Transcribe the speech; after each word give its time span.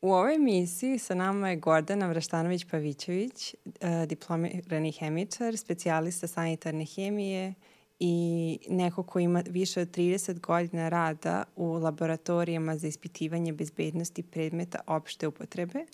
U 0.00 0.12
ovoj 0.12 0.34
emisiji 0.34 0.98
sa 0.98 1.14
nama 1.14 1.50
je 1.50 1.56
Gordana 1.56 2.08
Vraštanović-Pavićević, 2.08 3.54
e, 3.80 4.06
diplomirani 4.06 4.92
hemičar, 4.92 5.56
specijalista 5.56 6.26
sanitarne 6.26 6.84
hemije 6.84 7.54
i 7.98 8.58
neko 8.68 9.02
ko 9.02 9.18
ima 9.18 9.42
više 9.50 9.80
od 9.80 9.96
30 9.96 10.40
godina 10.40 10.88
rada 10.88 11.44
u 11.56 11.72
laboratorijama 11.72 12.76
za 12.76 12.88
ispitivanje 12.88 13.52
bezbednosti 13.52 14.22
predmeta 14.22 14.80
opšte 14.86 15.26
upotrebe 15.26 15.86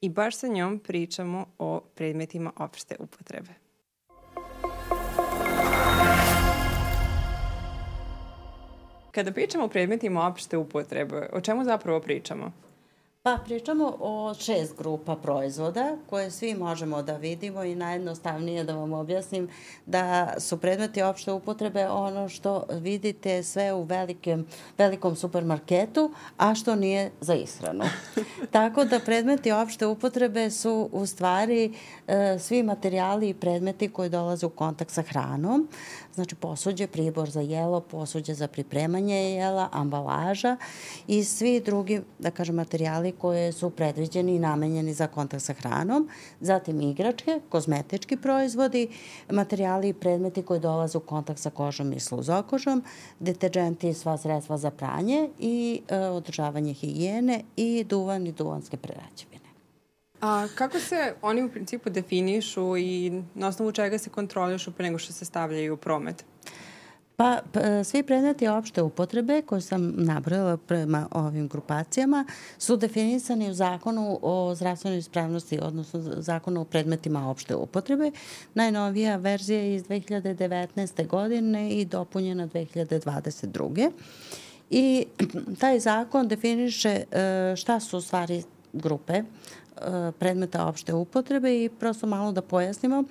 i 0.00 0.08
baš 0.08 0.36
sa 0.36 0.48
njom 0.48 0.78
pričamo 0.78 1.46
o 1.58 1.80
predmetima 1.94 2.52
opšte 2.56 2.96
upotrebe. 2.98 3.50
Kada 9.10 9.32
pričamo 9.32 9.64
o 9.64 9.68
predmetima 9.68 10.26
opšte 10.26 10.56
upotrebe, 10.56 11.28
o 11.32 11.40
čemu 11.40 11.64
zapravo 11.64 12.00
pričamo? 12.00 12.67
Pa 13.28 13.38
pričamo 13.44 13.96
o 14.00 14.34
šest 14.34 14.78
grupa 14.78 15.16
proizvoda 15.16 15.96
koje 16.10 16.30
svi 16.30 16.54
možemo 16.54 17.02
da 17.02 17.16
vidimo 17.16 17.64
i 17.64 17.74
najjednostavnije 17.74 18.64
da 18.64 18.74
vam 18.74 18.92
objasnim 18.92 19.48
da 19.86 20.34
su 20.38 20.56
predmeti 20.56 21.02
opšte 21.02 21.32
upotrebe 21.32 21.88
ono 21.88 22.28
što 22.28 22.64
vidite 22.70 23.42
sve 23.42 23.72
u 23.72 23.82
velikem, 23.82 24.46
velikom 24.78 25.16
supermarketu, 25.16 26.10
a 26.36 26.54
što 26.54 26.74
nije 26.74 27.10
za 27.20 27.34
ishranu. 27.34 27.84
Tako 28.50 28.84
da 28.84 29.00
predmeti 29.00 29.52
opšte 29.52 29.86
upotrebe 29.86 30.50
su 30.50 30.88
u 30.92 31.06
stvari 31.06 31.74
e, 32.06 32.38
svi 32.38 32.62
materijali 32.62 33.28
i 33.28 33.34
predmeti 33.34 33.88
koji 33.88 34.10
dolaze 34.10 34.46
u 34.46 34.50
kontakt 34.50 34.90
sa 34.90 35.02
hranom, 35.02 35.68
znači 36.18 36.34
posuđe, 36.34 36.86
pribor 36.86 37.30
za 37.30 37.40
jelo, 37.40 37.80
posuđe 37.80 38.34
za 38.34 38.48
pripremanje 38.48 39.14
jela, 39.14 39.68
ambalaža 39.72 40.56
i 41.06 41.24
svi 41.24 41.60
drugi, 41.60 42.00
da 42.18 42.30
kažem, 42.30 42.54
materijali 42.54 43.12
koje 43.12 43.52
su 43.52 43.70
predviđeni 43.70 44.34
i 44.34 44.38
namenjeni 44.38 44.94
za 44.94 45.06
kontakt 45.06 45.44
sa 45.44 45.52
hranom, 45.52 46.08
zatim 46.40 46.80
igračke, 46.80 47.40
kozmetički 47.48 48.16
proizvodi, 48.16 48.88
materijali 49.30 49.88
i 49.88 49.92
predmeti 49.92 50.42
koji 50.42 50.60
dolaze 50.60 50.98
u 50.98 51.00
kontakt 51.00 51.40
sa 51.40 51.50
kožom 51.50 51.92
i 51.92 52.00
sluzokožom, 52.00 52.82
deterđenti 53.20 53.88
i 53.88 53.94
sva 53.94 54.18
sredstva 54.18 54.58
za 54.58 54.70
pranje 54.70 55.28
i 55.38 55.80
e, 55.88 55.98
održavanje 55.98 56.72
higijene 56.72 57.42
i 57.56 57.84
duvan 57.84 58.26
i 58.26 58.32
duvanske 58.32 58.76
prerađevine. 58.76 59.37
A 60.20 60.46
kako 60.54 60.78
se 60.78 61.14
oni 61.22 61.42
u 61.42 61.48
principu 61.48 61.90
definišu 61.90 62.76
i 62.76 63.22
na 63.34 63.48
osnovu 63.48 63.72
čega 63.72 63.98
se 63.98 64.10
kontrolišu 64.10 64.72
pre 64.72 64.86
nego 64.86 64.98
što 64.98 65.12
se 65.12 65.24
stavljaju 65.24 65.74
u 65.74 65.76
promet? 65.76 66.24
Pa, 67.16 67.38
svi 67.84 68.02
predmeti 68.02 68.48
opšte 68.48 68.82
upotrebe 68.82 69.42
koje 69.42 69.60
sam 69.60 69.94
nabrojala 69.96 70.56
prema 70.56 71.08
ovim 71.10 71.48
grupacijama 71.48 72.24
su 72.58 72.76
definisani 72.76 73.50
u 73.50 73.54
zakonu 73.54 74.18
o 74.22 74.54
zdravstvenoj 74.54 74.98
ispravnosti, 74.98 75.58
odnosno 75.62 76.00
zakonu 76.02 76.60
o 76.60 76.64
predmetima 76.64 77.30
opšte 77.30 77.54
upotrebe. 77.54 78.10
Najnovija 78.54 79.16
verzija 79.16 79.60
je 79.60 79.74
iz 79.74 79.84
2019. 79.84 81.06
godine 81.06 81.70
i 81.70 81.84
dopunjena 81.84 82.48
2022. 82.48 83.90
I 84.70 85.06
taj 85.58 85.80
zakon 85.80 86.28
definiše 86.28 86.88
e, 87.12 87.54
šta 87.56 87.80
su 87.80 87.98
u 87.98 88.00
stvari 88.00 88.42
grupe 88.72 89.22
predmeta 90.18 90.66
opšte 90.66 90.94
upotrebe 90.94 91.64
i 91.64 91.68
prosto 91.68 92.06
malo 92.06 92.32
da 92.32 92.42
pojasnimo. 92.42 93.04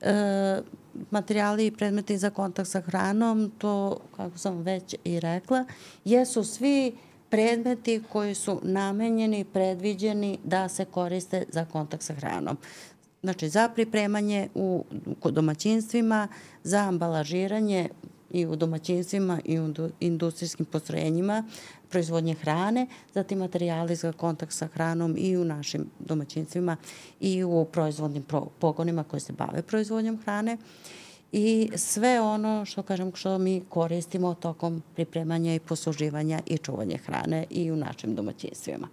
E, 0.00 0.60
materijali 1.10 1.66
i 1.66 1.70
predmeti 1.70 2.18
za 2.18 2.30
kontakt 2.30 2.68
sa 2.68 2.80
hranom, 2.80 3.52
to, 3.58 4.00
kako 4.16 4.38
sam 4.38 4.62
već 4.62 4.94
i 5.04 5.20
rekla, 5.20 5.64
jesu 6.04 6.44
svi 6.44 6.92
predmeti 7.30 8.02
koji 8.12 8.34
su 8.34 8.60
namenjeni, 8.62 9.44
predviđeni 9.44 10.38
da 10.44 10.68
se 10.68 10.84
koriste 10.84 11.44
za 11.48 11.64
kontakt 11.64 12.02
sa 12.02 12.14
hranom. 12.14 12.56
Znači, 13.22 13.48
za 13.48 13.68
pripremanje 13.68 14.48
u, 14.54 14.84
u 15.24 15.30
domaćinstvima, 15.30 16.28
za 16.64 16.78
ambalažiranje 16.78 17.88
i 18.30 18.46
u 18.46 18.56
domaćinstvima 18.56 19.40
i 19.44 19.60
u 19.60 19.74
industrijskim 20.00 20.66
postrojenjima 20.66 21.44
proizvodnje 21.90 22.34
hrane, 22.34 22.86
zatim 23.14 23.38
materijali 23.38 23.96
za 23.96 24.12
kontakt 24.12 24.52
sa 24.52 24.66
hranom 24.66 25.14
i 25.18 25.36
u 25.36 25.44
našim 25.44 25.90
domaćinstvima 25.98 26.76
i 27.20 27.44
u 27.44 27.64
proizvodnim 27.64 28.24
pogonima 28.58 29.04
koji 29.04 29.20
se 29.20 29.32
bave 29.32 29.62
proizvodnjom 29.62 30.18
hrane 30.24 30.56
i 31.32 31.70
sve 31.76 32.20
ono 32.20 32.64
što 32.64 32.82
kažem 32.82 33.12
što 33.14 33.38
mi 33.38 33.62
koristimo 33.68 34.34
tokom 34.34 34.82
pripremanja 34.94 35.54
i 35.54 35.60
posluživanja 35.60 36.40
i 36.46 36.58
čuvanja 36.58 36.96
hrane 36.96 37.46
i 37.50 37.70
u 37.72 37.76
našim 37.76 38.14
domaćinstvima. 38.14 38.88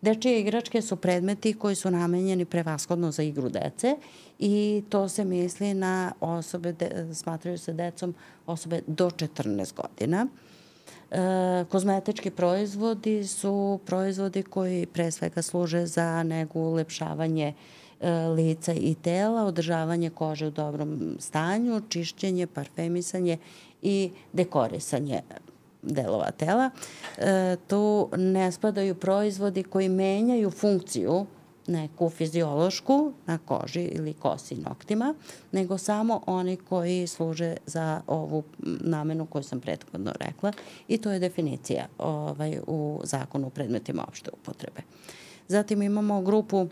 Dečije 0.00 0.40
igračke 0.40 0.82
su 0.82 0.96
predmeti 0.96 1.54
koji 1.54 1.74
su 1.74 1.90
namenjeni 1.90 2.44
prevashodno 2.44 3.12
za 3.12 3.22
igru 3.22 3.48
dece 3.48 3.96
i 4.38 4.82
to 4.88 5.08
se 5.08 5.24
misli 5.24 5.74
na 5.74 6.12
osobe, 6.20 6.72
de, 6.72 7.14
smatraju 7.14 7.58
se 7.58 7.72
decom 7.72 8.14
osobe 8.46 8.82
do 8.86 9.10
14 9.10 9.74
godina. 9.74 10.26
E, 11.10 11.64
kozmetički 11.68 12.30
proizvodi 12.30 13.26
su 13.26 13.80
proizvodi 13.86 14.42
koji 14.42 14.86
pre 14.86 15.10
svega 15.10 15.42
služe 15.42 15.86
za 15.86 16.22
negu 16.22 16.60
ulepšavanje 16.60 17.54
e, 18.00 18.10
lica 18.10 18.72
i 18.72 18.94
tela, 18.94 19.44
održavanje 19.44 20.10
kože 20.10 20.46
u 20.46 20.50
dobrom 20.50 21.16
stanju, 21.18 21.82
čišćenje, 21.88 22.46
parfemisanje 22.46 23.38
i 23.82 24.10
dekorisanje 24.32 25.20
delova 25.82 26.30
tela. 26.30 26.70
E, 27.18 27.56
tu 27.66 28.08
ne 28.16 28.52
spadaju 28.52 28.94
proizvodi 28.94 29.62
koji 29.62 29.88
menjaju 29.88 30.50
funkciju 30.50 31.26
neku 31.68 32.10
fiziološku 32.10 33.12
na 33.26 33.38
koži 33.38 33.82
ili 33.82 34.12
kosi 34.12 34.54
noktima, 34.54 35.14
nego 35.52 35.78
samo 35.78 36.22
oni 36.26 36.56
koji 36.56 37.06
služe 37.06 37.56
za 37.66 38.00
ovu 38.06 38.42
namenu 38.62 39.26
koju 39.26 39.42
sam 39.42 39.60
prethodno 39.60 40.12
rekla 40.20 40.52
i 40.88 40.98
to 40.98 41.10
je 41.10 41.18
definicija 41.18 41.86
ovaj, 41.98 42.58
u 42.66 43.00
zakonu 43.04 43.46
o 43.46 43.50
predmetima 43.50 44.04
opšte 44.08 44.30
upotrebe. 44.32 44.80
Zatim 45.48 45.82
imamo 45.82 46.22
grupu 46.22 46.68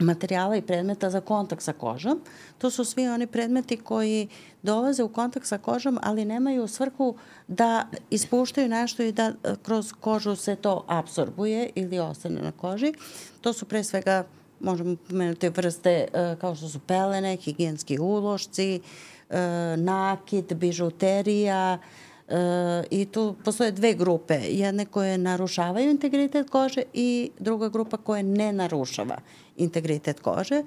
materijala 0.00 0.56
i 0.56 0.62
predmeta 0.62 1.10
za 1.10 1.20
kontakt 1.20 1.62
sa 1.62 1.72
kožom. 1.72 2.20
To 2.58 2.70
su 2.70 2.84
svi 2.84 3.08
oni 3.08 3.26
predmeti 3.26 3.76
koji 3.76 4.28
dolaze 4.62 5.02
u 5.02 5.08
kontakt 5.08 5.46
sa 5.46 5.58
kožom, 5.58 5.98
ali 6.02 6.24
nemaju 6.24 6.68
svrhu 6.68 7.14
da 7.48 7.86
ispuštaju 8.10 8.68
nešto 8.68 9.02
i 9.02 9.12
da 9.12 9.22
e, 9.22 9.54
kroz 9.62 9.92
kožu 10.00 10.36
se 10.36 10.56
to 10.56 10.84
absorbuje 10.86 11.70
ili 11.74 11.98
ostane 11.98 12.42
na 12.42 12.52
koži. 12.52 12.92
To 13.40 13.52
su 13.52 13.64
pre 13.64 13.84
svega, 13.84 14.24
možemo 14.60 14.96
pomenuti 15.08 15.48
vrste 15.48 15.90
e, 15.90 16.36
kao 16.40 16.54
što 16.54 16.68
su 16.68 16.78
pelene, 16.78 17.36
higijenski 17.36 17.98
ulošci, 17.98 18.80
e, 19.30 19.40
nakit, 19.76 20.54
bižuterija, 20.54 21.78
E, 22.28 22.84
I 22.90 23.06
tu 23.06 23.34
postoje 23.44 23.72
dve 23.72 23.94
grupe. 23.94 24.34
Jedne 24.34 24.86
koje 24.86 25.18
narušavaju 25.18 25.90
integritet 25.90 26.50
kože 26.50 26.82
i 26.92 27.30
druga 27.38 27.68
grupa 27.68 27.96
koja 27.96 28.22
ne 28.22 28.52
narušava 28.52 29.16
integritet 29.56 30.20
kože. 30.20 30.62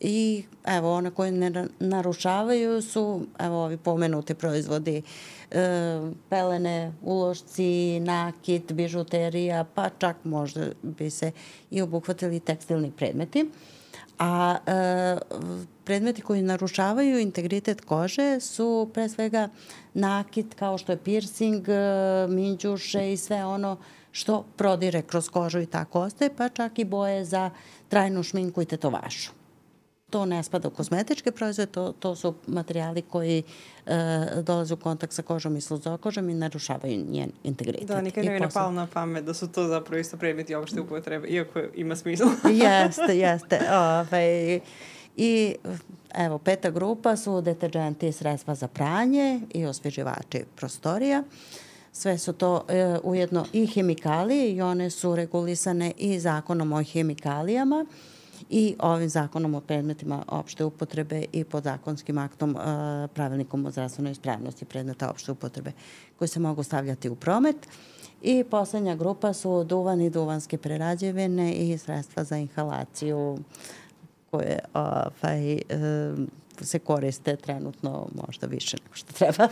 I 0.00 0.44
evo, 0.64 0.94
one 0.94 1.10
koje 1.10 1.32
ne 1.32 1.66
narušavaju 1.78 2.82
su, 2.82 3.26
evo, 3.38 3.64
ovi 3.64 3.76
pomenuti 3.76 4.34
proizvodi 4.34 5.02
e, 5.50 5.62
pelene, 6.28 6.92
ulošci, 7.02 8.00
nakit, 8.00 8.72
bižuterija, 8.72 9.64
pa 9.74 9.88
čak 9.98 10.16
možda 10.24 10.66
bi 10.82 11.10
se 11.10 11.32
i 11.70 11.82
obuhvatili 11.82 12.40
tekstilni 12.40 12.90
predmeti. 12.90 13.50
A 14.20 14.56
e, 14.66 15.16
predmeti 15.84 16.22
koji 16.22 16.42
narušavaju 16.42 17.18
integritet 17.18 17.80
kože 17.80 18.40
su 18.40 18.90
pre 18.94 19.08
svega 19.08 19.48
nakit 19.94 20.54
kao 20.54 20.78
što 20.78 20.92
je 20.92 20.98
piercing, 21.04 21.68
e, 21.68 21.72
minđuše 22.28 23.12
i 23.12 23.16
sve 23.16 23.44
ono 23.44 23.76
što 24.12 24.44
prodire 24.56 25.02
kroz 25.02 25.28
kožu 25.28 25.60
i 25.60 25.66
tako 25.66 26.00
ostaje, 26.00 26.36
pa 26.36 26.48
čak 26.48 26.78
i 26.78 26.84
boje 26.84 27.24
za 27.24 27.50
trajnu 27.88 28.22
šminku 28.22 28.62
i 28.62 28.66
tetovašu. 28.66 29.39
To 30.10 30.24
ne 30.24 30.42
spada 30.42 30.68
u 30.68 30.70
kozmetičke 30.70 31.30
proizvode, 31.30 31.72
to, 31.72 31.92
to 31.92 32.16
su 32.16 32.34
materijali 32.46 33.02
koji 33.02 33.42
e, 33.86 34.26
dolaze 34.42 34.74
u 34.74 34.76
kontakt 34.76 35.12
sa 35.12 35.22
kožom 35.22 35.56
i 35.56 35.60
sluzokožom 35.60 36.30
i 36.30 36.34
narušavaju 36.34 37.04
njen 37.10 37.30
integritet. 37.44 37.88
Da, 37.88 38.00
nikad 38.00 38.24
ne 38.24 38.30
mi 38.30 38.40
napalo 38.40 38.70
na 38.70 38.86
pamet 38.86 39.24
da 39.24 39.34
su 39.34 39.48
to 39.48 39.68
zapravo 39.68 40.00
isto 40.00 40.16
predmeti 40.16 40.54
opšte 40.54 40.80
upotrebe, 40.80 41.28
iako 41.28 41.60
ima 41.74 41.96
smisla. 41.96 42.26
jeste, 42.64 43.18
jeste. 43.18 43.56
Ove, 43.56 44.06
ovaj, 44.10 44.60
I 45.16 45.54
evo, 46.14 46.38
peta 46.38 46.70
grupa 46.70 47.16
su 47.16 47.40
deterđenti 47.40 48.08
i 48.08 48.12
sredstva 48.12 48.54
za 48.54 48.68
pranje 48.68 49.40
i 49.54 49.64
osveživači 49.64 50.44
prostorija. 50.56 51.22
Sve 51.92 52.18
su 52.18 52.32
to 52.32 52.64
e, 52.68 52.98
ujedno 53.02 53.46
i 53.52 53.66
hemikalije 53.66 54.52
i 54.52 54.62
one 54.62 54.90
su 54.90 55.16
regulisane 55.16 55.92
i 55.98 56.18
zakonom 56.18 56.72
o 56.72 56.82
hemikalijama 56.82 57.86
i 58.50 58.76
ovim 58.78 59.08
zakonom 59.08 59.54
o 59.54 59.60
predmetima 59.60 60.24
opšte 60.28 60.64
upotrebe 60.64 61.24
i 61.32 61.44
podzakonskim 61.44 62.18
aktom 62.18 62.56
e, 62.56 63.08
pravilnikom 63.08 63.66
o 63.66 63.70
zdravstvenoj 63.70 64.12
ispravnosti 64.12 64.64
predmeta 64.64 65.10
opšte 65.10 65.32
upotrebe 65.32 65.72
koji 66.18 66.28
se 66.28 66.40
mogu 66.40 66.62
stavljati 66.62 67.08
u 67.08 67.14
promet 67.14 67.56
I 68.22 68.44
poslednja 68.44 68.94
grupa 68.94 69.32
su 69.32 69.64
duvan 69.64 70.00
i 70.00 70.10
duvanske 70.10 70.58
prerađevine 70.58 71.52
i 71.52 71.78
sredstva 71.78 72.24
za 72.24 72.36
inhalaciju 72.36 73.38
koje 74.30 74.58
ovaj, 74.74 75.58
se 76.60 76.78
koriste 76.78 77.36
trenutno 77.36 78.08
možda 78.26 78.46
više 78.46 78.76
nego 78.84 78.94
što 78.94 79.12
treba. 79.12 79.48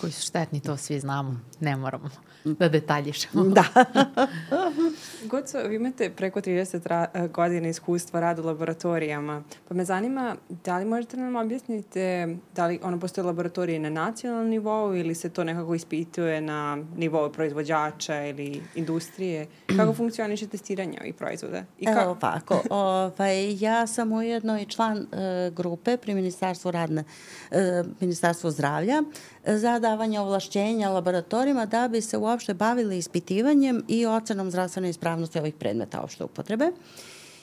Koji 0.00 0.12
su 0.12 0.22
štetni, 0.22 0.60
to 0.60 0.76
svi 0.76 1.00
znamo, 1.00 1.40
ne 1.60 1.76
moramo 1.76 2.10
da 2.44 2.68
detaljišemo. 2.68 3.44
Da. 3.44 3.64
Goco, 5.30 5.58
vi 5.68 5.76
imate 5.76 6.10
preko 6.10 6.40
30 6.40 6.86
ra 6.86 7.06
e, 7.14 7.28
godina 7.28 7.68
iskustva 7.68 8.20
rada 8.20 8.42
u 8.42 8.46
laboratorijama, 8.46 9.42
pa 9.68 9.74
me 9.74 9.84
zanima 9.84 10.36
da 10.64 10.78
li 10.78 10.84
možete 10.84 11.16
nam 11.16 11.36
objasnite 11.36 12.36
da 12.54 12.66
li 12.66 12.80
ono 12.82 13.00
postoje 13.00 13.24
laboratorije 13.24 13.78
na 13.78 13.90
nacionalnom 13.90 14.48
nivou 14.48 14.96
ili 14.96 15.14
se 15.14 15.28
to 15.28 15.44
nekako 15.44 15.74
ispituje 15.74 16.40
na 16.40 16.78
nivou 16.96 17.32
proizvođača 17.32 18.26
ili 18.26 18.62
industrije? 18.74 19.46
Kako 19.76 19.92
funkcioniše 19.92 20.46
testiranje 20.46 20.98
ovih 21.00 21.14
proizvoda? 21.14 21.64
I 21.78 21.86
kako? 21.86 22.00
Evo 22.00 22.10
ovako, 22.10 22.62
ovaj, 22.74 23.62
ja 23.62 23.86
sam 23.86 24.12
ujedno 24.12 24.60
i 24.60 24.66
član 24.66 24.98
uh, 24.98 25.06
grupe 25.54 25.96
pri 25.96 26.14
Ministarstvu 26.14 26.70
radne, 26.70 27.04
uh, 27.50 27.56
Ministarstvu 28.00 28.50
zdravlja 28.50 29.02
za 29.46 29.78
davanje 29.78 30.20
ovlašćenja 30.20 30.90
laboratorijima 30.90 31.66
da 31.66 31.88
bi 31.88 32.00
se 32.00 32.18
uopšte 32.18 32.54
bavili 32.54 32.98
ispitivanjem 32.98 33.84
i 33.88 34.06
ocenom 34.06 34.50
zdravstvene 34.50 34.90
ispravnosti 34.90 35.38
ovih 35.38 35.54
predmeta 35.54 36.00
opšte 36.00 36.24
upotrebe 36.24 36.70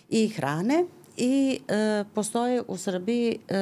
i 0.09 0.27
hrane. 0.27 0.85
I 1.17 1.59
e, 1.67 2.03
postoje 2.13 2.63
u 2.67 2.77
Srbiji 2.77 3.39
e, 3.47 3.57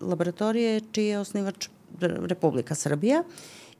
laboratorije 0.00 0.80
čiji 0.92 1.06
je 1.06 1.18
osnivač 1.18 1.68
Republika 2.00 2.74
Srbija. 2.74 3.22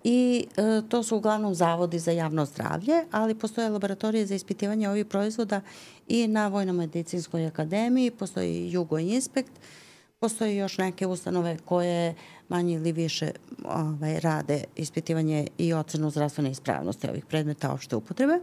I 0.04 0.46
e, 0.56 0.82
to 0.88 1.02
su 1.02 1.16
uglavnom 1.16 1.54
zavodi 1.54 1.98
za 1.98 2.10
javno 2.10 2.46
zdravlje, 2.46 3.04
ali 3.10 3.34
postoje 3.34 3.68
laboratorije 3.68 4.26
za 4.26 4.34
ispitivanje 4.34 4.88
ovih 4.88 5.06
proizvoda 5.06 5.60
i 6.08 6.28
na 6.28 6.48
Vojno-medicinskoj 6.48 7.46
akademiji, 7.46 8.10
postoji 8.10 8.70
Jugo 8.72 8.98
Inspekt, 8.98 9.52
postoje 10.20 10.56
još 10.56 10.78
neke 10.78 11.06
ustanove 11.06 11.56
koje 11.64 12.14
manje 12.48 12.74
ili 12.74 12.92
više 12.92 13.30
ovaj, 13.64 14.20
rade 14.20 14.64
ispitivanje 14.76 15.46
i 15.58 15.72
ocenu 15.72 16.10
zdravstvene 16.10 16.50
ispravnosti 16.50 17.08
ovih 17.10 17.24
predmeta 17.24 17.72
opšte 17.72 17.96
upotrebe. 17.96 18.38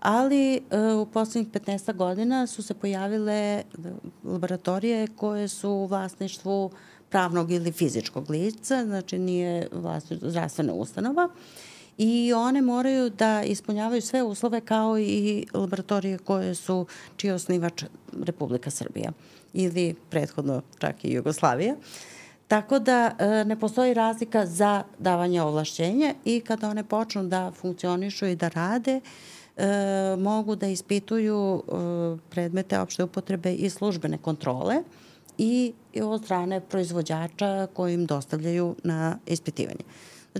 Ali 0.00 0.54
e, 0.56 0.60
u 0.94 1.06
poslednjih 1.06 1.52
15 1.52 1.96
godina 1.96 2.46
su 2.46 2.62
se 2.62 2.74
pojavile 2.74 3.62
laboratorije 4.24 5.06
koje 5.16 5.48
su 5.48 5.70
u 5.70 5.86
vlasništvu 5.86 6.70
pravnog 7.10 7.50
ili 7.50 7.72
fizičkog 7.72 8.30
lica, 8.30 8.84
znači 8.84 9.18
nije 9.18 9.68
vlasništvo 9.72 10.30
zdravstvena 10.30 10.72
ustanova 10.72 11.28
i 11.98 12.32
one 12.32 12.62
moraju 12.62 13.10
da 13.10 13.42
ispunjavaju 13.42 14.02
sve 14.02 14.22
uslove 14.22 14.60
kao 14.60 14.98
i 14.98 15.46
laboratorije 15.54 16.18
koje 16.18 16.54
su 16.54 16.86
čiji 17.16 17.30
osnivač 17.30 17.84
Republika 18.22 18.70
Srbija 18.70 19.12
ili 19.52 19.94
prethodno 20.10 20.62
čak 20.78 21.04
i 21.04 21.12
Jugoslavija. 21.12 21.72
Uh, 21.74 22.19
Tako 22.50 22.78
da 22.78 23.12
e, 23.18 23.44
ne 23.44 23.56
postoji 23.56 23.94
razlika 23.94 24.46
za 24.46 24.82
davanje 24.98 25.42
ovlašćenja 25.42 26.14
i 26.24 26.40
kada 26.40 26.68
one 26.68 26.84
počnu 26.84 27.24
da 27.24 27.52
funkcionišu 27.60 28.26
i 28.26 28.36
da 28.36 28.48
rade, 28.48 29.00
e, 29.56 29.66
mogu 30.18 30.56
da 30.56 30.66
ispituju 30.66 31.62
e, 31.62 31.72
predmete 32.30 32.80
opšte 32.80 33.04
upotrebe 33.04 33.54
i 33.54 33.70
službene 33.70 34.18
kontrole 34.18 34.82
i 35.38 35.72
od 36.02 36.24
strane 36.24 36.60
proizvođača 36.60 37.66
koji 37.74 37.94
im 37.94 38.06
dostavljaju 38.06 38.76
na 38.84 39.18
ispitivanje. 39.26 39.84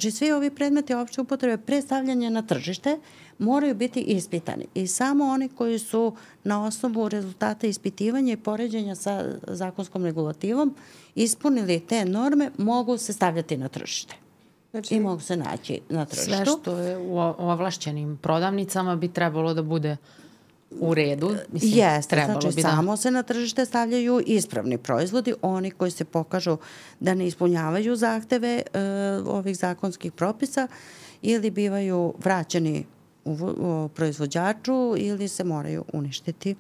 Znači, 0.00 0.16
svi 0.16 0.32
ovi 0.32 0.50
predmeti 0.50 0.94
opšte 0.94 1.20
upotrebe 1.20 1.62
predstavljanje 1.62 2.30
na 2.30 2.42
tržište 2.42 2.98
moraju 3.38 3.74
biti 3.74 4.00
ispitani 4.00 4.66
i 4.74 4.86
samo 4.86 5.24
oni 5.24 5.48
koji 5.48 5.78
su 5.78 6.16
na 6.44 6.64
osnovu 6.64 7.08
rezultata 7.08 7.66
ispitivanja 7.66 8.32
i 8.32 8.36
poređenja 8.36 8.94
sa 8.94 9.24
zakonskom 9.46 10.04
regulativom 10.04 10.74
ispunili 11.14 11.80
te 11.80 12.04
norme 12.04 12.50
mogu 12.58 12.98
se 12.98 13.12
stavljati 13.12 13.56
na 13.56 13.68
tržište. 13.68 14.14
Znači, 14.70 14.94
I 14.94 15.00
mogu 15.00 15.20
se 15.20 15.36
naći 15.36 15.80
na 15.88 16.04
tržištu. 16.04 16.30
Sve 16.30 16.46
što 16.46 16.78
je 16.78 16.98
u 16.98 17.18
ovlašćenim 17.18 18.18
prodavnicama 18.22 18.96
bi 18.96 19.08
trebalo 19.08 19.54
da 19.54 19.62
bude 19.62 19.96
u 20.70 20.94
redu. 20.94 21.36
Mislim, 21.52 21.72
Jeste, 21.74 22.16
trebalo 22.16 22.40
znači 22.40 22.56
bi 22.56 22.62
da... 22.62 22.68
samo 22.68 22.96
se 22.96 23.10
na 23.10 23.22
tržište 23.22 23.64
stavljaju 23.64 24.22
ispravni 24.26 24.78
proizvodi, 24.78 25.34
oni 25.42 25.70
koji 25.70 25.90
se 25.90 26.04
pokažu 26.04 26.56
da 27.00 27.14
ne 27.14 27.26
ispunjavaju 27.26 27.96
zahteve 27.96 28.62
e, 28.72 28.80
ovih 29.26 29.56
zakonskih 29.56 30.12
propisa 30.12 30.68
ili 31.22 31.50
bivaju 31.50 32.14
vraćeni 32.18 32.86
u, 33.24 33.32
u 33.32 33.88
proizvođaču 33.88 34.94
ili 34.96 35.28
se 35.28 35.44
moraju 35.44 35.84
uništiti. 35.92 36.54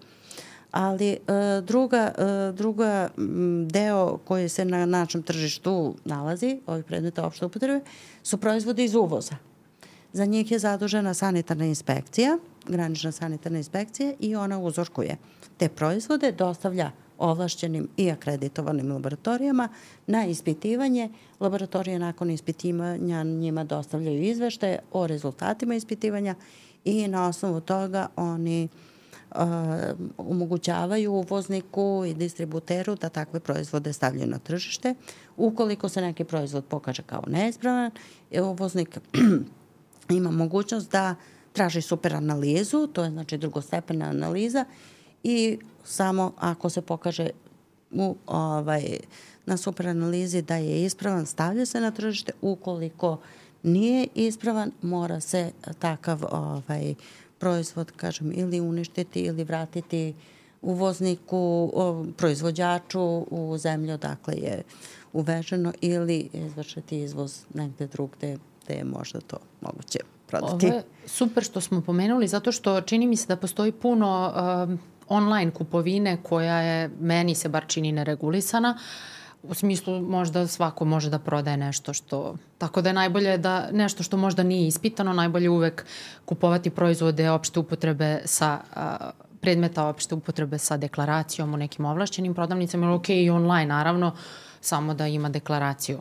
Ali 0.70 1.10
e, 1.10 1.18
druga, 1.62 2.12
e, 2.18 2.52
druga 2.52 3.08
deo 3.66 4.18
koji 4.24 4.48
se 4.48 4.64
na 4.64 4.86
našem 4.86 5.22
tržištu 5.22 5.94
nalazi, 6.04 6.60
ovih 6.66 6.84
predmeta 6.84 7.26
opšte 7.26 7.46
upotrebe, 7.46 7.80
su 8.22 8.38
proizvodi 8.38 8.84
iz 8.84 8.94
uvoza. 8.94 9.49
Za 10.12 10.24
njih 10.24 10.50
je 10.50 10.58
zadužena 10.58 11.14
sanitarna 11.14 11.64
inspekcija, 11.64 12.38
granična 12.68 13.12
sanitarna 13.12 13.58
inspekcija 13.58 14.12
i 14.20 14.36
ona 14.36 14.58
uzorkuje 14.58 15.16
te 15.56 15.68
proizvode, 15.68 16.32
dostavlja 16.32 16.90
ovlašćenim 17.18 17.88
i 17.96 18.10
akreditovanim 18.10 18.92
laboratorijama 18.92 19.68
na 20.06 20.26
ispitivanje. 20.26 21.10
Laboratorije 21.40 21.98
nakon 21.98 22.30
ispitivanja 22.30 23.22
njima 23.24 23.64
dostavljaju 23.64 24.22
izveštaje 24.22 24.78
o 24.92 25.06
rezultatima 25.06 25.74
ispitivanja 25.74 26.34
i 26.84 27.08
na 27.08 27.28
osnovu 27.28 27.60
toga 27.60 28.08
oni 28.16 28.68
uh, 29.30 29.38
omogućavaju 30.18 31.12
uvozniku 31.12 32.04
i 32.06 32.14
distributeru 32.14 32.94
da 32.94 33.08
takve 33.08 33.40
proizvode 33.40 33.92
stavljaju 33.92 34.30
na 34.30 34.38
tržište. 34.38 34.94
Ukoliko 35.36 35.88
se 35.88 36.00
neki 36.00 36.24
proizvod 36.24 36.64
pokaže 36.64 37.02
kao 37.02 37.22
neispravan, 37.26 37.90
uvoznik 38.42 38.98
ima 40.10 40.30
mogućnost 40.30 40.90
da 40.92 41.14
traži 41.52 41.80
super 41.80 42.14
analizu, 42.14 42.86
to 42.86 43.04
je 43.04 43.10
znači 43.10 43.38
drugostepena 43.38 44.04
analiza 44.04 44.64
i 45.22 45.58
samo 45.84 46.32
ako 46.38 46.70
se 46.70 46.82
pokaže 46.82 47.30
u, 47.90 48.16
ovaj, 48.26 48.98
na 49.46 49.56
super 49.56 49.88
analizi 49.88 50.42
da 50.42 50.56
je 50.56 50.84
ispravan, 50.84 51.26
stavlja 51.26 51.66
se 51.66 51.80
na 51.80 51.90
tržište, 51.90 52.32
ukoliko 52.40 53.20
nije 53.62 54.06
ispravan, 54.14 54.70
mora 54.82 55.20
se 55.20 55.52
takav 55.78 56.24
ovaj, 56.30 56.94
proizvod, 57.38 57.92
kažem, 57.96 58.32
ili 58.34 58.60
uništiti 58.60 59.20
ili 59.20 59.44
vratiti 59.44 60.14
uvozniku, 60.62 61.72
proizvođaču 62.16 63.00
u 63.30 63.58
zemlju 63.58 63.94
odakle 63.94 64.34
je 64.34 64.62
uveženo 65.12 65.72
ili 65.80 66.28
izvršiti 66.32 66.98
izvoz 66.98 67.44
negde 67.54 67.86
drugde 67.86 68.38
gde 68.70 68.78
je 68.78 68.84
možda 68.84 69.20
to 69.20 69.36
moguće 69.60 69.98
prodati. 70.26 70.66
Ovo 70.66 70.76
je 70.76 70.82
super 71.06 71.44
što 71.44 71.60
smo 71.60 71.80
pomenuli, 71.80 72.28
zato 72.28 72.52
što 72.52 72.80
čini 72.80 73.06
mi 73.06 73.16
se 73.16 73.26
da 73.26 73.36
postoji 73.36 73.72
puno 73.72 74.32
uh, 74.68 74.78
online 75.08 75.50
kupovine 75.50 76.22
koja 76.22 76.60
je, 76.60 76.90
meni 77.00 77.34
se 77.34 77.48
bar 77.48 77.64
čini 77.66 77.92
neregulisana, 77.92 78.78
u 79.42 79.54
smislu 79.54 80.00
možda 80.00 80.46
svako 80.46 80.84
može 80.84 81.10
da 81.10 81.18
prodaje 81.18 81.56
nešto 81.56 81.92
što, 81.92 82.36
tako 82.58 82.82
da 82.82 82.88
je 82.88 82.92
najbolje 82.92 83.38
da 83.38 83.70
nešto 83.72 84.02
što 84.02 84.16
možda 84.16 84.42
nije 84.42 84.68
ispitano, 84.68 85.12
najbolje 85.12 85.50
uvek 85.50 85.86
kupovati 86.24 86.70
proizvode 86.70 87.30
opšte 87.30 87.60
upotrebe 87.60 88.20
sa 88.24 88.58
uh, 88.76 88.82
predmeta 89.40 89.86
opšte 89.86 90.14
upotrebe 90.14 90.58
sa 90.58 90.76
deklaracijom 90.76 91.54
u 91.54 91.56
nekim 91.56 91.84
ovlašćenim 91.84 92.34
prodavnicama, 92.34 92.86
ili 92.86 92.94
ok 92.94 93.08
i 93.08 93.30
online 93.30 93.66
naravno, 93.66 94.12
samo 94.60 94.94
da 94.94 95.06
ima 95.06 95.28
deklaraciju. 95.28 96.00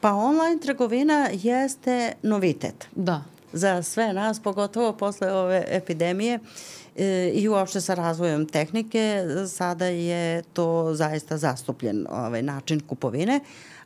Pa 0.00 0.14
online 0.14 0.60
trgovina 0.60 1.28
jeste 1.32 2.12
novitet. 2.22 2.88
Da. 2.96 3.22
Za 3.52 3.82
sve 3.82 4.12
nas, 4.12 4.40
pogotovo 4.40 4.92
posle 4.92 5.32
ove 5.32 5.64
epidemije 5.68 6.38
e, 6.96 7.30
i 7.34 7.48
uopšte 7.48 7.80
sa 7.80 7.94
razvojem 7.94 8.46
tehnike, 8.46 9.24
sada 9.48 9.86
je 9.86 10.42
to 10.42 10.94
zaista 10.94 11.36
zastupljen 11.36 12.06
ovaj 12.10 12.42
način 12.42 12.80
kupovine, 12.80 13.40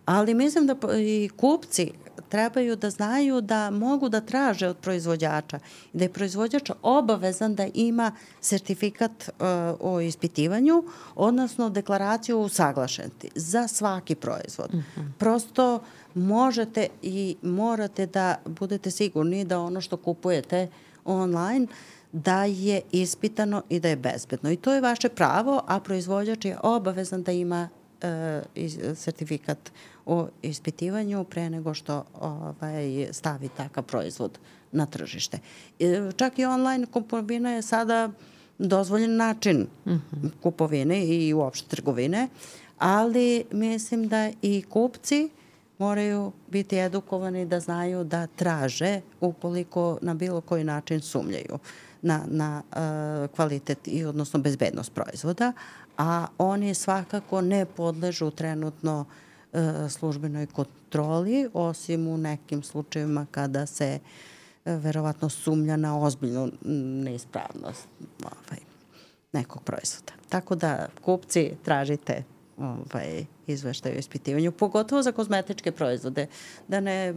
ali 0.04 0.34
mislim 0.34 0.66
da 0.66 0.76
i 0.98 1.30
kupci 1.36 1.92
trebaju 2.28 2.76
da 2.76 2.90
znaju 2.90 3.40
da 3.40 3.70
mogu 3.70 4.08
da 4.08 4.20
traže 4.20 4.68
od 4.68 4.76
proizvođača 4.76 5.58
i 5.92 5.98
da 5.98 6.04
je 6.04 6.12
proizvođač 6.12 6.70
obavezan 6.82 7.54
da 7.54 7.66
ima 7.74 8.12
sertifikat 8.40 9.10
uh, 9.28 9.46
o 9.80 10.00
ispitivanju, 10.00 10.84
odnosno 11.14 11.70
deklaraciju 11.70 12.38
usaglašenosti 12.40 13.30
za 13.34 13.68
svaki 13.68 14.14
proizvod. 14.14 14.68
Uh 14.68 14.74
mhm. 14.74 15.00
-huh. 15.00 15.12
Prosto 15.18 15.80
možete 16.14 16.88
i 17.02 17.36
morate 17.42 18.06
da 18.06 18.36
budete 18.46 18.90
sigurni 18.90 19.44
da 19.44 19.60
ono 19.60 19.80
što 19.80 19.96
kupujete 19.96 20.68
online 21.04 21.66
da 22.12 22.44
je 22.44 22.80
ispitano 22.92 23.62
i 23.68 23.80
da 23.80 23.88
je 23.88 23.96
bezbedno. 23.96 24.50
I 24.50 24.56
to 24.56 24.72
je 24.72 24.80
vaše 24.80 25.08
pravo, 25.08 25.62
a 25.66 25.80
proizvođač 25.80 26.44
je 26.44 26.58
obavezan 26.62 27.22
da 27.22 27.32
ima 27.32 27.68
uh, 28.02 28.96
sertifikat 28.96 29.72
o 30.06 30.28
ispitivanju 30.42 31.24
pre 31.24 31.50
nego 31.50 31.74
što 31.74 32.04
ovaj, 32.20 33.08
stavi 33.10 33.48
takav 33.56 33.84
proizvod 33.84 34.38
na 34.72 34.86
tržište. 34.86 35.38
E, 35.78 36.10
čak 36.16 36.38
i 36.38 36.44
online 36.44 36.86
kupovina 36.86 37.50
je 37.50 37.62
sada 37.62 38.10
dozvoljen 38.58 39.16
način 39.16 39.66
uh 39.84 39.92
mhm. 39.92 40.00
-huh. 40.12 40.30
kupovine 40.42 41.06
i 41.06 41.34
uopšte 41.34 41.68
trgovine, 41.68 42.28
ali 42.78 43.44
mislim 43.52 44.08
da 44.08 44.30
i 44.42 44.62
kupci 44.68 45.28
moraju 45.78 46.32
biti 46.48 46.78
edukovani 46.78 47.46
da 47.46 47.60
znaju 47.60 48.04
da 48.04 48.26
traže 48.26 49.00
ukoliko 49.20 49.98
na 50.02 50.14
bilo 50.14 50.40
koji 50.40 50.64
način 50.64 51.00
sumljaju 51.00 51.58
na, 52.02 52.20
na 52.26 52.62
uh, 52.70 53.36
kvalitet 53.36 53.78
i 53.88 54.04
odnosno 54.04 54.40
bezbednost 54.40 54.94
proizvoda, 54.94 55.52
a 55.98 56.26
oni 56.38 56.74
svakako 56.74 57.40
ne 57.40 57.66
podležu 57.66 58.30
trenutno 58.30 59.04
uh, 59.52 59.60
službenoj 59.90 60.46
kontroli, 60.46 61.48
osim 61.54 62.08
u 62.08 62.18
nekim 62.18 62.62
slučajevima 62.62 63.26
kada 63.30 63.66
se 63.66 63.98
uh, 64.02 64.10
verovatno 64.64 65.28
sumlja 65.28 65.76
na 65.76 65.98
ozbiljnu 65.98 66.50
neispravnost 67.04 67.88
ovaj, 68.24 68.60
nekog 69.32 69.62
proizvoda. 69.62 70.12
Tako 70.28 70.54
da 70.54 70.88
kupci 71.04 71.52
tražite 71.64 72.22
ovaj, 72.62 73.24
izveštaj 73.46 73.92
o 73.92 73.98
ispitivanju, 73.98 74.52
pogotovo 74.52 75.02
za 75.02 75.12
kozmetičke 75.12 75.72
proizvode. 75.72 76.26
Da 76.68 76.80
ne 76.80 77.14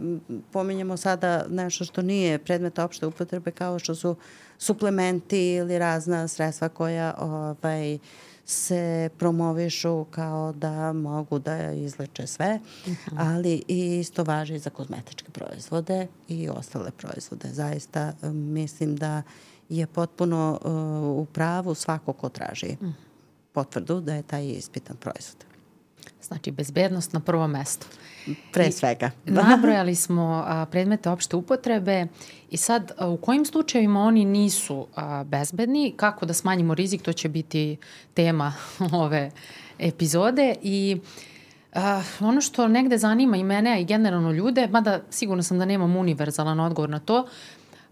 pominjemo 0.52 0.96
sada 0.96 1.44
nešto 1.48 1.84
što 1.84 2.02
nije 2.02 2.38
predmet 2.38 2.78
opšte 2.78 3.06
upotrebe 3.06 3.50
kao 3.50 3.78
što 3.78 3.94
su 3.94 4.16
suplementi 4.58 5.52
ili 5.52 5.78
razna 5.78 6.28
sredstva 6.28 6.68
koja 6.68 7.14
ovaj, 7.18 7.98
se 8.44 9.10
promovišu 9.18 10.04
kao 10.04 10.52
da 10.52 10.92
mogu 10.92 11.38
da 11.38 11.72
izleče 11.72 12.26
sve, 12.26 12.60
uh 12.86 12.92
mhm. 12.92 13.16
-huh. 13.16 13.16
ali 13.18 13.62
i 13.68 13.98
isto 13.98 14.24
važi 14.24 14.58
za 14.58 14.70
kozmetičke 14.70 15.30
proizvode 15.30 16.06
i 16.28 16.48
ostale 16.48 16.90
proizvode. 16.90 17.48
Zaista 17.52 18.12
mislim 18.32 18.96
da 18.96 19.22
je 19.68 19.86
potpuno 19.86 20.58
uh, 20.64 21.22
u 21.22 21.26
pravu 21.32 21.74
svako 21.74 22.12
ko 22.12 22.28
traži 22.28 22.76
uh 22.80 22.82
mhm. 22.82 22.86
-huh 22.86 23.05
potvrdu 23.56 24.00
da 24.00 24.14
je 24.14 24.22
taj 24.22 24.46
ispitan 24.46 24.96
proizvod. 24.96 25.44
Znači, 26.22 26.50
bezbednost 26.50 27.12
na 27.12 27.20
prvo 27.20 27.46
mesto. 27.48 27.86
Pre 28.52 28.72
svega. 28.72 29.10
I 29.26 29.30
nabrojali 29.50 29.94
smo 29.94 30.44
a, 30.46 30.66
predmete 30.70 31.10
opšte 31.10 31.36
upotrebe 31.36 32.06
i 32.50 32.56
sad 32.56 32.92
a, 32.98 33.08
u 33.08 33.16
kojim 33.16 33.44
slučajevima 33.44 34.02
oni 34.02 34.24
nisu 34.24 34.86
a, 34.94 35.24
bezbedni, 35.24 35.94
kako 35.96 36.26
da 36.26 36.34
smanjimo 36.34 36.74
rizik, 36.74 37.02
to 37.02 37.12
će 37.12 37.28
biti 37.28 37.76
tema 38.14 38.52
ove 39.04 39.30
epizode 39.78 40.54
i 40.62 41.00
Uh, 41.76 41.82
ono 42.20 42.40
što 42.40 42.68
negde 42.68 42.98
zanima 42.98 43.36
i 43.36 43.42
mene, 43.44 43.70
a 43.70 43.78
i 43.78 43.84
generalno 43.84 44.32
ljude, 44.32 44.66
mada 44.66 45.00
sigurno 45.10 45.42
sam 45.42 45.58
da 45.58 45.64
nemam 45.64 45.96
univerzalan 45.96 46.60
odgovor 46.60 46.90
na 46.90 46.98
to, 46.98 47.26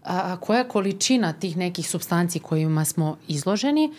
a, 0.03 0.37
koja 0.37 0.63
količina 0.63 1.33
tih 1.33 1.57
nekih 1.57 1.89
substanci 1.89 2.39
kojima 2.39 2.85
smo 2.85 3.17
izloženi 3.27 3.93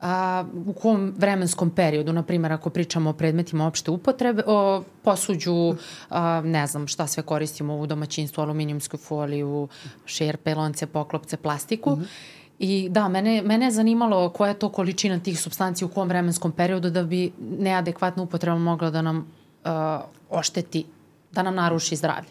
a, 0.00 0.44
u 0.66 0.72
kom 0.72 1.14
vremenskom 1.16 1.70
periodu, 1.70 2.12
na 2.12 2.22
primjer 2.22 2.52
ako 2.52 2.70
pričamo 2.70 3.10
o 3.10 3.12
predmetima 3.12 3.66
opšte 3.66 3.90
upotrebe, 3.90 4.42
o 4.46 4.82
posuđu, 5.02 5.74
a, 6.10 6.40
ne 6.44 6.66
znam 6.66 6.86
šta 6.86 7.06
sve 7.06 7.22
koristimo 7.22 7.76
u 7.76 7.86
domaćinstvu, 7.86 8.40
aluminijumsku 8.42 8.96
foliju, 8.96 9.68
šerpe, 10.06 10.54
lonce, 10.54 10.86
poklopce, 10.86 11.36
plastiku. 11.36 11.90
Mm 11.90 12.00
-hmm. 12.00 12.38
I 12.58 12.88
da, 12.90 13.08
mene, 13.08 13.42
mene 13.42 13.66
je 13.66 13.70
zanimalo 13.70 14.30
koja 14.30 14.48
je 14.48 14.58
to 14.58 14.68
količina 14.68 15.18
tih 15.18 15.40
substanci 15.40 15.84
u 15.84 15.88
kom 15.88 16.08
vremenskom 16.08 16.52
periodu 16.52 16.90
da 16.90 17.02
bi 17.02 17.32
neadekvatna 17.58 18.22
upotreba 18.22 18.58
mogla 18.58 18.90
da 18.90 19.02
nam 19.02 19.18
uh, 19.18 19.70
ošteti, 20.30 20.84
da 21.32 21.42
nam 21.42 21.54
naruši 21.54 21.96
zdravlje. 21.96 22.28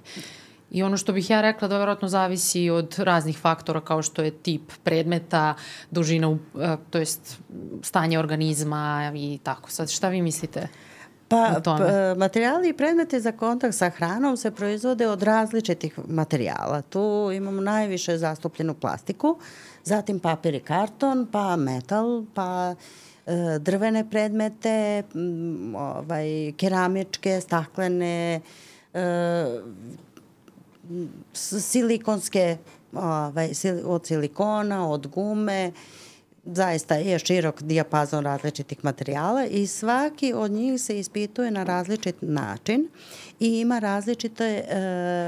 I 0.72 0.84
ono 0.84 0.98
što 0.98 1.14
bih 1.14 1.30
ja 1.30 1.42
rekla 1.42 1.68
da 1.68 1.78
verovatno 1.78 2.08
zavisi 2.08 2.70
od 2.70 2.96
raznih 3.00 3.38
faktora 3.38 3.82
kao 3.82 4.02
što 4.02 4.22
je 4.22 4.32
tip 4.32 4.72
predmeta, 4.84 5.54
dužina, 5.92 6.38
e, 6.60 6.78
to 6.90 6.98
jest 6.98 7.40
stanje 7.82 8.20
organizma 8.20 9.12
i 9.16 9.40
tako. 9.44 9.72
Sad 9.72 9.90
šta 9.90 10.10
vi 10.10 10.22
mislite? 10.22 10.68
Pa, 11.28 11.62
pa 11.64 11.78
materijali 12.18 12.70
i 12.70 12.74
predmete 12.74 13.20
za 13.20 13.32
kontakt 13.32 13.76
sa 13.76 13.90
hranom 13.90 14.38
se 14.38 14.52
proizvode 14.52 15.08
od 15.08 15.24
različitih 15.24 16.00
materijala. 16.08 16.82
Tu 16.82 17.32
imamo 17.34 17.62
najviše 17.62 18.18
zastupljenu 18.18 18.74
plastiku, 18.74 19.38
zatim 19.84 20.20
papir 20.20 20.56
i 20.56 20.60
karton, 20.60 21.28
pa 21.32 21.56
metal, 21.56 22.24
pa 22.34 22.76
e, 23.26 23.60
drvene 23.60 24.10
predmete, 24.10 25.04
ovaj, 25.76 26.54
keramičke, 26.58 27.42
staklene, 27.42 28.42
e, 28.94 29.00
silikonske, 31.34 32.58
ovaj, 32.94 33.50
od 33.86 34.06
silikona, 34.06 34.90
od 34.90 35.08
gume, 35.08 35.72
zaista 36.54 36.96
je 36.96 37.20
širok 37.20 37.62
dijapazon 37.62 38.24
različitih 38.24 38.78
materijala 38.86 39.46
i 39.46 39.68
svaki 39.68 40.34
od 40.34 40.52
njih 40.52 40.82
se 40.82 41.00
ispituje 41.00 41.52
na 41.52 41.64
različit 41.64 42.16
način 42.22 42.88
i 43.40 43.60
ima 43.60 43.80
različite 43.80 44.44
e, 44.44 44.64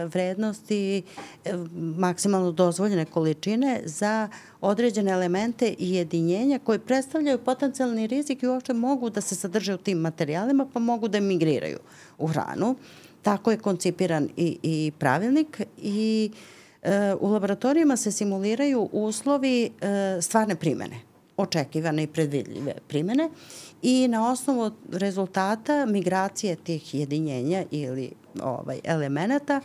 vrednosti 0.06 0.98
e, 1.46 1.54
maksimalno 1.98 2.52
dozvoljene 2.52 3.06
količine 3.06 3.82
za 3.86 4.30
određene 4.62 5.12
elemente 5.12 5.76
i 5.78 5.94
jedinjenja 5.94 6.60
koji 6.60 6.80
predstavljaju 6.80 7.38
potencijalni 7.38 8.08
rizik 8.08 8.44
i 8.44 8.48
uopšte 8.48 8.74
mogu 8.74 9.10
da 9.10 9.22
se 9.22 9.36
sadrže 9.36 9.74
u 9.74 9.78
tim 9.78 9.98
materijalima 9.98 10.68
pa 10.74 10.80
mogu 10.80 11.08
da 11.08 11.20
migriraju 11.20 11.80
u 12.18 12.28
hranu. 12.28 12.76
Tako 13.30 13.52
je 13.52 13.58
koncipiran 13.58 14.30
i, 14.38 14.58
i 14.64 14.92
pravilnik 15.00 15.62
i 15.78 16.32
e, 16.84 17.14
u 17.20 17.28
laboratorijama 17.28 17.98
se 17.98 18.12
simuliraju 18.12 18.90
uslovi 18.92 19.66
e, 19.66 20.22
stvarne 20.22 20.56
primene, 20.56 21.00
očekivane 21.38 22.04
i 22.04 22.08
predvidljive 22.08 22.74
primene 22.88 23.30
i 23.82 24.08
na 24.08 24.32
osnovu 24.32 24.72
rezultata 24.92 25.86
migracije 25.86 26.56
tih 26.56 26.96
jedinjenja 26.96 27.64
ili 27.72 28.12
ovaj, 28.44 28.80
elemenata 28.84 29.62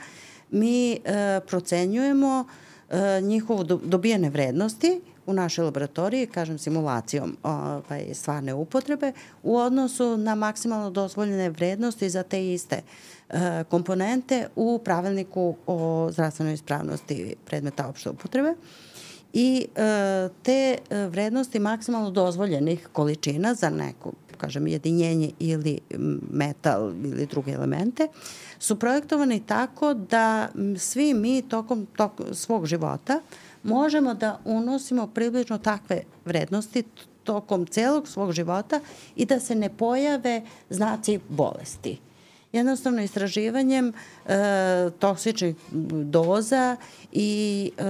mi 0.50 0.92
e, 0.92 0.98
procenjujemo 1.46 2.44
e, 2.90 3.20
njihovu 3.20 3.64
dobijene 3.64 4.30
vrednosti 4.30 5.00
u 5.26 5.32
našoj 5.32 5.64
laboratoriji, 5.64 6.26
kažem 6.26 6.58
simulacijom 6.58 7.36
ovaj, 7.42 8.14
stvarne 8.14 8.54
upotrebe, 8.54 9.12
u 9.42 9.56
odnosu 9.56 10.16
na 10.16 10.34
maksimalno 10.34 10.90
dozvoljene 10.90 11.50
vrednosti 11.50 12.10
za 12.10 12.22
te 12.22 12.52
iste 12.52 12.82
e, 13.28 13.64
komponente 13.68 14.48
u 14.56 14.80
pravilniku 14.84 15.56
o 15.66 16.08
zdravstvenoj 16.12 16.54
ispravnosti 16.54 17.34
predmeta 17.46 17.88
opšte 17.88 18.10
upotrebe. 18.10 18.54
I 19.32 19.66
e, 19.74 20.28
te 20.42 20.78
e, 20.90 21.06
vrednosti 21.06 21.58
maksimalno 21.58 22.10
dozvoljenih 22.10 22.88
količina 22.92 23.54
za 23.54 23.70
neko 23.70 24.12
kažem, 24.36 24.66
jedinjenje 24.66 25.30
ili 25.38 25.78
metal 26.30 26.92
ili 27.04 27.26
druge 27.26 27.52
elemente, 27.52 28.08
su 28.58 28.78
projektovani 28.78 29.40
tako 29.40 29.94
da 29.94 30.48
svi 30.78 31.14
mi 31.14 31.42
tokom, 31.42 31.86
tokom 31.96 32.26
svog 32.34 32.66
života 32.66 33.20
uh, 33.22 33.43
možemo 33.64 34.14
da 34.14 34.38
unosimo 34.44 35.06
približno 35.06 35.58
takve 35.58 36.02
vrednosti 36.24 36.84
tokom 37.24 37.66
celog 37.66 38.08
svog 38.08 38.32
života 38.32 38.80
i 39.16 39.26
da 39.26 39.40
se 39.40 39.54
ne 39.54 39.68
pojave 39.68 40.42
znaci 40.70 41.20
bolesti. 41.28 41.98
Jednostavno 42.52 43.02
istraživanjem 43.02 43.88
e, 43.88 43.92
toksičnih 44.98 45.56
doza 46.04 46.76
i 47.12 47.70
e, 47.78 47.82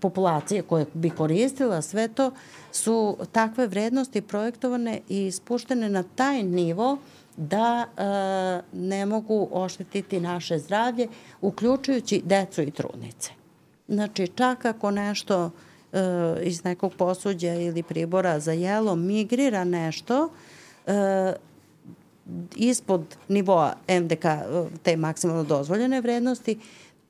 populacije 0.00 0.62
koje 0.62 0.86
bi 0.94 1.10
koristila 1.10 1.82
sve 1.82 2.08
to 2.08 2.30
su 2.72 3.16
takve 3.32 3.66
vrednosti 3.66 4.20
projektovane 4.20 5.00
i 5.08 5.32
spuštene 5.32 5.88
na 5.88 6.02
taj 6.02 6.42
nivo 6.42 6.98
da 7.36 7.86
e, 7.86 8.02
ne 8.72 9.06
mogu 9.06 9.48
oštetiti 9.52 10.20
naše 10.20 10.58
zdravlje, 10.58 11.08
uključujući 11.40 12.22
decu 12.24 12.62
i 12.62 12.70
trudnice. 12.70 13.45
Znači, 13.88 14.28
čak 14.28 14.64
ako 14.64 14.90
nešto 14.90 15.50
e, 15.92 15.98
iz 16.42 16.64
nekog 16.64 16.92
posuđa 16.94 17.54
ili 17.54 17.82
pribora 17.82 18.40
za 18.40 18.52
jelo 18.52 18.96
migrira 18.96 19.64
nešto 19.64 20.28
e, 20.86 21.32
ispod 22.56 23.16
nivoa 23.28 23.74
MDK, 23.88 24.24
e, 24.24 24.38
te 24.82 24.96
maksimalno 24.96 25.44
dozvoljene 25.44 26.00
vrednosti, 26.00 26.58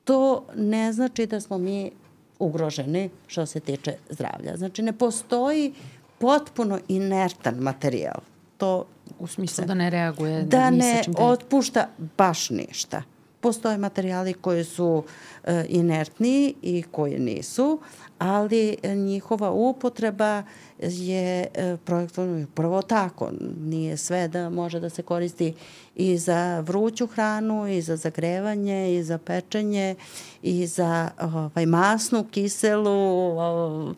to 0.04 0.44
ne 0.56 0.92
znači 0.92 1.26
da 1.26 1.40
smo 1.40 1.58
mi 1.58 1.90
ugroženi 2.38 3.10
što 3.26 3.46
se 3.46 3.60
tiče 3.60 3.94
zdravlja. 4.10 4.56
Znači, 4.56 4.82
ne 4.82 4.92
postoji 4.92 5.74
potpuno 6.18 6.78
inertan 6.88 7.54
materijal. 7.54 8.20
To 8.56 8.86
U 9.18 9.26
smislu 9.26 9.62
se, 9.62 9.66
da 9.66 9.74
ne 9.74 9.90
reaguje 9.90 10.42
da 10.42 10.70
ne 10.70 11.02
otpušta 11.18 11.88
baš 12.16 12.50
ništa 12.50 13.02
postoje 13.46 13.78
materijali 13.78 14.34
koji 14.34 14.64
su 14.64 15.04
e, 15.44 15.64
inertni 15.68 16.54
i 16.62 16.82
koji 16.90 17.18
nisu, 17.18 17.80
ali 18.18 18.76
njihova 18.84 19.50
upotreba 19.50 20.42
je 20.78 21.46
e, 21.54 21.76
projektovano 21.84 22.46
prvo 22.54 22.82
tako. 22.82 23.30
Nije 23.60 23.96
sve 23.96 24.28
da 24.28 24.50
može 24.50 24.80
da 24.80 24.90
se 24.90 25.02
koristi 25.02 25.54
i 25.94 26.18
za 26.18 26.60
vruću 26.60 27.06
hranu, 27.06 27.68
i 27.68 27.82
za 27.82 27.96
zagrevanje, 27.96 28.96
i 28.96 29.02
za 29.02 29.18
pečenje, 29.18 29.94
i 30.42 30.66
za 30.66 31.10
ovaj, 31.20 31.66
masnu, 31.66 32.24
kiselu, 32.30 33.94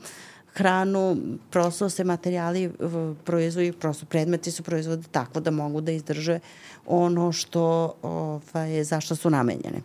hranu, 0.58 1.16
prosto 1.50 1.88
se 1.88 2.04
materijali 2.04 2.70
proizvodi, 3.24 3.72
prosto 3.72 4.06
predmeti 4.06 4.50
su 4.50 4.62
proizvodi 4.62 5.06
tako 5.10 5.40
da 5.40 5.50
mogu 5.50 5.80
da 5.80 5.92
izdrže 5.92 6.38
ono 6.88 7.32
što, 7.32 7.94
ovaj, 8.02 8.84
zašto 8.84 9.16
su 9.16 9.30
namenjene. 9.30 9.80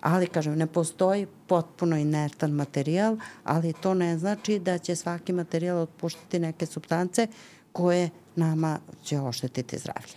Ali, 0.00 0.26
kažem, 0.26 0.58
ne 0.58 0.66
postoji 0.66 1.26
potpuno 1.46 1.96
inertan 1.96 2.50
materijal, 2.50 3.16
ali 3.44 3.72
to 3.72 3.94
ne 3.94 4.18
znači 4.18 4.58
da 4.58 4.78
će 4.78 4.96
svaki 4.96 5.32
materijal 5.32 5.78
otpuštati 5.78 6.38
neke 6.38 6.66
substance 6.66 7.26
koje 7.72 8.10
nama 8.36 8.78
će 9.04 9.20
oštetiti 9.20 9.78
zdravlje. 9.78 10.14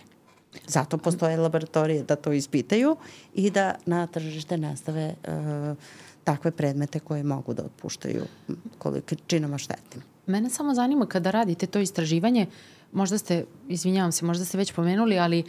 Zato 0.66 0.98
postoje 0.98 1.36
laboratorije 1.36 2.02
da 2.02 2.16
to 2.16 2.32
ispitaju 2.32 2.96
i 3.34 3.50
da 3.50 3.74
na 3.86 4.06
tržište 4.06 4.56
nastave 4.56 5.14
uh, 5.28 5.76
takve 6.24 6.50
predmete 6.50 7.00
koje 7.00 7.22
mogu 7.22 7.54
da 7.54 7.64
otpuštaju 7.64 8.24
količinama 8.78 9.58
štetnim. 9.58 10.02
Mene 10.26 10.50
samo 10.50 10.74
zanima 10.74 11.06
kada 11.06 11.30
radite 11.30 11.66
to 11.66 11.78
istraživanje, 11.78 12.46
možda 12.92 13.18
ste, 13.18 13.44
izvinjavam 13.68 14.12
se, 14.12 14.24
možda 14.24 14.44
ste 14.44 14.58
već 14.58 14.72
pomenuli, 14.72 15.18
ali 15.18 15.44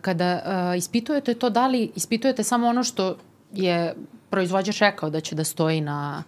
kada 0.00 0.42
uh, 0.44 0.78
ispitujete 0.78 1.34
to, 1.34 1.50
da 1.50 1.66
li 1.66 1.90
ispitujete 1.94 2.42
samo 2.42 2.68
ono 2.68 2.84
što 2.84 3.16
je 3.52 3.94
proizvođač 4.30 4.80
rekao 4.80 5.10
da 5.10 5.20
će 5.20 5.34
da 5.34 5.44
stoji 5.44 5.80
na 5.80 6.22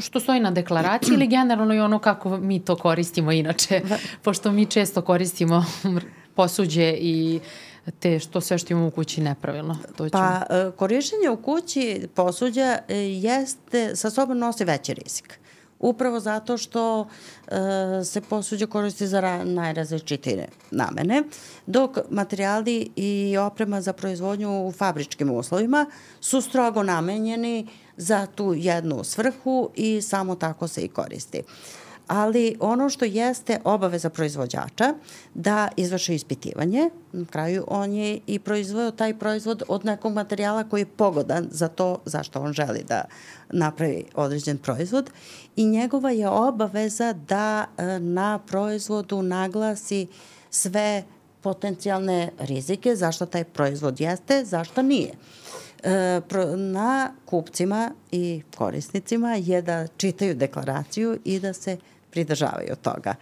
što 0.00 0.20
stoji 0.20 0.40
na 0.40 0.50
deklaraciji 0.50 1.14
ili 1.14 1.26
generalno 1.26 1.74
i 1.74 1.80
ono 1.80 1.98
kako 1.98 2.36
mi 2.36 2.64
to 2.64 2.76
koristimo 2.76 3.32
inače, 3.32 3.80
pošto 4.24 4.52
mi 4.52 4.66
često 4.66 5.02
koristimo 5.02 5.64
posuđe 6.34 6.94
i 7.00 7.40
te 8.00 8.18
što 8.18 8.40
sve 8.40 8.58
što 8.58 8.72
imamo 8.72 8.86
u 8.86 8.90
kući 8.90 9.20
nepravilno. 9.20 9.78
To 9.96 10.08
ću... 10.08 10.12
Pa 10.12 10.42
e, 10.50 10.70
korišćenje 10.76 11.30
u 11.30 11.36
kući 11.36 12.08
posuđa 12.14 12.78
e, 12.88 12.96
jeste, 12.96 13.96
sa 13.96 14.10
sobom 14.10 14.38
nosi 14.38 14.64
veći 14.64 14.94
rizik. 14.94 15.38
Upravo 15.78 16.20
zato 16.20 16.58
što 16.58 17.08
e, 17.48 18.04
se 18.04 18.20
posuđe 18.20 18.66
koristi 18.66 19.06
za 19.06 19.44
najrazličitije 19.44 20.48
namene, 20.70 21.22
dok 21.66 21.98
materijali 22.10 22.90
i 22.96 23.36
oprema 23.36 23.80
za 23.80 23.92
proizvodnju 23.92 24.66
u 24.66 24.72
fabričkim 24.72 25.30
uslovima 25.30 25.86
su 26.20 26.40
strogo 26.40 26.82
namenjeni 26.82 27.68
za 27.96 28.26
tu 28.26 28.54
jednu 28.56 29.04
svrhu 29.04 29.70
i 29.74 30.02
samo 30.02 30.34
tako 30.34 30.68
se 30.68 30.80
i 30.80 30.88
koristi. 30.88 31.42
Ali 32.06 32.56
ono 32.60 32.90
što 32.90 33.04
jeste 33.04 33.60
obaveza 33.64 34.10
proizvođača 34.10 34.94
da 35.34 35.68
izvrši 35.76 36.14
ispitivanje, 36.14 36.90
na 37.12 37.26
kraju 37.30 37.64
on 37.68 37.92
je 37.92 38.20
i 38.26 38.38
proizvojao 38.38 38.90
taj 38.90 39.18
proizvod 39.18 39.62
od 39.68 39.84
nekog 39.84 40.12
materijala 40.12 40.64
koji 40.64 40.80
je 40.80 40.86
pogodan 40.86 41.48
za 41.50 41.68
to 41.68 41.98
zašto 42.04 42.40
on 42.40 42.52
želi 42.52 42.84
da 42.88 43.04
napravi 43.50 44.04
određen 44.14 44.58
proizvod 44.58 45.10
i 45.56 45.64
njegova 45.64 46.10
je 46.10 46.28
obaveza 46.28 47.12
da 47.12 47.64
e, 47.78 47.98
na 47.98 48.38
proizvodu 48.38 49.22
naglasi 49.22 50.06
sve 50.50 51.04
potencijalne 51.40 52.30
rizike, 52.38 52.96
zašto 52.96 53.26
taj 53.26 53.44
proizvod 53.44 54.00
jeste, 54.00 54.44
zašto 54.44 54.82
nije. 54.82 55.12
E, 55.82 56.20
na 56.56 57.12
kupcima 57.26 57.90
i 58.10 58.42
korisnicima 58.56 59.34
je 59.34 59.62
da 59.62 59.86
čitaju 59.86 60.34
deklaraciju 60.34 61.18
i 61.24 61.40
da 61.40 61.52
se 61.52 61.76
pridržavaju 62.10 62.76
toga. 62.82 63.14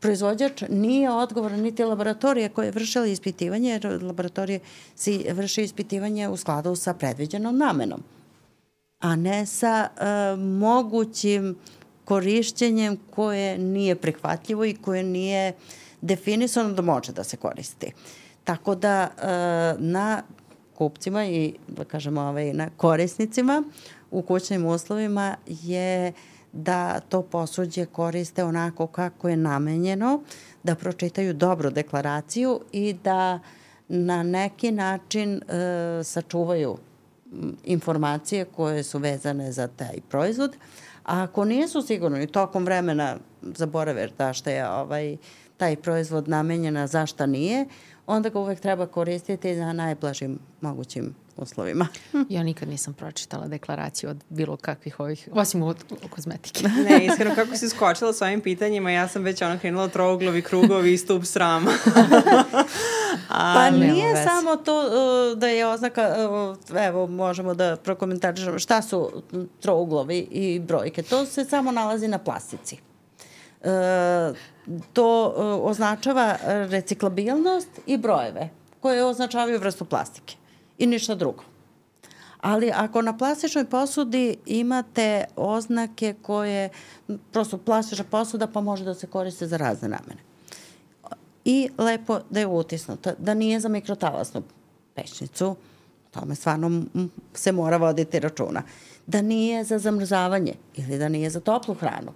Proizvođač 0.00 0.62
nije 0.68 1.10
odgovoran 1.10 1.60
niti 1.60 1.84
laboratorije 1.84 2.48
koje 2.48 2.66
je 2.66 2.72
vršila 2.72 3.06
ispitivanje, 3.06 3.70
jer 3.70 4.02
laboratorije 4.02 4.60
si 4.96 5.26
vrše 5.32 5.64
ispitivanje 5.64 6.28
u 6.28 6.36
skladu 6.36 6.76
sa 6.76 6.94
predviđenom 6.94 7.58
namenom, 7.58 8.02
a 9.00 9.16
ne 9.16 9.46
sa 9.46 9.88
uh, 9.90 10.40
mogućim 10.44 11.56
korišćenjem 12.04 12.98
koje 13.10 13.58
nije 13.58 13.96
prihvatljivo 13.96 14.64
i 14.64 14.74
koje 14.74 15.02
nije 15.02 15.52
definisano 16.00 16.72
da 16.72 16.82
može 16.82 17.12
da 17.12 17.24
se 17.24 17.36
koristi. 17.36 17.92
Tako 18.44 18.74
da 18.74 19.08
uh, 19.16 19.82
na 19.82 20.22
kupcima 20.74 21.26
i 21.26 21.54
da 21.68 21.84
kažemo 21.84 22.20
ovaj, 22.20 22.52
na 22.52 22.70
korisnicima 22.76 23.62
u 24.10 24.22
kućnim 24.22 24.66
uslovima 24.66 25.36
je 25.46 26.12
da 26.52 27.00
to 27.00 27.22
posuđe 27.22 27.86
koriste 27.86 28.44
onako 28.44 28.86
kako 28.86 29.28
je 29.28 29.36
namenjeno, 29.36 30.22
da 30.62 30.74
pročitaju 30.74 31.32
dobro 31.34 31.70
deklaraciju 31.70 32.60
i 32.72 32.92
da 33.04 33.40
na 33.88 34.22
neki 34.22 34.72
način 34.72 35.36
e, 35.36 35.40
sačuvaju 36.04 36.76
informacije 37.64 38.44
koje 38.44 38.82
su 38.82 38.98
vezane 38.98 39.52
za 39.52 39.66
taj 39.66 39.96
proizvod. 40.08 40.56
A 41.04 41.22
ako 41.22 41.44
nisu 41.44 41.82
sigurni 41.82 42.26
tokom 42.26 42.64
vremena 42.64 43.16
zaborave 43.42 44.08
da 44.18 44.32
što 44.32 44.50
je 44.50 44.68
ovaj, 44.68 45.16
taj 45.56 45.76
proizvod 45.76 46.28
namenjena, 46.28 46.86
zašta 46.86 47.26
nije, 47.26 47.66
onda 48.06 48.28
ga 48.28 48.38
uvek 48.38 48.60
treba 48.60 48.86
koristiti 48.86 49.54
na 49.54 49.72
najblažim 49.72 50.38
mogućim 50.60 51.14
uslovima. 51.38 51.86
ja 52.28 52.42
nikad 52.42 52.68
nisam 52.68 52.94
pročitala 52.94 53.46
deklaraciju 53.46 54.10
od 54.10 54.24
bilo 54.28 54.56
kakvih 54.56 55.00
ovih, 55.00 55.28
osim 55.32 55.62
od, 55.62 55.76
kozmetike. 56.10 56.68
ne, 56.88 57.06
iskreno 57.06 57.34
kako 57.34 57.56
si 57.56 57.68
skočila 57.68 58.12
s 58.12 58.22
ovim 58.22 58.40
pitanjima, 58.40 58.90
ja 58.90 59.08
sam 59.08 59.22
već 59.22 59.42
ono 59.42 59.58
krenula 59.58 59.88
trouglovi, 59.88 60.42
krugovi 60.42 60.92
i 60.92 60.98
stup 60.98 61.24
srama. 61.24 61.70
A, 63.28 63.54
pa 63.54 63.70
nije 63.70 64.14
vez. 64.14 64.24
samo 64.24 64.56
to 64.56 64.78
uh, 64.78 65.38
da 65.38 65.48
je 65.48 65.66
oznaka, 65.66 66.14
uh, 66.70 66.80
evo 66.80 67.06
možemo 67.06 67.54
da 67.54 67.76
prokomentarišemo 67.76 68.58
šta 68.58 68.82
su 68.82 69.22
trouglovi 69.60 70.18
i 70.18 70.60
brojke. 70.60 71.02
To 71.02 71.26
se 71.26 71.44
samo 71.44 71.72
nalazi 71.72 72.08
na 72.08 72.18
plastici. 72.18 72.78
Uh, 73.60 73.68
to 74.92 75.34
označava 75.62 76.36
reciklabilnost 76.44 77.68
i 77.86 77.96
brojeve 77.96 78.48
koje 78.80 79.04
označavaju 79.04 79.58
vrstu 79.58 79.84
plastike 79.84 80.36
i 80.78 80.86
ništa 80.86 81.14
drugo. 81.14 81.42
Ali 82.40 82.70
ako 82.74 83.02
na 83.02 83.16
plastičnoj 83.16 83.64
posudi 83.64 84.36
imate 84.46 85.24
oznake 85.36 86.14
koje, 86.22 86.68
prosto 87.32 87.58
plastična 87.58 88.04
posuda 88.04 88.46
pa 88.46 88.60
može 88.60 88.84
da 88.84 88.94
se 88.94 89.06
koriste 89.06 89.46
za 89.46 89.56
razne 89.56 89.88
namene. 89.88 90.22
I 91.44 91.68
lepo 91.78 92.20
da 92.30 92.40
je 92.40 92.46
utisnuta, 92.46 93.14
da 93.18 93.34
nije 93.34 93.60
za 93.60 93.68
mikrotalasnu 93.68 94.42
pečnicu, 94.94 95.56
tome 96.10 96.34
stvarno 96.34 96.82
se 97.34 97.52
mora 97.52 97.76
voditi 97.76 98.20
računa. 98.20 98.62
Da 99.06 99.22
nije 99.22 99.64
za 99.64 99.78
zamrzavanje 99.78 100.54
ili 100.76 100.98
da 100.98 101.08
nije 101.08 101.30
za 101.30 101.40
toplu 101.40 101.74
hranu. 101.74 102.12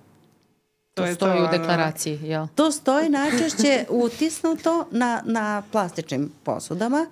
To, 0.94 1.06
to 1.06 1.14
stoji 1.14 1.38
to, 1.38 1.44
u 1.44 1.58
deklaraciji, 1.58 2.18
jel? 2.22 2.46
To 2.54 2.72
stoji 2.72 3.08
najčešće 3.18 3.86
utisnuto 3.88 4.86
na, 4.90 5.22
na 5.24 5.62
plastičnim 5.72 6.32
posudama 6.42 7.06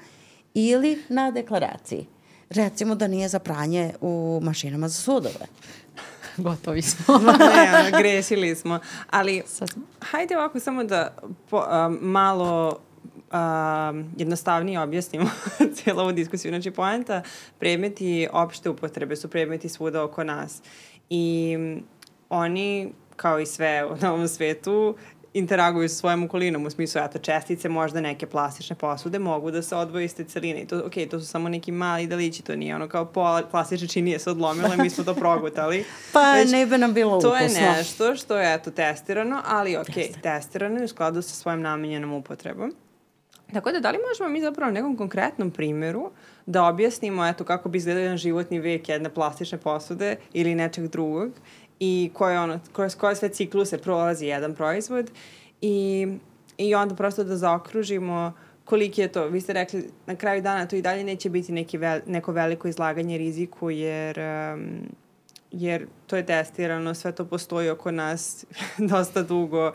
ili 0.54 1.02
na 1.08 1.30
deklaraciji. 1.30 2.06
Recimo 2.50 2.94
da 2.94 3.08
nije 3.08 3.28
za 3.28 3.38
pranje 3.38 3.92
u 4.00 4.40
mašinama 4.42 4.88
za 4.88 5.02
sudove. 5.02 5.46
Gotovi 6.36 6.82
smo. 6.82 7.18
ne, 7.38 7.90
grešili 8.00 8.54
smo. 8.54 8.78
Ali 9.10 9.42
hajde 10.00 10.36
ovako 10.36 10.60
samo 10.60 10.84
da 10.84 11.14
po, 11.50 11.56
um, 11.58 11.98
malo 12.02 12.80
um, 13.32 14.10
jednostavnije 14.16 14.80
objasnimo 14.80 15.30
cijelu 15.74 16.00
ovu 16.00 16.12
diskusiju. 16.12 16.50
Znači, 16.50 16.70
poenta 16.70 17.22
predmeti 17.58 18.28
opšte 18.32 18.70
upotrebe 18.70 19.16
su 19.16 19.28
predmeti 19.28 19.68
svuda 19.68 20.04
oko 20.04 20.24
nas. 20.24 20.62
I 21.10 21.56
oni, 22.28 22.92
kao 23.16 23.40
i 23.40 23.46
sve 23.46 23.88
na 24.00 24.12
ovom 24.12 24.28
svetu, 24.28 24.96
interaguju 25.34 25.88
sa 25.88 25.94
svojom 25.94 26.24
okolinom, 26.24 26.66
u 26.66 26.70
smislu, 26.70 27.00
eto, 27.04 27.18
čestice, 27.18 27.68
možda 27.68 28.00
neke 28.00 28.26
plastične 28.26 28.76
posude 28.76 29.18
mogu 29.18 29.50
da 29.50 29.62
se 29.62 29.76
odvoje 29.76 30.04
iz 30.04 30.14
te 30.14 30.24
celine. 30.24 30.60
I 30.60 30.66
to, 30.66 30.78
ok, 30.78 30.92
to 31.10 31.20
su 31.20 31.26
samo 31.26 31.48
neki 31.48 31.72
mali 31.72 32.06
delići, 32.06 32.42
to 32.42 32.56
nije 32.56 32.74
ono 32.74 32.88
kao 32.88 33.04
pola 33.04 33.42
plastične 33.50 33.88
činije 33.88 34.18
se 34.18 34.30
odlomilo 34.30 34.74
i 34.74 34.82
mi 34.82 34.90
smo 34.90 35.04
to 35.04 35.14
progutali. 35.14 35.84
pa 36.12 36.32
Već, 36.32 36.52
ne 36.52 36.66
bi 36.66 36.78
nam 36.78 36.94
bilo 36.94 37.16
ukusno. 37.16 37.30
To 37.30 37.36
je 37.36 37.48
nešto 37.48 38.16
što 38.16 38.38
je, 38.38 38.54
eto, 38.54 38.70
testirano, 38.70 39.42
ali 39.46 39.76
ok, 39.76 39.96
Jeste. 39.96 40.20
testirano 40.20 40.78
je 40.78 40.84
u 40.84 40.88
skladu 40.88 41.22
sa 41.22 41.34
svojim 41.34 41.60
namenjenom 41.60 42.12
upotrebom. 42.12 42.74
Tako 43.52 43.72
da, 43.72 43.80
da 43.80 43.90
li 43.90 43.98
možemo 44.08 44.28
mi 44.28 44.40
zapravo 44.40 44.72
na 44.72 44.74
nekom 44.74 44.96
konkretnom 44.96 45.50
primjeru 45.50 46.10
da 46.46 46.64
objasnimo 46.64 47.26
eto, 47.26 47.44
kako 47.44 47.68
bi 47.68 47.78
izgledao 47.78 48.02
jedan 48.02 48.16
životni 48.16 48.58
vek 48.58 48.88
jedne 48.88 49.10
plastične 49.14 49.58
posude 49.58 50.16
ili 50.32 50.54
nečeg 50.54 50.88
drugog 50.88 51.32
i 51.80 52.10
koje, 52.14 52.40
ono, 52.40 52.60
koje, 52.72 52.90
koje 52.90 53.16
sve 53.16 53.28
cikluse 53.28 53.78
prolazi 53.78 54.26
jedan 54.26 54.54
proizvod 54.54 55.10
i, 55.60 56.06
i 56.58 56.74
onda 56.74 56.94
prosto 56.94 57.24
da 57.24 57.36
zaokružimo 57.36 58.32
koliki 58.64 59.00
je 59.00 59.12
to? 59.12 59.28
Vi 59.28 59.40
ste 59.40 59.52
rekli 59.52 59.90
na 60.06 60.16
kraju 60.16 60.42
dana 60.42 60.66
to 60.66 60.76
i 60.76 60.82
dalje 60.82 61.04
neće 61.04 61.30
biti 61.30 61.52
neki 61.52 61.78
vel, 61.78 62.00
neko 62.06 62.32
veliko 62.32 62.68
izlaganje 62.68 63.18
riziku 63.18 63.70
jer 63.70 64.18
um, 64.18 64.88
jer 65.52 65.86
to 66.06 66.16
je 66.16 66.26
testirano, 66.26 66.94
sve 66.94 67.12
to 67.12 67.24
postoji 67.24 67.70
oko 67.70 67.90
nas 67.90 68.44
dosta 68.90 69.22
dugo 69.22 69.72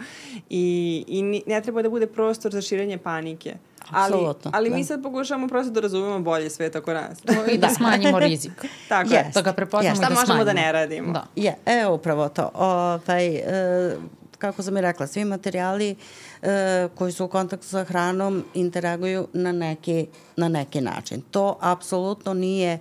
i, 0.49 1.05
i 1.07 1.43
ne 1.47 1.61
treba 1.61 1.81
da 1.81 1.89
bude 1.89 2.07
prostor 2.07 2.51
za 2.51 2.61
širenje 2.61 2.97
panike. 2.97 3.55
Ali, 3.91 4.27
ali 4.51 4.69
da. 4.69 4.75
mi 4.75 4.83
sad 4.83 5.03
pokušamo 5.03 5.47
prosto 5.47 5.71
da 5.71 5.79
razumemo 5.79 6.19
bolje 6.19 6.49
svet 6.49 6.75
oko 6.75 6.93
nas. 6.93 7.17
I 7.53 7.57
da 7.57 7.69
smanjimo 7.69 8.19
rizik. 8.19 8.65
Tako 8.89 9.09
yes. 9.09 9.33
Da 9.33 9.41
ga 9.41 9.53
prepoznamo 9.53 9.95
yes. 9.95 9.97
i 9.97 9.99
da 9.99 10.05
smanjimo. 10.05 10.21
Šta 10.23 10.33
možemo 10.33 10.45
da 10.45 10.53
ne 10.53 10.71
radimo. 10.71 11.13
Da. 11.13 11.25
Je, 11.35 11.55
e, 11.65 11.87
upravo 11.87 12.29
to. 12.29 12.51
Ovaj, 12.53 13.35
e, 13.35 13.95
kako 14.37 14.63
sam 14.63 14.77
i 14.77 14.81
rekla, 14.81 15.07
svi 15.07 15.25
materijali 15.25 15.95
e, 16.41 16.87
koji 16.95 17.11
su 17.11 17.25
u 17.25 17.27
kontaktu 17.27 17.67
sa 17.67 17.83
hranom 17.83 18.43
interaguju 18.53 19.27
na 19.33 19.51
neki, 19.51 20.07
na 20.35 20.47
neki 20.47 20.81
način. 20.81 21.21
To 21.31 21.57
apsolutno 21.61 22.33
nije 22.33 22.79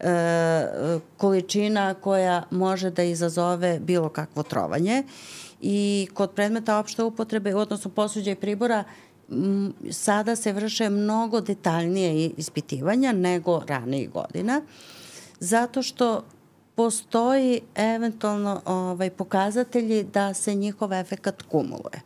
e, 0.00 1.04
količina 1.16 1.94
koja 1.94 2.42
može 2.50 2.90
da 2.90 3.02
izazove 3.02 3.78
bilo 3.80 4.08
kakvo 4.08 4.42
trovanje 4.42 5.02
i 5.60 6.08
kod 6.14 6.30
predmeta 6.30 6.78
opšte 6.78 7.02
upotrebe, 7.02 7.54
odnosno 7.54 7.90
posuđa 7.90 8.30
i 8.30 8.34
pribora, 8.34 8.84
sada 9.90 10.36
se 10.36 10.52
vrše 10.52 10.90
mnogo 10.90 11.40
detaljnije 11.40 12.30
ispitivanja 12.36 13.12
nego 13.12 13.62
ranijih 13.66 14.10
godina, 14.10 14.62
zato 15.40 15.82
što 15.82 16.24
postoji 16.74 17.60
eventualno 17.74 18.60
ovaj, 18.64 19.10
pokazatelji 19.10 20.04
da 20.04 20.34
se 20.34 20.54
njihov 20.54 20.92
efekat 20.92 21.42
kumuluje. 21.42 22.00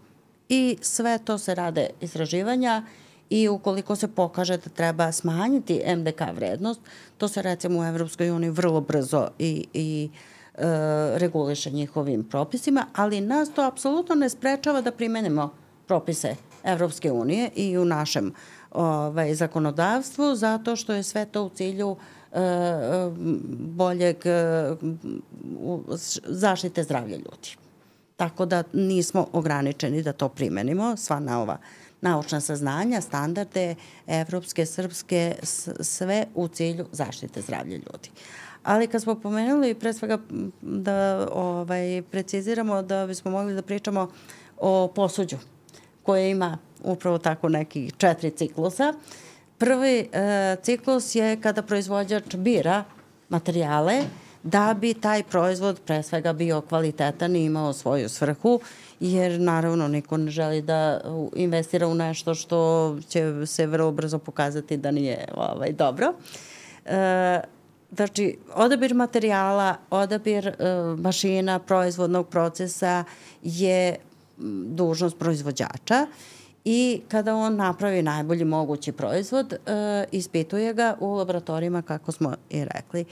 I 0.49 0.77
sve 0.81 1.19
to 1.19 1.39
se 1.39 1.55
rade 1.55 1.91
istraživanja 2.01 2.83
i 3.31 3.49
ukoliko 3.49 3.97
se 3.97 4.09
pokaže 4.09 4.57
da 4.57 4.71
treba 4.71 5.13
smanjiti 5.13 5.83
MDK 5.97 6.21
vrednost, 6.35 6.81
to 7.19 7.29
se 7.29 7.43
recimo 7.43 7.81
u 7.81 7.85
Evropskoj 7.85 8.31
uniji 8.31 8.51
vrlo 8.51 8.81
brzo 8.81 9.29
i, 9.39 9.67
i 9.73 10.11
e, 10.55 10.65
reguliše 11.19 11.71
njihovim 11.71 12.25
propisima, 12.25 12.87
ali 12.95 13.21
nas 13.21 13.51
to 13.55 13.63
apsolutno 13.63 14.15
ne 14.15 14.29
sprečava 14.29 14.81
da 14.81 14.93
primenimo 14.93 15.55
propise 15.87 16.37
Evropske 16.65 17.13
unije 17.13 17.51
i 17.55 17.79
u 17.79 17.85
našem 17.85 18.33
ovaj, 18.71 19.35
zakonodavstvu, 19.35 20.35
zato 20.35 20.77
što 20.77 20.93
je 20.93 21.03
sve 21.03 21.25
to 21.27 21.45
u 21.45 21.49
cilju 21.49 21.97
boljeg 23.59 24.17
zaštite 26.27 26.83
zdravlja 26.83 27.17
ljudi. 27.17 27.57
Tako 28.17 28.47
da 28.47 28.63
nismo 28.73 29.27
ograničeni 29.33 30.03
da 30.03 30.13
to 30.13 30.29
primenimo, 30.29 30.97
sva 30.97 31.21
na 31.21 31.41
ova 31.43 31.59
naučna 32.01 32.41
saznanja, 32.41 33.01
standarde, 33.01 33.75
evropske, 34.07 34.67
srpske, 34.67 35.37
sve 35.81 36.27
u 36.35 36.49
cilju 36.49 36.87
zaštite 36.93 37.43
zdravlja 37.43 37.77
ljudi. 37.77 38.11
Ali 38.63 38.87
kad 38.87 39.03
smo 39.03 39.15
pomenuli 39.15 39.75
pre 39.75 39.93
svega 39.93 40.19
da 40.63 41.29
ovaj, 41.33 42.03
preciziramo 42.11 42.83
da 42.83 43.07
bismo 43.07 43.31
mogli 43.31 43.55
da 43.55 43.63
pričamo 43.63 44.11
o 44.57 44.89
posuđu 44.95 45.37
koje 46.05 46.31
ima 46.31 46.59
upravo 46.83 47.19
tako 47.19 47.49
neki 47.49 47.91
četiri 47.99 48.31
ciklusa, 48.31 48.95
Prvi 49.59 50.09
e, 50.13 50.57
ciklus 50.63 51.15
je 51.15 51.41
kada 51.41 51.63
proizvođač 51.63 52.35
bira 52.37 52.85
materijale 53.29 54.03
da 54.43 54.75
bi 54.81 54.95
taj 54.95 55.23
proizvod 55.23 55.81
pre 55.87 56.03
svega 56.03 56.33
bio 56.33 56.61
kvalitetan 56.61 57.37
i 57.37 57.45
imao 57.45 57.73
svoju 57.73 58.09
svrhu, 58.09 58.61
jer 59.01 59.41
naravno 59.41 59.89
niko 59.89 60.17
ne 60.17 60.31
želi 60.31 60.63
da 60.63 61.01
investira 61.37 61.89
u 61.89 61.95
nešto 61.95 62.35
što 62.35 62.97
će 63.09 63.47
se 63.47 63.67
vrlo 63.67 63.93
brzo 63.93 64.19
pokazati 64.19 64.77
da 64.77 64.91
nije 64.91 65.29
ovaj, 65.35 65.73
dobro. 65.73 66.13
E, 66.85 67.41
znači, 67.93 68.39
odabir 68.55 68.95
materijala, 68.95 69.77
odabir 69.91 70.49
e, 70.49 70.55
mašina, 70.99 71.59
proizvodnog 71.59 72.29
procesa 72.29 73.05
je 73.43 73.97
dužnost 74.67 75.19
proizvođača 75.19 76.07
i 76.65 77.01
kada 77.09 77.37
on 77.37 77.57
napravi 77.57 78.03
najbolji 78.03 78.45
mogući 78.45 78.93
proizvod, 78.93 79.53
e, 79.53 79.59
ispituje 80.13 80.75
ga 80.75 80.97
u 81.01 81.13
laboratorijima, 81.13 81.83
kako 81.83 82.13
smo 82.13 82.35
i 82.51 82.65
rekli. 82.65 83.05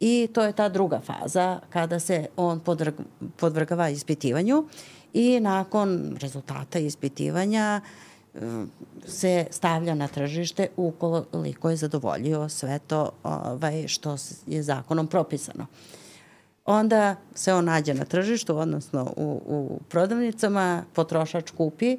I 0.00 0.28
to 0.32 0.42
je 0.42 0.52
ta 0.52 0.68
druga 0.68 1.00
faza 1.00 1.60
kada 1.70 2.00
se 2.00 2.26
on 2.36 2.60
podvrg, 2.60 2.94
podvrgava 3.36 3.88
ispitivanju 3.88 4.64
i 5.12 5.40
nakon 5.40 6.16
rezultata 6.20 6.78
ispitivanja 6.78 7.80
e, 8.34 8.40
se 9.06 9.46
stavlja 9.50 9.94
na 9.94 10.08
tržište 10.08 10.68
ukoliko 10.76 11.70
je 11.70 11.76
zadovoljio 11.76 12.48
sve 12.48 12.78
to 12.78 13.10
ovaj, 13.22 13.88
što 13.88 14.16
je 14.46 14.62
zakonom 14.62 15.06
propisano. 15.06 15.66
Onda 16.70 17.16
se 17.34 17.54
on 17.54 17.64
nađe 17.64 17.94
na 17.94 18.04
tržištu, 18.04 18.58
odnosno 18.58 19.12
u, 19.16 19.42
u 19.46 19.80
prodavnicama, 19.88 20.84
potrošač 20.92 21.50
kupi 21.50 21.98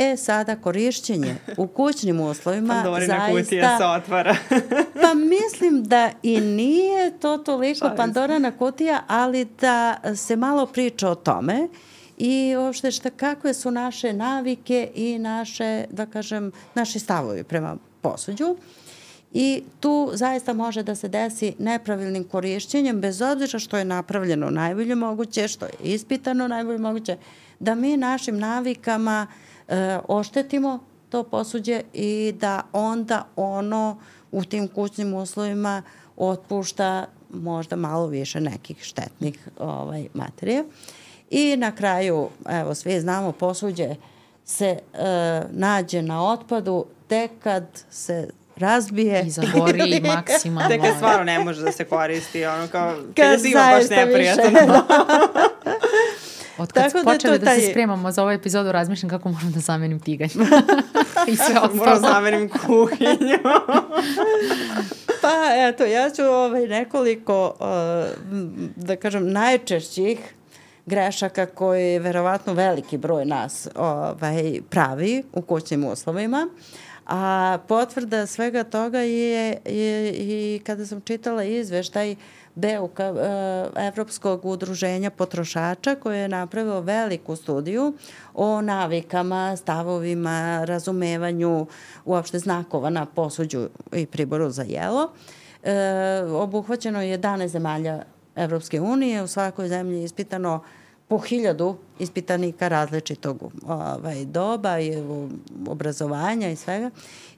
E, 0.00 0.16
sada 0.16 0.56
korišćenje 0.56 1.36
u 1.56 1.66
kućnim 1.66 2.20
uslovima 2.20 2.74
Pandorina 2.84 3.18
zaista... 3.18 3.42
kutija 3.42 3.78
se 3.78 3.84
otvara. 3.84 4.36
pa 5.02 5.14
mislim 5.14 5.84
da 5.84 6.10
i 6.22 6.40
nije 6.40 7.18
to 7.18 7.38
toliko 7.38 7.78
Šalim 7.78 7.96
Pandorana 7.96 8.58
kutija, 8.58 9.02
ali 9.06 9.44
da 9.44 10.00
se 10.16 10.36
malo 10.36 10.66
priča 10.66 11.08
o 11.08 11.14
tome 11.14 11.68
i 12.18 12.56
uopšte 12.58 12.90
šta, 12.90 13.10
kakve 13.10 13.54
su 13.54 13.70
naše 13.70 14.12
navike 14.12 14.90
i 14.94 15.18
naše, 15.18 15.84
da 15.90 16.06
kažem, 16.06 16.52
naši 16.74 16.98
stavovi 16.98 17.44
prema 17.44 17.76
posuđu. 18.00 18.56
I 19.32 19.62
tu 19.80 20.10
zaista 20.12 20.52
može 20.52 20.82
da 20.82 20.94
se 20.94 21.08
desi 21.08 21.54
nepravilnim 21.58 22.24
korišćenjem, 22.24 23.00
bez 23.00 23.22
obzira 23.22 23.58
što 23.58 23.78
je 23.78 23.84
napravljeno 23.84 24.50
najbolje 24.50 24.94
moguće, 24.94 25.48
što 25.48 25.66
je 25.66 25.72
ispitano 25.82 26.48
najbolje 26.48 26.78
moguće, 26.78 27.16
da 27.58 27.74
mi 27.74 27.96
našim 27.96 28.38
navikama 28.38 29.26
e, 29.68 29.98
oštetimo 30.08 30.78
to 31.08 31.22
posuđe 31.22 31.82
i 31.92 32.34
da 32.40 32.62
onda 32.72 33.26
ono 33.36 33.98
u 34.32 34.44
tim 34.44 34.68
kućnim 34.68 35.14
uslovima 35.14 35.82
otpušta 36.16 37.06
možda 37.30 37.76
malo 37.76 38.06
više 38.06 38.40
nekih 38.40 38.78
štetnih 38.82 39.48
ovaj, 39.58 40.08
materija. 40.14 40.64
I 41.30 41.56
na 41.56 41.72
kraju, 41.72 42.28
evo, 42.48 42.74
svi 42.74 43.00
znamo, 43.00 43.32
posuđe 43.32 43.94
se 44.44 44.78
e, 44.94 45.42
nađe 45.50 46.02
na 46.02 46.32
otpadu 46.32 46.84
tek 47.08 47.30
kad 47.42 47.64
se 47.90 48.28
razbije. 48.60 49.22
I 49.26 49.30
zagori 49.30 50.00
maksimalno. 50.00 50.68
Tek 50.68 50.80
kad 50.82 50.96
stvarno 50.96 51.24
ne 51.24 51.38
može 51.38 51.62
da 51.62 51.72
se 51.72 51.84
koristi, 51.84 52.44
ono 52.44 52.68
kao, 52.68 52.94
kad 53.16 53.40
zima 53.40 53.60
baš 53.60 53.90
neprijatno. 53.90 54.50
Da. 54.66 54.84
Od 56.60 56.72
kad 56.72 56.90
smo 56.90 57.02
počeli 57.04 57.38
da, 57.38 57.44
da 57.44 57.54
se 57.54 57.70
spremamo 57.70 58.12
za 58.12 58.22
ovu 58.22 58.30
epizodu, 58.30 58.72
razmišljam 58.72 59.10
kako 59.10 59.28
možemo 59.28 59.52
da 59.52 59.60
zamenim 59.60 60.00
tiganj. 60.00 60.28
I 61.26 61.36
sve 61.36 61.54
ostalo. 61.54 61.74
Moram 61.74 62.02
da 62.02 62.08
zamenim 62.08 62.48
kuhinju. 62.66 63.38
pa 65.22 65.32
eto, 65.68 65.84
ja 65.84 66.10
ću 66.10 66.22
ovaj, 66.22 66.66
nekoliko, 66.66 67.54
uh, 67.60 67.66
da 68.76 68.96
kažem, 68.96 69.32
najčešćih 69.32 70.18
grešaka 70.86 71.46
koje 71.46 71.98
verovatno 71.98 72.52
veliki 72.52 72.98
broj 72.98 73.24
nas 73.24 73.68
ovaj, 73.74 74.60
pravi 74.70 75.22
u 75.32 75.42
kućnim 75.42 75.84
uslovima. 75.84 76.48
A 77.12 77.58
potvrda 77.68 78.26
svega 78.26 78.64
toga 78.64 78.98
je, 78.98 79.58
je 79.64 80.12
i 80.12 80.60
kada 80.66 80.86
sam 80.86 81.00
čitala 81.00 81.44
izveštaj 81.44 82.12
uh, 82.12 82.18
BEUK, 82.54 83.00
e, 83.00 83.04
Evropskog 83.76 84.44
udruženja 84.44 85.10
potrošača 85.10 85.94
koje 85.94 86.18
je 86.18 86.28
napravilo 86.28 86.80
veliku 86.80 87.36
studiju 87.36 87.94
o 88.34 88.60
navikama, 88.62 89.56
stavovima, 89.56 90.64
razumevanju 90.64 91.66
uopšte 92.04 92.38
znakova 92.38 92.90
na 92.90 93.06
posuđu 93.06 93.68
i 93.92 94.06
priboru 94.06 94.50
za 94.50 94.62
jelo. 94.62 95.12
E, 95.62 96.22
obuhvaćeno 96.22 97.02
je 97.02 97.18
11 97.18 97.46
zemalja 97.46 98.02
Evropske 98.36 98.80
unije, 98.80 99.22
u 99.22 99.26
svakoj 99.26 99.68
zemlji 99.68 99.98
je 99.98 100.04
ispitano 100.04 100.62
po 101.10 101.18
hiljadu 101.18 101.76
ispitanika 101.98 102.68
različitog 102.68 103.52
ovaj, 103.66 104.24
doba 104.24 104.80
i 104.80 104.92
obrazovanja 105.68 106.50
i 106.50 106.56
svega. 106.56 106.90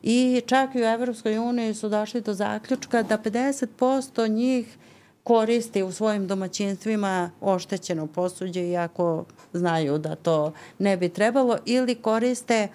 I 0.02 0.42
čak 0.46 0.74
i 0.74 0.82
u 0.82 0.84
Evropskoj 0.84 1.38
uniji 1.38 1.74
su 1.74 1.88
došli 1.88 2.20
do 2.20 2.34
zaključka 2.34 3.02
da 3.02 3.18
50% 3.18 4.30
njih 4.30 4.76
koristi 5.24 5.82
u 5.82 5.92
svojim 5.92 6.26
domaćinstvima 6.26 7.30
oštećeno 7.40 8.06
posuđe 8.06 8.68
iako 8.68 9.24
znaju 9.52 9.98
da 9.98 10.14
to 10.14 10.52
ne 10.78 10.96
bi 10.96 11.08
trebalo 11.08 11.58
ili 11.66 11.94
koriste 11.94 12.54
e, 12.64 12.68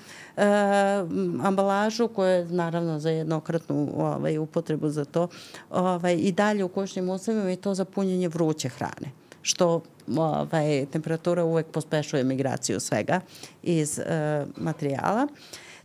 ambalažu 1.43 2.07
koja 2.07 2.31
je 2.31 2.45
naravno 2.45 2.99
za 2.99 3.09
jednokratnu 3.09 3.89
ovaj, 3.97 4.37
upotrebu 4.37 4.89
za 4.89 5.05
to 5.05 5.27
ovaj, 5.69 6.15
i 6.15 6.31
dalje 6.31 6.63
u 6.63 6.69
kućnim 6.69 7.09
uslovima 7.09 7.51
i 7.51 7.55
to 7.55 7.73
za 7.73 7.85
punjenje 7.85 8.27
vruće 8.27 8.69
hrane 8.69 9.26
što 9.47 9.81
ovaj, 10.17 10.85
temperatura 10.91 11.43
uvek 11.43 11.65
pospešuje 11.65 12.23
migraciju 12.23 12.79
svega 12.79 13.21
iz 13.63 13.99
e, 13.99 14.03
materijala. 14.57 15.27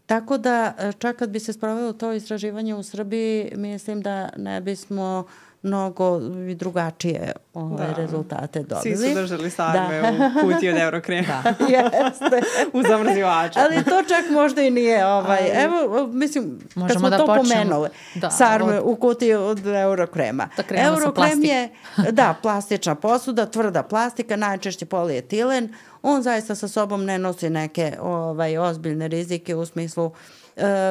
Tako 0.07 0.39
da 0.39 0.75
e, 0.79 0.93
čak 0.99 1.17
kad 1.17 1.31
bi 1.31 1.41
se 1.41 1.53
sprovelo 1.53 1.93
to 1.93 2.13
istraživanje 2.13 2.75
u 2.75 2.83
Srbiji, 2.83 3.53
mislim 3.57 4.03
da 4.03 4.31
ne 4.37 4.61
bismo 4.61 5.25
mnogo 5.63 6.21
drugačije 6.55 7.33
ove, 7.55 7.87
da. 7.87 7.95
rezultate 7.97 8.63
dobili. 8.63 8.97
Svi 8.97 9.09
su 9.09 9.15
držali 9.15 9.51
sarme 9.51 10.01
da. 10.01 10.31
u 10.39 10.41
kuti 10.47 10.69
od 10.69 10.77
Eurokrema. 10.77 11.43
da, 11.45 11.67
jeste. 11.67 12.41
u 12.79 12.83
zamrzivaču. 12.83 13.59
Ali 13.59 13.85
to 13.85 14.03
čak 14.09 14.31
možda 14.31 14.63
i 14.63 14.71
nije, 14.71 15.07
ovaj, 15.07 15.39
Ali, 15.39 15.65
evo, 15.65 16.07
mislim, 16.07 16.59
kad 16.89 16.99
smo 16.99 17.11
da 17.11 17.19
to 17.19 17.27
počnemo. 17.27 17.63
pomenule, 17.63 17.89
da, 18.15 18.31
sarme 18.31 18.81
od... 18.81 18.83
u 18.87 18.97
kuti 18.97 19.35
od 19.35 19.67
Eurokrema. 19.67 20.49
Da 20.57 20.63
Eurokrem 20.77 21.45
je, 21.45 21.69
da, 22.11 22.35
plastična 22.43 22.95
posuda, 22.95 23.47
tvrda 23.47 23.83
plastika, 23.83 24.37
najčešće 24.37 24.87
polietilen, 24.87 25.75
on 26.03 26.23
zaista 26.23 26.55
sa 26.55 26.69
sobom 26.69 27.05
ne 27.05 27.19
nosi 27.19 27.51
neke 27.51 27.93
ovaj, 28.01 28.59
ozbiljne 28.59 29.09
rizike 29.09 29.55
u 29.55 29.67
smislu 29.67 30.07
e, 30.07 30.42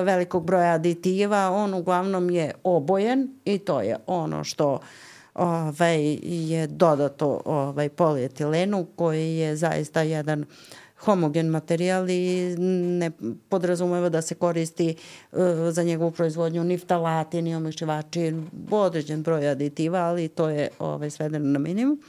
velikog 0.03 0.45
broja 0.45 0.73
aditiva. 0.73 1.49
On 1.49 1.73
uglavnom 1.73 2.29
je 2.29 2.53
obojen 2.63 3.29
i 3.45 3.57
to 3.57 3.81
je 3.81 3.97
ono 4.07 4.43
što 4.43 4.79
ovaj, 5.33 6.17
je 6.21 6.67
dodato 6.67 7.41
ovaj, 7.45 7.89
polietilenu 7.89 8.87
koji 8.95 9.35
je 9.35 9.55
zaista 9.55 10.01
jedan 10.01 10.45
homogen 10.99 11.47
materijal 11.47 12.09
i 12.09 12.55
ne 12.99 13.11
podrazumeva 13.49 14.09
da 14.09 14.21
se 14.21 14.35
koristi 14.35 14.95
uh, 15.31 15.39
za 15.71 15.83
njegovu 15.83 16.11
proizvodnju 16.11 16.63
ni 16.63 16.77
ftalati, 16.77 17.41
ni 17.41 17.55
omišivači, 17.55 18.33
određen 18.71 19.23
broj 19.23 19.49
aditiva, 19.49 19.99
ali 19.99 20.27
to 20.27 20.49
je 20.49 20.69
ovaj, 20.79 21.09
svedeno 21.09 21.45
na 21.45 21.59
minimum 21.59 22.01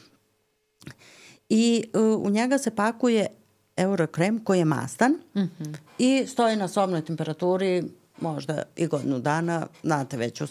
i 1.48 1.84
uh, 1.94 2.26
u 2.26 2.30
njega 2.30 2.58
se 2.58 2.70
pakuje 2.70 3.26
eurokrem 3.76 4.44
koji 4.44 4.58
je 4.58 4.64
mastan 4.64 5.12
mm 5.12 5.40
-hmm. 5.40 5.76
i 5.98 6.26
stoji 6.26 6.56
na 6.56 6.68
sobnoj 6.68 7.04
temperaturi 7.04 7.84
možda 8.20 8.62
i 8.76 8.86
godinu 8.86 9.18
dana, 9.18 9.66
znate 9.82 10.16
već 10.16 10.40
u 10.40 10.46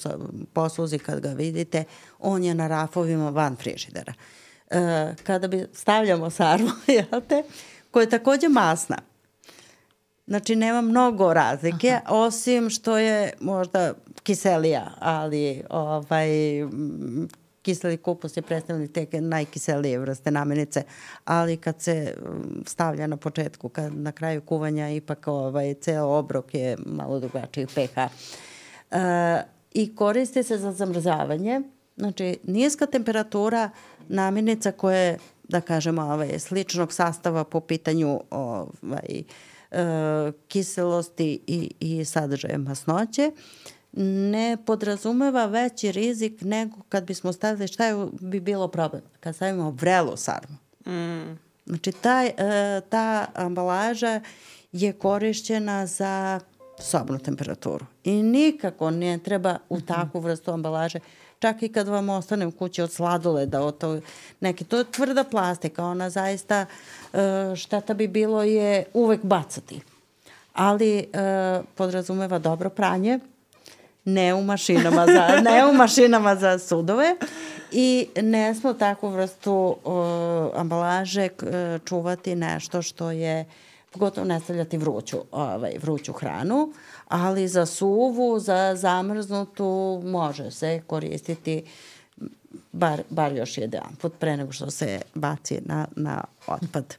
posluzi 0.54 1.00
kad 1.00 1.20
ga 1.20 1.30
vidite, 1.30 1.84
on 2.20 2.44
je 2.44 2.56
na 2.56 2.68
rafovima 2.68 3.30
van 3.30 3.56
frižidera. 3.56 4.14
E, 4.70 5.16
kada 5.24 5.48
bi 5.48 5.66
stavljamo 5.74 6.30
sarmu, 6.30 6.70
jel 6.88 7.22
te, 7.28 7.44
koja 7.92 8.04
je 8.04 8.10
takođe 8.10 8.50
masna, 8.50 8.98
Znači, 10.28 10.56
nema 10.56 10.82
mnogo 10.82 11.34
razlike, 11.34 11.90
Aha. 11.90 12.16
osim 12.16 12.70
što 12.70 12.98
je 12.98 13.34
možda 13.40 13.94
kiselija, 14.24 14.92
ali 15.00 15.64
ovaj, 15.70 16.30
kiseli 17.62 17.98
kupus 17.98 18.38
je 18.38 18.42
predstavljeni 18.42 18.88
te 18.88 19.22
najkiselije 19.22 20.00
vrste 20.00 20.32
namirnice, 20.32 20.84
ali 21.26 21.58
kad 21.58 21.82
se 21.82 22.16
mm, 22.18 22.62
stavlja 22.66 23.08
na 23.08 23.18
početku, 23.18 23.70
kad 23.70 23.96
na 23.96 24.12
kraju 24.12 24.42
kuvanja 24.42 24.90
ipak 24.90 25.28
ovaj, 25.28 25.74
ceo 25.74 26.06
obrok 26.06 26.54
je 26.54 26.78
malo 26.86 27.20
drugačiji 27.20 27.66
pH. 27.66 27.98
E, 27.98 29.44
I 29.74 29.96
koriste 29.96 30.44
se 30.44 30.58
za 30.58 30.72
zamrzavanje, 30.72 31.62
znači 31.98 32.38
niska 32.44 32.86
temperatura 32.86 33.70
namirnica 34.08 34.72
koje, 34.72 35.18
da 35.44 35.62
kažemo, 35.62 36.02
ovaj, 36.02 36.40
sličnog 36.40 36.94
sastava 36.94 37.44
po 37.44 37.60
pitanju 37.60 38.20
ovaj, 38.30 39.24
e, 39.72 40.32
kiselosti 40.48 41.40
i, 41.48 41.72
i 41.80 42.06
sadržaja 42.06 42.58
masnoće, 42.58 43.32
ne 43.94 44.58
podrazumeva 44.66 45.46
veći 45.46 45.92
rizik 45.92 46.42
nego 46.42 46.76
kad 46.90 47.04
bismo 47.04 47.34
stavili, 47.34 47.68
šta 47.68 47.86
je, 47.86 48.08
bi 48.22 48.40
bilo 48.40 48.68
problem? 48.68 49.04
Kad 49.20 49.36
stavimo 49.36 49.72
vrelu 49.72 50.18
sarmu. 50.18 50.58
Mm. 50.86 51.38
Znači, 51.66 51.92
taj, 51.92 52.28
e, 52.28 52.82
ta 52.90 53.26
ambalaža 53.34 54.22
je 54.72 54.94
korišćena 54.94 55.86
za 55.86 56.40
sobnu 56.80 57.20
temperaturu. 57.20 57.86
I 58.04 58.24
nikako 58.24 58.92
ne 58.92 59.18
treba 59.18 59.58
u 59.70 59.78
mhm. 59.78 59.86
takvu 59.86 60.20
vrstu 60.20 60.52
ambalaže, 60.52 61.00
čak 61.40 61.64
i 61.64 61.70
kad 61.70 61.88
vam 61.88 62.10
ostane 62.10 62.48
u 62.48 62.52
kući 62.52 62.82
od 62.82 62.92
sladoleda, 62.92 63.62
od 63.62 63.78
to, 63.78 64.00
neki, 64.40 64.64
to 64.64 64.78
je 64.78 64.92
tvrda 64.92 65.24
plastika, 65.24 65.86
ona 65.86 66.10
zaista, 66.10 66.66
e, 67.14 67.56
šteta 67.56 67.94
bi 67.94 68.08
bilo 68.08 68.44
je 68.44 68.86
uvek 68.94 69.24
bacati. 69.24 69.82
Ali 70.54 71.00
e, 71.00 71.06
podrazumeva 71.76 72.40
dobro 72.40 72.70
pranje, 72.70 73.20
ne 74.06 74.34
u 74.34 74.44
mašinama 74.44 75.06
za, 75.06 75.42
ne 75.52 75.66
u 75.66 75.74
mašinama 75.74 76.36
za 76.36 76.60
sudove 76.60 77.16
i 77.72 78.08
ne 78.22 78.56
smo 78.56 78.74
takvu 78.74 79.10
vrstu 79.10 79.54
uh, 79.54 79.94
ambalaže 80.60 81.30
uh, 81.42 81.48
čuvati 81.86 82.36
nešto 82.36 82.82
što 82.82 83.12
je 83.12 83.46
pogotovo 83.92 84.28
ne 84.28 84.40
stavljati 84.40 84.78
vruću, 84.78 85.18
ovaj, 85.32 85.74
vruću 85.82 86.14
hranu, 86.14 86.74
ali 87.08 87.48
za 87.48 87.66
suvu, 87.66 88.40
za 88.40 88.76
zamrznutu 88.76 90.02
može 90.06 90.52
se 90.52 90.82
koristiti 90.88 91.64
bar, 92.72 93.02
bar 93.10 93.36
još 93.38 93.58
jedan 93.58 93.96
put 94.02 94.14
pre 94.20 94.38
nego 94.38 94.52
što 94.52 94.72
se 94.72 95.02
baci 95.16 95.60
na, 95.66 95.88
na 95.96 96.24
otpad. 96.48 96.96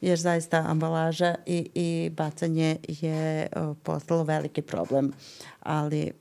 Jer 0.00 0.18
zaista 0.18 0.64
ambalaža 0.68 1.34
i, 1.46 1.70
i 1.74 2.10
bacanje 2.10 2.76
je 2.88 3.48
postalo 3.82 4.22
veliki 4.22 4.62
problem, 4.62 5.12
ali 5.60 6.12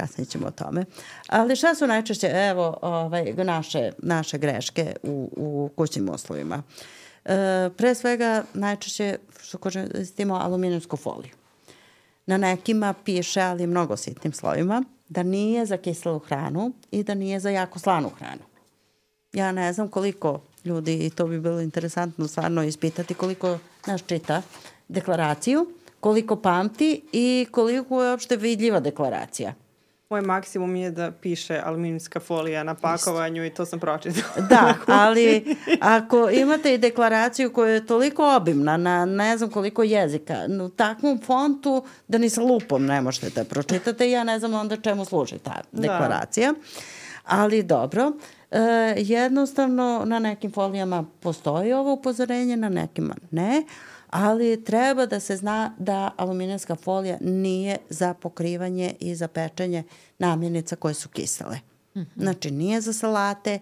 kasnije 0.00 0.26
ćemo 0.26 0.46
o 0.46 0.50
tome. 0.50 0.84
Ali 1.26 1.56
šta 1.56 1.74
su 1.74 1.86
najčešće, 1.86 2.26
evo, 2.26 2.78
ovaj, 2.82 3.34
naše, 3.36 3.92
naše 3.98 4.38
greške 4.38 4.96
u, 5.02 5.30
u 5.36 5.70
kućnim 5.76 6.08
uslovima? 6.08 6.62
E, 7.24 7.70
pre 7.76 7.94
svega, 7.94 8.44
najčešće 8.54 9.18
što 9.42 9.58
koristimo 9.58 10.34
aluminijsku 10.34 10.96
foliju. 10.96 11.32
Na 12.26 12.36
nekima 12.36 12.94
piše, 13.04 13.40
ali 13.40 13.66
mnogo 13.66 13.96
sitnim 13.96 14.32
slovima, 14.32 14.84
da 15.08 15.22
nije 15.22 15.66
za 15.66 15.76
kiselu 15.76 16.18
hranu 16.18 16.72
i 16.90 17.02
da 17.02 17.14
nije 17.14 17.40
za 17.40 17.50
jako 17.50 17.78
slanu 17.78 18.08
hranu. 18.18 18.42
Ja 19.32 19.52
ne 19.52 19.72
znam 19.72 19.88
koliko 19.88 20.40
ljudi, 20.64 21.06
i 21.06 21.10
to 21.10 21.26
bi 21.26 21.40
bilo 21.40 21.60
interesantno 21.60 22.28
stvarno 22.28 22.62
ispitati, 22.62 23.14
koliko 23.14 23.58
nas 23.86 24.02
čita 24.06 24.42
deklaraciju, 24.88 25.66
koliko 26.00 26.36
pamti 26.36 27.02
i 27.12 27.46
koliko 27.50 28.02
je 28.02 28.10
uopšte 28.10 28.36
vidljiva 28.36 28.80
deklaracija. 28.80 29.54
Moj 30.10 30.22
maksimum 30.22 30.76
je 30.76 30.90
da 30.90 31.10
piše 31.10 31.60
aluminijska 31.64 32.20
folija 32.20 32.62
na 32.62 32.74
pakovanju 32.74 33.44
i 33.46 33.50
to 33.50 33.66
sam 33.66 33.80
pročitala. 33.80 34.46
Da, 34.48 34.74
ali 35.02 35.56
ako 35.80 36.30
imate 36.30 36.74
i 36.74 36.78
deklaraciju 36.78 37.52
koja 37.52 37.72
je 37.72 37.86
toliko 37.86 38.36
obimna 38.36 38.76
na 38.76 39.04
ne 39.04 39.38
znam 39.38 39.50
koliko 39.50 39.82
jezika, 39.82 40.34
u 40.64 40.68
takvom 40.68 41.20
fontu 41.26 41.84
da 42.08 42.18
ni 42.18 42.30
sa 42.30 42.42
lupom 42.42 42.86
ne 42.86 43.00
možete 43.00 43.30
da 43.30 43.44
pročitate, 43.44 44.10
ja 44.10 44.24
ne 44.24 44.38
znam 44.38 44.54
onda 44.54 44.76
čemu 44.76 45.04
služi 45.04 45.38
ta 45.38 45.62
da. 45.72 45.80
deklaracija. 45.80 46.52
Da. 46.52 46.58
Ali 47.24 47.62
dobro, 47.62 48.12
e, 48.50 48.58
jednostavno 48.96 50.02
na 50.06 50.18
nekim 50.18 50.52
folijama 50.52 51.04
postoji 51.20 51.72
ovo 51.72 51.92
upozorenje, 51.92 52.56
na 52.56 52.68
nekima 52.68 53.14
ne, 53.30 53.62
ali 54.10 54.64
treba 54.64 55.06
da 55.06 55.20
se 55.20 55.36
zna 55.36 55.74
da 55.78 56.10
aluminijska 56.16 56.74
folija 56.76 57.16
nije 57.20 57.76
za 57.88 58.14
pokrivanje 58.14 58.94
i 59.00 59.14
za 59.14 59.28
pečenje 59.28 59.82
namirnica 60.18 60.76
koje 60.76 60.94
su 60.94 61.08
kisele. 61.08 61.58
Mm 61.94 62.00
-hmm. 62.00 62.06
Znači 62.16 62.50
nije 62.50 62.80
za 62.80 62.92
salate, 62.92 63.58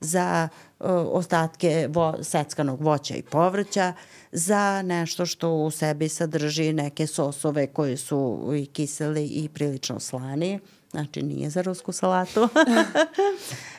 za 0.00 0.48
uh, 0.80 0.86
ostatke 0.90 1.88
vo, 1.90 2.14
seckanog 2.22 2.80
voća 2.80 3.14
i 3.14 3.22
povrća, 3.22 3.92
za 4.32 4.82
nešto 4.82 5.26
što 5.26 5.50
u 5.50 5.70
sebi 5.70 6.08
sadrži 6.08 6.72
neke 6.72 7.06
sosove 7.06 7.66
koji 7.66 7.96
su 7.96 8.50
i 8.56 8.66
kiseli 8.66 9.26
i 9.26 9.48
prilično 9.48 10.00
slani. 10.00 10.60
Znači, 10.90 11.22
nije 11.22 11.50
za 11.50 11.62
rusku 11.62 11.92
salatu. 11.92 12.40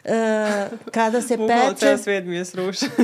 e, 0.04 0.70
kada 0.92 1.22
se 1.22 1.28
peče... 1.28 1.38
Bukvalo 1.38 1.74
ceo 1.74 1.98
svet 1.98 2.26
mi 2.26 2.36
je 2.36 2.46
srušen. 2.46 2.90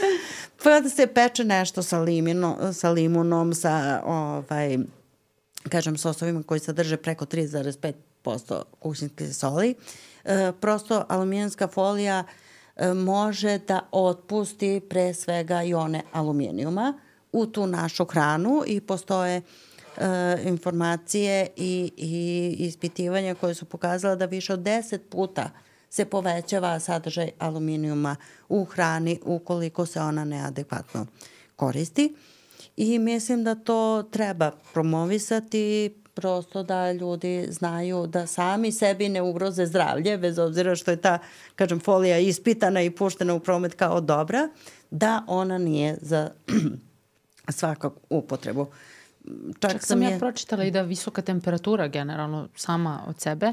Pa 0.64 0.80
da 0.80 0.90
se 0.90 1.06
peče 1.06 1.44
nešto 1.44 1.82
sa, 1.82 1.98
limino, 1.98 2.72
sa 2.72 2.90
limunom, 2.90 3.54
sa 3.54 4.02
ovaj, 4.04 4.78
kažem, 5.68 5.96
sosovima 5.96 6.42
koji 6.42 6.60
sadrže 6.60 6.96
preko 6.96 7.24
3,5% 7.24 8.62
kućinske 8.80 9.32
soli. 9.32 9.74
E, 10.24 10.52
prosto 10.60 11.04
aluminijanska 11.08 11.68
folija 11.68 12.24
e, 12.76 12.94
može 12.94 13.58
da 13.58 13.88
otpusti 13.90 14.80
pre 14.88 15.14
svega 15.14 15.62
ione 15.62 16.02
aluminijuma 16.12 16.98
u 17.32 17.46
tu 17.46 17.66
našu 17.66 18.04
hranu 18.04 18.62
i 18.66 18.80
postoje 18.80 19.36
e, 19.36 19.42
informacije 20.44 21.48
i, 21.56 21.92
i 21.96 22.56
ispitivanja 22.58 23.34
koje 23.34 23.54
su 23.54 23.64
pokazala 23.64 24.16
da 24.16 24.26
više 24.26 24.52
od 24.52 24.60
10 24.60 24.98
puta 25.10 25.50
se 25.90 26.04
povećava 26.04 26.80
sadržaj 26.80 27.30
aluminijuma 27.38 28.16
u 28.48 28.64
hrani 28.64 29.20
ukoliko 29.24 29.86
se 29.86 30.00
ona 30.00 30.24
neadekvatno 30.24 31.06
koristi. 31.56 32.14
I 32.76 32.98
mislim 32.98 33.44
da 33.44 33.54
to 33.54 34.08
treba 34.10 34.50
promovisati 34.72 35.94
prosto 36.16 36.62
da 36.62 36.92
ljudi 36.92 37.46
znaju 37.50 38.06
da 38.06 38.26
sami 38.26 38.72
sebi 38.72 39.08
ne 39.08 39.22
ugroze 39.22 39.66
zdravlje, 39.66 40.18
bez 40.18 40.38
obzira 40.38 40.74
što 40.74 40.90
je 40.90 40.96
ta, 40.96 41.18
kažem, 41.54 41.80
folija 41.80 42.18
ispitana 42.18 42.82
i 42.82 42.90
puštena 42.90 43.34
u 43.34 43.40
promet 43.40 43.74
kao 43.74 44.00
dobra, 44.00 44.48
da 44.90 45.24
ona 45.26 45.58
nije 45.58 45.98
za 46.00 46.30
svakog 47.58 48.00
upotrebu. 48.10 48.66
čak, 49.60 49.72
čak 49.72 49.82
sam 49.82 50.02
je... 50.02 50.10
ja 50.10 50.18
pročitala 50.18 50.64
i 50.64 50.70
da 50.70 50.82
visoka 50.82 51.22
temperatura 51.22 51.88
generalno 51.88 52.48
sama 52.54 53.00
od 53.06 53.20
sebe 53.20 53.52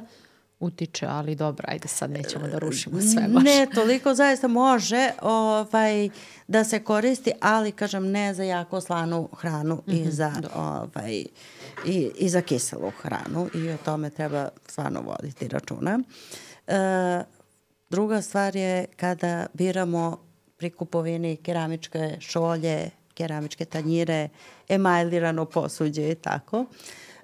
utiče, 0.63 1.05
ali 1.05 1.35
dobro, 1.35 1.65
ajde 1.67 1.87
sad 1.87 2.11
nećemo 2.11 2.47
da 2.47 2.59
rušimo 2.59 3.01
sve 3.01 3.27
baš. 3.27 3.43
Ne, 3.43 3.67
toliko 3.75 4.13
zaista 4.13 4.47
može 4.47 5.09
ovaj, 5.21 6.09
da 6.47 6.63
se 6.63 6.83
koristi, 6.83 7.31
ali 7.41 7.71
kažem 7.71 8.11
ne 8.11 8.33
za 8.33 8.43
jako 8.43 8.81
slanu 8.81 9.29
hranu 9.37 9.75
mm 9.75 9.91
-hmm. 9.91 9.97
i 9.97 10.01
mhm, 10.01 10.09
za 10.09 10.33
ovaj, 10.55 11.25
i, 11.85 12.11
i 12.17 12.29
za 12.29 12.41
kiselu 12.41 12.91
hranu 13.01 13.49
i 13.53 13.69
o 13.69 13.77
tome 13.85 14.09
treba 14.09 14.49
stvarno 14.67 15.01
voditi 15.01 15.47
računa. 15.47 15.99
E, 16.67 17.23
druga 17.89 18.21
stvar 18.21 18.55
je 18.55 18.85
kada 18.95 19.45
biramo 19.53 20.17
pri 20.57 20.69
kupovini 20.69 21.35
keramičke 21.35 22.17
šolje, 22.19 22.89
keramičke 23.13 23.65
tanjire, 23.65 24.29
emajlirano 24.69 25.45
posuđe 25.45 26.11
i 26.11 26.15
tako. 26.15 26.65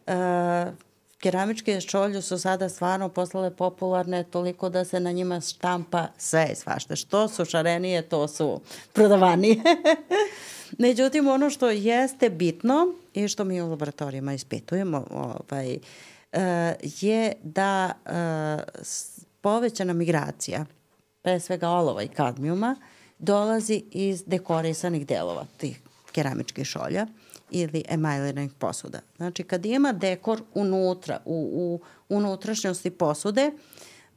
E, 0.07 0.88
keramičke 1.19 1.81
šolje 1.81 2.21
su 2.21 2.39
sada 2.39 2.69
stvarno 2.69 3.09
postale 3.09 3.55
popularne 3.55 4.23
toliko 4.23 4.69
da 4.69 4.85
se 4.85 4.99
na 4.99 5.11
njima 5.11 5.41
štampa 5.41 6.07
sve 6.17 6.49
i 6.51 6.55
svašta. 6.55 6.95
Što 6.95 7.27
su 7.27 7.45
šarenije, 7.45 8.01
to 8.01 8.27
su 8.27 8.61
prodavanije. 8.93 9.55
Međutim, 10.77 11.27
ono 11.27 11.49
što 11.49 11.69
jeste 11.69 12.29
bitno 12.29 12.93
i 13.13 13.27
što 13.27 13.43
mi 13.43 13.61
u 13.61 13.69
laboratorijama 13.69 14.33
ispitujemo 14.33 15.05
ovaj, 15.11 15.77
e, 16.31 16.75
je 16.81 17.33
da 17.43 17.91
e, 17.91 18.11
povećana 19.41 19.93
migracija, 19.93 20.65
pre 21.21 21.39
svega 21.39 21.69
olova 21.69 22.03
i 22.03 22.07
kadmijuma, 22.07 22.75
dolazi 23.19 23.83
iz 23.91 24.23
dekorisanih 24.25 25.07
delova 25.07 25.45
tih 25.57 25.81
keramičkih 26.11 26.65
šolja 26.65 27.07
ili 27.51 27.83
emajliranih 27.89 28.53
posuda. 28.53 28.99
Znači, 29.17 29.43
kad 29.43 29.65
ima 29.65 29.91
dekor 29.91 30.41
unutra, 30.53 31.19
u, 31.25 31.49
u 31.53 31.79
unutrašnjosti 32.15 32.89
posude, 32.89 33.51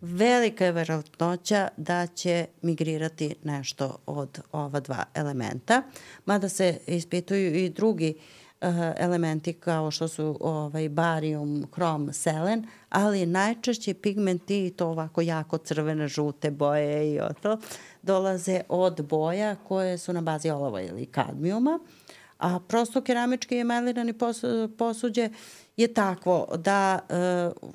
velika 0.00 0.64
je 0.64 0.72
verovatnoća 0.72 1.68
da 1.76 2.06
će 2.06 2.46
migrirati 2.62 3.34
nešto 3.44 3.96
od 4.06 4.40
ova 4.52 4.80
dva 4.80 5.04
elementa, 5.14 5.82
mada 6.26 6.48
se 6.48 6.78
ispituju 6.86 7.54
i 7.54 7.68
drugi 7.68 8.14
uh, 8.14 8.68
elementi 8.96 9.52
kao 9.52 9.90
što 9.90 10.08
su 10.08 10.38
ovaj, 10.40 10.88
barijum, 10.88 11.66
hrom, 11.74 12.12
selen, 12.12 12.66
ali 12.88 13.26
najčešće 13.26 13.94
pigmenti 13.94 14.66
i 14.66 14.70
to 14.70 14.88
ovako 14.88 15.20
jako 15.20 15.58
crvene, 15.58 16.08
žute 16.08 16.50
boje 16.50 17.14
i 17.14 17.20
to 17.42 17.58
dolaze 18.02 18.60
od 18.68 19.06
boja 19.08 19.56
koje 19.68 19.98
su 19.98 20.12
na 20.12 20.20
bazi 20.20 20.50
olova 20.50 20.80
ili 20.80 21.06
kadmijuma. 21.06 21.78
A 22.42 22.58
prosto 22.68 23.00
keramički 23.00 23.56
emalirani 23.56 24.14
posuđe 24.78 25.28
je 25.76 25.94
takvo 25.94 26.48
da 26.56 26.98
uh, 27.08 27.70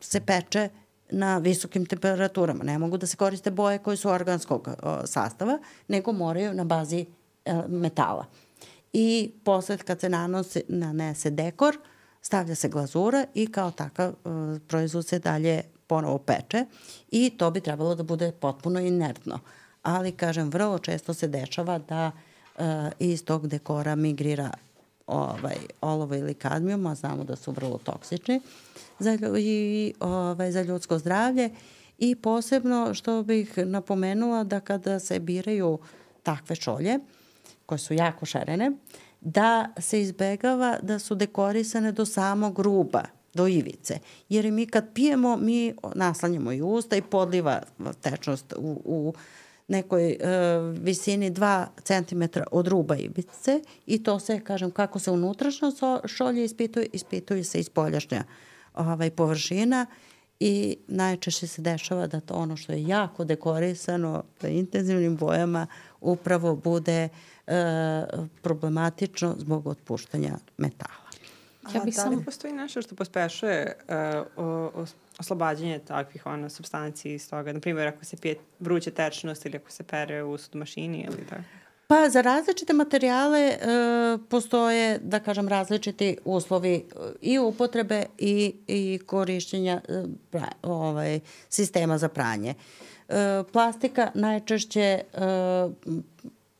se 0.00 0.20
peče 0.20 0.68
na 1.10 1.38
visokim 1.38 1.86
temperaturama. 1.86 2.64
Ne 2.64 2.78
mogu 2.78 2.96
da 2.96 3.06
se 3.06 3.16
koriste 3.16 3.50
boje 3.50 3.78
koje 3.78 3.96
su 3.96 4.08
organskog 4.08 4.68
sastava, 5.04 5.58
nego 5.88 6.12
moraju 6.12 6.54
na 6.54 6.64
bazi 6.64 7.06
uh, 7.46 7.68
metala. 7.68 8.26
I 8.92 9.32
posle 9.44 9.78
kad 9.78 10.00
se 10.00 10.08
nanose, 10.08 10.62
nanese 10.68 11.30
dekor, 11.30 11.78
stavlja 12.22 12.54
se 12.54 12.68
glazura 12.68 13.26
i 13.34 13.46
kao 13.46 13.70
takav 13.70 14.08
uh, 14.08 14.58
proizvod 14.68 15.06
se 15.06 15.18
dalje 15.18 15.62
ponovo 15.86 16.18
peče 16.18 16.64
i 17.10 17.30
to 17.38 17.50
bi 17.50 17.60
trebalo 17.60 17.94
da 17.94 18.02
bude 18.02 18.32
potpuno 18.32 18.80
inertno. 18.80 19.38
Ali, 19.82 20.12
kažem, 20.12 20.50
vrlo 20.50 20.78
često 20.78 21.14
se 21.14 21.28
dešava 21.28 21.78
da 21.78 22.06
uh, 22.14 22.33
iz 22.98 23.24
tog 23.24 23.46
dekora 23.46 23.94
migrira 23.94 24.50
ovaj, 25.06 25.56
olovo 25.80 26.14
ili 26.14 26.34
kadmijum, 26.34 26.86
a 26.86 26.94
znamo 26.94 27.24
da 27.24 27.36
su 27.36 27.52
vrlo 27.52 27.78
toksični 27.78 28.40
za, 28.98 29.18
i, 29.38 29.94
ovaj, 30.00 30.52
za 30.52 30.62
ljudsko 30.62 30.98
zdravlje. 30.98 31.50
I 31.98 32.14
posebno 32.14 32.94
što 32.94 33.22
bih 33.22 33.58
napomenula 33.58 34.44
da 34.44 34.60
kada 34.60 35.00
se 35.00 35.20
biraju 35.20 35.78
takve 36.22 36.56
šolje, 36.56 36.98
koje 37.66 37.78
su 37.78 37.94
jako 37.94 38.26
šarene, 38.26 38.72
da 39.20 39.68
se 39.78 40.00
izbegava 40.00 40.78
da 40.82 40.98
su 40.98 41.14
dekorisane 41.14 41.92
do 41.92 42.06
samog 42.06 42.58
ruba, 42.58 43.02
do 43.34 43.46
ivice. 43.46 43.98
Jer 44.28 44.52
mi 44.52 44.66
kad 44.66 44.94
pijemo, 44.94 45.36
mi 45.36 45.74
naslanjamo 45.94 46.52
i 46.52 46.62
usta 46.62 46.96
i 46.96 47.02
podliva 47.02 47.62
tečnost 48.00 48.54
u, 48.56 48.80
u 48.84 49.14
nekoj 49.68 50.10
e, 50.10 50.18
visini 50.80 51.30
2 51.30 51.66
cm 51.82 52.40
od 52.50 52.68
ruba 52.68 52.96
ivice 52.96 53.60
i 53.86 54.02
to 54.02 54.18
se, 54.20 54.40
kažem, 54.40 54.70
kako 54.70 54.98
se 54.98 55.10
unutrašnjo 55.10 55.72
šolje 56.04 56.44
ispituje, 56.44 56.86
ispituje 56.92 57.44
se 57.44 57.60
iz 57.60 57.68
poljašnja 57.68 58.24
ovaj, 58.74 59.10
površina 59.10 59.86
i 60.40 60.76
najčešće 60.88 61.46
se 61.46 61.62
dešava 61.62 62.06
da 62.06 62.20
to 62.20 62.34
ono 62.34 62.56
što 62.56 62.72
je 62.72 62.86
jako 62.86 63.24
dekorisano 63.24 64.24
intenzivnim 64.42 65.16
bojama 65.16 65.66
upravo 66.00 66.56
bude 66.56 67.08
e, 67.46 68.04
problematično 68.42 69.34
zbog 69.38 69.66
otpuštanja 69.66 70.38
metala. 70.56 71.04
Ja 71.74 71.84
bih 71.84 71.94
da 71.94 72.04
li 72.04 72.16
sam... 72.16 72.24
postoji 72.24 72.52
nešto 72.52 72.82
što 72.82 72.94
pospešuje 72.94 73.76
uh, 74.36 74.88
oslobađanje 75.18 75.78
takvih 75.78 76.26
ono, 76.26 76.48
substanci 76.48 77.14
iz 77.14 77.30
toga? 77.30 77.52
Naprimjer, 77.52 77.88
ako 77.88 78.04
se 78.04 78.16
pije 78.16 78.36
vruća 78.60 78.90
tečnost 78.90 79.46
ili 79.46 79.56
ako 79.56 79.70
se 79.70 79.82
pere 79.82 80.22
u 80.22 80.38
sud 80.38 80.56
mašini 80.56 81.06
ili 81.08 81.26
tako? 81.30 81.42
Pa 81.86 82.08
za 82.08 82.20
različite 82.20 82.72
materijale 82.72 83.40
e, 83.40 83.58
postoje, 84.28 84.98
da 84.98 85.20
kažem, 85.20 85.48
različiti 85.48 86.16
uslovi 86.24 86.74
e, 86.74 86.82
i 87.20 87.38
upotrebe 87.38 88.06
i, 88.18 88.54
i 88.66 88.98
korišćenja 89.06 89.80
e, 89.88 90.02
pra, 90.30 90.48
ovaj, 90.62 91.20
sistema 91.48 91.98
za 91.98 92.08
pranje. 92.08 92.54
E, 93.08 93.42
plastika 93.52 94.10
najčešće 94.14 94.80
e, 94.80 95.04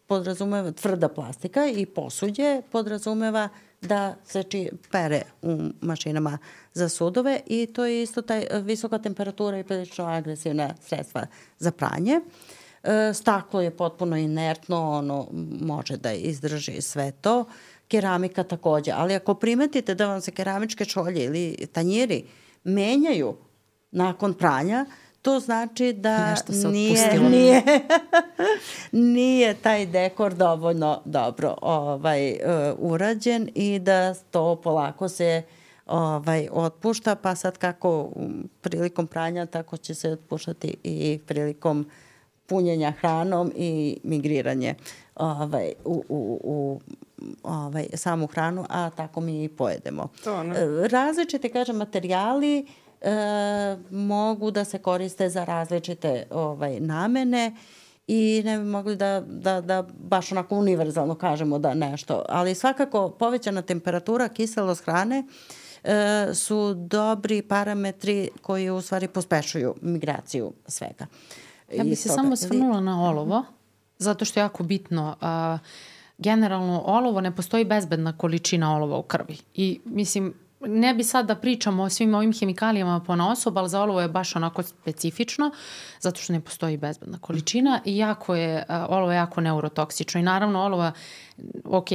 podrazumeva, 0.07 0.73
tvrda 0.73 1.09
plastika 1.09 1.67
i 1.67 1.87
posuđe 1.87 2.63
podrazumeva 2.73 3.49
da 3.85 4.15
se 4.25 4.43
či, 4.43 4.71
pere 4.91 5.23
u 5.43 5.59
mašinama 5.81 6.39
za 6.73 6.89
sudove 6.89 7.41
i 7.47 7.67
to 7.67 7.85
je 7.85 8.03
isto 8.03 8.23
taj 8.23 8.47
visoka 8.53 8.99
temperatura 8.99 9.59
i 9.59 9.65
prilično 9.65 10.05
agresivna 10.05 10.75
sredstva 10.81 11.27
za 11.59 11.71
pranje. 11.71 12.21
E, 12.83 13.15
staklo 13.15 13.61
je 13.61 13.77
potpuno 13.77 14.17
inertno, 14.17 14.91
ono 14.91 15.29
može 15.61 15.97
da 15.97 16.13
izdrži 16.13 16.81
sve 16.81 17.13
to. 17.13 17.45
Keramika 17.89 18.45
takođe, 18.45 18.93
ali 18.95 19.15
ako 19.15 19.35
primetite 19.35 19.95
da 19.95 20.07
vam 20.07 20.21
se 20.21 20.31
keramičke 20.31 20.85
čolje 20.85 21.25
ili 21.25 21.67
tanjiri 21.73 22.25
menjaju 22.65 23.37
nakon 23.91 24.35
pranja, 24.35 24.87
to 25.25 25.41
znači 25.41 25.93
da 25.93 26.35
nije, 26.73 27.21
nije, 27.21 27.63
nije 29.17 29.55
taj 29.55 29.87
dekor 29.87 30.35
dovoljno 30.35 31.03
dobro 31.05 31.55
ovaj, 31.63 32.33
uh, 32.33 32.39
urađen 32.79 33.49
i 33.55 33.79
da 33.79 34.15
to 34.15 34.57
polako 34.57 35.09
se 35.09 35.43
ovaj, 35.87 36.49
otpušta, 36.53 37.15
pa 37.15 37.35
sad 37.35 37.59
kako 37.59 38.11
prilikom 38.61 39.07
pranja, 39.07 39.47
tako 39.47 39.77
će 39.77 39.95
se 39.95 40.11
otpuštati 40.11 40.77
i 40.83 41.21
prilikom 41.27 41.91
punjenja 42.47 42.91
hranom 42.91 43.53
i 43.57 43.99
migriranje 44.03 44.75
ovaj, 45.15 45.73
u, 45.85 46.05
u, 46.09 46.41
u 46.45 46.81
ovaj, 47.43 47.87
samu 47.95 48.27
hranu, 48.27 48.67
a 48.69 48.91
tako 48.91 49.21
mi 49.21 49.45
i 49.45 49.49
pojedemo. 49.49 50.09
To, 50.25 50.43
ne? 50.43 50.89
Različite, 50.89 51.49
kažem, 51.49 51.77
materijali 51.77 52.67
uh, 52.69 52.84
e, 53.05 53.77
mogu 53.91 54.51
da 54.51 54.65
se 54.65 54.79
koriste 54.79 55.29
za 55.29 55.45
različite 55.45 56.27
ovaj, 56.31 56.81
namene 56.81 57.57
i 58.07 58.43
ne 58.45 58.59
bi 58.59 58.65
mogli 58.65 58.97
da, 58.97 59.21
da, 59.27 59.61
da 59.61 59.85
baš 59.99 60.33
onako 60.33 60.57
univerzalno 60.57 61.15
kažemo 61.15 61.59
da 61.59 61.75
nešto. 61.75 62.25
Ali 62.29 62.55
svakako 62.55 63.11
povećana 63.11 63.63
temperatura, 63.63 64.29
kiselost 64.29 64.85
hrane 64.85 65.25
e, 65.85 66.29
su 66.35 66.75
dobri 66.75 67.43
parametri 67.43 68.29
koji 68.43 68.71
u 68.71 68.81
stvari 68.81 69.09
pospešuju 69.09 69.75
migraciju 69.83 70.53
svega. 70.67 71.07
Ja 71.73 71.85
bih 71.85 71.99
se 71.99 72.09
toga. 72.09 72.23
samo 72.23 72.37
svrnula 72.37 72.81
na 72.81 73.05
olovo, 73.09 73.45
zato 73.99 74.25
što 74.25 74.41
je 74.41 74.45
jako 74.45 74.63
bitno. 74.63 75.17
A, 75.21 75.59
generalno 76.19 76.83
olovo 76.87 77.21
ne 77.21 77.37
postoji 77.37 77.65
bezbedna 77.65 78.19
količina 78.19 78.77
olova 78.77 78.99
u 78.99 79.03
krvi. 79.03 79.37
I 79.55 79.81
mislim, 79.85 80.35
ne 80.67 80.95
bi 80.95 81.05
sad 81.05 81.27
da 81.27 81.35
pričamo 81.35 81.83
o 81.83 81.91
svim 81.91 82.15
ovim 82.15 82.33
hemikalijama 82.33 83.01
po 83.01 83.17
za 83.69 83.83
olovo 83.83 84.01
je 84.01 84.09
baš 84.09 84.37
onako 84.37 84.63
specifično, 84.63 85.51
zato 86.01 86.21
što 86.21 86.33
ne 86.33 86.41
postoji 86.41 86.77
bezbedna 86.77 87.19
količina 87.19 87.81
i 87.85 87.97
jako 87.97 88.35
je, 88.35 88.65
olovo 88.89 89.13
je 89.13 89.17
jako 89.17 89.41
neurotoksično 89.41 90.21
i 90.21 90.25
naravno 90.25 90.63
olovo 90.63 90.93
ok, 91.65 91.87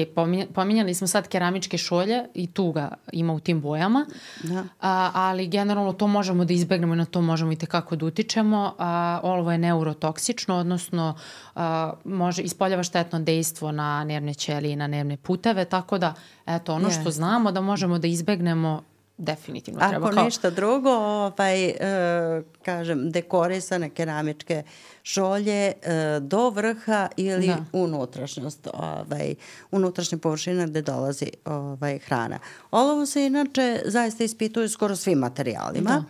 pominjali 0.54 0.94
smo 0.94 1.08
sad 1.08 1.28
keramičke 1.28 1.78
šolje 1.78 2.26
i 2.34 2.48
tu 2.48 2.72
ga 2.72 2.94
ima 3.12 3.34
u 3.34 3.40
tim 3.40 3.62
bojama, 3.62 4.06
da. 4.44 4.64
a, 4.82 5.12
ali 5.14 5.48
generalno 5.48 5.94
to 5.94 6.08
možemo 6.08 6.46
da 6.46 6.54
izbegnemo 6.54 6.94
i 6.94 6.98
na 6.98 7.06
to 7.06 7.22
možemo 7.22 7.52
i 7.52 7.56
tekako 7.56 7.96
da 7.96 8.06
utičemo. 8.06 8.76
A, 8.78 9.20
olovo 9.24 9.52
je 9.52 9.58
neurotoksično, 9.58 10.56
odnosno 10.56 11.16
a, 11.56 11.94
može, 12.04 12.42
ispoljava 12.42 12.84
štetno 12.84 13.20
dejstvo 13.20 13.72
na 13.72 14.04
nervne 14.04 14.34
ćelije 14.34 14.74
i 14.74 14.76
na 14.76 14.88
nervne 14.88 15.18
puteve, 15.18 15.66
tako 15.66 15.98
da 15.98 16.14
eto, 16.46 16.74
ono 16.74 16.90
yes. 16.90 17.02
što 17.02 17.12
znamo 17.12 17.52
da 17.52 17.62
možemo 17.62 18.00
da 18.00 18.08
izbegnemo 18.08 18.84
definitivno 19.20 19.80
Ako 19.84 19.90
treba. 19.90 20.08
Ako 20.08 20.24
ništa 20.24 20.50
drugo, 20.50 20.90
ovaj, 20.90 21.66
e, 21.66 22.44
kažem, 22.66 23.12
dekorisane 23.12 23.90
keramičke 23.90 24.64
šolje 25.04 25.66
e, 25.66 25.74
do 26.22 26.50
vrha 26.50 27.08
ili 27.18 27.48
da. 27.48 27.66
unutrašnjost, 27.74 28.68
ovaj, 28.74 29.36
unutrašnja 29.72 30.18
površina 30.18 30.66
gde 30.66 30.82
dolazi 30.82 31.32
ovaj, 31.46 32.00
hrana. 32.00 32.40
Olovo 32.72 33.06
se 33.06 33.26
inače 33.26 33.82
zaista 33.86 34.24
ispituje 34.24 34.70
skoro 34.70 34.96
svim 34.96 35.20
materijalima 35.20 35.90
da. 35.90 36.04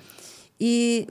i 0.59 1.07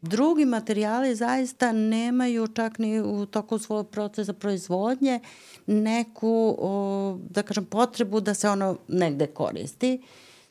drugi 0.00 0.44
materijali 0.44 1.14
zaista 1.14 1.72
nemaju 1.72 2.46
čak 2.46 2.78
ni 2.78 3.00
u 3.00 3.26
toku 3.26 3.58
svog 3.58 3.90
procesa 3.90 4.32
proizvodnje 4.32 5.20
neku, 5.66 6.56
o, 6.58 7.18
da 7.30 7.42
kažem, 7.42 7.64
potrebu 7.64 8.20
da 8.20 8.34
se 8.34 8.48
ono 8.48 8.76
negde 8.88 9.26
koristi. 9.26 10.02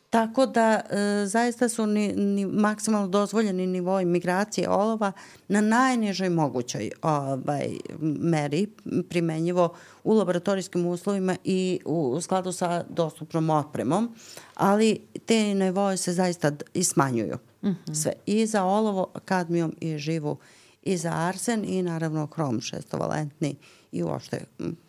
Tako 0.09 0.45
da 0.45 0.81
e, 0.89 1.25
zaista 1.25 1.69
su 1.69 1.85
ni, 1.85 2.13
ni 2.13 2.45
maksimalno 2.45 3.07
dozvoljeni 3.07 3.67
nivoi 3.67 4.05
migracije 4.05 4.69
olova 4.69 5.11
na 5.47 5.61
najnižoj 5.61 6.29
mogućoj 6.29 6.91
ovaj, 7.01 7.69
meri 7.99 8.67
primenjivo 9.09 9.73
u 10.03 10.13
laboratorijskim 10.13 10.85
uslovima 10.85 11.35
i 11.43 11.79
u, 11.85 12.11
u 12.11 12.21
skladu 12.21 12.51
sa 12.51 12.83
dostupnom 12.89 13.49
opremom, 13.49 14.15
ali 14.53 14.99
te 15.25 15.55
nivoje 15.55 15.97
se 15.97 16.13
zaista 16.13 16.51
i 16.73 16.83
smanjuju. 16.83 17.37
Mm 17.63 17.67
-hmm. 17.67 18.01
Sve. 18.03 18.13
I 18.25 18.45
za 18.45 18.63
olovo, 18.63 19.07
kadmijum 19.25 19.75
i 19.81 19.97
živu 19.97 20.37
i 20.83 20.97
za 20.97 21.11
arsen 21.13 21.65
i 21.65 21.81
naravno 21.81 22.25
hrom 22.25 22.61
šestovalentni 22.61 23.55
i 23.91 24.03
uopšte 24.03 24.45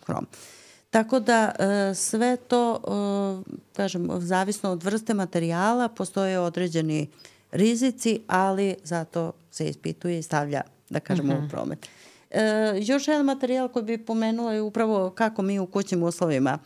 hrom. 0.07 0.27
Uh, 0.31 0.66
Tako 0.91 1.21
da 1.21 1.53
e, 1.59 1.95
sve 1.95 2.37
to, 2.37 2.75
e, 2.75 3.53
kažem, 3.73 4.09
zavisno 4.21 4.71
od 4.71 4.83
vrste 4.83 5.15
materijala, 5.15 5.89
postoje 5.89 6.41
određeni 6.41 7.11
rizici, 7.53 8.21
ali 8.27 8.77
zato 8.85 9.33
se 9.51 9.69
ispituje 9.69 10.19
i 10.19 10.23
stavlja, 10.23 10.61
da 10.91 11.01
kažemo, 11.01 11.33
uh 11.33 11.39
-huh. 11.39 11.43
u 11.43 11.45
mhm. 11.45 11.51
promet. 11.51 11.87
E, 12.31 12.43
još 12.83 13.09
jedan 13.09 13.27
materijal 13.27 13.69
koji 13.69 13.85
bi 13.85 13.99
pomenula 13.99 14.53
je 14.53 14.63
upravo 14.63 15.11
kako 15.11 15.43
mi 15.43 15.59
u 15.59 15.67
kućnim 15.67 16.03
uslovima 16.03 16.59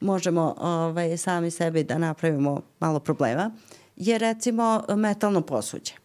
možemo 0.00 0.54
ovaj, 0.58 1.16
sami 1.16 1.50
sebi 1.50 1.84
da 1.84 1.98
napravimo 1.98 2.62
malo 2.80 3.00
problema, 3.00 3.50
je 3.96 4.18
recimo 4.18 4.84
metalno 4.96 5.40
posuđe. 5.40 5.99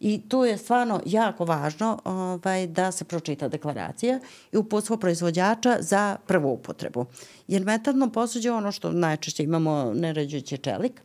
I 0.00 0.20
tu 0.28 0.44
je 0.44 0.58
stvarno 0.58 1.00
jako 1.06 1.44
važno 1.44 1.98
ovaj, 2.04 2.66
da 2.66 2.92
se 2.92 3.04
pročita 3.04 3.48
deklaracija 3.48 4.20
i 4.52 4.56
uputstvo 4.56 4.96
proizvođača 4.96 5.76
za 5.80 6.16
prvu 6.26 6.52
upotrebu. 6.52 7.06
Jer 7.48 7.64
metalno 7.64 8.12
posuđe 8.12 8.50
ono 8.50 8.72
što 8.72 8.92
najčešće 8.92 9.42
imamo 9.42 9.92
neređujući 9.94 10.58
čelik, 10.58 11.02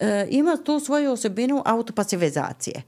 e, 0.00 0.26
ima 0.30 0.56
tu 0.64 0.80
svoju 0.80 1.12
osobinu 1.12 1.62
autopasivizacije. 1.64 2.82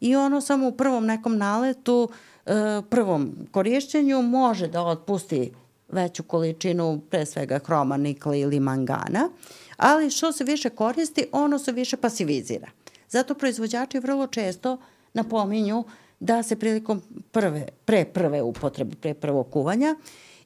I 0.00 0.16
ono 0.16 0.40
samo 0.40 0.68
u 0.68 0.72
prvom 0.72 1.06
nekom 1.06 1.36
naletu, 1.36 2.10
e, 2.46 2.52
prvom 2.90 3.36
korišćenju 3.50 4.22
može 4.22 4.68
da 4.68 4.82
otpusti 4.82 5.52
veću 5.88 6.22
količinu 6.22 7.00
pre 7.10 7.26
svega 7.26 7.58
hroma, 7.58 7.96
nikla 7.96 8.36
ili 8.36 8.60
mangana, 8.60 9.30
ali 9.76 10.10
što 10.10 10.32
se 10.32 10.44
više 10.44 10.70
koristi, 10.70 11.26
ono 11.32 11.58
se 11.58 11.72
više 11.72 11.96
pasivizira. 11.96 12.70
Zato 13.10 13.34
proizvođači 13.34 13.98
vrlo 13.98 14.26
često 14.26 14.78
napominju 15.14 15.84
da 16.20 16.42
se 16.42 16.56
prilikom 16.56 17.02
prve, 17.32 17.68
pre 17.84 18.04
prve 18.04 18.42
upotrebe, 18.42 18.96
pre 18.96 19.14
prvog 19.14 19.50
kuvanja 19.50 19.96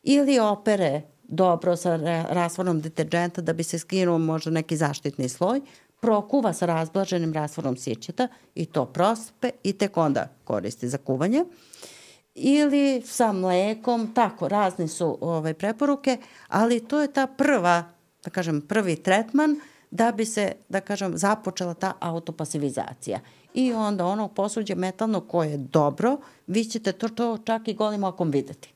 ili 0.02 0.38
opere 0.38 1.02
dobro 1.22 1.76
sa 1.76 1.96
rasvorom 2.30 2.80
deterđenta 2.80 3.40
da 3.40 3.52
bi 3.52 3.62
se 3.62 3.78
skinuo 3.78 4.18
možda 4.18 4.50
neki 4.50 4.76
zaštitni 4.76 5.28
sloj, 5.28 5.60
prokuva 6.00 6.52
sa 6.52 6.66
razblaženim 6.66 7.32
rasvorom 7.32 7.76
sićeta 7.76 8.28
i 8.54 8.66
to 8.66 8.84
prospe 8.86 9.50
i 9.62 9.72
tek 9.72 9.96
onda 9.96 10.28
koristi 10.44 10.88
za 10.88 10.98
kuvanje. 10.98 11.44
Ili 12.34 13.02
sa 13.06 13.32
mlekom, 13.32 14.14
tako, 14.14 14.48
razni 14.48 14.88
su 14.88 15.18
ovaj, 15.20 15.54
preporuke, 15.54 16.18
ali 16.48 16.88
to 16.88 17.00
je 17.00 17.12
ta 17.12 17.26
prva, 17.26 17.84
da 18.24 18.30
kažem, 18.30 18.60
prvi 18.60 18.96
tretman 18.96 19.60
da 19.91 20.12
bi 20.12 20.24
se, 20.24 20.53
da 20.68 20.80
kažem, 20.80 21.18
započela 21.18 21.74
ta 21.74 21.93
autopasivizacija. 22.01 23.20
I 23.55 23.72
onda 23.72 24.07
ono 24.07 24.28
posuđe 24.28 24.74
metalno 24.74 25.20
koje 25.20 25.51
je 25.51 25.57
dobro, 25.57 26.16
vi 26.47 26.64
ćete 26.64 26.93
to, 26.93 27.09
to 27.09 27.39
čak 27.45 27.68
i 27.68 27.74
golim 27.74 28.05
okom 28.05 28.30
videti. 28.30 28.74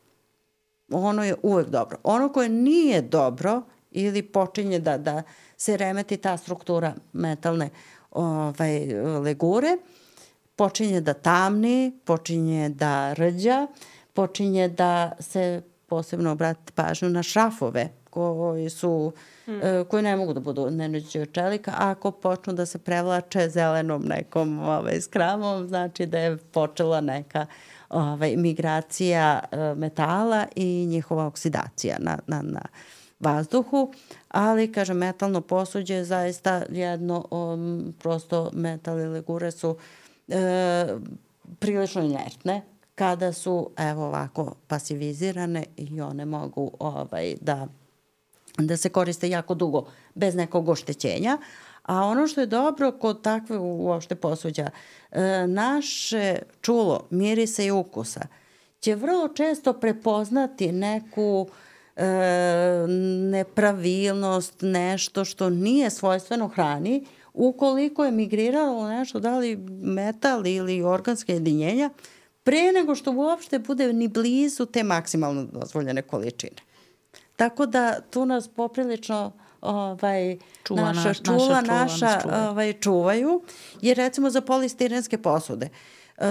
Ono 0.91 1.25
je 1.25 1.35
uvek 1.43 1.69
dobro. 1.69 1.99
Ono 2.03 2.33
koje 2.33 2.49
nije 2.49 3.03
dobro 3.03 3.63
ili 3.91 4.23
počinje 4.23 4.79
da, 4.79 4.99
da 4.99 5.23
se 5.57 5.77
remeti 5.77 6.17
ta 6.17 6.37
struktura 6.37 6.95
metalne 7.13 7.71
ovaj, 8.11 8.87
legure, 9.21 9.77
počinje 10.57 11.01
da 11.01 11.15
tamni, 11.15 11.99
počinje 12.05 12.69
da 12.69 13.13
rđa, 13.13 13.67
počinje 14.13 14.69
da 14.69 15.13
se 15.21 15.63
posebno 15.87 16.33
obratite 16.33 16.73
pažnju 16.75 17.09
na 17.09 17.23
šrafove 17.23 17.89
koji 18.11 18.71
su 18.71 19.13
hmm. 19.15 19.38
E, 19.49 19.85
koji 19.89 20.03
ne 20.03 20.17
mogu 20.17 20.33
da 20.33 20.41
budu 20.41 20.71
nenuđe 20.71 21.27
čelika, 21.27 21.73
ako 21.77 22.11
počnu 22.11 22.53
da 22.53 22.67
se 22.67 22.79
prevlače 22.79 23.49
zelenom 23.49 24.03
nekom 24.05 24.59
ovaj, 24.59 25.01
skramom, 25.01 25.69
znači 25.69 26.07
da 26.07 26.19
je 26.19 26.37
počela 26.37 27.01
neka 27.01 27.47
ovaj, 27.91 28.37
migracija 28.37 29.41
e, 29.53 29.75
metala 29.75 30.47
i 30.57 30.87
njihova 30.87 31.27
oksidacija 31.27 31.97
na, 32.01 32.19
na, 32.27 32.43
na 32.43 32.63
vazduhu, 33.21 33.93
ali, 34.29 34.73
kažem, 34.73 34.97
metalno 34.97 35.41
posuđe 35.41 35.95
je 35.95 36.05
zaista 36.05 36.63
jedno, 36.71 37.25
um, 37.31 37.95
prosto 37.99 38.51
metal 38.53 39.01
i 39.01 39.07
legure 39.07 39.51
su 39.51 39.77
e, 40.29 40.87
prilično 41.59 42.03
inertne, 42.03 42.63
kada 42.95 43.33
su, 43.33 43.71
evo 43.77 44.07
ovako, 44.07 44.55
pasivizirane 44.67 45.65
i 45.77 46.01
one 46.01 46.25
mogu 46.25 46.71
ovaj, 46.79 47.35
da 47.41 47.67
da 48.59 48.77
se 48.77 48.89
koriste 48.89 49.29
jako 49.29 49.55
dugo 49.55 49.87
bez 50.15 50.35
nekog 50.35 50.69
oštećenja. 50.69 51.39
A 51.83 52.05
ono 52.05 52.27
što 52.27 52.41
je 52.41 52.47
dobro 52.47 52.93
kod 52.93 53.23
takve 53.23 53.59
uopšte 53.59 54.15
posuđa, 54.15 54.71
e, 55.11 55.47
naše 55.47 56.39
čulo 56.61 57.07
mirisa 57.11 57.63
i 57.63 57.71
ukusa 57.71 58.21
će 58.81 58.95
vrlo 58.95 59.29
često 59.29 59.73
prepoznati 59.73 60.73
neku 60.73 61.49
e, 61.97 62.05
nepravilnost, 63.31 64.55
nešto 64.61 65.25
što 65.25 65.51
nije 65.51 65.91
svojstveno 65.91 66.49
hrani, 66.49 67.07
ukoliko 67.35 68.05
je 68.05 68.11
migriralo 68.11 68.89
nešto, 68.89 69.21
da 69.21 69.39
li 69.39 69.57
metal 69.83 70.47
ili 70.47 70.83
organske 70.83 71.33
jedinjenja, 71.33 71.91
pre 72.43 72.73
nego 72.73 72.95
što 72.95 73.13
uopšte 73.13 73.59
bude 73.59 73.93
ni 73.93 74.09
blizu 74.09 74.67
te 74.67 74.83
maksimalno 74.83 75.45
dozvoljene 75.45 76.03
količine. 76.03 76.68
Tako 77.39 77.67
da 77.67 78.01
tu 78.01 78.27
nas 78.27 78.49
poprilično 78.49 79.33
ovaj, 79.61 80.39
čuva, 80.65 80.83
naša, 80.83 81.09
naš, 81.09 81.23
čuva, 81.23 81.61
naša, 81.61 81.73
naša 81.73 82.21
čuva. 82.21 82.49
ovaj, 82.49 82.73
čuvaju, 82.73 83.43
jer 83.81 83.97
recimo 83.97 84.31
za 84.31 84.41
polistirenske 84.41 85.19
posude, 85.19 85.69
e, 86.17 86.25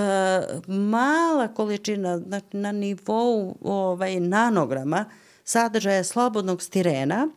mala 0.68 1.48
količina 1.48 2.18
znači, 2.18 2.58
na 2.58 2.72
nivou 2.72 3.58
ovaj, 3.62 4.20
nanograma 4.20 5.06
sadržaja 5.44 6.04
slobodnog 6.04 6.62
stirena 6.62 7.28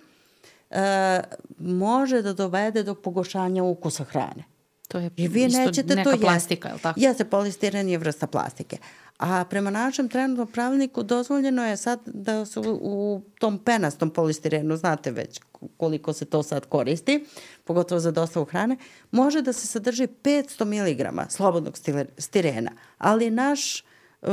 e, 0.70 1.20
može 1.58 2.22
da 2.22 2.32
dovede 2.32 2.82
do 2.82 2.94
pogošanja 2.94 3.62
ukusa 3.62 4.04
hrane. 4.04 4.44
To 4.88 4.98
je 4.98 5.10
I 5.16 5.28
vi 5.28 5.48
nećete 5.48 5.94
neka 5.94 6.10
to 6.10 6.18
plastika, 6.20 6.68
je 6.68 6.74
li 6.74 6.80
tako? 6.80 7.00
Jeste, 7.00 7.24
polistiren 7.24 7.88
je 7.88 7.98
vrsta 7.98 8.26
plastike. 8.26 8.78
A 9.20 9.44
prema 9.44 9.70
našem 9.70 10.08
trenutnom 10.08 10.46
pravilniku 10.46 11.02
dozvoljeno 11.02 11.66
je 11.66 11.76
sad 11.76 12.00
da 12.06 12.44
su 12.44 12.78
u 12.82 13.20
tom 13.38 13.58
penastom 13.58 14.10
polistirenu, 14.10 14.76
znate 14.76 15.10
već 15.10 15.40
koliko 15.76 16.12
se 16.12 16.24
to 16.24 16.42
sad 16.42 16.66
koristi, 16.66 17.26
pogotovo 17.64 18.00
za 18.00 18.10
dostavu 18.10 18.44
hrane, 18.44 18.76
može 19.10 19.42
da 19.42 19.52
se 19.52 19.66
sadrži 19.66 20.06
500 20.06 20.64
mg 20.64 21.30
slobodnog 21.30 21.74
stirena, 22.18 22.70
ali 22.98 23.30
naš, 23.30 23.84
uh, 24.22 24.28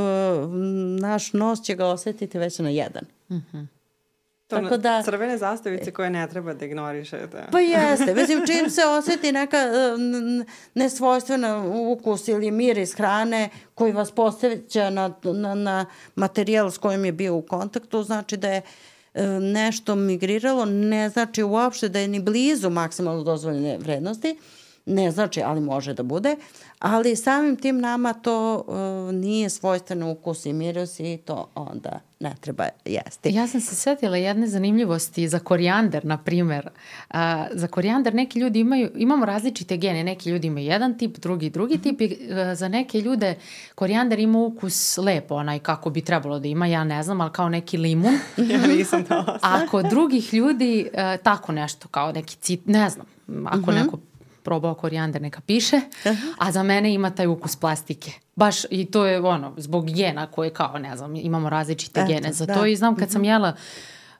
naš 1.00 1.32
nos 1.32 1.62
će 1.62 1.74
ga 1.74 1.86
osetiti 1.86 2.38
već 2.38 2.58
na 2.58 2.70
jedan. 2.70 3.04
Mm 3.30 3.36
-hmm. 3.52 3.66
Tako 4.48 4.76
da, 4.76 5.02
crvene 5.02 5.38
zastavice 5.38 5.90
koje 5.90 6.10
ne 6.10 6.28
treba 6.28 6.54
da 6.54 6.64
ignorišete. 6.64 7.44
Pa 7.52 7.60
jeste. 7.60 8.14
Mislim, 8.14 8.46
čim 8.46 8.70
se 8.70 8.80
oseti 8.84 9.32
neka 9.32 9.56
e, 9.56 9.70
nesvojstvena 10.74 11.64
ukus 11.66 12.28
ili 12.28 12.50
miris 12.50 12.94
hrane 12.94 13.48
koji 13.74 13.92
vas 13.92 14.10
postavlja 14.10 14.90
na, 14.90 15.14
na, 15.22 15.54
na 15.54 15.86
materijal 16.14 16.70
s 16.70 16.78
kojim 16.78 17.04
je 17.04 17.12
bio 17.12 17.36
u 17.36 17.42
kontaktu, 17.42 18.02
znači 18.02 18.36
da 18.36 18.48
je 18.48 18.62
e, 19.14 19.26
nešto 19.26 19.94
migriralo, 19.94 20.64
ne 20.64 21.08
znači 21.08 21.42
uopšte 21.42 21.88
da 21.88 21.98
je 21.98 22.08
ni 22.08 22.20
blizu 22.20 22.70
maksimalno 22.70 23.22
dozvoljene 23.22 23.78
vrednosti, 23.78 24.38
ne 24.88 25.10
znači, 25.10 25.42
ali 25.42 25.60
može 25.60 25.94
da 25.94 26.02
bude, 26.02 26.36
ali 26.78 27.16
samim 27.16 27.56
tim 27.56 27.78
nama 27.78 28.12
to 28.12 28.64
uh, 28.66 29.14
nije 29.14 29.50
svojstveno 29.50 30.10
ukus 30.10 30.46
i 30.46 30.52
miris 30.52 31.00
i 31.00 31.18
to 31.24 31.48
onda 31.54 32.00
ne 32.20 32.34
treba 32.40 32.68
jesti. 32.84 33.34
Ja 33.34 33.46
sam 33.46 33.60
se 33.60 33.74
setila 33.74 34.16
jedne 34.16 34.46
zanimljivosti 34.46 35.28
za 35.28 35.38
korijander, 35.38 36.04
na 36.04 36.18
primer. 36.18 36.68
A, 37.10 37.46
za 37.52 37.66
korijander 37.66 38.14
neki 38.14 38.38
ljudi 38.38 38.60
imaju, 38.60 38.90
imamo 38.96 39.26
različite 39.26 39.76
gene, 39.76 40.04
neki 40.04 40.30
ljudi 40.30 40.46
imaju 40.46 40.66
jedan 40.66 40.98
tip, 40.98 41.18
drugi 41.18 41.50
drugi 41.50 41.74
mm 41.74 41.78
-hmm. 41.78 41.82
tip 41.82 42.00
i 42.00 42.32
a, 42.32 42.54
za 42.54 42.68
neke 42.68 43.00
ljude 43.00 43.34
korijander 43.74 44.18
ima 44.18 44.38
ukus 44.38 44.96
lepo, 44.96 45.34
onaj 45.34 45.58
kako 45.58 45.90
bi 45.90 46.00
trebalo 46.00 46.38
da 46.38 46.48
ima, 46.48 46.66
ja 46.66 46.84
ne 46.84 47.02
znam, 47.02 47.20
ali 47.20 47.32
kao 47.32 47.48
neki 47.48 47.76
limun. 47.76 48.14
ja 48.52 48.66
nisam 48.66 49.04
to 49.04 49.24
A 49.42 49.66
kod 49.66 49.86
drugih 49.86 50.34
ljudi 50.34 50.88
a, 50.94 51.16
tako 51.16 51.52
nešto, 51.52 51.88
kao 51.88 52.12
neki 52.12 52.36
cit, 52.36 52.66
ne 52.66 52.90
znam, 52.90 53.06
ako 53.46 53.58
mm 53.58 53.64
-hmm. 53.64 53.84
neko 53.84 53.98
probao 54.48 54.74
korijander, 54.74 55.22
neka 55.22 55.40
piše, 55.40 55.80
a 56.38 56.52
za 56.52 56.62
mene 56.62 56.94
ima 56.94 57.10
taj 57.10 57.26
ukus 57.26 57.56
plastike. 57.56 58.12
Baš 58.36 58.64
i 58.70 58.84
to 58.84 59.06
je 59.06 59.20
ono, 59.20 59.54
zbog 59.56 59.90
gena 59.90 60.26
koje 60.26 60.50
kao, 60.50 60.78
ne 60.78 60.96
znam, 60.96 61.16
imamo 61.16 61.50
različite 61.50 62.00
Eto, 62.00 62.08
gene 62.12 62.32
za 62.32 62.46
da. 62.46 62.54
to 62.54 62.66
i 62.66 62.76
znam 62.76 62.96
kad 62.96 63.10
sam 63.10 63.20
mhm. 63.20 63.28
jela 63.30 63.56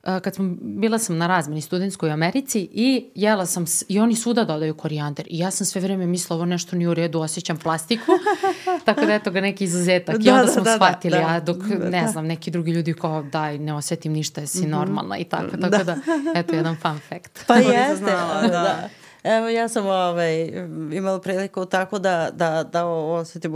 kad 0.02 0.34
sam, 0.34 0.58
bila 0.60 0.98
sam 0.98 1.18
na 1.18 1.26
razmeni 1.26 1.60
studentskoj 1.60 2.10
u 2.10 2.12
Americi 2.12 2.68
i 2.72 3.10
jela 3.14 3.46
sam, 3.46 3.64
i 3.88 4.00
oni 4.00 4.16
svuda 4.16 4.44
dodaju 4.44 4.74
korijander 4.74 5.26
i 5.30 5.38
ja 5.38 5.50
sam 5.50 5.66
sve 5.66 5.80
vreme 5.80 6.06
mislila 6.06 6.36
ovo 6.36 6.44
nešto 6.44 6.76
nije 6.76 6.88
u 6.88 6.94
redu, 6.94 7.20
osjećam 7.20 7.56
plastiku, 7.56 8.12
tako 8.86 9.06
da 9.06 9.14
eto 9.14 9.30
ga 9.30 9.40
neki 9.40 9.64
izuzetak 9.64 10.16
da, 10.16 10.30
i 10.30 10.32
onda 10.32 10.44
da, 10.44 10.52
smo 10.52 10.62
da, 10.62 10.74
shvatili, 10.74 11.18
da, 11.18 11.26
a 11.28 11.40
dok 11.40 11.56
da, 11.56 11.90
ne 11.90 12.08
znam, 12.08 12.26
neki 12.26 12.50
drugi 12.50 12.70
ljudi 12.70 12.94
kao 12.94 13.22
daj, 13.22 13.58
ne 13.58 13.74
osetim 13.74 14.12
ništa, 14.12 14.40
jesi 14.40 14.58
mm 14.58 14.64
-hmm. 14.64 14.70
normalna 14.70 15.18
i 15.18 15.24
tako, 15.24 15.56
tako 15.56 15.68
da. 15.68 15.84
da, 15.84 15.96
eto 16.34 16.54
jedan 16.54 16.76
fun 16.76 16.98
fact. 17.08 17.44
Pa 17.46 17.54
jeste, 17.72 18.04
da. 18.04 18.48
da. 18.48 18.88
Evo 19.28 19.48
ja 19.48 19.68
sam 19.68 19.86
ovaj, 19.86 20.46
imala 20.92 21.20
priliku 21.20 21.64
tako 21.64 21.98
da, 21.98 22.30
da, 22.32 22.64
da 22.72 22.86
osetim 22.86 23.54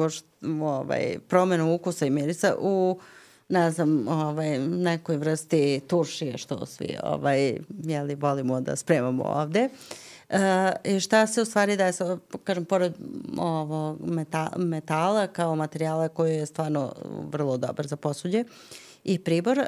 ovaj, 0.63 1.19
promenu 1.29 1.75
ukusa 1.75 2.07
i 2.07 2.11
mirisa 2.11 2.55
u 2.59 2.99
ne 3.49 3.71
znam, 3.71 4.09
ovaj, 4.09 4.59
nekoj 4.59 5.17
vrsti 5.17 5.81
turšije 5.87 6.39
što 6.39 6.67
svi 6.67 6.97
ovaj, 7.03 7.59
jeli, 7.85 8.15
volimo 8.15 8.61
da 8.61 8.77
spremamo 8.77 9.25
ovde. 9.25 9.69
E, 10.29 10.73
I 10.85 11.01
šta 11.01 11.27
se 11.27 11.43
u 11.43 11.45
stvari 11.45 11.77
da 11.77 11.87
je, 11.87 11.93
kažem, 12.45 12.65
pored 12.65 12.93
ovo, 13.39 13.97
meta, 14.05 14.53
metala 14.57 15.27
kao 15.27 15.57
materijala 15.57 16.09
koji 16.09 16.35
je 16.35 16.47
stvarno 16.47 16.93
vrlo 17.33 17.57
dobar 17.57 17.87
za 17.87 17.97
posuđe 17.97 18.45
i 19.05 19.19
pribor, 19.19 19.59
e, 19.59 19.67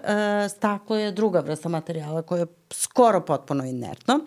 staklo 0.49 0.97
je 0.97 1.13
druga 1.13 1.41
vrsta 1.41 1.69
materijala 1.69 2.23
koja 2.23 2.41
je 2.41 2.47
skoro 2.71 3.21
potpuno 3.21 3.65
inertno. 3.65 4.21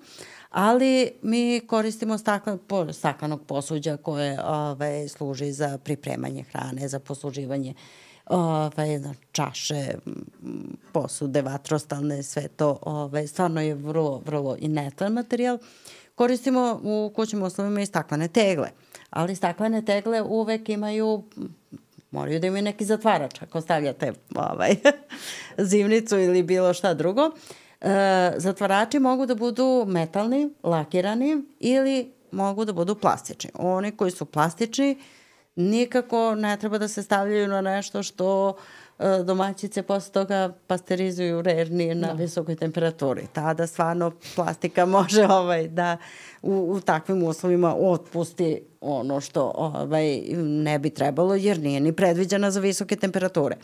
Ali 0.58 1.12
mi 1.22 1.62
koristimo 1.68 2.18
staklen, 2.18 2.58
po, 2.68 2.94
staklenog 2.94 3.46
posuđa 3.46 3.98
koje 3.98 4.40
ovaj, 4.46 5.08
služi 5.08 5.52
za 5.52 5.78
pripremanje 5.78 6.44
hrane, 6.44 6.88
za 6.88 7.00
posluživanje 7.00 7.74
ovaj, 8.26 9.00
čaše, 9.32 9.86
posude, 10.94 11.42
vatrostalne, 11.42 12.24
sve 12.24 12.48
to. 12.48 12.80
Ovaj, 12.82 13.28
stvarno 13.28 13.62
je 13.62 13.76
vrlo, 13.76 14.22
vrlo 14.26 14.56
inertan 14.60 15.14
materijal. 15.14 15.58
Koristimo 16.16 16.80
u 16.84 17.12
kućnim 17.16 17.44
uslovima 17.44 17.82
i 17.82 17.86
staklene 17.86 18.28
tegle, 18.28 18.70
ali 19.10 19.36
staklene 19.36 19.86
tegle 19.86 20.22
uvek 20.22 20.70
imaju 20.70 21.24
moraju 22.12 22.40
da 22.40 22.48
imaju 22.48 22.64
neki 22.64 22.86
zatvarač 22.86 23.42
ako 23.42 23.62
stavljate 23.62 24.14
ovaj, 24.36 24.76
zimnicu 25.70 26.20
ili 26.20 26.44
bilo 26.44 26.74
šta 26.74 26.94
drugo. 26.94 27.32
E, 27.82 28.34
zatvarači 28.38 29.00
mogu 29.00 29.26
da 29.26 29.36
budu 29.36 29.86
metalni, 29.88 30.50
lakirani 30.64 31.44
ili 31.60 32.12
mogu 32.32 32.66
da 32.66 32.74
budu 32.74 32.96
plastični. 32.96 33.50
Oni 33.54 33.92
koji 33.92 34.12
su 34.12 34.26
plastični 34.26 34.98
nikako 35.56 36.36
ne 36.36 36.58
treba 36.58 36.78
da 36.78 36.88
se 36.88 37.04
stavljaju 37.04 37.48
na 37.48 37.62
nešto 37.62 38.04
što 38.04 38.58
e, 39.00 39.24
domaćice 39.24 39.84
posle 39.84 40.12
toga 40.12 40.54
pasterizuju 40.68 41.42
rerni 41.42 41.96
na 41.96 42.08
da. 42.08 42.14
visokoj 42.14 42.56
temperaturi. 42.56 43.28
Tada 43.34 43.68
stvarno 43.68 44.12
plastika 44.36 44.86
može 44.86 45.26
ovaj, 45.40 45.68
da 45.68 45.98
u, 46.42 46.72
u 46.72 46.82
takvim 46.82 47.24
uslovima 47.24 47.76
otpusti 47.76 48.62
ono 48.82 49.22
što 49.22 49.52
ovaj, 49.56 50.22
ne 50.40 50.80
bi 50.80 50.90
trebalo 50.90 51.36
jer 51.36 51.60
nije 51.60 51.80
ni 51.80 51.94
predviđena 51.94 52.52
za 52.52 52.60
visoke 52.60 52.96
temperature. 52.96 53.56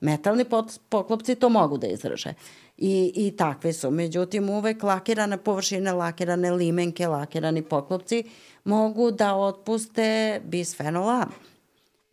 Metalni 0.00 0.44
poklopci 0.88 1.34
to 1.34 1.48
mogu 1.48 1.78
da 1.78 1.86
izraže 1.86 2.34
i, 2.76 3.12
i 3.14 3.36
takve 3.36 3.72
su. 3.72 3.90
Međutim, 3.90 4.50
uvek 4.50 4.82
lakirane 4.82 5.36
površine, 5.36 5.92
lakirane 5.92 6.50
limenke, 6.50 7.06
lakirani 7.06 7.62
poklopci 7.62 8.24
mogu 8.64 9.10
da 9.10 9.34
otpuste 9.34 10.40
bisfenol 10.44 11.08
A. 11.08 11.26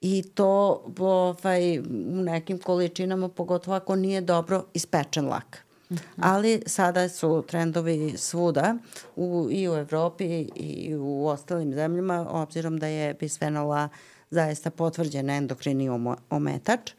I 0.02 0.24
to 0.24 0.84
ovaj, 1.00 1.80
u 1.80 2.22
nekim 2.24 2.60
količinama, 2.60 3.30
pogotovo 3.30 3.78
ako 3.78 3.96
nije 3.96 4.22
dobro 4.22 4.64
ispečen 4.74 5.28
lak. 5.28 5.66
Mm 5.90 5.96
-hmm. 5.96 6.22
Ali 6.22 6.62
sada 6.66 7.10
su 7.10 7.44
trendovi 7.48 8.14
svuda 8.18 8.76
u, 9.16 9.48
i 9.52 9.70
u 9.70 9.74
Evropi 9.74 10.26
i 10.56 10.96
u 10.96 11.28
ostalim 11.28 11.74
zemljama, 11.74 12.28
obzirom 12.30 12.78
da 12.78 12.88
je 12.88 13.14
bisfenol 13.14 13.72
A 13.74 13.90
zaista 14.30 14.70
potvrđen 14.70 15.30
endokrini 15.30 15.90
ometač. 16.30 16.92
Uh, 16.92 16.98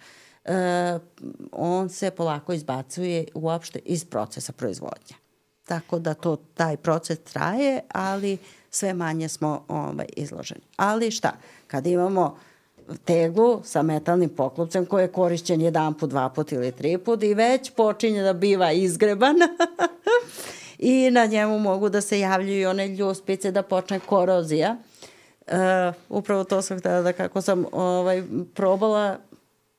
on 1.52 1.88
se 1.88 2.10
polako 2.10 2.52
izbacuje 2.52 3.24
uopšte 3.34 3.78
iz 3.84 4.04
procesa 4.04 4.52
proizvodnje. 4.52 5.16
Tako 5.64 5.98
da 5.98 6.14
to, 6.14 6.36
taj 6.54 6.76
proces 6.76 7.18
traje, 7.18 7.80
ali 7.92 8.38
sve 8.70 8.94
manje 8.94 9.28
smo 9.28 9.64
ovaj, 9.68 10.06
izloženi. 10.16 10.60
Ali 10.76 11.10
šta, 11.10 11.32
kad 11.66 11.86
imamo 11.86 12.38
teglu 13.04 13.60
sa 13.64 13.82
metalnim 13.82 14.28
poklopcem 14.28 14.86
koji 14.86 15.04
je 15.04 15.12
korišćen 15.12 15.60
jedan 15.60 15.94
put, 15.94 16.10
dva 16.10 16.28
put 16.28 16.52
ili 16.52 16.72
tri 16.72 16.98
put 16.98 17.22
i 17.22 17.34
već 17.34 17.70
počinje 17.70 18.22
da 18.22 18.32
biva 18.32 18.72
izgreban 18.72 19.36
i 20.78 21.10
na 21.10 21.26
njemu 21.26 21.58
mogu 21.58 21.88
da 21.88 22.00
se 22.00 22.20
javljaju 22.20 22.70
one 22.70 22.88
ljuspice 22.88 23.50
da 23.50 23.62
počne 23.62 24.00
korozija. 24.00 24.76
Uh, 25.46 25.94
upravo 26.08 26.44
to 26.44 26.62
sam 26.62 26.78
htela 26.78 27.02
da 27.02 27.12
kako 27.12 27.40
sam 27.40 27.64
ovaj, 27.72 28.22
probala 28.54 29.18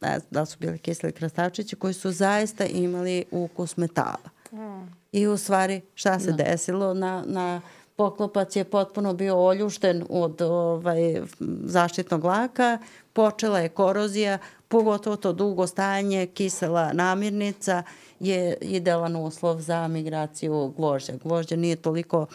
ne 0.01 0.19
znam 0.19 0.29
da 0.31 0.45
su 0.45 0.57
bili 0.59 0.77
kiseli 0.77 1.13
krastavčići, 1.13 1.75
koji 1.75 1.93
su 1.93 2.11
zaista 2.11 2.65
imali 2.65 3.25
ukus 3.31 3.77
metala. 3.77 4.29
Mm. 4.51 4.99
I 5.11 5.27
u 5.27 5.37
stvari 5.37 5.81
šta 5.95 6.19
se 6.19 6.31
da. 6.31 6.43
desilo? 6.43 6.93
Na, 6.93 7.23
na 7.27 7.61
poklopac 7.95 8.55
je 8.55 8.63
potpuno 8.63 9.13
bio 9.13 9.45
oljušten 9.45 10.05
od 10.09 10.41
ovaj, 10.41 11.21
zaštitnog 11.63 12.23
laka, 12.23 12.77
počela 13.13 13.59
je 13.59 13.69
korozija, 13.69 14.37
pogotovo 14.67 15.15
to 15.15 15.33
dugo 15.33 15.67
stajanje, 15.67 16.27
kisela 16.27 16.93
namirnica 16.93 17.83
je 18.19 18.57
idealan 18.61 19.15
uslov 19.15 19.61
za 19.61 19.87
migraciju 19.87 20.73
gvožđa. 20.77 21.13
Gvožđa 21.23 21.55
nije 21.55 21.75
toliko 21.75 22.25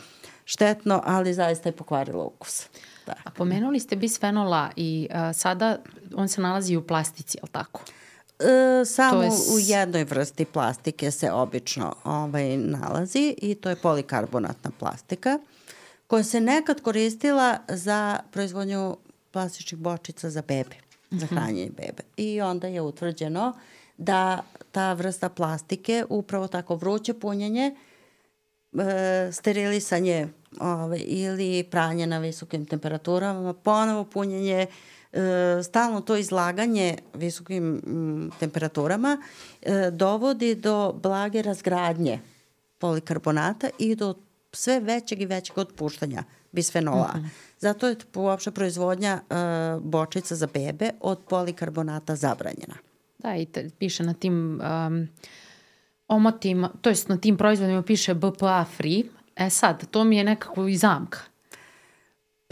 štetno, 0.45 1.03
ali 1.05 1.35
zaista 1.35 1.69
je 1.69 1.73
pokvarilo 1.77 2.25
ukus. 2.25 2.69
Da. 3.07 3.15
A 3.25 3.31
pomenuli 3.31 3.81
ste 3.81 3.97
bisfenola 3.97 4.71
i 4.77 5.09
a, 5.11 5.33
sada 5.33 5.79
on 6.17 6.29
se 6.29 6.41
nalazi 6.41 6.77
u 6.77 6.87
plastici, 6.87 7.39
je 7.39 7.43
li 7.43 7.49
tako? 7.53 7.81
E, 8.39 8.85
samo 8.85 9.23
je... 9.23 9.31
u 9.31 9.59
jednoj 9.59 10.05
vrsti 10.05 10.45
plastike 10.45 11.11
se 11.11 11.33
obično 11.33 11.95
ovaj, 12.05 12.57
nalazi 12.57 13.35
i 13.43 13.55
to 13.55 13.71
je 13.71 13.77
polikarbonatna 13.77 14.71
plastika 14.79 15.39
koja 16.07 16.25
se 16.25 16.41
nekad 16.41 16.81
koristila 16.81 17.59
za 17.69 18.21
proizvodnju 18.31 18.97
plastičnih 19.31 19.81
bočica 19.81 20.31
za 20.31 20.43
bebe, 20.43 20.77
za 21.11 21.27
mhm. 21.27 21.35
hranjenje 21.35 21.71
bebe. 21.77 22.03
I 22.17 22.41
onda 22.41 22.67
je 22.67 22.81
utvrđeno 22.81 23.53
da 23.97 24.43
ta 24.73 24.93
vrsta 24.93 25.29
plastike, 25.29 26.05
upravo 26.09 26.49
tako 26.49 26.77
vruće 26.77 27.15
punjenje, 27.15 27.75
e, 28.73 29.33
sterilisanje 29.33 30.29
ove, 30.61 30.99
ili 30.99 31.65
pranje 31.71 32.07
na 32.07 32.19
visokim 32.19 32.67
temperaturama, 32.67 33.53
ponovo 33.53 34.05
punjenje, 34.05 34.67
e, 35.15 35.63
stalno 35.63 36.01
to 36.01 36.17
izlaganje 36.17 36.97
visokim 37.15 37.83
m, 37.87 38.31
temperaturama 38.41 39.19
e, 39.63 39.91
dovodi 39.91 40.55
do 40.55 40.93
blage 41.03 41.43
razgradnje 41.43 42.21
polikarbonata 42.79 43.69
i 43.79 43.95
do 43.95 44.15
sve 44.53 44.81
većeg 44.81 45.21
i 45.21 45.27
većeg 45.27 45.59
otpuštanja 45.59 46.25
bisfenola. 46.53 47.13
Mm 47.17 47.21
-hmm. 47.21 47.29
Zato 47.59 47.89
je 47.89 47.97
uopšte 48.15 48.51
proizvodnja 48.51 49.21
e, 49.31 49.35
bočica 49.81 50.35
za 50.35 50.47
bebe 50.55 50.91
od 51.01 51.19
polikarbonata 51.29 52.17
zabranjena. 52.17 52.75
Da, 53.19 53.37
i 53.37 53.47
te, 53.47 53.71
piše 53.79 54.03
na 54.03 54.15
tim 54.15 54.61
um, 54.61 55.09
omotima, 56.09 56.71
to 56.81 56.91
jest 56.91 57.09
na 57.09 57.17
tim 57.17 57.37
proizvodima 57.37 57.83
piše 57.83 58.15
BPA 58.15 58.65
free, 58.77 59.03
e 59.37 59.51
sad, 59.51 59.87
to 59.91 60.05
mi 60.05 60.17
je 60.17 60.25
nekako 60.25 60.67
i 60.67 60.77
zamka. 60.77 61.19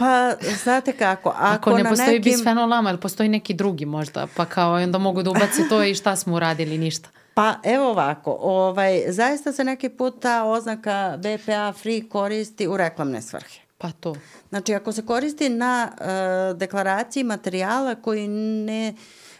Pa, 0.03 0.35
znate 0.63 0.91
kako, 0.91 1.29
ako, 1.29 1.69
Ako 1.69 1.77
ne 1.77 1.83
na 1.83 1.89
postoji 1.89 2.17
nekim... 2.17 2.33
bisfenol 2.33 2.73
A, 2.73 2.89
ili 2.89 2.99
postoji 2.99 3.29
neki 3.29 3.53
drugi 3.53 3.85
možda, 3.85 4.27
pa 4.35 4.45
kao 4.45 4.73
onda 4.73 4.97
mogu 4.97 5.23
da 5.23 5.29
ubace 5.29 5.69
to 5.69 5.83
i 5.83 5.95
šta 5.95 6.15
smo 6.15 6.35
uradili, 6.35 6.77
ništa. 6.77 7.09
Pa 7.33 7.55
evo 7.63 7.89
ovako, 7.89 8.37
ovaj, 8.41 9.03
zaista 9.07 9.51
se 9.51 9.63
neki 9.63 9.89
put 9.89 10.21
ta 10.21 10.43
oznaka 10.43 11.17
BPA 11.17 11.73
free 11.73 12.01
koristi 12.09 12.67
u 12.67 12.77
reklamne 12.77 13.21
svrhe. 13.21 13.59
Pa 13.77 13.91
to. 13.91 14.15
Znači, 14.49 14.73
ako 14.73 14.91
se 14.91 15.05
koristi 15.05 15.49
na 15.49 15.91
uh, 15.91 16.57
deklaraciji 16.57 17.23
materijala 17.23 17.95
koji 17.95 18.27
ne 18.27 18.93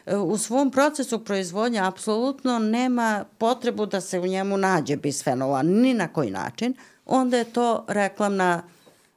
e, 0.06 0.16
u 0.16 0.38
svom 0.38 0.72
procesu 0.72 1.26
proizvodnja 1.26 1.88
apsolutno 1.88 2.60
nema 2.60 3.26
potrebu 3.38 3.86
da 3.86 4.02
se 4.02 4.20
u 4.20 4.28
njemu 4.28 4.58
nađe 4.58 4.96
bisfenola 4.96 5.62
ni 5.64 5.94
na 5.94 6.08
koji 6.08 6.32
način, 6.32 6.74
onda 7.06 7.38
je 7.38 7.44
to 7.44 7.86
reklamna 7.88 8.64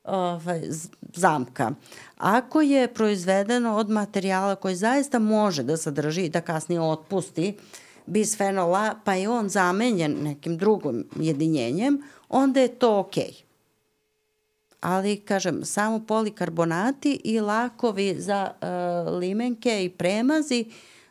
ovaj, 0.06 0.62
zamka. 1.14 1.70
Ako 2.16 2.60
je 2.60 2.94
proizvedeno 2.94 3.76
od 3.76 3.90
materijala 3.90 4.54
koji 4.54 4.76
zaista 4.76 5.18
može 5.18 5.62
da 5.62 5.76
sadrži 5.76 6.24
i 6.24 6.28
da 6.28 6.40
kasnije 6.40 6.80
otpusti 6.80 7.56
bisfenola, 8.06 8.94
pa 9.04 9.14
je 9.14 9.28
on 9.28 9.48
zamenjen 9.48 10.16
nekim 10.22 10.56
drugim 10.56 11.08
jedinjenjem, 11.16 12.02
onda 12.28 12.60
je 12.60 12.68
to 12.68 12.98
okej. 12.98 13.24
Okay 13.24 13.46
ali 14.86 15.20
kažem 15.20 15.64
samo 15.64 16.06
polikarbonati 16.06 17.20
i 17.24 17.40
lakovi 17.40 18.14
za 18.18 18.50
uh, 18.50 19.18
limenke 19.18 19.84
i 19.84 19.90
premazi 19.90 20.64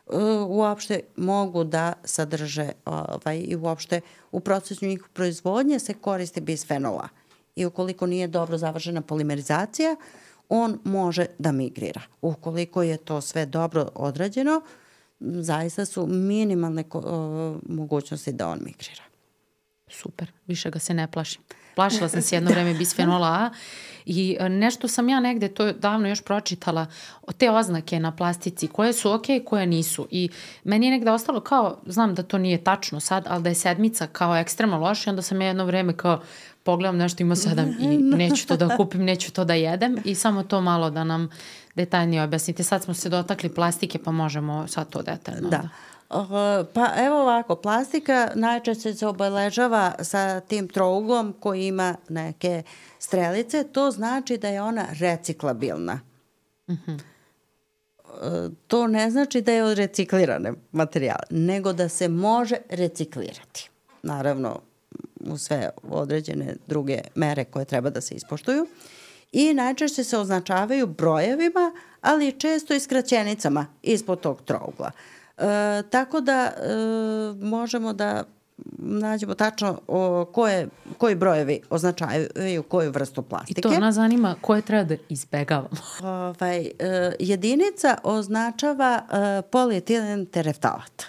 uh, 0.06 0.16
uopšte 0.48 1.00
mogu 1.16 1.64
da 1.64 1.92
sadrže 2.04 2.72
ovaj, 2.84 3.38
i 3.38 3.56
uopšte 3.56 4.00
u 4.32 4.40
procesu 4.40 4.86
njih 4.86 5.02
proizvodnje 5.12 5.78
se 5.78 5.94
koriste 5.94 6.40
bisfenola. 6.40 7.08
I 7.56 7.66
ukoliko 7.66 8.06
nije 8.06 8.28
dobro 8.28 8.58
završena 8.58 9.00
polimerizacija, 9.00 9.96
on 10.48 10.78
može 10.84 11.26
da 11.38 11.52
migrira. 11.52 12.00
Ukoliko 12.20 12.82
je 12.82 12.96
to 12.96 13.20
sve 13.20 13.46
dobro 13.46 13.88
odrađeno, 13.94 14.60
zaista 15.20 15.84
su 15.84 16.06
minimalne 16.06 16.84
uh, 16.92 17.02
mogućnosti 17.68 18.32
da 18.32 18.48
on 18.48 18.58
migrira. 18.64 19.02
Super, 19.88 20.32
više 20.46 20.70
ga 20.70 20.78
se 20.78 20.94
ne 20.94 21.10
plašim. 21.10 21.42
Plašila 21.74 22.08
sam 22.08 22.22
se 22.22 22.36
jedno 22.36 22.50
vreme 22.50 22.74
bisfenola 22.74 23.26
A 23.26 23.50
i 24.06 24.36
e, 24.40 24.48
nešto 24.48 24.88
sam 24.88 25.08
ja 25.08 25.20
negde 25.20 25.48
to 25.48 25.72
davno 25.72 26.08
još 26.08 26.22
pročitala 26.22 26.86
te 27.38 27.50
oznake 27.50 28.00
na 28.00 28.16
plastici 28.16 28.68
koje 28.68 28.92
su 28.92 29.12
ok, 29.12 29.24
koje 29.44 29.66
nisu 29.66 30.08
i 30.10 30.28
meni 30.64 30.86
je 30.86 30.90
negde 30.90 31.10
ostalo 31.10 31.40
kao, 31.40 31.78
znam 31.86 32.14
da 32.14 32.22
to 32.22 32.38
nije 32.38 32.64
tačno 32.64 33.00
sad, 33.00 33.24
ali 33.28 33.42
da 33.42 33.48
je 33.48 33.54
sedmica 33.54 34.06
kao 34.06 34.36
ekstremno 34.36 34.78
loša 34.78 35.10
i 35.10 35.12
onda 35.12 35.22
sam 35.22 35.40
ja 35.40 35.46
jedno 35.46 35.64
vreme 35.64 35.96
kao 35.96 36.22
pogledam 36.66 36.96
nešto 36.96 37.22
ima 37.22 37.36
sedam 37.36 37.74
i 37.80 37.98
neću 38.22 38.46
to 38.46 38.56
da 38.56 38.76
kupim, 38.76 39.04
neću 39.04 39.32
to 39.32 39.44
da 39.44 39.54
jedem 39.54 39.96
i 40.04 40.14
samo 40.14 40.42
to 40.42 40.60
malo 40.60 40.90
da 40.90 41.04
nam 41.04 41.28
detaljnije 41.74 42.22
objasnite. 42.22 42.62
Sad 42.62 42.84
smo 42.84 42.94
se 42.94 43.08
dotakli 43.08 43.48
plastike 43.48 43.98
pa 43.98 44.10
možemo 44.10 44.66
sad 44.68 44.88
to 44.88 45.02
detaljno. 45.02 45.48
Da. 45.48 45.68
Uh, 46.10 46.66
pa 46.74 46.88
evo 46.96 47.22
ovako, 47.22 47.56
plastika 47.56 48.30
najčešće 48.34 48.94
se 48.94 49.06
obeležava 49.06 49.92
sa 50.00 50.40
tim 50.40 50.68
trouglom 50.68 51.34
koji 51.40 51.66
ima 51.66 51.94
neke 52.08 52.62
strelice, 52.98 53.64
to 53.64 53.90
znači 53.90 54.38
da 54.38 54.48
je 54.48 54.62
ona 54.62 54.86
reciklabilna. 55.00 56.00
Uh 56.66 56.76
-huh. 56.86 57.00
uh, 58.04 58.52
to 58.66 58.86
ne 58.86 59.10
znači 59.10 59.40
da 59.40 59.52
je 59.52 59.64
od 59.64 59.78
reciklirane 59.78 60.52
materijale, 60.72 61.26
nego 61.30 61.72
da 61.72 61.88
se 61.88 62.08
može 62.08 62.56
reciklirati. 62.70 63.70
Naravno, 64.02 64.60
u 65.30 65.38
sve 65.38 65.70
određene 65.82 66.56
druge 66.66 67.00
mere 67.14 67.44
koje 67.44 67.64
treba 67.64 67.90
da 67.90 68.00
se 68.00 68.14
ispoštuju. 68.14 68.66
I 69.32 69.54
najčešće 69.54 70.04
se 70.04 70.18
označavaju 70.18 70.86
brojevima, 70.86 71.72
ali 72.00 72.38
često 72.38 72.74
i 72.74 72.80
skraćenicama 72.80 73.66
ispod 73.82 74.20
tog 74.20 74.42
trougla. 74.42 74.90
Uh, 74.94 75.16
E, 75.38 75.82
tako 75.90 76.20
da 76.20 76.32
e, 76.32 76.74
možemo 77.44 77.92
da 77.92 78.24
nađemo 78.78 79.34
tačno 79.34 79.80
o, 79.86 80.24
koje, 80.24 80.68
koji 80.98 81.14
brojevi 81.14 81.60
označavaju 81.70 82.62
koju 82.68 82.90
vrstu 82.90 83.22
plastike. 83.22 83.60
I 83.60 83.62
to 83.62 83.80
nas 83.80 83.94
zanima 83.94 84.34
koje 84.40 84.62
treba 84.62 84.84
da 84.84 84.96
izbegavamo. 85.08 85.68
Ovaj, 86.02 86.60
e, 86.60 87.12
jedinica 87.18 87.98
označava 88.02 89.02
e, 89.02 89.42
polietilen 89.42 90.26
tereftalat. 90.26 91.02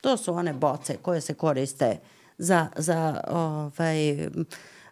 To 0.00 0.16
su 0.16 0.34
one 0.34 0.52
boce 0.52 0.96
koje 1.02 1.20
se 1.20 1.34
koriste 1.34 1.98
za, 2.38 2.68
za 2.76 3.20
ovaj, 3.28 4.28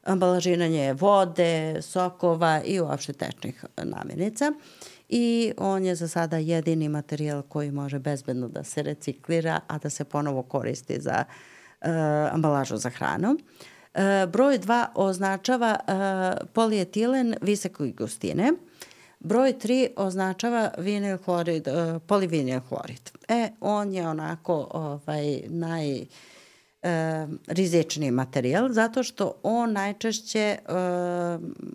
ambalažiranje 0.04 0.92
vode, 0.92 1.82
sokova 1.82 2.60
i 2.64 2.80
uopšte 2.80 3.12
tečnih 3.12 3.64
namirnica. 3.76 4.52
I 5.08 5.52
on 5.58 5.84
je 5.84 5.94
za 5.94 6.08
sada 6.08 6.36
jedini 6.36 6.88
materijal 6.88 7.42
koji 7.42 7.70
može 7.70 7.98
bezbedno 7.98 8.48
da 8.48 8.64
se 8.64 8.82
reciklira, 8.82 9.60
a 9.66 9.78
da 9.78 9.90
se 9.90 10.04
ponovo 10.04 10.42
koristi 10.42 11.00
za 11.00 11.24
uh, 11.24 11.88
ambalažu 12.32 12.76
za 12.76 12.90
hranu. 12.90 13.30
Uh, 13.30 14.30
broj 14.30 14.58
2 14.58 14.86
označava 14.94 15.76
uh, 15.78 16.48
polietilen 16.52 17.34
visoke 17.42 17.92
gustine. 17.98 18.52
Broj 19.20 19.52
3 19.52 19.88
označava 19.96 20.70
vinil 20.78 21.18
hlorid, 21.24 21.68
uh, 21.68 22.02
polivinil 22.06 22.60
hlorid. 22.68 23.10
E, 23.28 23.50
on 23.60 23.92
je 23.92 24.08
onako 24.08 24.68
ovaj, 24.70 25.42
naj 25.48 25.96
e, 25.98 26.06
rizični 27.46 28.10
materijal 28.10 28.68
zato 28.72 29.02
što 29.02 29.32
on 29.42 29.72
najčešće 29.72 30.40
e, 30.40 30.58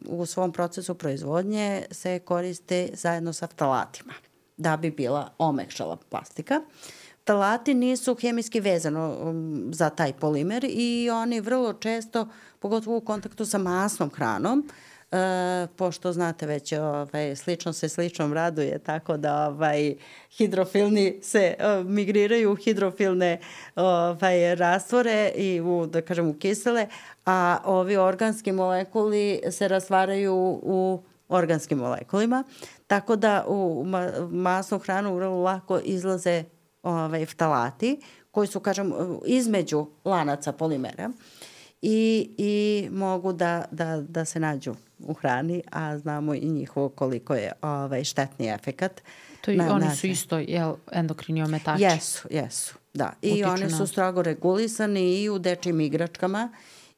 u 0.08 0.26
svom 0.26 0.51
procesu 0.51 0.95
proizvodnje 0.95 1.84
se 1.91 2.20
koriste 2.20 2.89
zajedno 2.93 3.34
sa 3.34 3.47
ftalatima 3.47 4.14
da 4.58 4.78
bi 4.78 4.91
bila 4.91 5.30
omekšala 5.38 5.97
plastika. 6.10 6.62
Ftalati 7.22 7.74
nisu 7.74 8.16
hemijski 8.16 8.60
vezano 8.60 9.18
um, 9.22 9.70
za 9.74 9.89
taj 9.89 10.14
polimer 10.14 10.66
i 10.70 11.10
oni 11.10 11.39
vrlo 11.41 11.74
često, 11.74 12.28
pogotovo 12.60 12.97
u 12.97 13.01
kontaktu 13.01 13.45
sa 13.45 13.58
masnom 13.58 14.10
hranom, 14.16 14.70
E, 14.70 14.95
pošto 15.76 16.14
znate 16.14 16.45
već 16.45 16.74
ovaj, 16.74 17.36
slično 17.36 17.74
se 17.74 17.89
sličnom 17.89 18.34
raduje, 18.34 18.80
tako 18.80 19.18
da 19.18 19.47
ovaj, 19.47 19.95
hidrofilni 20.32 21.20
se 21.22 21.56
uh, 21.60 21.86
migriraju 21.86 22.51
u 22.51 22.56
hidrofilne 22.56 23.39
ovaj, 23.76 24.56
rastvore 24.56 25.32
i 25.36 25.62
u, 25.62 25.86
da 25.88 26.01
kažem, 26.01 26.30
u 26.30 26.34
kisele, 26.34 26.88
a 27.26 27.58
ovi 27.66 27.97
organski 27.97 28.51
molekuli 28.51 29.41
se 29.51 29.68
rastvaraju 29.68 30.36
u 30.64 31.03
organskim 31.30 31.78
molekulima, 31.78 32.43
tako 32.88 33.16
da 33.16 33.45
u 33.47 33.84
ma 33.86 34.10
masnu 34.32 34.80
hranu 34.80 35.16
vrlo 35.16 35.41
lako 35.41 35.80
izlaze 35.84 36.43
ovaj, 36.84 37.26
ftalati 37.26 38.01
koji 38.32 38.47
su, 38.47 38.60
kažem, 38.60 38.93
između 39.26 39.88
lanaca 40.06 40.51
polimera 40.51 41.12
i, 41.88 42.30
i 42.38 42.90
mogu 42.92 43.34
da, 43.34 43.66
da, 43.72 44.02
da 44.02 44.26
se 44.26 44.40
nađu 44.40 44.76
u 45.00 45.14
hrani, 45.14 45.62
a 45.72 45.98
znamo 45.98 46.34
i 46.34 46.50
njihovo 46.50 46.90
koliko 46.90 47.36
je 47.36 47.52
ovaj, 47.62 48.04
štetni 48.04 48.48
efekat. 48.48 49.02
To 49.42 49.52
i 49.52 49.56
na, 49.56 49.74
oni 49.74 49.96
su 49.96 50.08
isto 50.08 50.38
jel, 50.38 50.76
endokrini 50.92 51.44
ometači. 51.44 51.84
Jesu, 51.84 52.28
jesu, 52.32 52.76
da. 52.94 53.14
I 53.22 53.32
Utiču 53.32 53.50
oni 53.50 53.70
su 53.70 53.88
strogo 53.88 54.22
regulisani 54.22 55.22
i 55.22 55.30
u 55.30 55.40
dečim 55.40 55.82
igračkama 55.82 56.50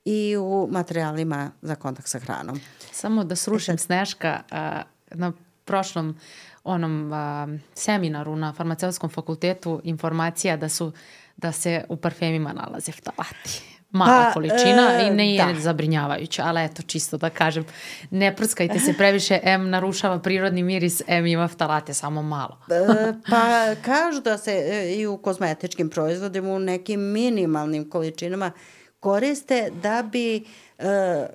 i 0.06 0.38
u 0.38 0.68
materijalima 0.72 1.52
za 1.62 1.76
kontakt 1.76 2.08
sa 2.08 2.20
hranom. 2.20 2.60
Samo 2.92 3.24
da 3.24 3.36
srušim 3.36 3.76
e 3.76 3.78
Sneška, 3.78 4.42
a, 4.52 4.82
na 5.12 5.34
prošlom 5.66 6.18
onom 6.64 7.14
a, 7.14 7.48
seminaru 7.74 8.36
na 8.36 8.54
farmaceutskom 8.54 9.10
fakultetu 9.10 9.82
informacija 9.84 10.58
da 10.58 10.70
su 10.70 10.92
da 11.38 11.52
se 11.52 11.84
u 11.90 11.98
parfemima 11.98 12.54
nalaze 12.54 12.92
ftalati 12.92 13.77
mala 13.98 14.26
pa, 14.26 14.34
količina 14.34 14.90
e, 15.00 15.08
i 15.08 15.10
ne 15.10 15.36
je 15.36 15.54
da. 15.54 15.60
zabrinjavajuća, 15.60 16.44
ali 16.46 16.64
eto 16.64 16.82
čisto 16.82 17.18
da 17.18 17.30
kažem, 17.30 17.66
ne 18.12 18.36
prskajte 18.36 18.80
se 18.80 18.94
previše, 18.94 19.40
M 19.44 19.70
narušava 19.70 20.20
prirodni 20.20 20.64
miris, 20.64 21.02
M 21.08 21.26
ima 21.26 21.48
ftalate 21.48 21.94
samo 21.94 22.22
malo. 22.22 22.58
e, 22.70 23.14
pa 23.30 23.76
kažu 23.82 24.22
da 24.22 24.38
se 24.38 24.52
e, 24.52 24.96
i 24.96 25.08
u 25.08 25.18
kozmetičkim 25.18 25.90
proizvodima 25.90 26.50
u 26.50 26.60
nekim 26.60 27.02
minimalnim 27.02 27.90
količinama 27.90 28.52
koriste 29.00 29.70
da 29.84 30.04
bi 30.12 30.46
e, 30.78 31.28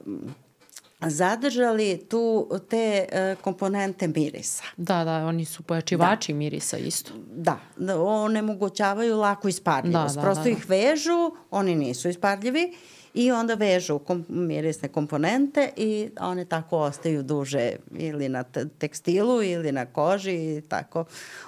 zadržali 1.07 2.07
tu 2.09 2.49
te 2.69 3.05
uh, 3.13 3.43
komponente 3.43 4.09
mirisa. 4.09 4.65
Da, 4.77 5.05
da, 5.05 5.27
oni 5.27 5.45
su 5.45 5.63
pojačivači 5.63 6.33
da. 6.33 6.39
mirisa 6.39 6.77
isto. 6.77 7.13
Da, 7.37 7.59
onemogućavaju 7.99 9.17
lako 9.17 9.49
isparljivost. 9.49 10.15
Da, 10.15 10.21
da, 10.21 10.25
Prosto 10.25 10.45
da, 10.45 10.51
da. 10.51 10.57
ih 10.57 10.69
vežu, 10.69 11.31
oni 11.51 11.75
nisu 11.75 12.09
isparljivi 12.09 12.73
i 13.15 13.33
onda 13.33 13.55
vežu 13.55 13.99
kom, 13.99 14.25
mirisne 14.29 14.89
komponente 14.89 15.71
i 15.77 16.11
one 16.21 16.45
tako 16.45 16.79
ostaju 16.79 17.23
duže 17.23 17.73
ili 17.91 18.29
na 18.29 18.43
tekstilu 18.79 19.43
ili 19.43 19.73
na 19.73 19.87
koži 19.87 20.57
i 20.57 20.61
tako. 20.69 21.05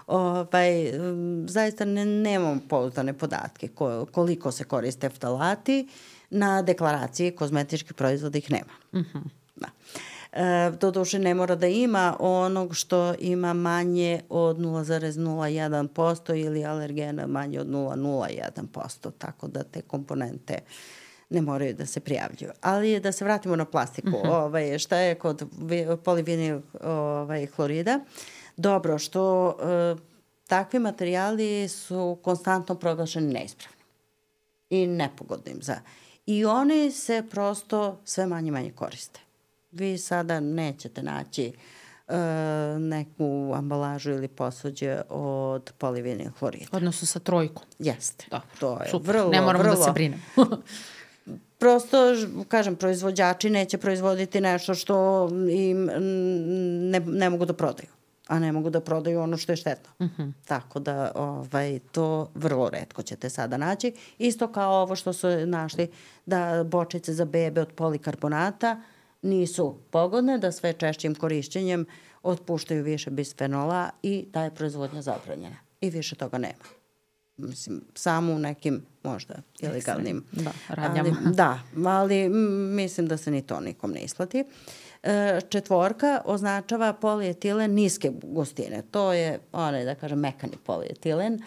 Ovaj, 0.06 0.92
zaista 1.46 1.84
ne, 1.84 2.04
nemam 2.04 2.60
pouzdane 2.68 3.12
podatke 3.12 3.68
ko, 3.68 4.06
koliko 4.12 4.52
se 4.52 4.64
koriste 4.64 5.08
ftalati. 5.08 5.88
Na 6.30 6.62
deklaraciji 6.62 7.30
kozmetičkih 7.30 7.94
proizvoda 7.94 8.38
ih 8.38 8.50
nema. 8.50 8.72
Uh 8.92 9.00
mhm. 9.00 9.18
-huh. 9.18 9.43
Da. 9.56 9.68
E, 10.34 10.70
doduše 10.80 11.18
ne 11.18 11.34
mora 11.34 11.54
da 11.54 11.66
ima 11.66 12.16
onog 12.20 12.74
što 12.74 13.14
ima 13.18 13.52
manje 13.52 14.20
od 14.28 14.58
0,01% 14.58 16.44
ili 16.44 16.64
alergena 16.64 17.26
manje 17.26 17.60
od 17.60 17.66
0,01%, 17.66 19.10
tako 19.18 19.48
da 19.48 19.62
te 19.62 19.82
komponente 19.82 20.58
ne 21.30 21.40
moraju 21.40 21.74
da 21.74 21.86
se 21.86 22.00
prijavljuju. 22.00 22.52
Ali 22.60 23.00
da 23.00 23.12
se 23.12 23.24
vratimo 23.24 23.56
na 23.56 23.64
plastiku. 23.64 24.08
Uh 24.08 24.14
mhm. 24.14 24.28
-huh. 24.28 24.44
ovaj, 24.44 24.78
šta 24.78 24.96
je 24.96 25.14
kod 25.14 25.48
polivinil 26.04 26.60
ovaj, 26.84 27.46
hlorida? 27.46 28.00
Dobro, 28.56 28.98
što 28.98 29.48
e, 29.50 29.96
takvi 30.46 30.78
materijali 30.78 31.68
su 31.68 32.18
konstantno 32.22 32.74
proglašeni 32.74 33.32
neispravni 33.32 33.82
i 34.70 34.86
nepogodnim 34.86 35.62
za... 35.62 35.76
I 36.26 36.44
oni 36.44 36.90
se 36.90 37.22
prosto 37.30 38.00
sve 38.04 38.26
manje 38.26 38.50
manje 38.50 38.70
koriste 38.70 39.23
vi 39.74 39.98
sada 39.98 40.40
nećete 40.40 41.02
naći 41.02 41.52
e, 42.08 42.16
neku 42.78 43.52
ambalažu 43.54 44.10
ili 44.10 44.28
posuđe 44.28 45.00
od 45.08 45.72
polivinil 45.78 46.30
hlorida. 46.38 46.66
Odnosno 46.72 47.06
sa 47.06 47.18
trojkom. 47.18 47.62
Jeste. 47.78 48.26
Da. 48.30 48.40
To 48.60 48.82
je 48.82 48.90
Super. 48.90 49.16
vrlo, 49.16 49.30
ne 49.30 49.40
moramo 49.40 49.64
vrlo, 49.64 49.76
da 49.76 49.82
se 49.82 49.90
brinemo. 49.92 50.22
prosto, 51.58 51.98
kažem, 52.48 52.76
proizvođači 52.76 53.50
neće 53.50 53.78
proizvoditi 53.78 54.40
nešto 54.40 54.74
što 54.74 55.28
im 55.50 55.90
ne, 56.90 57.00
ne 57.00 57.30
mogu 57.30 57.44
da 57.44 57.52
prodaju 57.52 57.88
a 58.28 58.38
ne 58.38 58.52
mogu 58.52 58.70
da 58.70 58.80
prodaju 58.80 59.20
ono 59.20 59.36
što 59.36 59.52
je 59.52 59.56
štetno. 59.56 59.90
Uh 59.98 60.06
mhm. 60.06 60.22
-huh. 60.22 60.32
Tako 60.46 60.78
da 60.78 61.12
ovaj, 61.14 61.78
to 61.92 62.30
vrlo 62.34 62.70
redko 62.70 63.02
ćete 63.02 63.30
sada 63.30 63.56
naći. 63.56 63.92
Isto 64.18 64.52
kao 64.52 64.82
ovo 64.82 64.96
što 64.96 65.12
su 65.12 65.46
našli 65.46 65.90
da 66.26 66.64
bočice 66.64 67.12
za 67.12 67.24
bebe 67.24 67.60
od 67.60 67.72
polikarbonata 67.72 68.82
nisu 69.24 69.78
pogodne, 69.90 70.38
da 70.38 70.52
sve 70.52 70.72
češćim 70.72 71.14
korišćenjem 71.14 71.86
otpuštaju 72.22 72.84
više 72.84 73.10
bisfenola 73.10 73.90
i 74.02 74.24
da 74.32 74.44
je 74.44 74.54
proizvodnja 74.54 75.02
zabranjena. 75.02 75.56
I 75.80 75.90
više 75.90 76.16
toga 76.16 76.38
nema. 76.38 76.64
Mislim, 77.36 77.84
samo 77.94 78.32
u 78.32 78.38
nekim 78.38 78.82
možda 79.02 79.34
ilegalnim 79.60 80.24
da, 80.32 80.50
radnjama. 80.68 81.16
Ali, 81.24 81.34
da, 81.34 81.60
ali 81.86 82.28
mislim 82.74 83.06
da 83.06 83.16
se 83.16 83.30
ni 83.30 83.42
to 83.42 83.60
nikom 83.60 83.92
ne 83.92 84.00
isplati. 84.00 84.44
E, 85.02 85.40
četvorka 85.48 86.20
označava 86.24 86.92
polietilen 86.92 87.74
niske 87.74 88.12
gustine. 88.22 88.82
To 88.90 89.12
je 89.12 89.38
onaj, 89.52 89.84
da 89.84 89.94
kažem, 89.94 90.18
mekani 90.18 90.56
polietilen. 90.66 91.42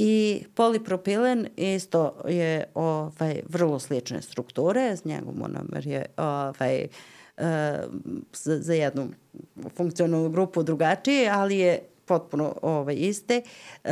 I 0.00 0.44
polipropilen 0.54 1.48
isto 1.56 2.14
je 2.28 2.64
ovaj, 2.74 3.40
vrlo 3.48 3.78
slične 3.78 4.22
strukture, 4.22 4.96
njegov 5.04 5.34
monomer 5.34 5.86
je 5.86 6.06
ovaj, 6.16 6.86
uh, 7.36 7.44
za, 8.32 8.74
jednu 8.74 9.08
funkcionalnu 9.76 10.30
grupu 10.30 10.62
drugačiji, 10.62 11.28
ali 11.28 11.58
je 11.58 11.80
potpuno 12.04 12.54
ovaj, 12.62 12.94
iste 12.98 13.42
uh, 13.84 13.90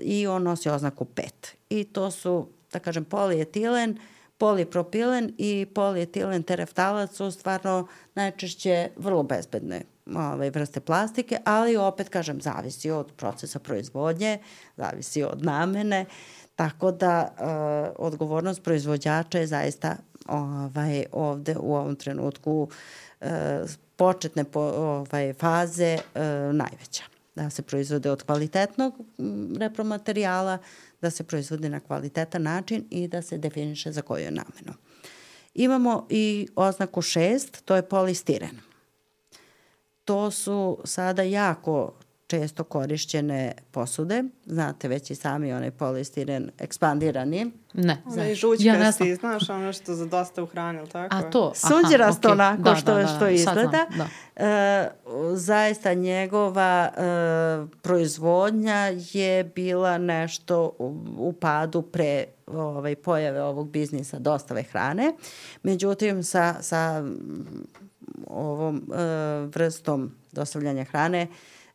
i 0.00 0.26
on 0.26 0.42
nosi 0.42 0.68
oznaku 0.68 1.04
PET. 1.04 1.56
I 1.70 1.84
to 1.84 2.10
su, 2.10 2.48
da 2.72 2.78
kažem, 2.78 3.04
polietilen, 3.04 3.98
polipropilen 4.38 5.34
i 5.38 5.66
polietilen 5.74 6.42
tereftalac 6.42 7.16
su 7.16 7.30
stvarno 7.30 7.86
najčešće 8.14 8.88
vrlo 8.96 9.22
bezbedne 9.22 9.82
ovaj, 10.16 10.50
vrste 10.50 10.80
plastike, 10.80 11.38
ali 11.44 11.76
opet, 11.76 12.08
kažem, 12.08 12.40
zavisi 12.40 12.90
od 12.90 13.12
procesa 13.16 13.58
proizvodnje, 13.58 14.38
zavisi 14.76 15.22
od 15.22 15.44
namene, 15.44 16.06
tako 16.56 16.92
da 16.92 17.28
uh, 17.30 18.06
odgovornost 18.06 18.62
proizvođača 18.62 19.38
je 19.38 19.46
zaista 19.46 19.96
ovaj, 20.28 21.04
ovde 21.12 21.56
u 21.60 21.74
ovom 21.74 21.96
trenutku 21.96 22.68
uh, 23.20 23.28
početne 23.96 24.44
po, 24.44 24.60
ovaj, 24.60 25.32
faze 25.32 25.98
uh, 25.98 26.20
najveća. 26.54 27.02
Da 27.34 27.50
se 27.50 27.62
proizvode 27.62 28.10
od 28.10 28.22
kvalitetnog 28.22 28.94
repromaterijala, 29.58 30.58
da 31.00 31.10
se 31.10 31.24
proizvode 31.24 31.68
na 31.68 31.80
kvalitetan 31.80 32.42
način 32.42 32.84
i 32.90 33.08
da 33.08 33.22
se 33.22 33.38
definiše 33.38 33.92
za 33.92 34.02
koju 34.02 34.24
je 34.24 34.30
namenu. 34.30 34.74
Imamo 35.54 36.06
i 36.08 36.48
oznaku 36.56 37.02
6, 37.02 37.62
to 37.64 37.76
je 37.76 37.88
polistiren 37.88 38.69
to 40.10 40.30
su 40.30 40.78
sada 40.84 41.22
jako 41.22 41.92
često 42.26 42.64
korišćene 42.64 43.52
posude. 43.70 44.24
Znate 44.46 44.88
već 44.88 45.10
i 45.10 45.14
sami 45.14 45.52
onaj 45.52 45.70
polistiren 45.70 46.50
ekspandirani. 46.58 47.50
Ne. 47.74 48.02
Onaj 48.06 48.34
žućkasti, 48.34 49.08
ja 49.08 49.16
znaš 49.16 49.50
ono 49.50 49.72
što 49.72 49.94
za 49.94 50.06
dosta 50.06 50.42
u 50.42 50.46
hrani, 50.46 50.78
ili 50.78 50.88
tako? 50.88 51.16
A 51.16 51.30
to? 51.30 51.52
Suđerasto 51.54 52.28
okay. 52.28 52.32
onako 52.32 52.62
da, 52.62 52.74
što, 52.74 52.94
da, 52.94 53.02
da, 53.02 53.06
što 53.06 53.24
da, 53.24 53.30
izgleda. 53.30 53.86
Da. 53.96 54.06
E, 54.46 54.90
zaista 55.34 55.94
njegova 55.94 56.88
e, 56.88 57.02
proizvodnja 57.82 58.92
je 59.12 59.44
bila 59.44 59.98
nešto 59.98 60.72
u, 60.78 60.96
u 61.18 61.32
padu 61.32 61.82
pre 61.82 62.24
ovaj, 62.46 62.96
pojave 62.96 63.42
ovog 63.42 63.70
biznisa 63.70 64.18
dostave 64.18 64.62
hrane. 64.62 65.12
Međutim, 65.62 66.22
sa, 66.22 66.54
sa 66.60 67.04
ovom 68.26 68.76
e, 68.76 68.96
vrstom 69.54 70.10
dostavljanja 70.32 70.84
hrane 70.84 71.26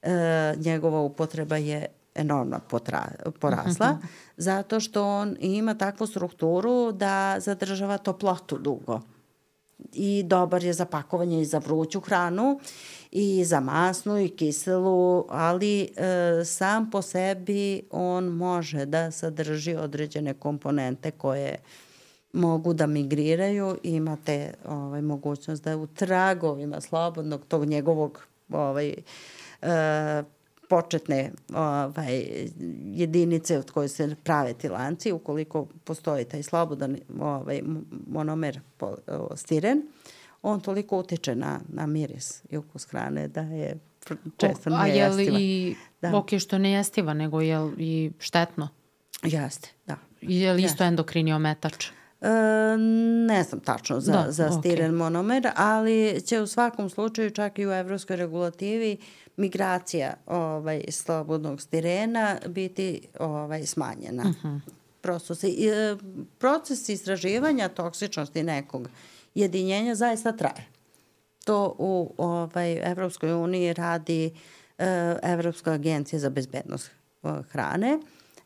e, 0.01 0.09
njegova 0.57 0.99
upotreba 0.99 1.57
je 1.57 1.85
enormno 2.15 2.59
potra, 2.69 3.07
porasla, 3.39 3.91
mhm. 3.91 4.05
zato 4.37 4.79
što 4.79 5.07
on 5.07 5.37
ima 5.39 5.73
takvu 5.73 6.07
strukturu 6.07 6.91
da 6.91 7.35
zadržava 7.39 7.97
toplotu 7.97 8.57
dugo. 8.57 9.01
I 9.93 10.23
dobar 10.23 10.63
je 10.63 10.73
za 10.73 10.85
pakovanje 10.85 11.41
i 11.41 11.45
za 11.45 11.57
vruću 11.57 11.99
hranu 11.99 12.59
i 13.11 13.45
za 13.45 13.59
masnu 13.59 14.19
i 14.19 14.29
kiselu, 14.29 15.25
ali 15.29 15.81
e, 15.81 16.45
sam 16.45 16.91
po 16.91 17.01
sebi 17.01 17.81
on 17.91 18.25
može 18.25 18.85
da 18.85 19.11
sadrži 19.11 19.75
određene 19.75 20.33
komponente 20.33 21.11
koje 21.11 21.57
mogu 22.35 22.73
da 22.73 22.87
migriraju 22.87 23.77
i 23.83 23.91
imate 23.91 24.53
ovaj, 24.65 25.01
mogućnost 25.01 25.63
da 25.63 25.77
u 25.77 25.87
tragovima 25.87 26.81
slobodnog 26.81 27.45
tog 27.47 27.65
njegovog 27.65 28.25
ovaj, 28.49 28.93
e, 29.61 30.23
početne 30.69 31.31
ovaj, 31.53 32.25
jedinice 32.83 33.57
od 33.57 33.71
koje 33.71 33.87
se 33.87 34.15
prave 34.23 34.53
ti 34.53 34.69
lanci, 34.69 35.11
ukoliko 35.11 35.67
postoji 35.83 36.25
taj 36.25 36.43
slobodan 36.43 36.97
ovaj, 37.19 37.61
monomer 38.07 38.59
stiren, 39.35 39.81
on 40.41 40.61
toliko 40.61 40.99
utiče 40.99 41.35
na, 41.35 41.59
na 41.67 41.85
miris 41.85 42.43
i 42.49 42.57
ukus 42.57 42.85
hrane 42.85 43.27
da 43.27 43.41
je 43.41 43.77
često 44.37 44.69
o, 44.69 44.77
nejestiva. 44.77 44.81
A 44.81 44.87
je 44.87 45.09
li 45.09 45.43
i, 45.43 45.75
da. 46.01 46.17
ok, 46.17 46.29
što 46.39 46.57
nejestiva, 46.57 47.13
nego 47.13 47.41
je 47.41 47.59
li 47.59 47.73
i 47.77 48.11
štetno? 48.19 48.69
Jeste, 49.23 49.69
da. 49.85 49.97
Je 50.21 50.53
li 50.53 50.63
isto 50.63 50.83
endokrini 50.83 51.33
ometač? 51.33 51.87
E, 52.21 52.27
ne 53.27 53.43
znam 53.43 53.59
tačno 53.61 53.99
za, 53.99 54.11
da, 54.11 54.31
za 54.31 54.51
stiren 54.51 54.91
okay. 54.91 54.97
monomer, 54.97 55.51
ali 55.55 56.21
će 56.25 56.41
u 56.41 56.47
svakom 56.47 56.89
slučaju 56.89 57.29
čak 57.29 57.59
i 57.59 57.67
u 57.67 57.71
evropskoj 57.71 58.15
regulativi 58.15 58.97
migracija 59.37 60.13
ovaj, 60.25 60.83
slobodnog 60.89 61.61
stirena 61.61 62.37
biti 62.47 63.01
ovaj, 63.19 63.65
smanjena. 63.65 64.23
Uh 64.23 64.29
mhm. 64.29 64.47
-huh. 64.47 64.59
Prosto 65.01 65.35
se, 65.35 65.47
e, 65.47 65.95
proces 66.39 66.89
istraživanja 66.89 67.69
toksičnosti 67.69 68.43
nekog 68.43 68.89
jedinjenja 69.35 69.95
zaista 69.95 70.31
traje. 70.31 70.65
To 71.43 71.75
u 71.77 72.13
ovaj, 72.17 72.91
Evropskoj 72.91 73.33
uniji 73.33 73.73
radi 73.73 74.31
e, 74.77 75.15
Evropska 75.23 75.71
agencija 75.71 76.19
za 76.19 76.29
bezbednost 76.29 76.91
hrane. 77.51 77.99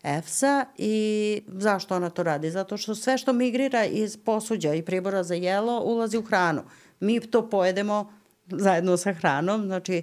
EFSA 0.03 0.65
i 0.77 1.41
zašto 1.47 1.95
ona 1.95 2.09
to 2.09 2.23
radi? 2.23 2.51
Zato 2.51 2.77
što 2.77 2.95
sve 2.95 3.17
što 3.17 3.33
migrira 3.33 3.85
iz 3.85 4.17
posuđa 4.17 4.73
i 4.73 4.81
pribora 4.81 5.23
za 5.23 5.35
jelo 5.35 5.81
ulazi 5.85 6.17
u 6.17 6.21
hranu. 6.21 6.61
Mi 6.99 7.19
to 7.19 7.49
pojedemo 7.49 8.13
zajedno 8.47 8.97
sa 8.97 9.13
hranom, 9.13 9.65
znači 9.65 10.01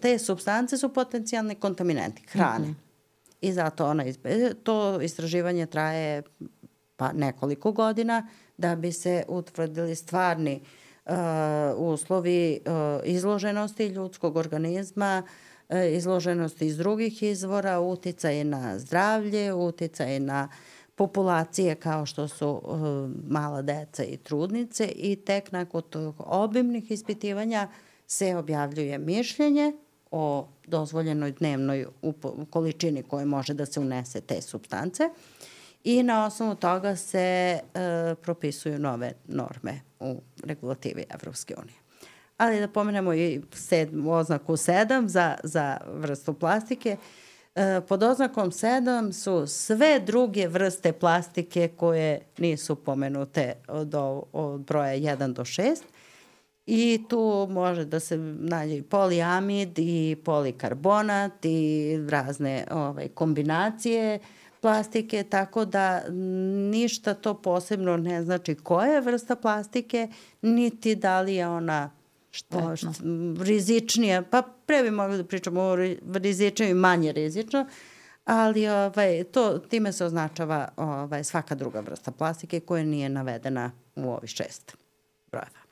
te 0.00 0.18
substance 0.18 0.78
su 0.78 0.94
potencijalni 0.94 1.54
kontaminanti 1.54 2.22
hrane. 2.28 2.66
Mm 2.66 2.70
-hmm. 2.70 2.74
I 3.40 3.52
zato 3.52 3.86
ona 3.86 4.04
izbe, 4.04 4.54
to 4.62 5.00
istraživanje 5.00 5.66
traje 5.66 6.22
pa 6.96 7.12
nekoliko 7.12 7.72
godina 7.72 8.28
da 8.56 8.76
bi 8.76 8.92
se 8.92 9.24
utvrdili 9.28 9.94
stvarni 9.94 10.60
uh, 11.04 11.12
uslovi 11.76 12.60
uh, 12.66 12.72
izloženosti 13.04 13.86
ljudskog 13.86 14.36
organizma 14.36 15.22
uh, 15.24 15.30
izloženost 15.82 16.62
iz 16.62 16.76
drugih 16.76 17.22
izvora, 17.22 17.80
uticaj 17.80 18.44
na 18.44 18.78
zdravlje, 18.78 19.52
uticaj 19.52 20.20
na 20.20 20.48
populacije 20.94 21.74
kao 21.74 22.06
što 22.06 22.28
su 22.28 22.48
uh, 22.64 22.80
mala 23.30 23.62
deca 23.62 24.04
i 24.04 24.16
trudnice 24.16 24.92
i 24.96 25.16
tek 25.16 25.52
nakon 25.52 25.82
tog 25.82 26.14
obimnih 26.18 26.90
ispitivanja 26.90 27.68
se 28.06 28.36
objavljuje 28.36 28.98
mišljenje 28.98 29.72
o 30.10 30.48
dozvoljenoj 30.66 31.32
dnevnoj 31.32 31.86
količini 32.50 33.02
koje 33.02 33.24
može 33.24 33.54
da 33.54 33.66
se 33.66 33.80
unese 33.80 34.20
te 34.20 34.42
substance 34.42 35.02
i 35.84 36.02
na 36.02 36.26
osnovu 36.26 36.54
toga 36.54 36.96
se 36.96 37.58
uh, 37.62 37.80
propisuju 38.22 38.78
nove 38.78 39.12
norme 39.24 39.80
u 40.00 40.20
regulativi 40.44 41.04
Evropske 41.10 41.54
unije. 41.62 41.83
Ali 42.36 42.60
da 42.60 42.68
pomenemo 42.68 43.14
i 43.14 43.42
sedm, 43.52 44.08
oznaku 44.08 44.52
7 44.52 45.06
za, 45.06 45.36
za 45.42 45.76
vrstu 45.86 46.34
plastike. 46.34 46.96
E, 47.54 47.80
pod 47.88 48.02
oznakom 48.02 48.50
7 48.50 49.12
su 49.12 49.46
sve 49.46 50.00
druge 50.00 50.48
vrste 50.48 50.92
plastike 50.92 51.68
koje 51.76 52.20
nisu 52.38 52.76
pomenute 52.76 53.52
od, 53.68 53.94
od 54.32 54.60
broja 54.60 54.94
1 54.94 55.32
do 55.32 55.44
6. 55.44 55.76
I 56.66 57.04
tu 57.08 57.46
može 57.50 57.84
da 57.84 58.00
se 58.00 58.16
nađe 58.38 58.76
i 58.76 58.82
poliamid 58.82 59.78
i 59.78 60.16
polikarbonat 60.24 61.44
i 61.44 61.96
razne 62.08 62.66
ovaj, 62.70 63.08
kombinacije 63.08 64.18
plastike, 64.60 65.22
tako 65.22 65.64
da 65.64 66.02
ništa 66.70 67.14
to 67.14 67.34
posebno 67.34 67.96
ne 67.96 68.22
znači 68.22 68.54
koja 68.54 68.92
je 68.92 69.00
vrsta 69.00 69.36
plastike, 69.36 70.08
niti 70.42 70.94
da 70.94 71.20
li 71.20 71.34
je 71.34 71.48
ona 71.48 71.90
štetno. 72.34 72.76
Šta, 72.76 72.90
rizičnija, 73.40 74.22
pa 74.30 74.42
pre 74.66 74.82
bi 74.82 74.90
mogli 74.90 75.16
da 75.16 75.24
pričamo 75.24 75.60
o 75.62 75.76
rizičnije 76.14 76.70
i 76.70 76.74
manje 76.74 77.12
rizično, 77.12 77.66
ali 78.24 78.68
ovaj, 78.68 79.24
to, 79.24 79.58
time 79.58 79.92
se 79.92 80.04
označava 80.04 80.68
ovaj, 80.76 81.24
svaka 81.24 81.54
druga 81.54 81.80
vrsta 81.80 82.10
plastike 82.10 82.60
koja 82.60 82.84
nije 82.84 83.08
navedena 83.08 83.70
u 83.96 84.10
ovih 84.10 84.30
šest 84.30 84.76
brojeva. 85.30 85.64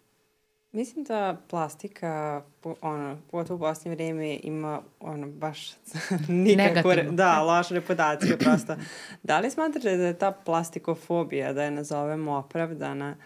Mislim 0.72 1.04
da 1.04 1.36
plastika, 1.48 2.42
ono, 2.80 3.18
pogotovo 3.30 3.56
u 3.56 3.60
posljednje 3.60 3.96
vreme 3.96 4.38
ima 4.42 4.82
ono, 5.00 5.26
baš 5.26 5.70
nikakvu, 6.28 6.92
re, 6.92 7.02
da, 7.10 7.42
loša 7.42 7.74
reputacija 7.74 8.36
prosto. 8.36 8.76
Da 9.22 9.38
li 9.38 9.50
smatrate 9.50 9.96
da 9.96 10.06
je 10.06 10.18
ta 10.18 10.30
plastikofobija, 10.30 11.52
da 11.52 11.62
je 11.62 11.70
nazovemo 11.70 12.32
opravdana 12.32 13.16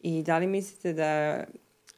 i 0.00 0.22
da 0.22 0.38
li 0.38 0.46
mislite 0.46 0.92
da 0.92 1.44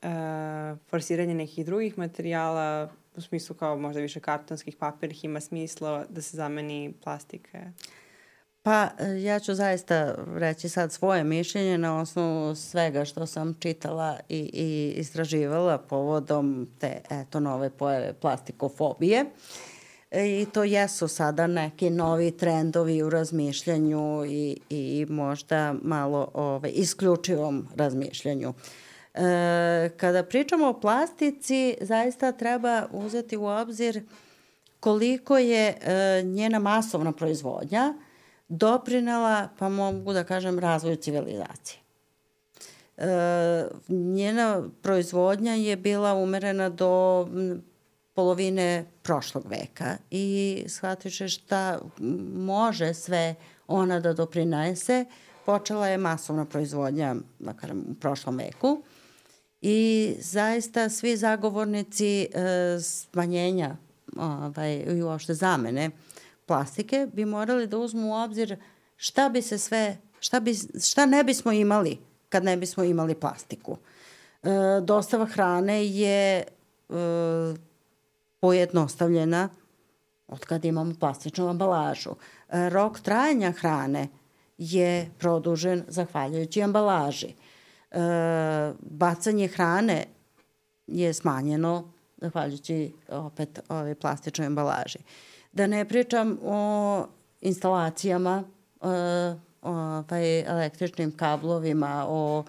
uh, 0.03 0.79
forsiranje 0.91 1.35
nekih 1.35 1.67
drugih 1.67 1.99
materijala 1.99 2.89
u 3.17 3.21
smislu 3.21 3.57
kao 3.57 3.77
možda 3.77 4.01
više 4.01 4.21
kartonskih 4.21 4.77
papirih 4.77 5.25
ima 5.25 5.41
smisla 5.41 6.05
da 6.09 6.23
se 6.23 6.37
zameni 6.37 6.95
plastike? 7.05 7.65
Pa 8.63 8.89
ja 9.23 9.39
ću 9.39 9.55
zaista 9.55 10.15
reći 10.35 10.69
sad 10.69 10.93
svoje 10.93 11.25
mišljenje 11.25 11.79
na 11.79 12.01
osnovu 12.01 12.55
svega 12.55 13.05
što 13.05 13.27
sam 13.27 13.55
čitala 13.61 14.19
i, 14.29 14.51
i 14.53 14.95
istraživala 14.97 15.79
povodom 15.79 16.69
te 16.79 17.01
eto 17.11 17.41
nove 17.41 17.71
pojave 17.71 18.13
plastikofobije. 18.13 19.25
I 20.13 20.47
to 20.53 20.65
jesu 20.65 21.09
sada 21.09 21.47
neki 21.47 21.91
novi 21.91 22.31
trendovi 22.31 23.03
u 23.03 23.11
razmišljanju 23.11 24.25
i, 24.27 24.61
i 24.71 25.07
možda 25.09 25.75
malo 25.83 26.31
ovaj, 26.35 26.71
isključivom 26.75 27.69
razmišljanju. 27.77 28.49
Uh, 28.49 28.57
E, 29.19 29.91
kada 29.97 30.23
pričamo 30.23 30.69
o 30.69 30.81
plastici, 30.81 31.77
zaista 31.81 32.33
treba 32.33 32.87
uzeti 32.93 33.37
u 33.37 33.45
obzir 33.45 34.03
koliko 34.81 35.39
je 35.39 35.69
e, 35.69 36.23
njena 36.23 36.59
masovna 36.59 37.13
proizvodnja 37.13 37.95
doprinela, 38.49 39.49
pa 39.59 39.69
mogu 39.69 40.13
da 40.13 40.25
kažem, 40.25 40.59
razvoju 40.59 40.97
civilizacije. 40.97 41.81
E, 42.97 43.07
njena 43.89 44.63
proizvodnja 44.83 45.53
je 45.53 45.77
bila 45.77 46.15
umerena 46.15 46.69
do 46.69 47.27
polovine 48.15 48.85
prošlog 49.03 49.47
veka 49.47 49.97
i 50.11 50.65
shvatiše 50.69 51.29
šta 51.29 51.79
može 52.35 52.95
sve 52.95 53.35
ona 53.67 54.01
da 54.01 54.13
doprinese. 54.13 55.05
Počela 55.47 55.89
je 55.89 55.99
masovna 55.99 56.45
proizvodnja, 56.45 57.15
da 57.39 57.53
kažem, 57.53 57.85
u 57.91 57.95
prošlom 57.95 58.37
veku 58.37 58.83
i 59.63 60.15
zaista 60.21 60.89
svi 60.89 61.17
zagovornici 61.17 62.21
e, 62.23 62.29
smanjenja 62.81 63.77
ovaj, 64.17 64.75
i 64.77 65.03
uopšte 65.03 65.35
zamene 65.35 65.91
plastike 66.47 67.07
bi 67.13 67.25
morali 67.25 67.67
da 67.67 67.79
uzmu 67.79 68.09
u 68.09 68.15
obzir 68.15 68.57
šta 68.97 69.29
bi 69.29 69.43
se 69.43 69.59
sve, 69.59 69.97
šta, 70.21 70.41
bi, 70.41 70.55
šta 70.85 71.07
ne 71.07 71.25
bismo 71.25 71.53
imali 71.53 71.99
kad 72.29 72.45
ne 72.45 72.57
bismo 72.57 72.85
imali 72.85 73.15
plastiku. 73.15 73.77
E, 74.43 74.49
dostava 74.83 75.27
hrane 75.27 75.87
je 75.87 76.39
e, 76.39 76.45
pojednostavljena 78.41 79.49
od 80.29 80.45
kad 80.45 80.65
imamo 80.65 80.95
plastičnu 81.01 81.49
ambalažu. 81.49 82.11
E, 82.49 82.71
rok 82.71 83.01
trajanja 83.01 83.53
hrane 83.53 84.09
je 84.59 85.11
produžen 85.19 85.85
zahvaljujući 85.89 86.63
ambalaži. 86.63 87.27
E, 87.27 87.58
bacanje 88.81 89.49
hrane 89.49 90.05
je 90.87 91.15
smanjeno 91.15 91.93
zahvaljujući 92.21 92.93
opet 93.09 93.61
ove 93.69 93.95
plastičnoj 93.95 94.47
embalaži. 94.47 94.99
Da 95.53 95.67
ne 95.67 95.85
pričam 95.85 96.39
o 96.43 97.07
instalacijama, 97.41 98.45
e, 98.83 98.87
o, 99.63 100.03
pa 100.09 100.21
i 100.21 100.41
električnim 100.47 101.17
kablovima, 101.17 102.07
o 102.09 102.45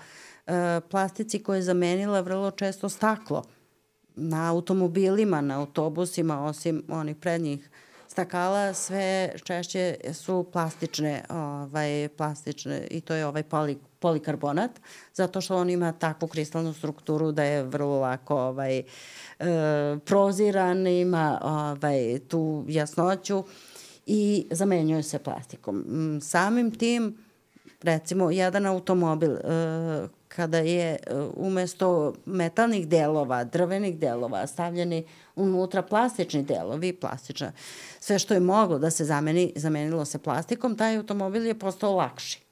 e, 0.48 0.82
plastici 0.90 1.44
koja 1.44 1.56
je 1.56 1.62
zamenila 1.62 2.22
vrlo 2.22 2.52
često 2.52 2.90
staklo 2.90 3.44
na 4.16 4.52
automobilima, 4.52 5.42
na 5.42 5.60
autobusima, 5.60 6.46
osim 6.46 6.84
onih 6.90 7.16
prednjih 7.16 7.70
stakala, 8.12 8.74
sve 8.74 9.32
češće 9.44 9.96
su 10.14 10.46
plastične, 10.52 11.24
ovaj, 11.30 12.10
plastične 12.18 12.88
i 12.92 13.02
to 13.02 13.14
je 13.14 13.26
ovaj 13.26 13.44
poli, 13.44 13.78
polikarbonat, 14.00 14.72
zato 15.14 15.42
što 15.42 15.58
on 15.58 15.70
ima 15.70 15.92
takvu 15.92 16.28
kristalnu 16.28 16.74
strukturu 16.74 17.32
da 17.32 17.44
je 17.44 17.64
vrlo 17.64 18.00
lako 18.00 18.36
ovaj, 18.36 18.78
e, 18.80 18.84
proziran, 20.06 20.88
ima 20.88 21.40
ovaj, 21.44 22.20
tu 22.28 22.66
jasnoću 22.68 23.44
i 24.06 24.48
zamenjuje 24.52 25.04
se 25.04 25.20
plastikom. 25.20 25.76
Mm, 25.78 26.22
samim 26.22 26.72
tim, 26.72 27.18
recimo, 27.82 28.32
jedan 28.32 28.66
automobil 28.66 29.32
e, 29.32 29.40
kada 30.30 30.58
je 30.58 30.92
e, 30.92 30.98
umesto 31.36 32.14
metalnih 32.26 32.88
delova, 32.88 33.44
drvenih 33.44 34.00
delova, 34.00 34.48
stavljeni 34.48 35.04
unutra 35.36 35.82
plastični 35.82 36.44
delovi, 36.44 36.94
plastična, 36.94 37.52
sve 38.00 38.20
što 38.20 38.34
je 38.34 38.40
moglo 38.40 38.80
da 38.80 38.90
se 38.90 39.06
zameni, 39.06 39.54
zamenilo 39.56 40.06
se 40.06 40.20
plastikom, 40.20 40.78
taj 40.78 40.98
automobil 40.98 41.46
je 41.46 41.60
postao 41.60 41.96
lakši 41.96 42.50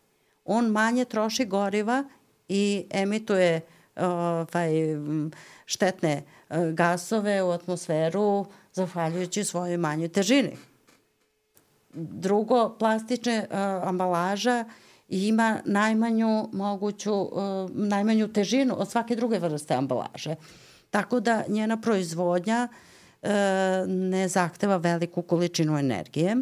on 0.48 0.66
manje 0.66 1.06
troši 1.06 1.46
goriva 1.46 2.04
i 2.48 2.86
emituje 2.90 3.62
ovaj, 3.96 4.72
štetne 5.66 6.12
e, 6.12 6.24
gasove 6.72 7.44
u 7.44 7.50
atmosferu 7.50 8.46
zahvaljujući 8.74 9.44
svojoj 9.44 9.78
manjoj 9.78 10.10
težini. 10.10 10.58
Drugo, 11.94 12.76
plastična 12.80 13.38
uh, 13.38 13.88
ambalaža 13.88 14.66
ima 15.08 15.60
najmanju 15.66 16.50
moguću, 16.54 17.14
uh, 17.14 17.70
najmanju 17.72 18.28
težinu 18.28 18.76
od 18.78 18.90
svake 18.92 19.16
druge 19.16 19.40
vrste 19.40 19.74
ambalaže. 19.74 20.36
Tako 20.90 21.20
da 21.20 21.44
njena 21.48 21.82
proizvodnja 21.82 22.68
uh, 23.22 23.30
ne 23.88 24.28
zahteva 24.28 24.78
veliku 24.78 25.22
količinu 25.22 25.78
energije 25.78 26.36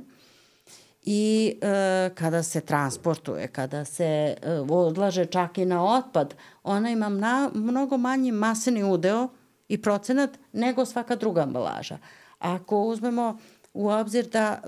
i 1.06 1.58
e, 1.62 2.10
kada 2.16 2.44
se 2.44 2.62
transportuje, 2.62 3.48
kada 3.48 3.86
se 3.86 4.06
e, 4.06 4.36
odlaže 4.70 5.26
čak 5.26 5.58
i 5.58 5.66
na 5.66 5.86
otpad, 5.86 6.36
ona 6.64 6.90
ima 6.90 7.10
na, 7.10 7.50
mnogo 7.54 7.98
manji 7.98 8.32
maseni 8.32 8.84
udeo 8.84 9.28
i 9.68 9.82
procenat 9.82 10.30
nego 10.54 10.86
svaka 10.86 11.16
druga 11.16 11.42
ambalaža. 11.42 11.98
Ako 12.40 12.82
uzmemo 12.82 13.38
u 13.74 13.90
obzir 13.90 14.26
da, 14.26 14.62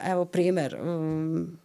evo 0.00 0.24
primer, 0.24 0.76
um, 0.82 1.58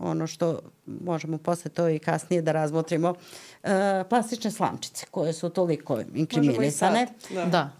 ono 0.00 0.26
što 0.26 0.60
možemo 0.86 1.38
posle 1.38 1.70
to 1.70 1.88
i 1.88 1.98
kasnije 1.98 2.42
da 2.42 2.52
razmotrimo, 2.52 3.14
e, 3.62 4.04
plastične 4.10 4.50
slamčice 4.50 5.06
koje 5.10 5.32
su 5.32 5.48
toliko 5.48 6.00
inkriminisane. 6.14 7.06
Da. 7.30 7.44
da. 7.44 7.70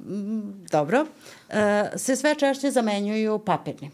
Dobro. 0.70 1.06
E, 1.48 1.90
se 1.96 2.16
sve 2.16 2.34
češće 2.34 2.70
zamenjuju 2.70 3.38
papirnim. 3.38 3.92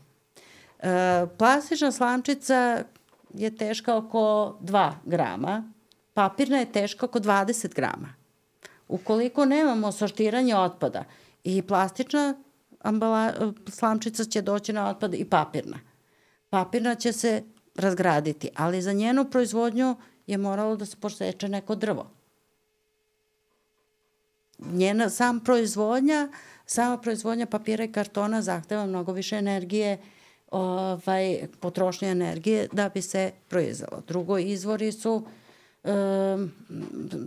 E, 0.79 1.27
plastična 1.39 1.93
slamčica 1.93 2.85
je 3.35 3.57
teška 3.57 3.97
oko 3.97 4.57
2 4.63 4.93
grama, 5.05 5.73
papirna 6.15 6.59
je 6.59 6.73
teška 6.73 7.07
oko 7.07 7.21
20 7.21 7.75
grama. 7.75 8.15
Ukoliko 8.89 9.45
nemamo 9.45 9.93
sortiranje 9.93 10.57
otpada 10.57 11.05
i 11.45 11.63
plastična 11.63 12.35
ambala, 12.85 13.33
slamčica 13.69 14.25
će 14.25 14.43
doći 14.43 14.73
na 14.73 14.91
otpad 14.91 15.15
i 15.15 15.25
papirna. 15.25 15.79
Papirna 16.51 16.95
će 16.95 17.13
se 17.13 17.43
razgraditi, 17.75 18.49
ali 18.57 18.83
za 18.83 18.93
njenu 18.93 19.25
proizvodnju 19.31 19.97
je 20.27 20.39
moralo 20.39 20.77
da 20.77 20.87
se 20.87 20.97
poseče 20.97 21.49
neko 21.49 21.75
drvo. 21.75 22.11
Njena 24.59 25.11
sam 25.11 25.41
proizvodnja, 25.41 26.29
sama 26.67 26.99
proizvodnja 26.99 27.47
papira 27.47 27.85
i 27.85 27.93
kartona 27.93 28.43
zahteva 28.43 28.87
mnogo 28.87 29.13
više 29.13 29.37
energije, 29.37 29.99
ovaj, 30.51 31.47
potrošnje 31.61 32.09
energije 32.09 32.69
da 32.73 32.89
bi 32.89 33.03
se 33.03 33.31
proizvelo. 33.49 34.03
Drugo, 34.09 34.39
izvori 34.39 34.93
su 34.93 35.27
um, 35.85 36.53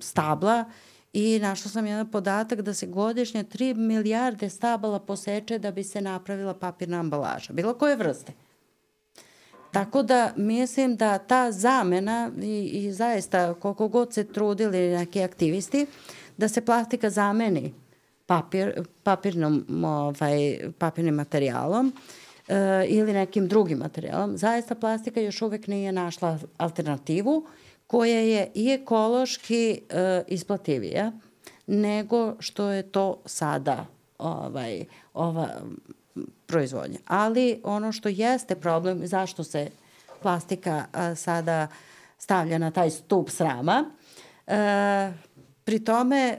stabla 0.02 0.66
i 1.14 1.40
našla 1.40 1.72
sam 1.72 1.88
jedan 1.88 2.12
podatak 2.12 2.62
da 2.62 2.74
se 2.74 2.88
godišnje 2.88 3.44
3 3.44 3.76
milijarde 3.76 4.50
stabala 4.50 5.00
poseče 5.00 5.60
da 5.60 5.72
bi 5.72 5.84
se 5.84 6.02
napravila 6.02 6.54
papirna 6.54 7.00
ambalaža, 7.00 7.54
bilo 7.54 7.74
koje 7.74 7.96
vrste. 7.96 8.34
Tako 9.78 10.04
da 10.04 10.32
mislim 10.36 10.96
da 10.96 11.18
ta 11.18 11.52
zamena 11.52 12.32
i, 12.42 12.70
i 12.74 12.94
zaista 12.94 13.54
koliko 13.54 13.88
god 13.88 14.14
se 14.14 14.24
trudili 14.24 14.78
neki 14.90 15.24
aktivisti 15.24 15.86
da 16.38 16.48
se 16.48 16.66
plastika 16.66 17.10
zameni 17.10 17.74
papir, 18.26 18.84
papirnom, 19.04 19.66
ovaj, 19.86 20.60
papirnim 20.78 21.16
materijalom 21.16 21.94
e, 22.48 22.86
ili 22.88 23.14
nekim 23.14 23.48
drugim 23.48 23.78
materijalom, 23.78 24.38
zaista 24.38 24.76
plastika 24.76 25.22
još 25.22 25.42
uvek 25.42 25.68
nije 25.68 25.92
našla 25.92 26.40
alternativu 26.58 27.46
koja 27.88 28.20
je 28.20 28.52
i 28.56 28.70
ekološki 28.72 29.82
e, 29.90 30.24
isplativija 30.28 31.12
nego 31.68 32.36
što 32.40 32.70
je 32.70 32.84
to 32.84 33.22
sada 33.26 33.86
ovaj, 34.18 34.86
ova 35.14 35.48
proizvodnje. 36.48 36.98
Ali 37.08 37.62
ono 37.64 37.92
što 37.92 38.10
jeste 38.10 38.56
problem, 38.56 39.08
zašto 39.08 39.44
se 39.44 39.70
plastika 40.22 40.86
a, 40.92 41.16
sada 41.16 41.68
stavlja 42.18 42.58
na 42.58 42.72
taj 42.72 42.90
stup 42.90 43.30
srama, 43.30 43.92
e, 44.48 45.14
pri 45.64 45.80
tome 45.80 46.18
e, 46.18 46.38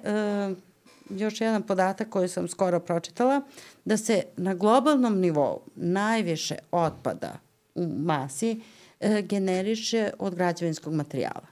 još 1.11 1.41
jedan 1.41 1.63
podatak 1.63 2.09
koji 2.11 2.29
sam 2.29 2.49
skoro 2.49 2.81
pročitala, 2.81 3.41
da 3.85 3.97
se 3.97 4.23
na 4.37 4.55
globalnom 4.55 5.21
nivou 5.21 5.61
najviše 5.75 6.57
otpada 6.71 7.39
u 7.75 7.87
masi 7.87 8.61
e, 9.01 9.23
generiše 9.23 10.11
od 10.19 10.35
građevinskog 10.35 10.95
materijala. 10.95 11.47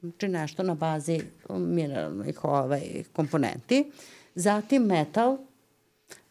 Znači 0.00 0.28
nešto 0.28 0.62
na 0.62 0.74
bazi 0.74 1.20
mineralnih 1.48 2.44
ovaj, 2.44 2.82
komponenti. 3.12 3.92
Zatim 4.34 4.82
metal, 4.82 5.38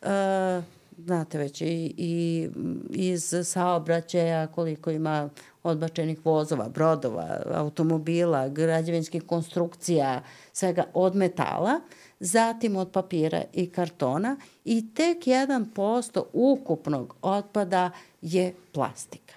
e, 0.02 0.62
znate 1.06 1.38
već, 1.38 1.62
i, 1.62 1.94
i 1.98 2.50
iz 2.92 3.34
saobraćaja 3.44 4.48
koliko 4.48 4.92
ima 4.92 5.30
odbačenih 5.64 6.26
vozova, 6.26 6.70
brodova, 6.70 7.42
automobila, 7.54 8.50
građevinskih 8.50 9.24
konstrukcija, 9.24 10.24
svega 10.54 10.84
od 10.94 11.16
metala, 11.16 11.80
zatim 12.20 12.76
od 12.76 12.92
papira 12.92 13.44
i 13.54 13.70
kartona 13.70 14.38
i 14.66 14.94
tek 14.94 15.18
1% 15.18 16.24
ukupnog 16.34 17.16
otpada 17.22 17.92
je 18.22 18.54
plastika. 18.72 19.34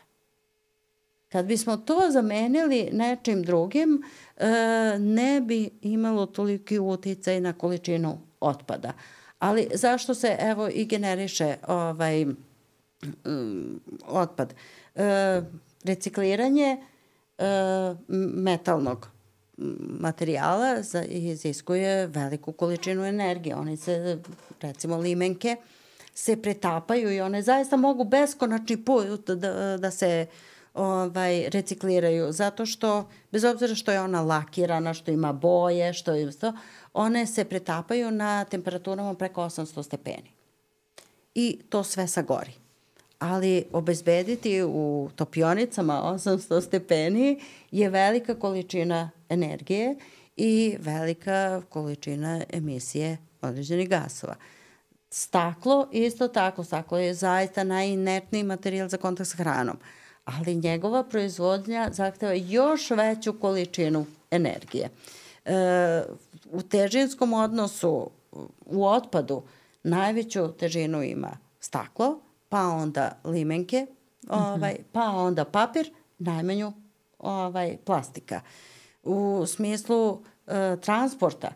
Kad 1.28 1.46
bismo 1.46 1.76
to 1.76 2.00
zamenili 2.10 2.88
nečim 2.92 3.42
drugim, 3.42 4.02
e, 4.36 4.46
ne 4.98 5.40
bi 5.40 5.70
imalo 5.82 6.26
toliki 6.26 6.78
uticaj 6.78 7.40
na 7.40 7.52
količinu 7.52 8.18
otpada. 8.40 8.92
Ali 9.42 9.68
zašto 9.74 10.14
se 10.14 10.36
evo 10.40 10.68
i 10.68 10.84
generiše 10.84 11.56
ovaj 11.66 12.24
um, 12.24 13.80
otpad? 14.06 14.54
E, 14.94 15.42
recikliranje 15.84 16.76
e, 17.38 17.44
metalnog 18.34 19.08
materijala 20.00 20.82
za, 20.82 21.02
iziskuje 21.02 22.06
veliku 22.06 22.52
količinu 22.52 23.04
energije. 23.04 23.56
Oni 23.56 23.76
se, 23.76 24.18
recimo 24.60 24.96
limenke, 24.96 25.56
se 26.14 26.42
pretapaju 26.42 27.12
i 27.12 27.20
one 27.20 27.42
zaista 27.42 27.76
mogu 27.76 28.04
beskonačni 28.04 28.84
put 28.84 29.30
da, 29.30 29.76
da 29.76 29.90
se 29.90 30.26
ovaj, 30.74 31.48
recikliraju, 31.48 32.32
zato 32.32 32.66
što, 32.66 33.08
bez 33.32 33.44
obzira 33.44 33.74
što 33.74 33.92
je 33.92 34.00
ona 34.00 34.20
lakirana, 34.20 34.94
što 34.94 35.10
ima 35.10 35.32
boje, 35.32 35.92
što 35.92 36.12
je 36.12 36.32
to, 36.32 36.52
one 36.94 37.26
se 37.26 37.44
pretapaju 37.44 38.10
na 38.10 38.44
temperaturama 38.44 39.14
preko 39.14 39.42
800 39.42 39.82
stepeni. 39.82 40.30
I 41.34 41.58
to 41.68 41.84
sve 41.84 42.06
sagori. 42.06 42.52
Ali 43.18 43.64
obezbediti 43.72 44.62
u 44.62 45.10
topionicama 45.16 46.02
800 46.04 46.60
stepeni 46.60 47.40
je 47.70 47.88
velika 47.90 48.34
količina 48.34 49.10
energije 49.28 49.96
i 50.36 50.76
velika 50.80 51.62
količina 51.68 52.42
emisije 52.52 53.18
određenih 53.42 53.88
gasova. 53.88 54.34
Staklo, 55.10 55.88
isto 55.92 56.28
tako, 56.28 56.64
staklo 56.64 56.98
je 56.98 57.14
zaista 57.14 57.64
najinertniji 57.64 58.42
materijal 58.42 58.88
za 58.88 58.96
kontakt 58.96 59.30
sa 59.30 59.36
hranom, 59.36 59.76
ali 60.24 60.54
njegova 60.54 61.04
proizvodnja 61.04 61.88
zahteva 61.92 62.32
još 62.32 62.90
veću 62.90 63.32
količinu 63.40 64.06
energije. 64.30 64.88
E, 65.44 66.02
u 66.52 66.62
težinskom 66.62 67.32
odnosu 67.32 68.10
u 68.66 68.86
otpadu 68.86 69.42
najveću 69.82 70.52
težinu 70.52 71.02
ima 71.02 71.38
staklo, 71.60 72.20
pa 72.48 72.60
onda 72.60 73.20
limenke, 73.24 73.86
ovaj, 74.28 74.76
pa 74.92 75.00
onda 75.00 75.44
papir, 75.44 75.92
najmanju 76.18 76.72
ovaj, 77.18 77.76
plastika. 77.84 78.40
U 79.02 79.44
smislu 79.46 80.22
e, 80.46 80.76
transporta, 80.80 81.52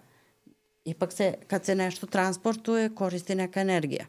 ipak 0.84 1.12
se, 1.12 1.34
kad 1.46 1.64
se 1.64 1.74
nešto 1.74 2.06
transportuje, 2.06 2.94
koristi 2.94 3.34
neka 3.34 3.60
energija. 3.60 4.06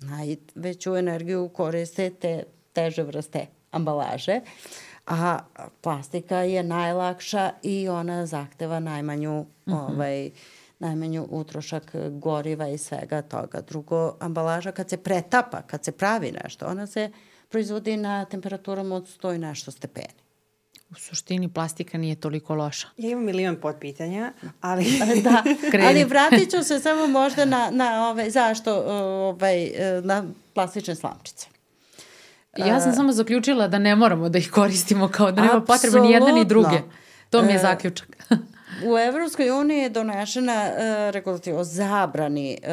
Najveću 0.00 0.96
energiju 0.96 1.48
koriste 1.48 2.10
te 2.10 2.42
teže 2.72 3.02
vrste 3.02 3.46
ambalaže, 3.70 4.40
a 5.08 5.38
plastika 5.80 6.36
je 6.36 6.62
najlakša 6.62 7.50
i 7.62 7.88
ona 7.88 8.26
zahteva 8.26 8.80
najmanju, 8.80 9.40
mm 9.40 9.72
-hmm. 9.72 9.94
ovaj, 9.94 10.30
najmanju 10.78 11.26
utrošak 11.30 11.96
goriva 12.10 12.68
i 12.68 12.78
svega 12.78 13.22
toga. 13.22 13.60
Drugo, 13.60 14.16
ambalaža 14.20 14.72
kad 14.72 14.90
se 14.90 14.96
pretapa, 14.96 15.62
kad 15.62 15.84
se 15.84 15.92
pravi 15.92 16.32
nešto, 16.44 16.66
ona 16.66 16.86
se 16.86 17.10
proizvodi 17.48 17.96
na 17.96 18.24
temperaturom 18.24 18.92
od 18.92 19.04
100 19.22 19.34
i 19.34 19.38
nešto 19.38 19.70
stepeni. 19.70 20.18
U 20.90 20.94
suštini 20.94 21.52
plastika 21.52 21.98
nije 21.98 22.16
toliko 22.16 22.54
loša. 22.54 22.88
Ja 22.96 23.10
imam 23.10 23.24
milion 23.24 23.56
potpitanja, 23.56 24.32
ali... 24.60 24.84
da, 25.24 25.42
ali 25.88 26.04
vratit 26.04 26.50
ću 26.50 26.62
se 26.62 26.78
samo 26.78 27.06
možda 27.06 27.44
na, 27.44 27.70
na 27.70 28.08
ove, 28.10 28.30
zašto 28.30 28.82
ovaj, 28.86 29.70
na 30.02 30.24
plastične 30.54 30.94
slamčice. 30.94 31.57
Ja 32.56 32.80
sam 32.80 32.92
samo 32.92 33.12
zaključila 33.12 33.68
da 33.68 33.78
ne 33.78 33.96
moramo 33.96 34.28
da 34.28 34.38
ih 34.38 34.50
koristimo 34.50 35.08
kao 35.08 35.32
da 35.32 35.42
nema 35.42 35.60
potrebe 35.60 36.00
ni 36.00 36.10
jedne 36.10 36.32
ni 36.32 36.44
druge. 36.44 36.80
To 37.30 37.42
mi 37.42 37.52
je 37.52 37.58
zaključak. 37.58 38.16
U 38.86 38.98
Evropskoj 38.98 39.50
uniji 39.50 39.78
je 39.78 39.90
donešena 39.90 40.70
uh, 40.70 41.10
regulativa 41.10 41.60
o 41.60 41.64
zabrani 41.64 42.58
uh, 42.62 42.68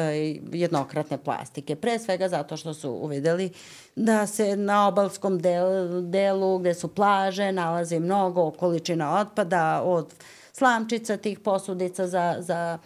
jednokratne 0.52 1.18
plastike. 1.18 1.76
Pre 1.76 1.98
svega 1.98 2.28
zato 2.28 2.56
što 2.56 2.74
su 2.74 2.90
uvideli 2.90 3.50
da 3.96 4.26
se 4.26 4.56
na 4.56 4.88
obalskom 4.88 5.38
delu, 5.38 6.00
delu 6.00 6.58
gde 6.58 6.74
su 6.74 6.88
plaže 6.88 7.52
nalazi 7.52 8.00
mnogo 8.00 8.50
količina 8.50 9.20
otpada 9.20 9.82
od 9.84 10.14
slamčica, 10.52 11.16
tih 11.16 11.38
posudica 11.38 12.06
za, 12.06 12.36
za 12.38 12.78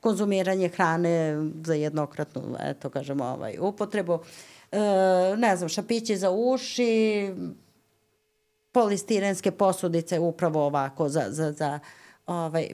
konzumiranje 0.00 0.68
hrane 0.68 1.36
za 1.64 1.74
jednokratnu, 1.74 2.42
eto 2.60 2.90
kažemo, 2.90 3.24
ovaj, 3.24 3.56
upotrebu. 3.60 4.14
E, 4.14 4.18
ne 5.36 5.56
znam, 5.56 5.68
šapići 5.68 6.16
za 6.16 6.30
uši, 6.30 7.32
polistirenske 8.72 9.50
posudice 9.50 10.18
upravo 10.18 10.66
ovako 10.66 11.08
za, 11.08 11.24
za, 11.28 11.52
za 11.52 11.78
ovaj, 12.26 12.68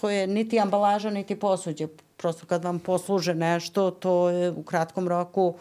to 0.00 0.10
je 0.10 0.26
niti 0.26 0.60
ambalaža, 0.60 1.10
niti 1.10 1.36
posuđe. 1.36 1.86
Prosto 2.16 2.46
kad 2.46 2.64
vam 2.64 2.78
posluže 2.78 3.34
nešto, 3.34 3.90
to 3.90 4.28
je 4.28 4.50
u 4.50 4.62
kratkom 4.62 5.08
roku, 5.08 5.54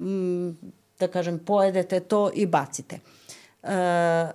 m, 0.00 0.06
mm, 0.06 0.56
da 0.98 1.08
kažem, 1.08 1.38
pojedete 1.38 2.00
to 2.00 2.30
i 2.34 2.46
bacite. 2.46 2.96
E, 2.96 3.68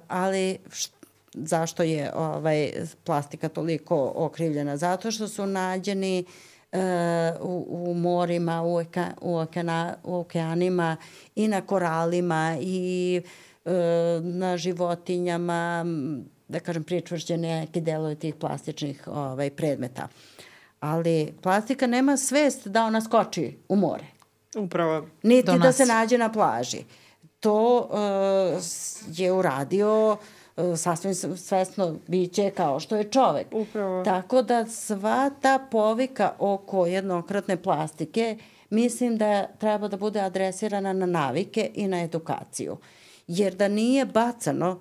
ali 0.08 0.58
št, 0.72 0.94
zašto 1.34 1.84
je 1.84 2.12
ovaj, 2.16 2.72
plastika 3.04 3.50
toliko 3.50 4.12
okrivljena? 4.16 4.78
Zato 4.78 5.12
što 5.12 5.28
su 5.28 5.46
nađeni 5.46 6.20
e, 6.20 6.24
u, 7.42 7.66
u 7.70 7.94
morima, 7.94 8.64
u, 8.64 8.82
eka, 8.82 9.08
u, 9.22 9.38
okena, 9.38 9.96
u 10.04 10.16
okeanima 10.16 10.98
i 11.36 11.48
na 11.48 11.62
koralima 11.62 12.58
i 12.62 13.22
e, 13.66 13.72
na 14.24 14.58
životinjama, 14.58 15.86
da 16.48 16.60
kažem, 16.60 16.84
pričvršćene 16.84 17.60
neki 17.60 17.82
delovi 17.82 18.16
tih 18.16 18.36
plastičnih 18.36 19.08
ovaj, 19.08 19.50
predmeta. 19.50 20.08
Ali 20.80 21.34
plastika 21.42 21.88
nema 21.88 22.18
svest 22.18 22.68
da 22.68 22.86
ona 22.86 23.02
skoči 23.02 23.58
u 23.70 23.76
more. 23.76 24.06
Upravo. 24.58 25.08
Niti 25.24 25.60
da 25.60 25.72
se 25.72 25.86
nađe 25.86 26.18
na 26.18 26.32
plaži. 26.32 26.84
to 27.40 27.90
uh, 27.90 28.64
je 29.18 29.32
uradio 29.32 30.12
uh, 30.12 30.20
sasvim 30.78 31.16
svesno 31.38 31.96
biće 32.08 32.50
kao 32.50 32.80
što 32.80 32.96
je 32.96 33.04
čovek. 33.04 33.48
Upravo. 33.52 34.04
Tako 34.04 34.42
da 34.42 34.66
sva 34.66 35.30
ta 35.42 35.60
povika 35.72 36.34
oko 36.40 36.86
jednokratne 36.86 37.58
plastike 37.58 38.38
mislim 38.70 39.18
da 39.18 39.48
treba 39.48 39.88
da 39.88 39.98
bude 39.98 40.22
adresirana 40.22 40.94
na 40.94 41.06
navike 41.06 41.72
i 41.74 41.88
na 41.88 42.02
edukaciju. 42.04 42.78
Jer 43.28 43.56
da 43.56 43.68
nije 43.68 44.06
bacano 44.06 44.80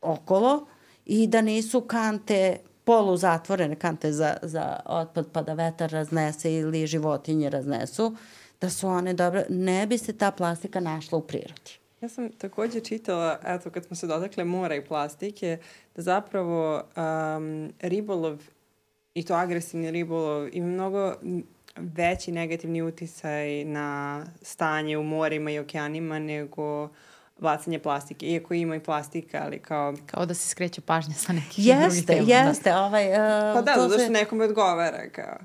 okolo 0.00 0.66
i 1.06 1.26
da 1.26 1.40
nisu 1.40 1.80
kante 1.80 2.56
polu 2.84 3.16
zatvorene 3.16 3.76
kante 3.76 4.12
za, 4.12 4.36
za 4.42 4.80
otpad 4.86 5.26
pa 5.32 5.42
da 5.42 5.54
vetar 5.54 5.90
raznese 5.90 6.52
ili 6.52 6.86
životinje 6.86 7.50
raznesu, 7.50 8.16
da 8.60 8.70
su 8.70 8.88
one 8.88 9.14
dobre, 9.14 9.46
ne 9.48 9.86
bi 9.86 9.98
se 9.98 10.12
ta 10.12 10.30
plastika 10.30 10.80
našla 10.80 11.18
u 11.18 11.20
prirodi. 11.20 11.81
Ja 12.02 12.08
sam 12.08 12.32
takođe 12.32 12.80
čitala, 12.80 13.38
eto, 13.46 13.70
kad 13.70 13.84
smo 13.84 13.96
se 13.96 14.06
dotakle 14.06 14.44
mora 14.44 14.74
i 14.74 14.84
plastike, 14.84 15.58
da 15.96 16.02
zapravo 16.02 16.76
um, 16.76 17.72
ribolov, 17.80 18.42
i 19.14 19.24
to 19.24 19.34
agresivni 19.34 19.90
ribolov, 19.90 20.48
ima 20.52 20.66
mnogo 20.66 21.14
veći 21.76 22.32
negativni 22.32 22.82
uticaj 22.82 23.64
na 23.64 24.24
stanje 24.42 24.98
u 24.98 25.02
morima 25.02 25.50
i 25.50 25.58
okeanima 25.58 26.18
nego 26.18 26.88
bacanje 27.38 27.78
plastike, 27.78 28.26
iako 28.26 28.54
ima 28.54 28.76
i 28.76 28.80
plastika, 28.80 29.42
ali 29.44 29.58
kao... 29.58 29.94
Kao 30.06 30.26
da 30.26 30.34
se 30.34 30.48
skreće 30.48 30.80
pažnja 30.80 31.14
sa 31.14 31.32
nekih 31.32 31.66
jeste, 31.66 31.82
drugih 31.82 32.06
tema. 32.06 32.18
Jeste, 32.18 32.48
jeste. 32.48 32.70
Da. 32.70 32.84
Ovaj, 32.84 33.08
uh, 33.08 33.16
pa 33.54 33.62
da, 33.62 33.72
zato 33.76 33.88
što 33.88 33.98
se... 33.98 34.10
nekome 34.10 34.44
odgovara, 34.44 35.10
kao... 35.12 35.38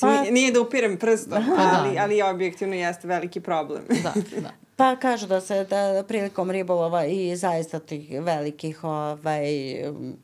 Pa, 0.00 0.22
nije 0.22 0.52
da 0.52 0.60
upirem 0.60 0.96
prstom, 0.96 1.44
pa, 1.56 1.62
ali, 1.62 1.94
da. 1.94 2.02
ali 2.02 2.22
objektivno 2.22 2.74
jeste 2.74 3.08
veliki 3.08 3.40
problem. 3.40 3.82
Da, 4.02 4.12
da. 4.40 4.50
Pa 4.76 4.96
kažu 4.96 5.26
da 5.26 5.40
se 5.40 5.64
da 5.64 6.04
prilikom 6.08 6.50
ribolova 6.50 7.04
i 7.04 7.36
zaista 7.36 7.78
tih 7.78 8.20
velikih 8.20 8.84
ovaj, 8.84 9.46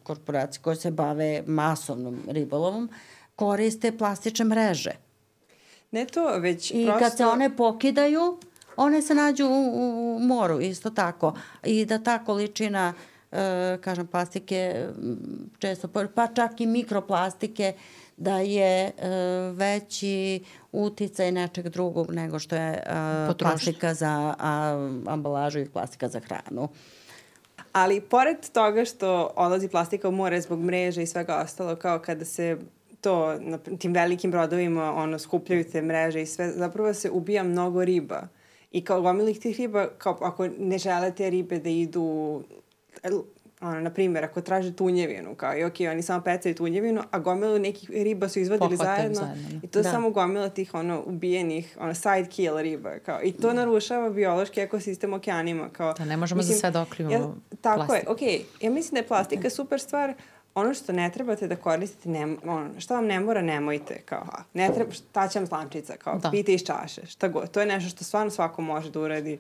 korporacija 0.03 0.63
koje 0.63 0.77
se 0.77 0.91
bave 0.91 1.43
masovnom 1.47 2.19
ribolovom 2.29 2.91
koriste 3.37 3.93
plastične 3.99 4.45
mreže. 4.45 4.91
Ne 5.91 6.07
to, 6.07 6.39
već 6.39 6.71
I 6.71 6.85
prosto... 6.87 6.99
kad 6.99 7.17
se 7.17 7.27
one 7.27 7.57
pokidaju, 7.57 8.39
one 8.77 9.03
se 9.03 9.15
nađu 9.15 9.47
u, 9.47 10.17
u 10.17 10.19
moru 10.19 10.61
isto 10.61 10.91
tako. 10.91 11.35
I 11.65 11.85
da 11.85 11.99
ta 11.99 12.19
količina 12.25 12.95
e, 13.33 13.79
kažem 13.81 14.07
plastike 14.07 14.89
često 15.59 15.89
pa 16.15 16.27
čak 16.27 16.61
i 16.61 16.67
mikroplastike 16.67 17.73
da 18.19 18.39
je 18.39 18.87
e, 18.87 18.93
veći 19.53 20.45
uticaj 20.73 21.33
nečeg 21.33 21.69
drugog 21.69 22.11
nego 22.11 22.39
što 22.39 22.57
je 22.57 22.71
e, 22.71 23.35
plastika 23.39 23.95
za 23.95 24.35
a, 24.39 24.89
ambalažu 25.07 25.59
i 25.59 25.69
plastika 25.69 26.09
za 26.09 26.21
hranu. 26.21 26.69
Ali 27.73 28.01
pored 28.01 28.37
toga 28.53 28.85
što 28.85 29.33
odlazi 29.37 29.69
plastika 29.69 30.09
u 30.09 30.13
more 30.13 30.41
zbog 30.41 30.61
mreže 30.61 31.03
i 31.03 31.07
svega 31.07 31.37
ostalo, 31.37 31.77
kao 31.77 31.99
kada 31.99 32.25
se 32.25 32.59
to 33.01 33.35
na 33.41 33.59
tim 33.59 33.93
velikim 33.93 34.31
brodovima 34.31 34.95
ono 34.95 35.19
skupljaju 35.19 35.65
te 35.65 35.83
mreže 35.83 36.23
i 36.23 36.27
sve, 36.27 36.51
zapravo 36.51 36.95
se 36.95 37.11
ubija 37.11 37.43
mnogo 37.43 37.85
riba. 37.85 38.29
I 38.73 38.85
kao 38.85 39.03
gomilih 39.03 39.41
tih 39.41 39.57
riba, 39.57 39.89
kao 39.99 40.19
ako 40.21 40.49
ne 40.59 40.79
žele 40.79 41.11
te 41.11 41.31
ribe 41.31 41.59
da 41.59 41.71
idu 41.71 42.43
ono, 43.61 43.81
na 43.81 43.91
primjer, 43.91 44.25
ako 44.25 44.41
traže 44.41 44.77
tunjevinu, 44.77 45.35
kao 45.35 45.59
i 45.59 45.65
ok, 45.65 45.75
oni 45.93 46.03
samo 46.03 46.23
pecaju 46.23 46.55
tunjevinu, 46.55 47.03
a 47.11 47.19
gomilu 47.19 47.59
nekih 47.59 47.91
riba 47.91 48.29
su 48.29 48.39
izvadili 48.39 48.77
zajedno, 48.77 49.15
zajedno 49.15 49.49
da. 49.49 49.67
i 49.67 49.69
to 49.69 49.83
da. 49.83 49.89
je 49.89 49.93
samo 49.93 50.11
gomila 50.11 50.49
tih 50.49 50.75
ono, 50.75 51.03
ubijenih, 51.07 51.77
ono, 51.81 51.95
side 51.95 52.27
kill 52.31 52.59
riba, 52.59 52.99
kao, 52.99 53.21
i 53.23 53.33
to 53.33 53.49
da. 53.49 53.53
narušava 53.53 54.11
biološki 54.11 54.61
ekosistem 54.61 55.13
okeanima, 55.13 55.69
kao, 55.69 55.93
da, 55.93 56.05
ne 56.05 56.17
možemo 56.17 56.39
mislim, 56.39 56.55
za 56.55 56.61
sve 56.61 56.71
da 56.71 56.83
okrivimo 56.83 57.15
ja, 57.15 57.57
Tako 57.61 57.87
plastiku. 57.87 57.95
je, 58.23 58.37
ok, 58.39 58.45
ja 58.61 58.71
mislim 58.71 58.95
da 58.95 58.99
je 58.99 59.07
plastika 59.09 59.51
super 59.51 59.81
stvar, 59.81 60.15
ono 60.55 60.75
što 60.75 60.93
ne 60.93 61.11
trebate 61.11 61.47
da 61.47 61.57
koristite, 61.57 62.09
ne, 62.09 62.37
ono, 62.45 62.69
šta 62.79 62.95
vam 62.95 63.07
ne 63.07 63.21
mora, 63.21 63.43
nemojte, 63.43 64.01
kao, 64.05 64.25
a, 64.33 64.43
ne 64.55 64.71
treba, 64.75 64.93
šta 64.93 65.29
će 65.29 65.39
vam 65.39 65.47
slančica, 65.47 65.97
kao, 65.97 66.19
da. 66.19 66.31
pite 66.31 66.55
iz 66.55 66.65
čaše, 66.65 67.07
šta 67.07 67.29
god, 67.29 67.51
to 67.51 67.61
je 67.61 67.67
nešto 67.67 67.91
što 67.91 68.05
stvarno 68.05 68.31
svako 68.31 68.63
može 68.63 68.91
da 68.91 69.01
uradi, 69.01 69.39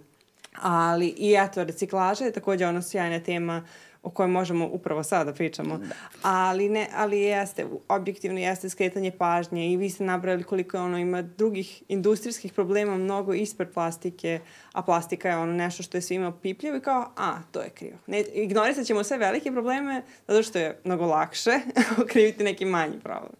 ali 0.62 1.06
i 1.06 1.36
eto, 1.38 1.64
reciklaža 1.64 2.24
je 2.24 2.32
takođe 2.32 2.66
ono 2.66 2.82
sjajna 2.82 3.20
tema, 3.20 3.64
o 4.08 4.10
kojoj 4.10 4.28
možemo 4.28 4.66
upravo 4.66 5.02
sada 5.02 5.24
da 5.24 5.32
pričamo. 5.32 5.78
Da. 5.78 5.94
Ali, 6.22 6.68
ne, 6.68 6.88
ali 6.94 7.20
jeste, 7.20 7.66
objektivno 7.88 8.38
jeste 8.38 8.70
skretanje 8.70 9.10
pažnje 9.10 9.72
i 9.72 9.76
vi 9.76 9.90
ste 9.90 10.04
nabrali 10.04 10.42
koliko 10.42 10.78
ono 10.78 10.98
ima 10.98 11.22
drugih 11.22 11.82
industrijskih 11.88 12.52
problema 12.52 12.96
mnogo 12.96 13.34
ispred 13.34 13.72
plastike, 13.72 14.40
a 14.72 14.82
plastika 14.82 15.28
je 15.28 15.36
ono 15.36 15.52
nešto 15.52 15.82
što 15.82 15.96
je 15.96 16.02
svima 16.02 16.32
pipljivo 16.32 16.76
i 16.76 16.80
kao, 16.80 17.10
a, 17.16 17.42
to 17.52 17.60
je 17.60 17.70
krivo. 17.70 17.98
Ne, 18.06 18.20
ignorisat 18.20 18.86
ćemo 18.86 19.04
sve 19.04 19.18
velike 19.18 19.52
probleme 19.52 20.02
zato 20.28 20.42
što 20.42 20.58
je 20.58 20.80
mnogo 20.84 21.06
lakše 21.06 21.60
okriviti 22.02 22.44
neki 22.44 22.64
manji 22.64 23.00
problem. 23.00 23.32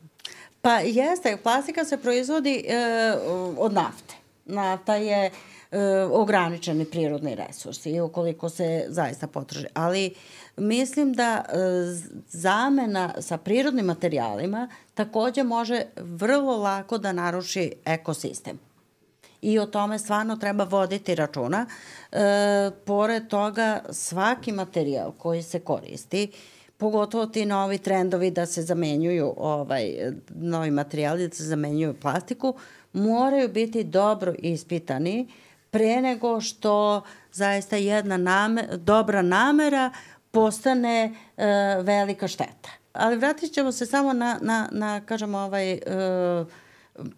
Pa 0.62 0.78
jeste, 0.78 1.36
plastika 1.42 1.84
se 1.84 1.96
proizvodi 1.96 2.64
e, 2.68 3.14
od 3.58 3.72
nafte. 3.72 4.14
Nafta 4.44 4.94
je 4.94 5.26
e, 5.26 5.30
ograničeni 6.12 6.84
prirodni 6.84 7.34
resurs 7.34 7.86
i 7.86 8.00
ukoliko 8.00 8.48
se 8.48 8.84
zaista 8.88 9.26
potraži. 9.26 9.66
Ali 9.74 10.14
mislim 10.56 11.12
da 11.12 11.44
e, 11.48 11.54
zamena 12.28 13.14
sa 13.20 13.36
prirodnim 13.36 13.86
materijalima 13.86 14.68
takođe 14.94 15.42
može 15.42 15.82
vrlo 15.96 16.56
lako 16.56 16.98
da 16.98 17.12
naruši 17.12 17.72
ekosistem. 17.84 18.58
I 19.42 19.58
o 19.58 19.66
tome 19.66 19.98
stvarno 19.98 20.36
treba 20.36 20.64
voditi 20.64 21.14
računa. 21.14 21.66
E, 22.12 22.70
pored 22.84 23.28
toga, 23.28 23.80
svaki 23.90 24.52
materijal 24.52 25.12
koji 25.12 25.42
se 25.42 25.60
koristi, 25.60 26.32
pogotovo 26.76 27.26
ti 27.26 27.46
novi 27.46 27.78
trendovi 27.78 28.30
da 28.30 28.46
se 28.46 28.62
zamenjuju 28.62 29.34
ovaj, 29.36 29.94
novi 30.34 30.70
materijali, 30.70 31.28
da 31.28 31.34
se 31.34 31.44
zamenjuju 31.44 31.94
plastiku, 32.00 32.54
moraju 32.92 33.48
biti 33.48 33.84
dobro 33.84 34.34
ispitani 34.38 35.28
pre 35.70 36.00
nego 36.00 36.40
što 36.40 37.02
zaista 37.32 37.76
jedna 37.76 38.16
name, 38.16 38.66
dobra 38.76 39.22
namera 39.22 39.90
postane 40.30 41.14
e, 41.36 41.46
velika 41.82 42.28
šteta. 42.28 42.70
Ali 42.92 43.16
vratit 43.16 43.52
ćemo 43.52 43.72
se 43.72 43.86
samo 43.86 44.12
na, 44.12 44.38
na, 44.42 44.68
na 44.72 45.00
kažemo, 45.00 45.38
ovaj, 45.38 45.72
e, 45.72 45.80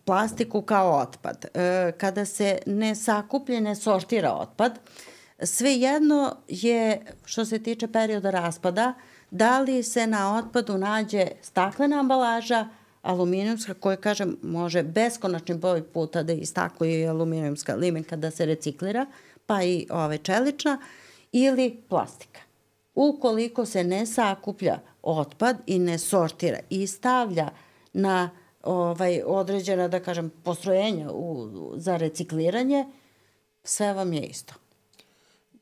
plastiku 0.04 0.62
kao 0.62 0.98
otpad. 0.98 1.46
E, 1.54 1.92
kada 1.98 2.24
se 2.24 2.58
ne 2.66 2.94
sakuplje, 2.94 3.60
ne 3.60 3.76
sortira 3.76 4.32
otpad, 4.32 4.78
svejedno 5.42 6.36
je, 6.48 7.06
što 7.24 7.44
se 7.44 7.62
tiče 7.62 7.88
perioda 7.88 8.30
raspada, 8.30 8.94
da 9.30 9.60
li 9.60 9.82
se 9.82 10.06
na 10.06 10.36
otpadu 10.36 10.78
nađe 10.78 11.26
staklena 11.42 12.00
ambalaža, 12.00 12.68
aluminijumska, 13.02 13.74
koja, 13.74 13.96
kažem, 13.96 14.36
može 14.42 14.82
beskonačni 14.82 15.54
broj 15.54 15.82
puta 15.82 16.22
da 16.22 16.32
istakuje 16.32 17.00
i 17.00 17.06
aluminijumska 17.06 17.74
limenka 17.74 18.16
da 18.16 18.30
se 18.30 18.46
reciklira, 18.46 19.06
pa 19.46 19.62
i 19.62 19.86
ove 19.90 20.18
čelična, 20.18 20.78
ili 21.32 21.82
plastika 21.88 22.40
ukoliko 22.94 23.66
se 23.66 23.84
ne 23.84 24.06
sakuplja 24.06 24.78
otpad 25.02 25.56
i 25.66 25.78
ne 25.78 25.98
sortira 25.98 26.58
i 26.70 26.86
stavlja 26.86 27.48
na 27.92 28.30
ovaj 28.62 29.22
određena, 29.26 29.88
da 29.88 30.00
kažem, 30.00 30.30
postrojenja 30.44 31.10
u, 31.12 31.48
za 31.76 31.96
recikliranje, 31.96 32.86
sve 33.64 33.92
vam 33.94 34.12
je 34.12 34.22
isto. 34.22 34.54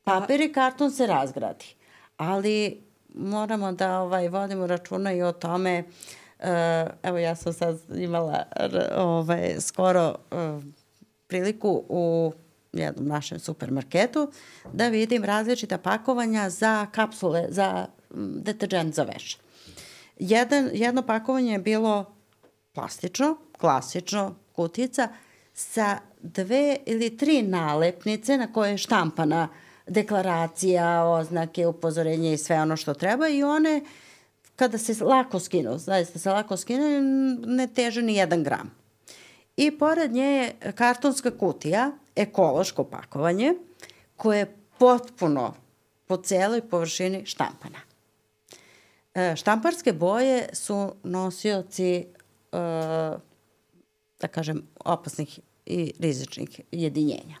Papir 0.03 0.41
i 0.41 0.53
karton 0.53 0.91
se 0.91 1.07
razgradi, 1.07 1.65
ali 2.17 2.83
moramo 3.15 3.71
da 3.71 3.99
ovaj, 3.99 4.29
vodimo 4.29 4.67
računa 4.67 5.13
i 5.13 5.21
o 5.21 5.31
tome, 5.31 5.83
uh, 5.87 6.18
evo 7.03 7.17
ja 7.17 7.35
sam 7.35 7.53
sad 7.53 7.79
imala 7.95 8.43
ovaj, 8.95 9.55
skoro 9.59 10.15
uh, 10.31 10.63
priliku 11.27 11.83
u 11.89 12.33
jednom 12.73 13.07
našem 13.07 13.39
supermarketu 13.39 14.31
da 14.73 14.87
vidim 14.87 15.23
različita 15.23 15.77
pakovanja 15.77 16.49
za 16.49 16.85
kapsule 16.91 17.45
za 17.49 17.87
deterđent 18.15 18.95
za 18.95 19.03
veš. 19.03 19.37
Jedan, 20.19 20.69
jedno 20.73 21.01
pakovanje 21.01 21.51
je 21.51 21.59
bilo 21.59 22.05
plastično, 22.73 23.37
klasično, 23.57 24.35
kutica, 24.55 25.07
sa 25.53 25.97
dve 26.21 26.77
ili 26.85 27.17
tri 27.17 27.41
nalepnice 27.41 28.37
na 28.37 28.53
koje 28.53 28.71
je 28.71 28.77
štampana 28.77 29.47
deklaracija, 29.87 31.03
oznake, 31.03 31.67
upozorenje 31.67 32.33
i 32.33 32.37
sve 32.37 32.61
ono 32.61 32.77
što 32.77 32.93
treba 32.93 33.27
i 33.29 33.43
one 33.43 33.81
kada 34.59 34.77
se 34.77 35.03
lako 35.03 35.39
skinu, 35.39 35.77
zaista 35.77 36.19
se 36.19 36.31
lako 36.31 36.57
skinu, 36.57 36.83
ne 37.45 37.67
teže 37.67 38.01
ni 38.01 38.15
jedan 38.15 38.43
gram. 38.43 38.71
I 39.57 39.71
pored 39.71 40.11
nje 40.11 40.23
je 40.23 40.73
kartonska 40.75 41.31
kutija 41.31 41.91
ekološko 42.15 42.83
pakovanje 42.83 43.53
koje 44.17 44.39
je 44.39 44.55
potpuno 44.77 45.53
po 46.07 46.17
celoj 46.17 46.61
površini 46.61 47.25
štampana. 47.25 47.79
E, 49.15 49.35
štamparske 49.35 49.93
boje 49.93 50.49
su 50.53 50.93
nosioci, 51.03 51.93
e, 51.95 52.05
da 54.19 54.27
kažem, 54.31 54.67
opasnih 54.85 55.39
i 55.65 55.93
rizičnih 55.99 56.61
jedinjenja. 56.71 57.37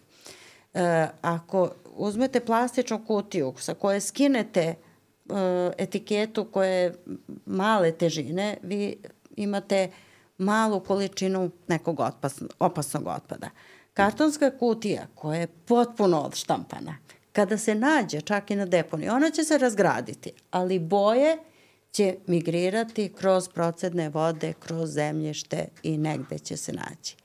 E, 0.73 1.07
ako 1.21 1.71
uzmete 1.95 2.39
plastičnu 2.39 3.05
kutiju 3.05 3.53
sa 3.57 3.73
koje 3.73 4.01
skinete 4.01 4.75
etiketu 5.77 6.45
koje 6.45 6.81
je 6.83 6.95
male 7.45 7.91
težine, 7.91 8.57
vi 8.63 8.97
imate 9.35 9.91
malu 10.37 10.79
količinu 10.79 11.51
nekog 11.67 11.99
otpasnog, 11.99 12.53
opasnog 12.59 13.07
otpada. 13.07 13.49
Kartonska 13.93 14.57
kutija 14.57 15.07
koja 15.15 15.39
je 15.39 15.47
potpuno 15.47 16.21
odštampana, 16.21 16.97
kada 17.33 17.57
se 17.57 17.75
nađe 17.75 18.21
čak 18.21 18.51
i 18.51 18.55
na 18.55 18.65
deponiji, 18.65 19.09
ona 19.09 19.29
će 19.29 19.43
se 19.43 19.57
razgraditi, 19.57 20.31
ali 20.51 20.79
boje 20.79 21.37
će 21.91 22.15
migrirati 22.27 23.13
kroz 23.17 23.49
procedne 23.49 24.09
vode, 24.09 24.53
kroz 24.59 24.89
zemljište 24.89 25.67
i 25.83 25.97
negde 25.97 26.39
će 26.39 26.57
se 26.57 26.73
naći. 26.73 27.15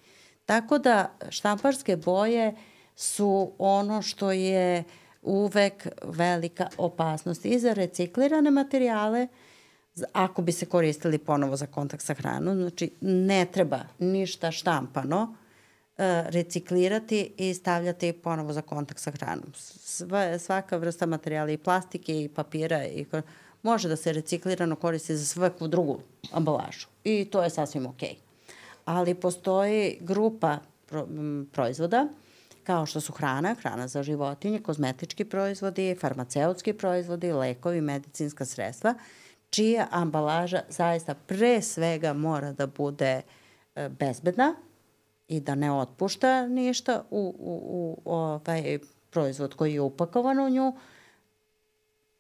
Tako 0.46 0.78
da 0.78 1.18
štamparske 1.28 1.96
boje 1.96 2.54
su 2.96 3.52
ono 3.58 4.02
što 4.02 4.32
je 4.32 4.84
uvek 5.24 5.88
velika 6.02 6.68
opasnost 6.78 7.44
i 7.44 7.58
za 7.58 7.72
reciklirane 7.72 8.50
materijale, 8.50 9.28
ako 10.12 10.42
bi 10.42 10.52
se 10.52 10.66
koristili 10.66 11.18
ponovo 11.18 11.56
za 11.56 11.66
kontakt 11.66 12.02
sa 12.02 12.14
hranom, 12.14 12.56
znači 12.56 12.90
ne 13.00 13.46
treba 13.52 13.80
ništa 13.98 14.50
štampano, 14.50 15.34
e, 15.98 16.24
reciklirati 16.28 17.32
i 17.36 17.54
stavljati 17.54 18.12
ponovo 18.12 18.52
za 18.52 18.62
kontakt 18.62 19.00
sa 19.00 19.10
hranom. 19.10 19.52
Sva, 19.56 20.38
svaka 20.38 20.76
vrsta 20.76 21.06
materijala 21.06 21.50
i 21.50 21.58
plastike 21.58 22.22
i 22.22 22.28
papira 22.28 22.84
i 22.84 23.06
može 23.62 23.88
da 23.88 23.96
se 23.96 24.12
reciklirano 24.12 24.76
koristi 24.76 25.16
za 25.16 25.24
svaku 25.24 25.68
drugu 25.68 26.00
ambalažu 26.32 26.86
i 27.04 27.24
to 27.24 27.42
je 27.42 27.50
sasvim 27.50 27.86
okej. 27.86 28.08
Okay. 28.08 28.52
Ali 28.84 29.14
postoji 29.14 29.98
grupa 30.00 30.58
proizvoda 31.52 32.08
kao 32.64 32.86
što 32.86 33.00
su 33.00 33.12
hrana, 33.12 33.54
hrana 33.54 33.88
za 33.88 34.02
životinje, 34.02 34.60
kozmetički 34.60 35.24
proizvodi, 35.24 35.96
farmaceutski 36.00 36.72
proizvodi, 36.72 37.32
lekovi, 37.32 37.80
medicinska 37.80 38.44
sredstva, 38.44 38.94
čija 39.50 39.86
ambalaža 39.90 40.60
zaista 40.68 41.14
pre 41.14 41.62
svega 41.62 42.12
mora 42.12 42.52
da 42.52 42.66
bude 42.66 43.22
e, 43.74 43.88
bezbedna 43.88 44.54
i 45.28 45.40
da 45.40 45.54
ne 45.54 45.72
otpušta 45.72 46.46
ništa 46.46 47.02
u, 47.10 47.34
u, 47.38 48.02
u 48.04 48.12
ovaj 48.12 48.78
proizvod 49.10 49.54
koji 49.54 49.74
je 49.74 49.80
upakovan 49.80 50.38
u 50.38 50.50
nju, 50.50 50.72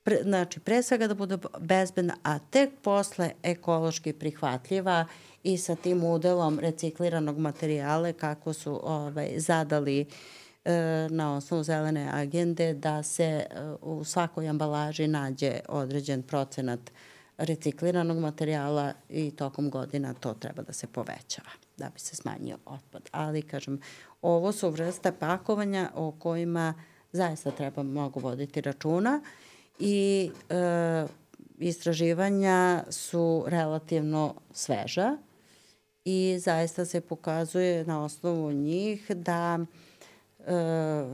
pre, 0.04 0.22
znači 0.22 0.60
pre 0.60 0.82
svega 0.82 1.06
da 1.06 1.14
bude 1.14 1.38
bezbedna, 1.60 2.16
a 2.22 2.38
tek 2.38 2.70
posle 2.82 3.32
ekološki 3.42 4.12
prihvatljiva 4.12 5.06
i 5.42 5.58
sa 5.58 5.76
tim 5.76 6.04
udelom 6.04 6.58
recikliranog 6.60 7.38
materijala 7.38 8.12
kako 8.12 8.52
su 8.52 8.80
ovaj, 8.84 9.34
zadali 9.36 10.06
e, 10.64 10.72
na 11.10 11.36
osnovu 11.36 11.62
zelene 11.62 12.10
agende 12.12 12.74
da 12.74 13.02
se 13.02 13.24
e, 13.24 13.46
u 13.82 14.04
svakoj 14.04 14.48
ambalaži 14.48 15.06
nađe 15.06 15.60
određen 15.68 16.22
procenat 16.22 16.80
recikliranog 17.38 18.18
materijala 18.18 18.92
i 19.08 19.30
tokom 19.30 19.70
godina 19.70 20.14
to 20.14 20.34
treba 20.34 20.62
da 20.62 20.72
se 20.72 20.86
povećava 20.86 21.50
da 21.76 21.90
bi 21.90 22.00
se 22.00 22.16
smanjio 22.16 22.58
otpad. 22.66 23.02
Ali, 23.12 23.42
kažem, 23.42 23.80
ovo 24.22 24.52
su 24.52 24.70
vrste 24.70 25.12
pakovanja 25.12 25.90
o 25.94 26.12
kojima 26.12 26.74
zaista 27.12 27.50
treba 27.50 27.82
mnogo 27.82 28.20
voditi 28.20 28.60
računa 28.60 29.20
i 29.78 30.30
e, 30.50 31.06
istraživanja 31.58 32.84
su 32.90 33.44
relativno 33.46 34.34
sveža 34.52 35.16
i 36.04 36.38
zaista 36.38 36.84
se 36.84 37.00
pokazuje 37.00 37.84
na 37.84 38.04
osnovu 38.04 38.52
njih 38.52 39.10
da 39.10 39.58
e, 39.58 39.64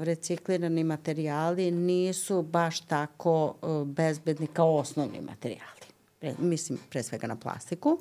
reciklirani 0.04 0.84
materijali 0.84 1.70
nisu 1.70 2.42
baš 2.42 2.80
tako 2.80 3.54
e, 3.62 3.84
bezbedni 3.84 4.46
kao 4.46 4.76
osnovni 4.76 5.20
materijali. 5.20 5.80
Pre, 6.18 6.34
mislim 6.38 6.78
pre 6.90 7.02
svega 7.02 7.26
na 7.26 7.36
plastiku. 7.36 7.98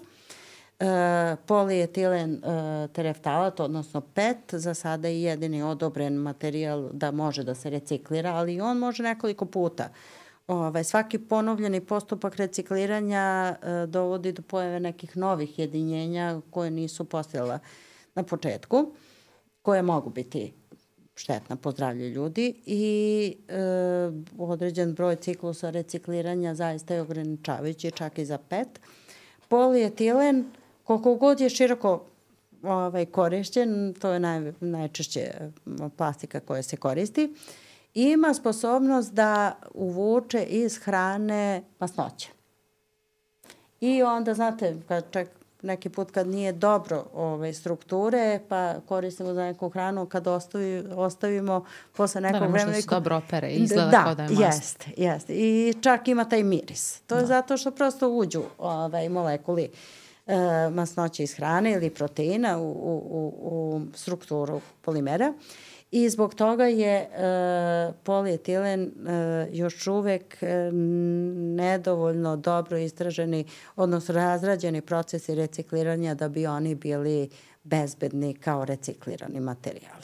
E, 0.80 1.36
polietilen 1.45 2.34
e, 2.34 2.88
tereftalat, 2.94 3.60
odnosno 3.60 4.02
PET, 4.02 4.38
za 4.52 4.73
sada 4.73 5.07
je 5.07 5.22
jedini 5.22 5.64
odobren 5.64 6.14
materijal 6.14 6.90
da 6.94 7.11
može 7.11 7.44
da 7.44 7.56
se 7.56 7.69
reciklira, 7.69 8.34
ali 8.34 8.61
on 8.61 8.77
može 8.77 9.03
nekoliko 9.03 9.45
puta 9.45 9.90
ovaj, 10.49 10.84
svaki 10.84 11.19
ponovljeni 11.19 11.81
postupak 11.81 12.35
recikliranja 12.35 13.55
e, 13.61 13.85
dovodi 13.88 14.31
do 14.31 14.41
pojave 14.41 14.80
nekih 14.80 15.17
novih 15.17 15.59
jedinjenja 15.59 16.41
koje 16.49 16.71
nisu 16.71 17.05
postojala 17.05 17.59
na 18.15 18.23
početku, 18.23 18.91
koje 19.61 19.81
mogu 19.81 20.09
biti 20.09 20.53
štetna 21.15 21.55
po 21.55 21.71
zdravlje 21.71 22.09
ljudi 22.09 22.61
i 22.65 23.35
e, 23.47 23.53
određen 24.38 24.93
broj 24.93 25.15
ciklusa 25.15 25.69
recikliranja 25.69 26.55
zaista 26.55 26.93
je 26.93 27.01
ograničavajući 27.01 27.91
čak 27.91 28.17
i 28.17 28.26
za 28.26 28.38
PET. 28.38 28.80
Polietilen, 29.47 30.45
koliko 30.84 31.15
god 31.15 31.39
je 31.39 31.49
široko 31.49 32.05
ovaj, 32.63 33.05
korišćen, 33.05 33.93
to 34.01 34.11
je 34.11 34.19
naj, 34.19 34.53
najčešće 34.59 35.31
plastika 35.97 36.39
koja 36.39 36.63
se 36.63 36.77
koristi, 36.77 37.34
ima 37.94 38.34
sposobnost 38.34 39.14
da 39.14 39.56
uvuče 39.74 40.44
iz 40.44 40.78
hrane 40.78 41.64
masnoće. 41.80 42.30
I 43.82 44.03
onda, 44.03 44.34
znate, 44.34 44.76
kad 44.88 45.11
čak 45.11 45.28
neki 45.61 45.90
put 45.90 46.11
kad 46.11 46.28
nije 46.28 46.52
dobro 46.52 47.06
ove, 47.14 47.53
strukture, 47.53 48.40
pa 48.49 48.76
koristimo 48.88 49.34
za 49.34 49.44
neku 49.44 49.70
hranu, 49.70 50.06
kad 50.06 50.28
ostavi, 50.28 50.84
ostavimo 50.95 51.66
posle 51.98 52.22
nekog 52.22 52.40
da, 52.40 52.48
vremena... 52.48 52.72
Da, 52.72 52.82
se 52.82 52.88
dobro 52.90 53.18
opere, 53.18 53.52
izgleda 53.52 53.90
da, 53.90 54.03
kao 54.03 54.16
da 54.16 54.24
je 54.24 54.30
masno. 54.30 54.45
jeste, 54.45 54.86
jeste. 54.98 55.34
I 55.34 55.74
čak 55.82 56.07
ima 56.07 56.30
taj 56.30 56.44
miris. 56.44 56.99
To 57.07 57.16
je 57.16 57.22
da. 57.22 57.28
zato 57.28 57.57
što 57.57 57.72
prosto 57.72 58.10
uđu 58.10 58.44
ovaj, 58.57 59.10
molekuli 59.10 59.70
e, 60.28 60.36
masnoće 60.70 61.24
iz 61.24 61.36
hrane 61.36 61.72
ili 61.72 61.90
proteina 61.90 62.57
u, 62.57 62.72
u, 62.72 63.03
u, 63.10 63.34
u 63.41 63.82
strukturu 63.95 64.61
polimera. 64.82 65.34
I 65.91 66.10
zbog 66.10 66.36
toga 66.36 66.66
je 66.66 66.95
e, 66.95 67.10
polietilen 68.03 68.82
e, 68.82 69.49
još 69.52 69.88
uvek 69.88 70.44
e, 70.44 70.72
nedovoljno 71.56 72.36
dobro 72.36 72.78
istraženi, 72.78 73.45
odnosno 73.76 74.16
razrađeni 74.16 74.82
procesi 74.82 75.36
recikliranja 75.36 76.14
da 76.14 76.30
bi 76.30 76.48
oni 76.48 76.76
bili 76.76 77.30
bezbedni 77.64 78.34
kao 78.34 78.66
reciklirani 78.66 79.40
materijal. 79.40 79.99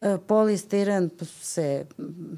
E, 0.00 0.18
polistiren 0.26 1.10
se 1.40 1.86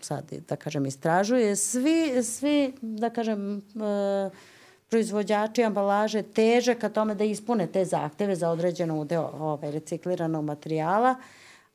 sad, 0.02 0.32
da 0.48 0.56
kažem, 0.56 0.86
istražuje. 0.86 1.56
Svi, 1.56 2.22
svi 2.22 2.72
da 2.82 3.10
kažem, 3.10 3.58
e, 3.58 3.60
proizvođači 4.90 5.64
ambalaže 5.64 6.22
teže 6.22 6.74
ka 6.74 6.88
tome 6.88 7.14
da 7.14 7.24
ispune 7.24 7.66
te 7.66 7.84
zahteve 7.84 8.36
za 8.36 8.50
određeno 8.50 9.00
udeo 9.00 9.30
ovaj, 9.38 9.70
recikliranog 9.70 10.44
materijala, 10.44 11.14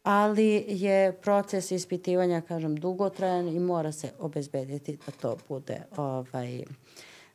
ali 0.04 0.66
je 0.68 1.14
proces 1.14 1.72
ispitivanja, 1.72 2.42
kažem, 2.42 2.76
dugotrajan 2.76 3.48
i 3.48 3.60
mora 3.60 3.92
se 3.92 4.12
obezbediti 4.20 4.98
da 5.06 5.12
to 5.12 5.38
bude 5.50 5.82
ovaj, 5.98 6.64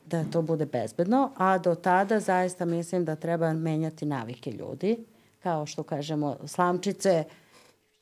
da 0.07 0.25
to 0.25 0.43
bude 0.43 0.67
bezbedno, 0.67 1.33
a 1.37 1.59
do 1.59 1.75
tada 1.75 2.21
zaista 2.21 2.65
mislim 2.65 3.05
da 3.05 3.17
treba 3.17 3.53
menjati 3.53 4.07
navike 4.07 4.51
ljudi, 4.51 4.97
kao 5.43 5.67
što 5.67 5.83
kažemo, 5.83 6.37
slamčice 6.47 7.25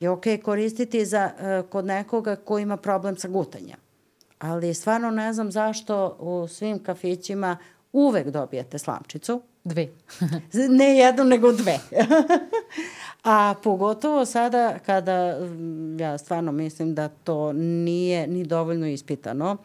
je 0.00 0.10
ok 0.10 0.24
koristiti 0.44 1.04
za, 1.04 1.30
uh, 1.34 1.70
kod 1.70 1.84
nekoga 1.84 2.36
ko 2.36 2.58
ima 2.58 2.76
problem 2.76 3.16
sa 3.16 3.28
gutanjem. 3.28 3.76
Ali 4.38 4.74
stvarno 4.74 5.10
ne 5.10 5.32
znam 5.32 5.52
zašto 5.52 6.16
u 6.20 6.48
svim 6.48 6.78
kafićima 6.78 7.56
uvek 7.92 8.30
dobijete 8.30 8.78
slamčicu. 8.78 9.42
Dve. 9.64 9.88
ne 10.78 10.96
jednu, 10.96 11.24
nego 11.24 11.52
dve. 11.52 11.78
A 13.28 13.54
pogotovo 13.62 14.24
sada 14.24 14.78
kada, 14.86 15.38
ja 15.98 16.18
stvarno 16.18 16.52
mislim 16.52 16.94
da 16.94 17.08
to 17.08 17.52
nije 17.52 18.26
ni 18.26 18.44
dovoljno 18.44 18.86
ispitano, 18.86 19.56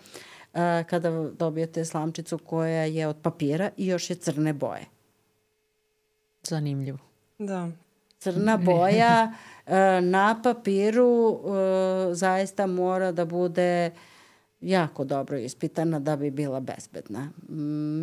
kada 0.89 1.29
dobijete 1.39 1.85
slamčicu 1.85 2.37
koja 2.37 2.83
je 2.83 3.07
od 3.07 3.17
papira 3.21 3.69
i 3.77 3.87
još 3.87 4.09
je 4.09 4.15
crne 4.15 4.53
boje. 4.53 4.85
Zanimljivo. 6.43 6.97
Da. 7.37 7.67
Crna 8.19 8.57
boja 8.57 9.33
na 10.01 10.39
papiru 10.43 11.39
zaista 12.11 12.67
mora 12.67 13.11
da 13.11 13.25
bude 13.25 13.91
jako 14.61 15.03
dobro 15.03 15.37
ispitana 15.37 15.99
da 15.99 16.15
bi 16.15 16.31
bila 16.31 16.59
bezbedna. 16.59 17.29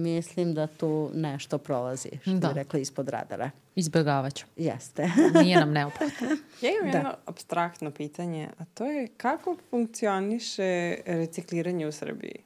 Mislim 0.04 0.54
da 0.54 0.66
tu 0.66 1.10
nešto 1.14 1.58
prolazi, 1.58 2.08
što 2.22 2.32
da. 2.32 2.48
bi 2.48 2.54
rekla, 2.54 2.78
ispod 2.78 3.08
radara. 3.08 3.50
Izbjegavaću. 3.74 4.46
Jeste. 4.56 5.10
Nije 5.42 5.60
nam 5.60 5.72
neophodno. 5.72 6.28
Ja 6.62 6.70
imam 6.70 6.92
da. 6.92 6.98
jedno 6.98 7.14
abstraktno 7.26 7.90
pitanje, 7.90 8.48
a 8.58 8.64
to 8.64 8.84
je 8.84 9.08
kako 9.16 9.56
funkcioniše 9.70 10.96
recikliranje 11.06 11.86
u 11.86 11.92
Srbiji? 11.92 12.36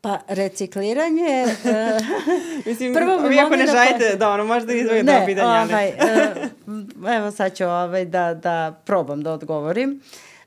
Pa, 0.00 0.18
recikliranje... 0.28 1.44
uh, 1.44 2.06
Mislim, 2.66 2.94
prvo 2.94 3.28
vi 3.28 3.38
ako 3.38 3.56
ne 3.56 3.66
da 3.66 3.72
želite, 3.72 4.10
pa... 4.10 4.16
da 4.16 4.30
ono, 4.30 4.44
možda 4.44 4.72
izvojite 4.72 5.22
pitanje. 5.26 5.72
Ovaj, 5.72 5.88
uh, 5.88 7.12
evo 7.16 7.30
sad 7.30 7.56
ću 7.56 7.64
ovaj, 7.64 8.04
da, 8.04 8.34
da 8.34 8.80
probam 8.86 9.22
da 9.22 9.32
odgovorim. 9.32 10.00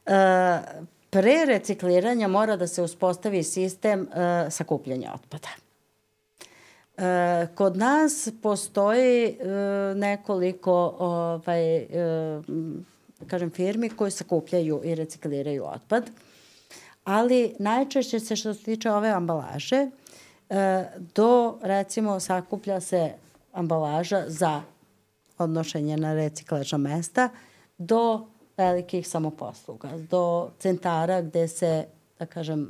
Uh, 0.06 0.86
pre 1.16 1.46
recikliranja 1.46 2.28
mora 2.28 2.56
da 2.56 2.68
se 2.68 2.82
uspostavi 2.82 3.44
sistem 3.44 4.02
e, 4.02 4.52
sakupljanja 4.52 5.14
otpada. 5.14 5.48
E, 6.98 7.48
kod 7.56 7.78
nas 7.78 8.30
postoji 8.42 9.26
e, 9.28 9.36
nekoliko 9.96 10.96
ovaj, 11.00 11.78
e, 11.78 11.88
kažem, 13.28 13.50
firmi 13.50 13.90
koje 13.90 14.12
sakupljaju 14.12 14.82
i 14.84 14.96
recikliraju 14.96 15.66
otpad, 15.66 16.10
ali 17.04 17.56
najčešće 17.60 18.20
se 18.20 18.36
što 18.36 18.54
se 18.54 18.64
tiče 18.64 18.92
ove 18.92 19.10
ambalaže, 19.10 19.88
e, 20.50 20.86
do 21.16 21.60
recimo 21.62 22.20
sakuplja 22.20 22.82
se 22.82 23.14
ambalaža 23.54 24.24
za 24.28 24.62
odnošenje 25.38 25.98
na 25.98 26.14
reciklažna 26.14 26.78
mesta 26.78 27.30
do 27.78 28.26
velikih 28.58 29.08
samoposluga, 29.08 29.90
do 30.10 30.52
centara 30.60 31.22
gde 31.22 31.48
se, 31.48 31.86
da 32.20 32.26
kažem, 32.26 32.68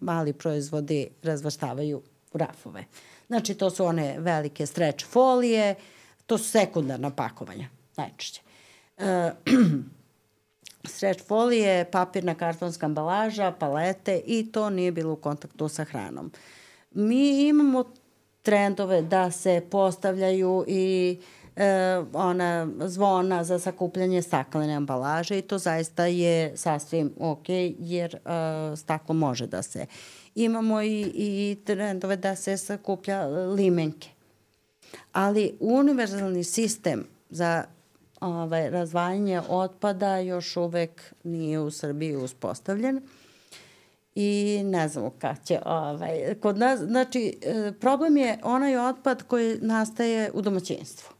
mali 0.00 0.32
proizvodi 0.32 1.08
razvrstavaju 1.22 2.02
u 2.32 2.38
rafove. 2.38 2.84
Znači, 3.26 3.54
to 3.54 3.70
su 3.70 3.84
one 3.84 4.16
velike 4.18 4.66
stretch 4.66 5.06
folije, 5.06 5.74
to 6.26 6.38
su 6.38 6.44
sekundarna 6.44 7.10
pakovanja, 7.10 7.68
najčešće. 7.96 8.40
E, 8.98 9.32
stretch 10.94 11.26
folije, 11.26 11.90
papirna 11.90 12.34
kartonska 12.34 12.86
ambalaža, 12.86 13.52
palete 13.58 14.20
i 14.26 14.52
to 14.52 14.70
nije 14.70 14.92
bilo 14.92 15.12
u 15.12 15.16
kontaktu 15.16 15.68
sa 15.68 15.84
hranom. 15.84 16.32
Mi 16.90 17.48
imamo 17.48 17.84
trendove 18.42 19.02
da 19.02 19.30
se 19.30 19.62
postavljaju 19.70 20.64
i 20.68 21.18
e, 21.56 22.02
ona 22.12 22.68
zvona 22.80 23.44
za 23.44 23.58
sakupljanje 23.58 24.22
staklene 24.22 24.74
ambalaže 24.74 25.38
i 25.38 25.42
to 25.42 25.58
zaista 25.58 26.06
je 26.06 26.56
sasvim 26.56 27.12
ok 27.18 27.48
jer 27.78 28.14
e, 28.14 28.18
staklo 28.76 29.14
može 29.14 29.46
da 29.46 29.62
se. 29.62 29.86
Imamo 30.34 30.82
i, 30.82 31.12
i 31.14 31.58
trendove 31.64 32.16
da 32.16 32.36
se 32.36 32.56
sakuplja 32.56 33.26
limenke. 33.26 34.08
Ali 35.12 35.56
univerzalni 35.60 36.44
sistem 36.44 37.06
za 37.30 37.64
ovaj, 38.20 38.70
razvajanje 38.70 39.40
otpada 39.48 40.18
još 40.18 40.56
uvek 40.56 41.14
nije 41.24 41.60
u 41.60 41.70
Srbiji 41.70 42.16
uspostavljen 42.16 43.00
i 44.14 44.60
ne 44.64 44.88
znamo 44.88 45.10
kad 45.18 45.44
će 45.44 45.60
ovaj, 45.66 46.34
kod 46.42 46.58
nas, 46.58 46.80
znači 46.80 47.38
e, 47.42 47.72
problem 47.80 48.16
je 48.16 48.38
onaj 48.42 48.76
otpad 48.76 49.22
koji 49.22 49.58
nastaje 49.60 50.30
u 50.34 50.42
domaćinstvu 50.42 51.13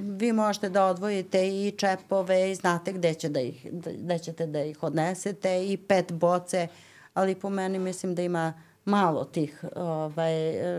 vi 0.00 0.32
možete 0.32 0.68
da 0.68 0.86
odvojite 0.86 1.48
i 1.48 1.72
čepove 1.78 2.50
i 2.50 2.54
znate 2.54 2.92
gde, 2.92 3.14
će 3.14 3.28
da 3.28 3.40
ih, 3.40 3.66
gde 3.72 4.18
ćete 4.18 4.46
da 4.46 4.62
ih 4.62 4.82
odnesete 4.82 5.66
i 5.66 5.76
pet 5.76 6.12
boce, 6.12 6.68
ali 7.14 7.34
po 7.34 7.50
meni 7.50 7.78
mislim 7.78 8.14
da 8.14 8.22
ima 8.22 8.52
malo 8.84 9.24
tih 9.24 9.64
ovaj, 9.76 10.32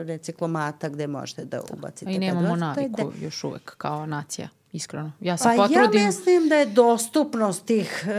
reciklomata 0.04 0.90
gde 0.90 1.08
možete 1.08 1.46
da 1.46 1.62
ubacite. 1.74 2.12
I 2.12 2.20
nemamo 2.20 2.56
naviku 2.56 3.12
da... 3.12 3.26
još 3.26 3.44
uvek 3.44 3.76
kao 3.78 4.06
nacija 4.06 4.50
iskreno. 4.74 5.12
Ja 5.20 5.38
se 5.38 5.44
pa 5.44 5.56
potrudim... 5.56 6.00
ja 6.02 6.06
mislim 6.06 6.50
da 6.50 6.56
je 6.56 6.66
dostupnost 6.66 7.66
tih 7.66 8.06
e, 8.08 8.12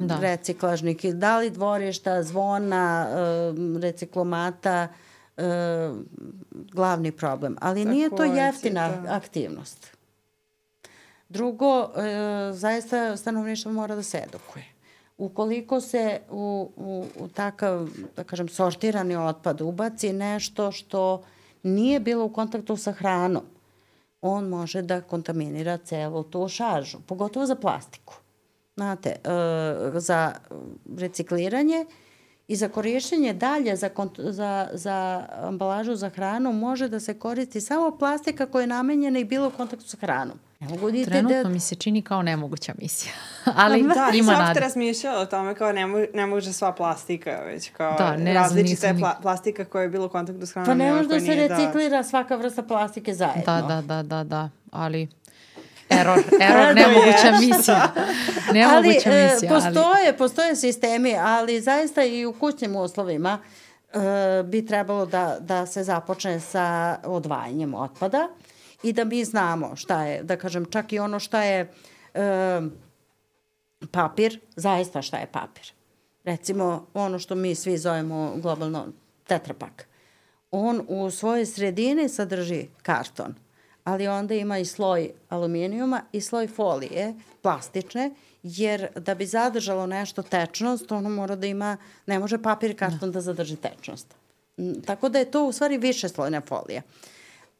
da. 0.00 0.18
reciklažnih, 0.20 1.14
da 1.14 1.38
li 1.38 1.50
dvorišta, 1.50 2.22
zvona, 2.22 3.08
e, 3.10 3.80
reciklomata, 3.80 4.88
e, 5.36 5.42
glavni 6.52 7.12
problem. 7.12 7.56
Ali 7.60 7.84
Tako 7.84 7.94
nije 7.94 8.10
to 8.10 8.24
jeftina 8.24 8.88
da. 8.88 9.14
aktivnost. 9.14 9.96
Drugo, 11.28 11.82
e, 11.82 12.52
zaista 12.52 13.16
stanovništvo 13.16 13.72
mora 13.72 13.94
da 13.94 14.02
se 14.02 14.18
edukuje. 14.18 14.64
Ukoliko 15.18 15.80
se 15.80 16.20
u, 16.30 16.70
u, 16.76 17.06
u 17.18 17.28
takav, 17.28 17.88
da 18.16 18.24
kažem, 18.24 18.48
sortirani 18.48 19.16
otpad 19.16 19.60
ubaci 19.60 20.12
nešto 20.12 20.72
što 20.72 21.22
nije 21.62 22.00
bilo 22.00 22.24
u 22.24 22.32
kontaktu 22.32 22.76
sa 22.76 22.92
hranom, 22.92 23.42
on 24.20 24.48
može 24.48 24.82
da 24.82 25.00
kontaminira 25.00 25.76
celu 25.76 26.22
tu 26.22 26.48
šaržu, 26.48 26.98
pogotovo 27.06 27.46
za 27.46 27.54
plastiku. 27.54 28.14
Znate, 28.74 29.08
e, 29.10 29.16
za 29.94 30.32
recikliranje 30.96 31.86
i 32.48 32.56
za 32.56 32.68
korišćenje 32.68 33.32
dalje 33.32 33.76
za, 33.76 33.90
za, 34.18 34.68
za 34.72 35.26
ambalažu 35.42 35.94
za 35.94 36.08
hranu 36.08 36.52
može 36.52 36.88
da 36.88 37.00
se 37.00 37.18
koristi 37.18 37.60
samo 37.60 37.96
plastika 37.98 38.46
koja 38.46 38.60
je 38.60 38.66
namenjena 38.66 39.18
i 39.18 39.24
bilo 39.24 39.48
u 39.48 39.50
kontaktu 39.50 39.88
sa 39.88 39.96
hranom. 40.00 40.38
Ne 40.60 40.68
mogu 40.68 40.90
da 40.90 41.04
Trenutno 41.04 41.42
da... 41.42 41.48
mi 41.48 41.60
se 41.60 41.74
čini 41.74 42.02
kao 42.02 42.22
nemoguća 42.22 42.72
misija. 42.78 43.12
Ali 43.56 43.82
da, 43.82 44.10
ima 44.14 44.32
nada. 44.32 44.54
Da, 44.54 44.60
razmišljala 44.60 45.20
o 45.20 45.26
tome 45.26 45.54
kao 45.54 45.72
ne, 45.72 45.86
mo 45.86 45.98
ne 46.14 46.26
može 46.26 46.52
sva 46.52 46.72
plastika, 46.72 47.30
već 47.46 47.70
kao 47.70 47.94
da, 47.98 48.16
ne 48.16 48.34
različite 48.34 48.92
nisam... 48.92 48.98
pla 48.98 49.18
plastika 49.22 49.64
koja 49.64 49.82
je 49.82 49.88
bilo 49.88 50.06
u 50.06 50.08
kontaktu 50.08 50.46
s 50.46 50.52
hranom. 50.52 50.66
Pa 50.66 50.74
ne 50.74 50.92
može 50.92 51.08
da 51.08 51.20
se 51.20 51.34
reciklira 51.34 51.96
da... 51.96 52.02
svaka 52.02 52.36
vrsta 52.36 52.62
plastike 52.62 53.14
zajedno. 53.14 53.42
Da, 53.46 53.62
da, 53.62 53.82
da, 53.82 54.02
da, 54.02 54.24
da, 54.24 54.50
ali 54.70 55.08
Error, 55.90 56.18
error, 56.40 56.74
nemoguća 56.74 57.32
misija. 57.40 57.92
Nemoguća 58.52 58.76
ali, 58.76 58.88
misija. 58.88 59.10
Ali 59.10 59.48
postoje, 59.48 60.16
postoje 60.18 60.56
sistemi, 60.56 61.16
ali 61.16 61.60
zaista 61.60 62.04
i 62.04 62.26
u 62.26 62.32
kućnim 62.32 62.76
uslovima 62.76 63.38
uh, 63.94 64.00
bi 64.46 64.66
trebalo 64.66 65.06
da, 65.06 65.36
da 65.40 65.66
se 65.66 65.84
započne 65.84 66.40
sa 66.40 66.98
odvajanjem 67.04 67.74
otpada 67.74 68.28
i 68.82 68.92
da 68.92 69.04
mi 69.04 69.24
znamo 69.24 69.76
šta 69.76 70.02
je, 70.02 70.22
da 70.22 70.36
kažem, 70.36 70.64
čak 70.70 70.92
i 70.92 70.98
ono 70.98 71.18
šta 71.18 71.42
je 71.42 71.72
uh, 72.14 72.20
papir, 73.90 74.40
zaista 74.56 75.02
šta 75.02 75.16
je 75.16 75.26
papir. 75.26 75.72
Recimo, 76.24 76.86
ono 76.94 77.18
što 77.18 77.34
mi 77.34 77.54
svi 77.54 77.78
zovemo 77.78 78.32
globalno 78.36 78.86
tetrapak. 79.26 79.86
On 80.50 80.84
u 80.88 81.10
svojoj 81.10 81.46
sredini 81.46 82.08
sadrži 82.08 82.66
karton– 82.82 83.34
ali 83.86 84.08
onda 84.08 84.34
ima 84.34 84.58
i 84.58 84.64
sloj 84.64 85.10
aluminijuma 85.28 86.02
i 86.12 86.20
sloj 86.20 86.46
folije 86.46 87.14
plastične, 87.42 88.10
jer 88.42 88.88
da 88.96 89.14
bi 89.14 89.26
zadržalo 89.26 89.86
nešto 89.86 90.22
tečnost, 90.22 90.92
ono 90.92 91.08
mora 91.08 91.36
da 91.36 91.46
ima, 91.46 91.76
ne 92.06 92.18
može 92.18 92.42
papir 92.42 92.70
i 92.70 92.74
karton 92.74 93.10
da, 93.10 93.12
da 93.12 93.20
zadrži 93.20 93.56
tečnost. 93.56 94.14
Tako 94.86 95.08
da 95.08 95.18
je 95.18 95.30
to 95.30 95.44
u 95.44 95.52
stvari 95.52 95.78
više 95.78 96.08
slojna 96.08 96.40
folija. 96.40 96.82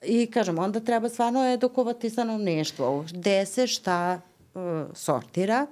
I 0.03 0.27
kažem, 0.27 0.59
onda 0.59 0.81
treba 0.81 1.09
stvarno 1.09 1.45
edukovati 1.53 2.11
stanovništvo, 2.11 3.05
gde 3.13 3.47
se 3.47 3.67
šta 3.67 4.21
uh, 4.55 4.61
sortira, 4.95 5.67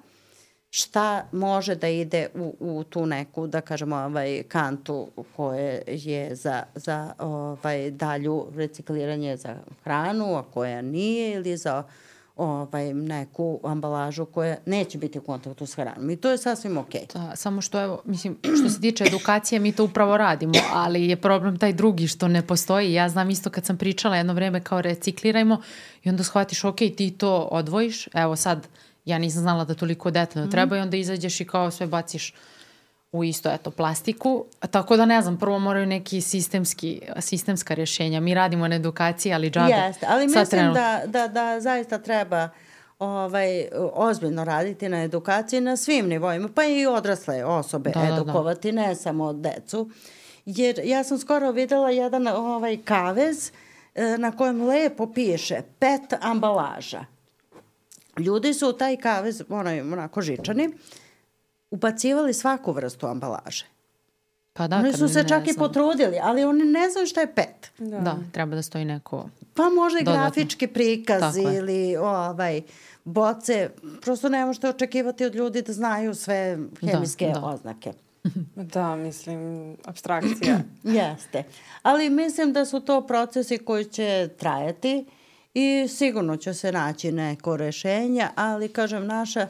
šta 0.76 1.24
može 1.32 1.74
da 1.74 1.88
ide 1.88 2.28
u, 2.34 2.56
u 2.60 2.84
tu 2.84 3.06
neku, 3.06 3.46
da 3.46 3.60
kažemo, 3.60 3.96
ovaj, 3.96 4.42
kantu 4.48 5.08
koje 5.36 5.82
je 5.86 6.34
za, 6.34 6.62
za 6.74 7.12
ovaj, 7.18 7.90
dalju 7.90 8.46
recikliranje 8.56 9.36
za 9.36 9.56
hranu, 9.84 10.36
a 10.36 10.42
koja 10.42 10.82
nije, 10.82 11.34
ili 11.34 11.56
za 11.56 11.82
ovaj, 12.36 12.94
neku 12.94 13.60
ambalažu 13.64 14.24
koja 14.24 14.56
neće 14.66 14.98
biti 14.98 15.18
u 15.18 15.22
kontaktu 15.22 15.66
s 15.66 15.74
hranom. 15.74 16.10
I 16.10 16.16
to 16.16 16.30
je 16.30 16.38
sasvim 16.38 16.78
okej. 16.78 17.00
Okay. 17.00 17.28
Da, 17.28 17.36
samo 17.36 17.60
što, 17.60 17.82
evo, 17.82 18.02
mislim, 18.04 18.38
što 18.42 18.68
se 18.68 18.80
tiče 18.80 19.04
edukacije, 19.04 19.58
mi 19.58 19.72
to 19.72 19.84
upravo 19.84 20.16
radimo, 20.16 20.54
ali 20.72 21.08
je 21.08 21.16
problem 21.16 21.58
taj 21.58 21.72
drugi 21.72 22.08
što 22.08 22.28
ne 22.28 22.46
postoji. 22.46 22.92
Ja 22.92 23.08
znam 23.08 23.30
isto 23.30 23.50
kad 23.50 23.64
sam 23.64 23.78
pričala 23.78 24.16
jedno 24.16 24.34
vreme 24.34 24.60
kao 24.60 24.82
reciklirajmo 24.82 25.60
i 26.04 26.08
onda 26.08 26.24
shvatiš, 26.24 26.64
ok, 26.64 26.76
ti 26.76 27.14
to 27.18 27.48
odvojiš, 27.50 28.08
evo 28.14 28.36
sad 28.36 28.68
ja 29.04 29.18
nisam 29.18 29.42
znala 29.42 29.64
da 29.64 29.74
toliko 29.74 30.10
detaljno 30.10 30.48
mm. 30.48 30.50
treba 30.50 30.76
i 30.76 30.80
onda 30.80 30.96
izađeš 30.96 31.40
i 31.40 31.44
kao 31.44 31.70
sve 31.70 31.86
baciš 31.86 32.34
u 33.12 33.24
isto 33.24 33.50
eto 33.50 33.70
plastiku. 33.70 34.44
Tako 34.70 34.96
da 34.96 35.06
ne 35.06 35.22
znam, 35.22 35.38
prvo 35.38 35.58
moraju 35.58 35.86
neki 35.86 36.20
sistemski, 36.20 37.00
sistemska 37.20 37.74
rješenja. 37.74 38.20
Mi 38.20 38.34
radimo 38.34 38.68
na 38.68 38.76
edukaciji, 38.76 39.32
ali 39.32 39.50
džabe. 39.50 39.72
Jeste, 39.72 40.06
ali 40.08 40.26
mislim 40.26 40.46
trenut... 40.46 40.74
da, 40.74 41.02
da, 41.06 41.28
da 41.28 41.60
zaista 41.60 41.98
treba 41.98 42.48
ovaj, 42.98 43.68
ozbiljno 43.92 44.44
raditi 44.44 44.88
na 44.88 45.02
edukaciji 45.02 45.60
na 45.60 45.76
svim 45.76 46.08
nivoima, 46.08 46.48
pa 46.54 46.64
i 46.64 46.86
odrasle 46.86 47.44
osobe 47.44 47.90
da, 47.90 48.16
edukovati, 48.16 48.72
da, 48.72 48.80
da. 48.80 48.88
ne 48.88 48.94
samo 48.94 49.32
decu. 49.32 49.90
Jer 50.46 50.80
ja 50.84 51.04
sam 51.04 51.18
skoro 51.18 51.52
videla 51.52 51.90
jedan 51.90 52.26
ovaj 52.26 52.76
kavez 52.84 53.52
eh, 53.94 54.18
na 54.18 54.36
kojem 54.36 54.66
lepo 54.66 55.12
piše 55.12 55.60
pet 55.78 56.14
ambalaža 56.20 57.13
ljudi 58.18 58.54
su 58.54 58.68
u 58.68 58.72
taj 58.72 58.96
kavez, 58.96 59.42
onaj, 59.48 59.80
onako 59.80 60.22
žičani, 60.22 60.70
ubacivali 61.70 62.34
svaku 62.34 62.72
vrstu 62.72 63.06
ambalaže. 63.06 63.66
Pa 64.52 64.68
da, 64.68 64.76
oni 64.76 64.92
su 64.92 65.08
se 65.08 65.20
čak 65.28 65.42
znam. 65.42 65.54
i 65.54 65.58
potrudili, 65.58 66.18
ali 66.22 66.44
oni 66.44 66.64
ne 66.64 66.90
znaju 66.90 67.06
šta 67.06 67.20
je 67.20 67.34
pet. 67.34 67.70
Da, 67.78 67.98
da 67.98 68.16
treba 68.32 68.54
da 68.54 68.62
stoji 68.62 68.84
neko 68.84 69.28
Pa 69.54 69.62
možda 69.62 69.98
i 70.00 70.04
grafički 70.04 70.66
prikaz 70.66 71.20
Tako 71.20 71.50
ili 71.50 71.96
ovaj, 71.96 72.62
boce. 73.04 73.70
Prosto 74.00 74.28
ne 74.28 74.46
možete 74.46 74.68
očekivati 74.68 75.24
od 75.24 75.34
ljudi 75.34 75.62
da 75.62 75.72
znaju 75.72 76.14
sve 76.14 76.58
hemijske 76.80 77.26
da, 77.26 77.40
da. 77.40 77.46
oznake. 77.46 77.92
Da, 78.74 78.96
mislim, 78.96 79.76
abstrakcija. 79.84 80.58
Jeste. 80.98 81.44
Ali 81.82 82.10
mislim 82.10 82.52
da 82.52 82.64
su 82.64 82.80
to 82.80 83.06
procesi 83.06 83.58
koji 83.58 83.84
će 83.84 84.28
trajati 84.38 85.06
i 85.54 85.88
sigurno 85.88 86.36
će 86.36 86.54
se 86.54 86.72
naći 86.72 87.12
neko 87.12 87.56
rešenje, 87.56 88.26
ali 88.34 88.68
kažem 88.68 89.06
naša 89.06 89.48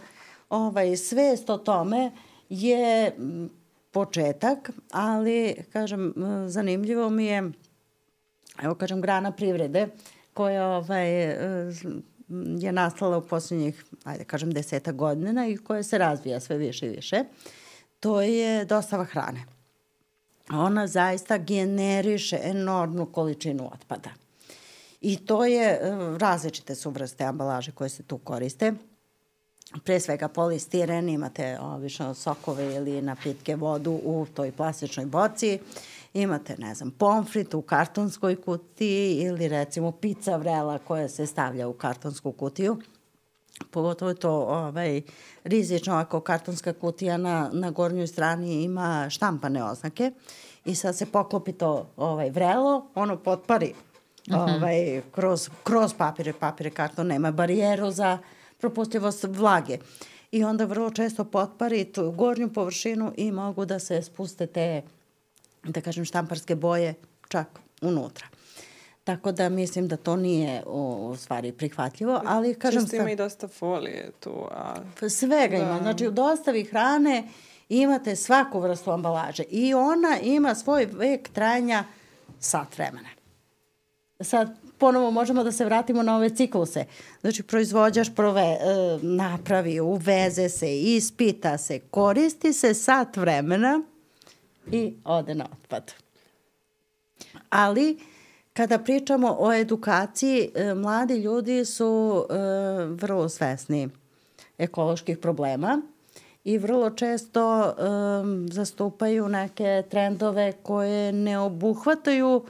ovaj, 0.51 0.97
svest 0.97 1.51
o 1.51 1.59
tome 1.59 2.13
je 2.49 3.17
početak, 3.91 4.71
ali, 4.91 5.55
kažem, 5.73 6.15
zanimljivo 6.47 7.11
mi 7.11 7.25
je, 7.25 7.51
evo 8.63 8.75
kažem, 8.75 9.01
grana 9.01 9.33
privrede 9.33 9.89
koja 10.35 10.67
ovaj, 10.67 11.11
je 12.59 12.73
nastala 12.73 13.19
u 13.19 13.27
posljednjih, 13.27 13.85
ajde 14.05 14.25
kažem, 14.25 14.53
deseta 14.53 14.93
godina 14.93 15.47
i 15.47 15.57
koja 15.57 15.83
se 15.83 15.99
razvija 15.99 16.41
sve 16.41 16.57
više 16.57 16.87
i 16.87 16.97
više, 16.97 17.25
to 18.01 18.23
je 18.23 18.65
dostava 18.65 19.05
hrane. 19.05 19.45
Ona 20.51 20.87
zaista 20.87 21.39
generiše 21.39 22.39
enormnu 22.43 23.07
količinu 23.07 23.71
otpada. 23.73 24.11
I 25.07 25.17
to 25.17 25.45
je, 25.45 25.81
različite 26.19 26.75
su 26.75 26.91
vrste 26.91 27.25
ambalaže 27.25 27.73
koje 27.73 27.89
se 27.89 28.03
tu 28.03 28.19
koriste. 28.19 28.73
Pre 29.85 30.01
svega 30.01 30.29
polistiren, 30.29 31.09
imate 31.09 31.59
obično 31.61 32.15
sokove 32.15 32.75
ili 32.75 33.03
napitke 33.03 33.57
vodu 33.57 34.01
u 34.05 34.27
toj 34.35 34.53
plastičnoj 34.53 35.07
boci, 35.07 35.59
imate, 36.15 36.57
ne 36.59 36.75
znam, 36.75 36.91
pomfrit 36.91 37.55
u 37.55 37.63
kartonskoj 37.63 38.37
kutiji 38.37 39.17
ili 39.17 39.49
recimo 39.49 39.93
pizza 39.93 40.37
vrela 40.37 40.79
koja 40.79 41.09
se 41.09 41.27
stavlja 41.27 41.69
u 41.69 41.73
kartonsku 41.73 42.33
kutiju. 42.33 42.77
Pogotovo 43.71 44.09
je 44.09 44.15
to 44.15 44.33
ovaj, 44.33 45.03
rizično 45.45 45.95
ako 45.95 46.21
kartonska 46.21 46.73
kutija 46.73 47.17
na, 47.17 47.51
na 47.53 47.71
gornjoj 47.71 48.07
strani 48.07 48.63
ima 48.63 49.11
štampane 49.11 49.65
oznake. 49.65 50.13
I 50.65 50.75
sad 50.75 50.97
se 50.97 51.07
poklopi 51.07 51.53
to 51.53 51.91
ovaj, 51.97 52.31
vrelo, 52.31 52.91
ono 52.95 53.17
potpari 53.17 53.75
uh 54.31 54.37
mhm. 54.37 54.45
-huh. 54.45 54.57
ovaj, 54.57 55.03
kroz, 55.13 55.49
kroz 55.65 55.95
papire, 55.95 56.33
papire 56.33 56.71
karton 56.71 57.07
nema 57.07 57.31
barijeru 57.31 57.91
za 57.91 58.19
propustljivost 58.59 59.25
vlage. 59.25 59.79
I 60.33 60.45
onda 60.45 60.65
vrlo 60.65 60.91
često 60.91 61.25
potpari 61.25 61.85
tu 61.85 62.11
gornju 62.11 62.53
površinu 62.53 63.13
i 63.17 63.33
mogu 63.33 63.65
da 63.65 63.79
se 63.79 64.03
spuste 64.03 64.47
te, 64.47 64.83
da 65.63 65.81
kažem, 65.81 66.05
štamparske 66.05 66.55
boje 66.55 66.95
čak 67.29 67.47
unutra. 67.83 68.27
Tako 69.05 69.33
da 69.33 69.49
mislim 69.49 69.89
da 69.89 69.97
to 69.97 70.17
nije 70.17 70.63
u, 70.67 71.09
u 71.11 71.17
stvari 71.17 71.53
prihvatljivo, 71.53 72.21
ali 72.25 72.55
kažem... 72.55 72.83
Često 72.83 72.97
ima 72.97 73.11
i 73.11 73.17
dosta 73.17 73.49
folije 73.49 74.11
tu. 74.21 74.47
A... 74.51 74.75
Pa 75.01 75.09
svega 75.09 75.57
da. 75.57 75.63
ima. 75.63 75.79
Znači 75.83 76.07
u 76.07 76.11
dostavi 76.11 76.65
hrane 76.65 77.29
imate 77.69 78.17
svaku 78.17 78.61
vrstu 78.61 78.91
ambalaže 78.91 79.43
i 79.43 79.75
ona 79.75 80.19
ima 80.23 80.55
svoj 80.55 80.87
vek 80.93 81.29
trajanja 81.29 81.85
sat 82.41 82.79
vremena. 82.79 83.09
Sad, 84.21 84.57
ponovo 84.79 85.11
možemo 85.11 85.45
da 85.45 85.53
se 85.53 85.65
vratimo 85.65 86.03
na 86.03 86.17
ove 86.17 86.31
cikluse. 86.31 86.85
Znači, 87.21 87.43
proizvođač 87.43 88.09
prove, 88.17 88.43
e, 88.43 88.59
napravi, 89.03 89.81
uveze 89.81 90.49
se, 90.49 90.81
ispita 90.81 91.59
se, 91.59 91.79
koristi 91.79 92.53
se 92.53 92.75
sat 92.75 93.17
vremena 93.17 93.83
i 94.73 94.95
ode 95.05 95.35
na 95.35 95.47
otpad. 95.53 95.93
Ali, 97.51 97.99
kada 98.53 98.79
pričamo 98.79 99.37
o 99.39 99.53
edukaciji, 99.53 100.51
e, 100.55 100.75
mladi 100.75 101.15
ljudi 101.15 101.65
su 101.65 102.25
e, 102.31 102.35
vrlo 102.85 103.29
svesni 103.29 103.89
ekoloških 104.59 105.19
problema 105.19 105.83
i 106.45 106.59
vrlo 106.59 106.91
često 106.91 107.75
zastupaju 108.51 109.29
neke 109.29 109.83
trendove 109.91 110.53
koje 110.63 111.13
ne 111.13 111.39
obuhvataju 111.39 112.37
uh, 112.37 112.45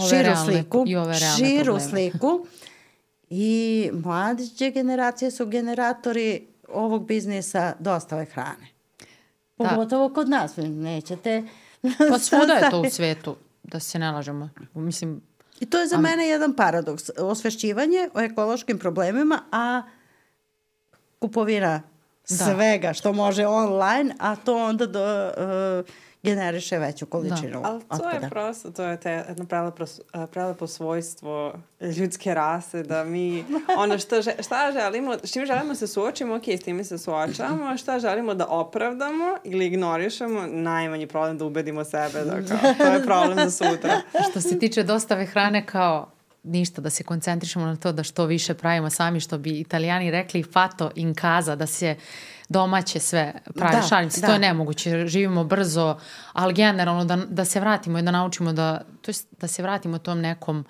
ove 0.00 0.08
širu 0.08 0.36
sliku, 0.44 0.84
i 0.86 0.96
ove 0.96 1.14
širu 1.14 1.64
probleme. 1.64 1.90
sliku 1.90 2.46
i 3.30 3.90
mlađe 3.92 4.70
generacije 4.70 5.30
su 5.30 5.46
generatori 5.46 6.46
ovog 6.68 7.06
biznisa 7.06 7.74
dostave 7.78 8.24
hrane. 8.24 8.68
Da. 9.58 9.68
Pogotovo 9.68 10.08
kod 10.08 10.28
nas, 10.28 10.56
nećete... 10.56 11.42
Pa 12.10 12.18
svuda 12.28 12.52
je 12.52 12.70
to 12.70 12.80
u 12.80 12.90
svetu, 12.90 13.36
da 13.62 13.80
se 13.80 13.98
ne 13.98 14.10
lažemo. 14.10 14.50
Mislim, 14.74 15.20
I 15.60 15.66
to 15.66 15.80
je 15.80 15.86
za 15.86 15.96
a... 15.96 16.00
mene 16.00 16.28
jedan 16.28 16.56
paradoks. 16.56 17.10
Osvešćivanje 17.18 18.08
o 18.14 18.20
ekološkim 18.20 18.78
problemima, 18.78 19.42
a 19.52 19.82
kupovina 21.18 21.82
da. 22.28 22.34
svega 22.34 22.92
što 22.92 23.12
može 23.12 23.46
online, 23.46 24.14
a 24.18 24.36
to 24.36 24.56
onda 24.56 24.86
do, 24.86 25.32
uh, 25.80 25.94
generiše 26.22 26.78
veću 26.78 27.06
količinu 27.06 27.60
da. 27.62 27.68
Ali 27.68 27.80
to 27.80 27.86
otpada. 27.90 28.24
je 28.24 28.30
prosto, 28.30 28.70
to 28.70 28.82
je 28.82 29.00
te 29.00 29.10
jedno 29.10 29.44
prelepo, 29.44 29.84
prelepo 30.30 30.66
svojstvo 30.66 31.52
ljudske 31.96 32.34
rase, 32.34 32.82
da 32.82 33.04
mi, 33.04 33.44
ono 33.78 33.98
što, 33.98 34.22
šta 34.22 34.72
želimo, 34.72 35.16
s 35.22 35.32
čim 35.32 35.46
želimo 35.46 35.74
se 35.74 35.86
suočimo, 35.86 36.34
ok, 36.34 36.48
s 36.48 36.60
tim 36.60 36.84
se 36.84 36.98
suočavamo, 36.98 37.64
a 37.64 37.76
šta 37.76 37.98
želimo 37.98 38.34
da 38.34 38.46
opravdamo 38.46 39.36
ili 39.44 39.66
ignorišemo, 39.66 40.46
najmanji 40.46 41.06
problem 41.06 41.38
da 41.38 41.44
ubedimo 41.44 41.84
sebe, 41.84 42.24
da 42.24 42.32
kao, 42.32 42.74
to 42.78 42.92
je 42.92 43.04
problem 43.04 43.38
za 43.38 43.50
sutra. 43.50 44.00
što 44.30 44.40
se 44.40 44.58
tiče 44.58 44.82
dostave 44.82 45.26
hrane, 45.26 45.66
kao 45.66 46.10
ništa, 46.42 46.80
da 46.80 46.90
se 46.90 47.04
koncentrišemo 47.04 47.66
na 47.66 47.76
to 47.76 47.92
da 47.92 48.02
što 48.02 48.26
više 48.26 48.54
pravimo 48.54 48.90
sami, 48.90 49.20
što 49.20 49.38
bi 49.38 49.60
italijani 49.60 50.10
rekli 50.10 50.42
fato 50.42 50.90
in 50.94 51.14
casa, 51.14 51.56
da 51.56 51.66
se 51.66 51.96
domaće 52.48 53.00
sve 53.00 53.32
pravi. 53.54 53.76
Da, 53.76 53.82
Šalim 53.82 54.10
se, 54.10 54.20
da. 54.20 54.26
to 54.26 54.32
je 54.32 54.38
nemoguće. 54.38 55.06
Živimo 55.06 55.44
brzo, 55.44 55.98
ali 56.32 56.54
generalno 56.54 57.04
da, 57.04 57.16
da 57.16 57.44
se 57.44 57.60
vratimo 57.60 57.98
i 57.98 58.02
da 58.02 58.10
naučimo 58.10 58.52
da, 58.52 58.80
to 59.02 59.10
jest, 59.10 59.28
da 59.40 59.48
se 59.48 59.62
vratimo 59.62 59.98
tom 59.98 60.20
nekom 60.20 60.64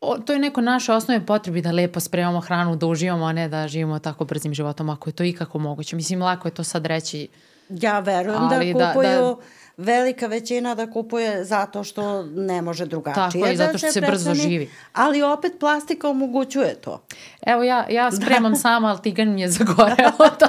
o, 0.00 0.18
to 0.18 0.32
je 0.32 0.38
neko 0.38 0.60
naše 0.60 0.92
osnovne 0.92 1.26
potrebi 1.26 1.62
da 1.62 1.72
lepo 1.72 2.00
spremamo 2.00 2.40
hranu, 2.40 2.76
da 2.76 2.86
uživamo, 2.86 3.24
a 3.24 3.32
ne 3.32 3.48
da 3.48 3.68
živimo 3.68 3.98
tako 3.98 4.24
brzim 4.24 4.54
životom, 4.54 4.90
ako 4.90 5.08
je 5.08 5.14
to 5.14 5.24
ikako 5.24 5.58
moguće. 5.58 5.96
Mislim, 5.96 6.22
lako 6.22 6.48
je 6.48 6.54
to 6.54 6.64
sad 6.64 6.86
reći. 6.86 7.28
Ja 7.68 7.98
verujem 7.98 8.48
da 8.48 8.56
kupuju 8.58 8.74
da, 8.78 8.92
da, 8.92 9.36
velika 9.76 10.26
većina 10.26 10.74
da 10.74 10.90
kupuje 10.90 11.44
zato 11.44 11.84
što 11.84 12.22
ne 12.22 12.62
može 12.62 12.86
drugačije. 12.86 13.42
Tako 13.42 13.46
je, 13.46 13.56
da 13.56 13.66
zato 13.66 13.78
što 13.78 13.92
se 13.92 14.00
brzo 14.00 14.34
živi. 14.34 14.70
Ali 14.92 15.22
opet 15.22 15.52
plastika 15.60 16.08
omogućuje 16.08 16.74
to. 16.74 17.06
Evo 17.46 17.62
ja, 17.62 17.86
ja 17.90 18.12
spremam 18.12 18.52
da. 18.52 18.58
sama, 18.58 18.88
ali 18.88 19.02
tigan 19.02 19.34
mi 19.34 19.40
je 19.40 19.48
zagoreo, 19.48 19.96
tako 20.18 20.36
da 20.40 20.48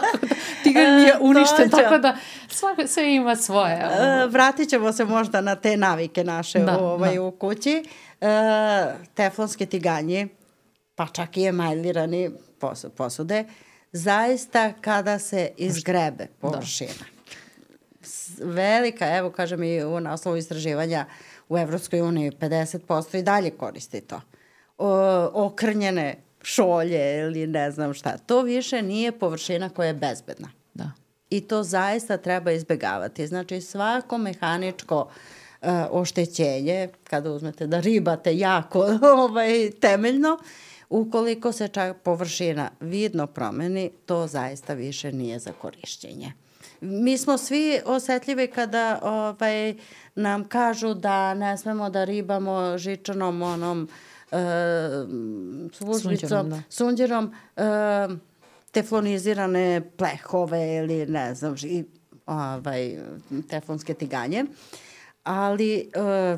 tigan 0.63 0.95
mi 0.95 1.01
je 1.01 1.09
e, 1.09 1.17
uništen, 1.19 1.69
tako 1.69 1.97
da 1.97 2.17
svako, 2.47 2.87
sve 2.87 3.15
ima 3.15 3.35
svoje. 3.35 3.73
E, 3.73 4.27
vratit 4.27 4.69
ćemo 4.69 4.93
se 4.93 5.05
možda 5.05 5.41
na 5.41 5.55
te 5.55 5.77
navike 5.77 6.23
naše 6.23 6.59
da, 6.59 6.77
u, 6.77 6.83
ovaj, 6.83 7.15
da. 7.15 7.21
u 7.21 7.31
kući. 7.31 7.83
E, 8.21 8.27
teflonske 9.13 9.65
tiganje, 9.65 10.27
pa 10.95 11.07
čak 11.07 11.37
i 11.37 11.45
emajlirani 11.45 12.29
posude, 12.97 13.43
zaista 13.91 14.73
kada 14.81 15.19
se 15.19 15.49
izgrebe 15.57 16.25
da. 16.25 16.33
površina. 16.39 16.93
Da 16.99 17.14
velika, 18.39 19.17
evo 19.17 19.29
kažem 19.29 19.63
i 19.63 19.83
u 19.83 19.99
naslovu 19.99 20.37
istraživanja 20.37 21.05
u 21.49 21.57
Evropskoj 21.57 22.01
uniji 22.01 22.31
50% 22.31 23.19
i 23.19 23.23
dalje 23.23 23.49
koristi 23.49 24.01
to. 24.01 24.21
O, 24.77 25.29
okrnjene 25.33 26.15
šolje 26.41 27.19
ili 27.19 27.47
ne 27.47 27.71
znam 27.71 27.93
šta. 27.93 28.17
To 28.17 28.41
više 28.41 28.81
nije 28.81 29.11
površina 29.11 29.69
koja 29.69 29.87
je 29.87 29.93
bezbedna. 29.93 30.49
Da. 30.73 30.91
I 31.29 31.41
to 31.41 31.63
zaista 31.63 32.17
treba 32.17 32.51
izbegavati. 32.51 33.27
Znači 33.27 33.61
svako 33.61 34.17
mehaničko 34.17 35.01
uh, 35.61 35.69
oštećenje, 35.91 36.89
kada 37.03 37.31
uzmete 37.31 37.67
da 37.67 37.79
ribate 37.79 38.37
jako 38.37 38.85
ovaj, 39.23 39.71
temeljno, 39.81 40.37
ukoliko 40.89 41.51
se 41.51 41.67
čak 41.67 41.97
površina 42.03 42.69
vidno 42.79 43.27
promeni, 43.27 43.91
to 44.05 44.27
zaista 44.27 44.73
više 44.73 45.11
nije 45.11 45.39
za 45.39 45.51
korišćenje 45.51 46.33
mi 46.85 47.17
smo 47.17 47.37
svi 47.37 47.79
osetljivi 47.85 48.47
kada 48.47 48.99
ovaj, 49.03 49.75
nam 50.15 50.47
kažu 50.47 50.93
da 50.93 51.33
ne 51.33 51.57
smemo 51.57 51.89
da 51.89 52.03
ribamo 52.03 52.77
žičanom 52.77 53.41
onom 53.41 53.89
e, 54.31 54.37
službicom, 55.73 56.63
sunđerom, 56.69 57.33
da. 57.55 57.63
e, 57.63 58.07
teflonizirane 58.71 59.91
plehove 59.97 60.75
ili 60.75 61.05
ne 61.05 61.35
znam, 61.35 61.55
i, 61.63 61.83
ovaj, 62.25 62.97
teflonske 63.49 63.93
tiganje. 63.93 64.45
Ali 65.23 65.77
e, 65.79 66.37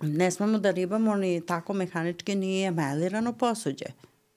ne 0.00 0.30
smemo 0.30 0.58
da 0.58 0.70
ribamo 0.70 1.14
ni 1.16 1.46
tako 1.46 1.72
mehanički 1.72 2.34
ni 2.34 2.62
emelirano 2.64 3.32
posuđe. 3.32 3.86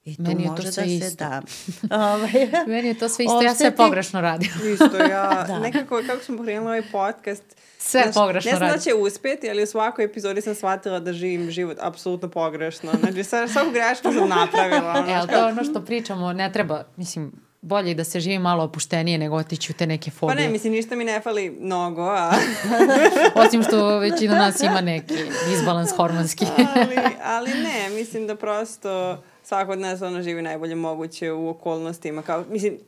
I 0.06 0.16
tu 0.16 0.22
Meni 0.22 0.42
je 0.42 0.50
može 0.50 0.62
to 0.62 0.72
sve 0.72 0.84
da 0.84 0.90
isto. 0.90 1.10
se 1.10 1.16
da. 1.16 1.42
Ovaj, 2.12 2.32
Meni 2.72 2.88
je 2.88 2.98
to 2.98 3.08
sve 3.08 3.24
isto, 3.24 3.42
ja 3.42 3.54
sve 3.54 3.76
pogrešno 3.76 4.20
radim. 4.20 4.50
isto, 4.74 4.96
ja 4.96 5.44
da. 5.48 5.58
nekako 5.58 6.02
kako 6.06 6.24
smo 6.24 6.36
pokrenuli 6.36 6.66
ovaj 6.66 6.82
podcast, 6.92 7.42
sve 7.78 8.02
znaš, 8.02 8.14
pogrešno 8.14 8.50
radim. 8.50 8.62
Ne 8.62 8.68
znam 8.68 8.78
da 8.78 8.84
će 8.84 8.94
uspjeti, 8.94 9.50
ali 9.50 9.62
u 9.62 9.66
svakoj 9.66 10.04
epizodi 10.04 10.40
sam 10.40 10.54
shvatila 10.54 11.00
da 11.00 11.12
živim 11.12 11.50
život 11.50 11.78
apsolutno 11.80 12.28
pogrešno. 12.28 12.92
Znači, 13.00 13.24
sad 13.24 13.50
svaku 13.50 13.70
grešku 13.70 14.12
sam 14.12 14.28
napravila. 14.28 15.04
Evo, 15.08 15.26
to 15.26 15.36
je 15.36 15.44
ono 15.44 15.64
što 15.64 15.84
pričamo, 15.84 16.32
ne 16.32 16.52
treba, 16.52 16.84
mislim, 16.96 17.32
bolje 17.62 17.94
da 17.94 18.04
se 18.04 18.20
živi 18.20 18.38
malo 18.38 18.64
opuštenije 18.64 19.18
nego 19.18 19.36
otići 19.36 19.72
u 19.72 19.74
te 19.74 19.86
neke 19.86 20.10
fobije. 20.10 20.36
Pa 20.36 20.42
ne, 20.42 20.48
mislim, 20.48 20.72
ništa 20.72 20.96
mi 20.96 21.04
ne 21.04 21.20
fali 21.20 21.50
mnogo, 21.60 22.02
a... 22.02 22.32
Osim 23.46 23.62
što 23.62 23.98
većina 23.98 24.34
nas 24.34 24.62
ima 24.62 24.80
neki 24.80 25.14
disbalans 25.48 25.90
hormonski. 25.96 26.46
ali, 26.76 26.96
ali 27.24 27.50
ne, 27.50 27.90
mislim 27.90 28.26
da 28.26 28.36
prosto 28.36 29.22
svako 29.46 29.72
od 29.72 29.78
nas 29.78 30.02
ono 30.02 30.22
živi 30.22 30.42
najbolje 30.42 30.74
moguće 30.74 31.32
u 31.32 31.48
okolnostima. 31.48 32.22
Kao, 32.22 32.44
mislim, 32.50 32.78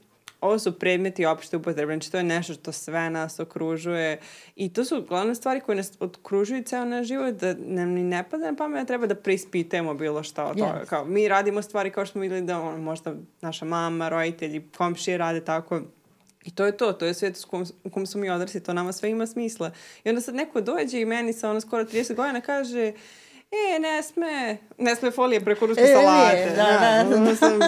ovo 0.41 0.59
su 0.59 0.79
predmeti 0.79 1.27
opšte 1.27 1.57
upotrebe, 1.57 1.93
znači 1.93 2.13
to 2.13 2.17
je 2.17 2.25
nešto 2.25 2.55
što 2.55 2.73
sve 2.73 3.11
nas 3.11 3.41
okružuje 3.41 4.21
i 4.57 4.73
to 4.73 4.85
su 4.85 5.05
glavne 5.09 5.35
stvari 5.35 5.61
koje 5.61 5.77
nas 5.77 5.93
okružuju 6.01 6.63
ceo 6.63 6.85
naš 6.85 7.07
život, 7.07 7.35
da 7.35 7.55
nam 7.59 7.89
ni 7.89 8.03
ne 8.03 8.25
pada 8.31 8.51
na 8.51 8.57
pamet 8.57 8.81
da 8.81 8.87
treba 8.87 9.07
da 9.07 9.15
preispitujemo 9.15 9.95
bilo 9.95 10.23
šta 10.23 10.45
od 10.45 10.59
toga. 10.59 10.81
Yes. 10.85 10.87
Kao, 10.87 11.05
mi 11.05 11.29
radimo 11.29 11.63
stvari 11.63 11.91
kao 11.91 12.07
što 12.07 12.13
smo 12.13 12.21
videli 12.21 12.43
da 12.43 12.61
on, 12.61 12.81
možda 12.81 13.15
naša 13.41 13.65
mama, 13.65 14.09
roditelji, 14.09 14.69
komšije 14.77 15.19
rade 15.19 15.45
tako, 15.45 15.81
I 16.45 16.55
to 16.55 16.67
je 16.67 16.77
to, 16.77 16.93
to 16.93 17.07
je 17.07 17.15
svet 17.15 17.45
u 17.45 17.51
kom, 17.51 17.65
u 17.85 17.91
kom 17.91 18.07
smo 18.07 18.21
mi 18.21 18.31
odrasli, 18.31 18.63
to 18.63 18.73
nama 18.73 18.93
sve 18.93 19.11
ima 19.11 19.27
smisla. 19.27 19.71
I 20.05 20.09
onda 20.09 20.21
sad 20.21 20.35
neko 20.35 20.61
dođe 20.61 21.01
i 21.01 21.05
meni 21.05 21.33
sa 21.33 21.51
ono 21.51 21.61
skoro 21.61 21.85
30 21.85 22.15
godina 22.15 22.41
kaže, 22.41 22.93
e, 23.53 23.79
ne 23.79 24.03
sme, 24.03 24.57
ne 24.79 24.97
sme 24.97 25.11
folije 25.11 25.41
preko 25.41 25.67
ruske 25.67 25.83
e, 25.83 25.95
salate. 25.95 26.53
Da, 26.57 26.63
da, 26.63 27.17
da. 27.17 27.25
da. 27.25 27.37
Sam, 27.37 27.59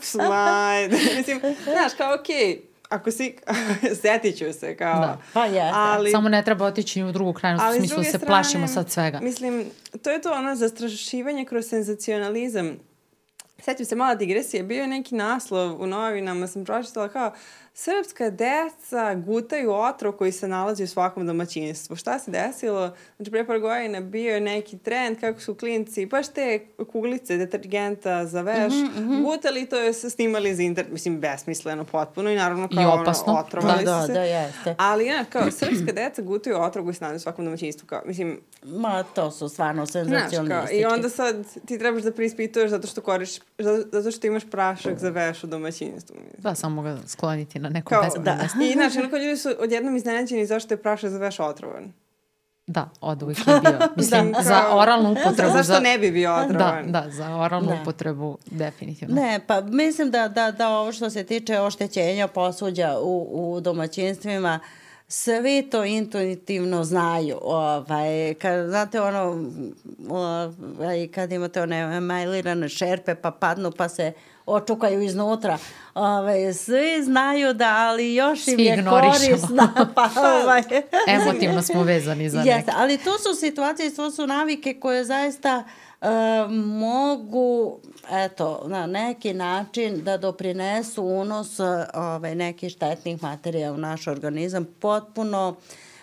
smajde. 0.00 0.96
Mislim, 1.16 1.40
znaš, 1.64 1.92
kao, 1.98 2.14
okej, 2.14 2.36
okay, 2.36 2.70
ako 2.90 3.10
si, 3.10 3.36
setit 4.02 4.38
ću 4.38 4.52
se, 4.52 4.76
kao... 4.76 5.00
Da. 5.00 5.18
Pa 5.32 5.44
jeste. 5.44 5.70
Ali, 5.74 6.10
Samo 6.10 6.28
ne 6.28 6.44
treba 6.44 6.64
otići 6.64 7.02
u 7.02 7.12
drugu 7.12 7.32
krajnost, 7.32 7.64
u 7.70 7.78
smislu 7.78 8.02
se 8.02 8.08
strane, 8.08 8.26
plašimo 8.26 8.68
sad 8.68 8.90
svega. 8.90 9.20
Mislim, 9.20 9.70
to 10.02 10.10
je 10.10 10.22
to 10.22 10.32
ono 10.32 10.54
zastrašivanje 10.54 11.44
kroz 11.44 11.66
senzacionalizam. 11.66 12.78
Sećam 13.58 13.86
se, 13.86 13.96
mala 13.96 14.14
digresija, 14.14 14.62
bio 14.62 14.80
je 14.82 14.88
neki 14.88 15.14
naslov 15.14 15.82
u 15.82 15.86
novinama, 15.86 16.46
sam 16.46 16.64
pročitala 16.64 17.08
kao, 17.08 17.32
srpska 17.74 18.30
deca 18.30 19.14
gutaju 19.14 19.72
otrov 19.72 20.12
koji 20.12 20.32
se 20.32 20.48
nalazi 20.48 20.84
u 20.84 20.86
svakom 20.86 21.26
domaćinstvu. 21.26 21.96
Šta 21.96 22.18
se 22.18 22.30
desilo? 22.30 22.94
Znači, 23.16 23.30
pre 23.30 23.46
par 23.46 23.58
godina 23.58 24.00
bio 24.00 24.34
je 24.34 24.40
neki 24.40 24.78
trend 24.78 25.20
kako 25.20 25.40
su 25.40 25.54
klinci, 25.54 26.06
baš 26.06 26.28
te 26.28 26.66
kuglice 26.92 27.36
detergenta 27.36 28.26
za 28.26 28.42
veš, 28.42 28.72
mm 28.72 28.98
-hmm. 28.98 29.22
gutali 29.22 29.66
to 29.66 29.76
je 29.76 29.92
se 29.92 30.10
snimali 30.10 30.54
za 30.54 30.62
internet, 30.62 30.92
mislim, 30.92 31.20
besmisleno 31.20 31.84
potpuno 31.84 32.30
i 32.30 32.36
naravno 32.36 32.68
kao 32.68 32.82
I 32.82 33.00
opasno. 33.00 33.32
ono, 33.32 33.40
otrovali 33.40 33.84
da, 33.84 33.92
da, 33.92 34.06
se. 34.06 34.12
Da, 34.12 34.22
jeste. 34.22 34.74
Ali, 34.78 35.06
ja, 35.06 35.24
kao, 35.24 35.50
srpska 35.50 35.92
deca 35.92 36.22
gutaju 36.22 36.56
otrov 36.56 36.84
koji 36.84 36.94
se 36.94 37.04
nalazi 37.04 37.16
u 37.16 37.20
svakom 37.20 37.44
domaćinstvu. 37.44 37.86
Kao, 37.86 38.02
mislim, 38.06 38.40
Ma, 38.64 39.02
to 39.02 39.30
su 39.30 39.48
stvarno 39.48 39.86
senzacionalistički. 39.86 40.76
I 40.76 40.84
onda 40.84 41.08
sad 41.08 41.44
ti 41.66 41.78
trebaš 41.78 42.02
da 42.02 42.12
prispituješ 42.12 42.70
zato 42.70 42.86
što 42.86 43.00
koriš, 43.00 43.30
zato 43.92 44.10
što 44.10 44.26
imaš 44.26 44.50
prašak 44.50 44.98
za 44.98 45.10
veš 45.10 45.44
u 45.44 45.46
domaćinstvu. 45.46 46.16
Mislim. 46.16 46.42
Da, 46.42 46.54
samo 46.54 46.82
ga 46.82 46.98
skloniti 47.06 47.59
na 47.60 47.68
neko 47.68 47.88
Kao, 47.88 48.08
da. 48.18 48.38
I 48.64 48.72
znači, 48.72 48.98
onako 48.98 49.16
ljudi 49.16 49.36
su 49.36 49.48
odjednom 49.58 49.96
iznenađeni 49.96 50.46
zašto 50.46 50.74
je 50.74 50.82
prašak 50.82 51.10
za 51.10 51.18
veš 51.18 51.40
otrovan. 51.40 51.92
Da, 52.66 52.88
od 53.00 53.22
uvijek 53.22 53.38
je 53.38 53.60
bio. 53.60 53.78
Mislim, 53.96 54.32
da, 54.32 54.42
za 54.42 54.76
oralnu 54.76 55.12
upotrebu. 55.12 55.52
Zašto 55.52 55.72
za... 55.72 55.80
ne 55.80 55.98
bi 55.98 56.10
bio 56.10 56.34
otrovan? 56.34 56.92
Da, 56.92 57.00
da, 57.00 57.10
za 57.10 57.36
oralnu 57.36 57.68
da. 57.68 57.78
upotrebu 57.82 58.38
definitivno. 58.50 59.14
Ne, 59.14 59.40
pa 59.46 59.60
mislim 59.60 60.10
da, 60.10 60.28
da, 60.28 60.50
da 60.50 60.68
ovo 60.68 60.92
što 60.92 61.10
se 61.10 61.24
tiče 61.24 61.60
oštećenja 61.60 62.28
posuđa 62.28 62.98
u, 63.02 63.28
u 63.32 63.60
domaćinstvima, 63.60 64.60
svi 65.08 65.68
to 65.70 65.84
intuitivno 65.84 66.84
znaju. 66.84 67.38
Ovaj, 67.42 68.34
kad, 68.34 68.68
znate 68.68 69.00
ono, 69.00 69.50
ovaj, 70.08 71.08
kad 71.08 71.32
imate 71.32 71.62
one 71.62 72.00
majlirane 72.00 72.68
šerpe 72.68 73.14
pa 73.14 73.30
padnu 73.30 73.72
pa 73.76 73.88
se 73.88 74.12
očukaju 74.54 75.02
iznutra. 75.02 75.58
Ove, 75.94 76.54
svi 76.54 77.02
znaju 77.04 77.54
da, 77.54 77.76
ali 77.76 78.14
još 78.14 78.48
im 78.48 78.58
je 78.58 78.84
korisna. 78.90 79.92
Pa, 79.94 80.08
ovaj. 80.42 80.62
Emotivno 81.08 81.62
smo 81.62 81.82
vezani 81.82 82.30
za 82.30 82.38
neke. 82.38 82.50
Jeste, 82.50 82.72
ali 82.76 82.98
to 82.98 83.18
su 83.18 83.40
situacije, 83.40 83.94
to 83.94 84.10
su 84.10 84.26
navike 84.26 84.74
koje 84.80 85.04
zaista 85.04 85.64
e, 86.00 86.06
mogu 86.54 87.80
eto, 88.10 88.62
na 88.66 88.86
neki 88.86 89.34
način 89.34 90.04
da 90.04 90.16
doprinesu 90.16 91.04
unos 91.04 91.60
ove, 91.94 92.34
nekih 92.34 92.72
štetnih 92.72 93.22
materija 93.22 93.72
u 93.72 93.76
naš 93.76 94.06
organizam 94.06 94.66
potpuno 94.80 95.56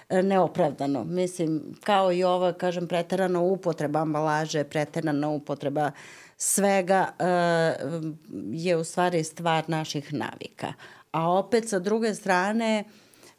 e, 0.10 0.24
neopravdano. 0.24 1.04
Mislim, 1.04 1.76
kao 1.84 2.12
i 2.12 2.24
ova, 2.24 2.54
kažem, 2.54 2.88
preterana 2.88 3.40
upotreba 3.40 4.00
ambalaže, 4.00 4.64
preterana 4.64 5.30
upotreba 5.30 5.92
svega 6.38 7.08
uh, 7.20 8.14
je 8.52 8.78
u 8.78 8.84
stvari 8.84 9.24
stvar 9.24 9.64
naših 9.68 10.14
navika. 10.14 10.74
A 11.12 11.32
opet 11.32 11.70
sa 11.70 11.80
druge 11.80 12.16
strane 12.16 12.84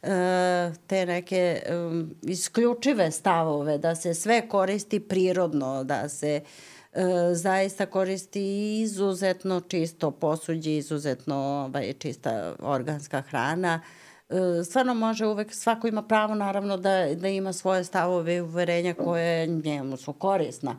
uh, 0.01 0.09
te 0.87 1.05
neke 1.05 1.61
um, 1.69 2.15
isključive 2.23 3.11
stavove 3.11 3.77
da 3.77 3.95
se 3.95 4.13
sve 4.13 4.47
koristi 4.49 4.99
prirodno, 4.99 5.83
da 5.83 6.09
se 6.09 6.41
zaista 7.33 7.85
koristi 7.85 8.81
izuzetno 8.81 9.61
čisto 9.61 10.11
posuđe, 10.11 10.77
izuzetno 10.77 11.35
ovaj, 11.35 11.93
čista 11.93 12.55
organska 12.59 13.21
hrana, 13.21 13.81
stvarno 14.65 14.93
može 14.93 15.25
uvek, 15.25 15.53
svako 15.53 15.87
ima 15.87 16.01
pravo 16.01 16.35
naravno 16.35 16.77
da, 16.77 17.15
da 17.15 17.27
ima 17.27 17.53
svoje 17.53 17.83
stavove 17.83 18.35
i 18.35 18.41
uverenja 18.41 18.93
koje 18.93 19.47
njemu 19.47 19.97
su 19.97 20.13
korisna. 20.13 20.75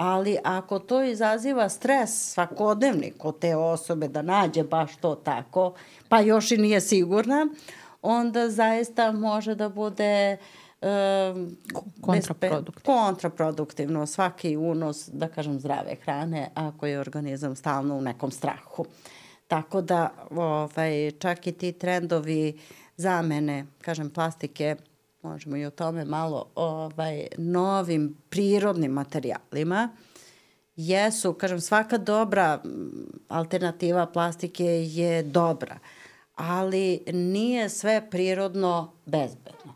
Ali 0.00 0.38
ako 0.44 0.78
to 0.78 1.02
izaziva 1.02 1.68
stres 1.68 2.32
svakodnevni 2.32 3.12
kod 3.18 3.38
te 3.38 3.56
osobe 3.56 4.08
da 4.08 4.22
nađe 4.22 4.62
baš 4.62 4.96
to 4.96 5.14
tako, 5.14 5.74
pa 6.08 6.20
još 6.20 6.50
i 6.50 6.56
nije 6.56 6.80
sigurna, 6.80 7.46
onda 8.02 8.50
zaista 8.50 9.12
može 9.12 9.54
da 9.54 9.68
bude 9.68 10.36
kontraproduktivno. 12.00 12.82
kontraproduktivno 12.84 14.06
svaki 14.06 14.56
unos, 14.56 15.08
da 15.12 15.28
kažem, 15.28 15.60
zdrave 15.60 15.94
hrane 16.04 16.50
ako 16.54 16.86
je 16.86 17.00
organizam 17.00 17.56
stalno 17.56 17.96
u 17.96 18.00
nekom 18.00 18.30
strahu. 18.30 18.84
Tako 19.48 19.80
da 19.80 20.10
ovaj, 20.30 21.10
čak 21.10 21.46
i 21.46 21.52
ti 21.52 21.72
trendovi 21.72 22.58
zamene, 22.96 23.66
kažem, 23.80 24.10
plastike 24.10 24.76
možemo 25.22 25.56
i 25.56 25.64
o 25.64 25.70
tome 25.70 26.04
malo, 26.04 26.46
ovaj, 26.54 27.26
novim 27.38 28.16
prirodnim 28.30 28.92
materijalima, 28.92 29.88
jesu, 30.76 31.32
kažem, 31.32 31.60
svaka 31.60 31.98
dobra 31.98 32.62
alternativa 33.28 34.06
plastike 34.06 34.64
je 34.66 35.22
dobra, 35.22 35.78
ali 36.34 37.02
nije 37.12 37.68
sve 37.68 38.10
prirodno 38.10 38.92
bezbedno. 39.06 39.74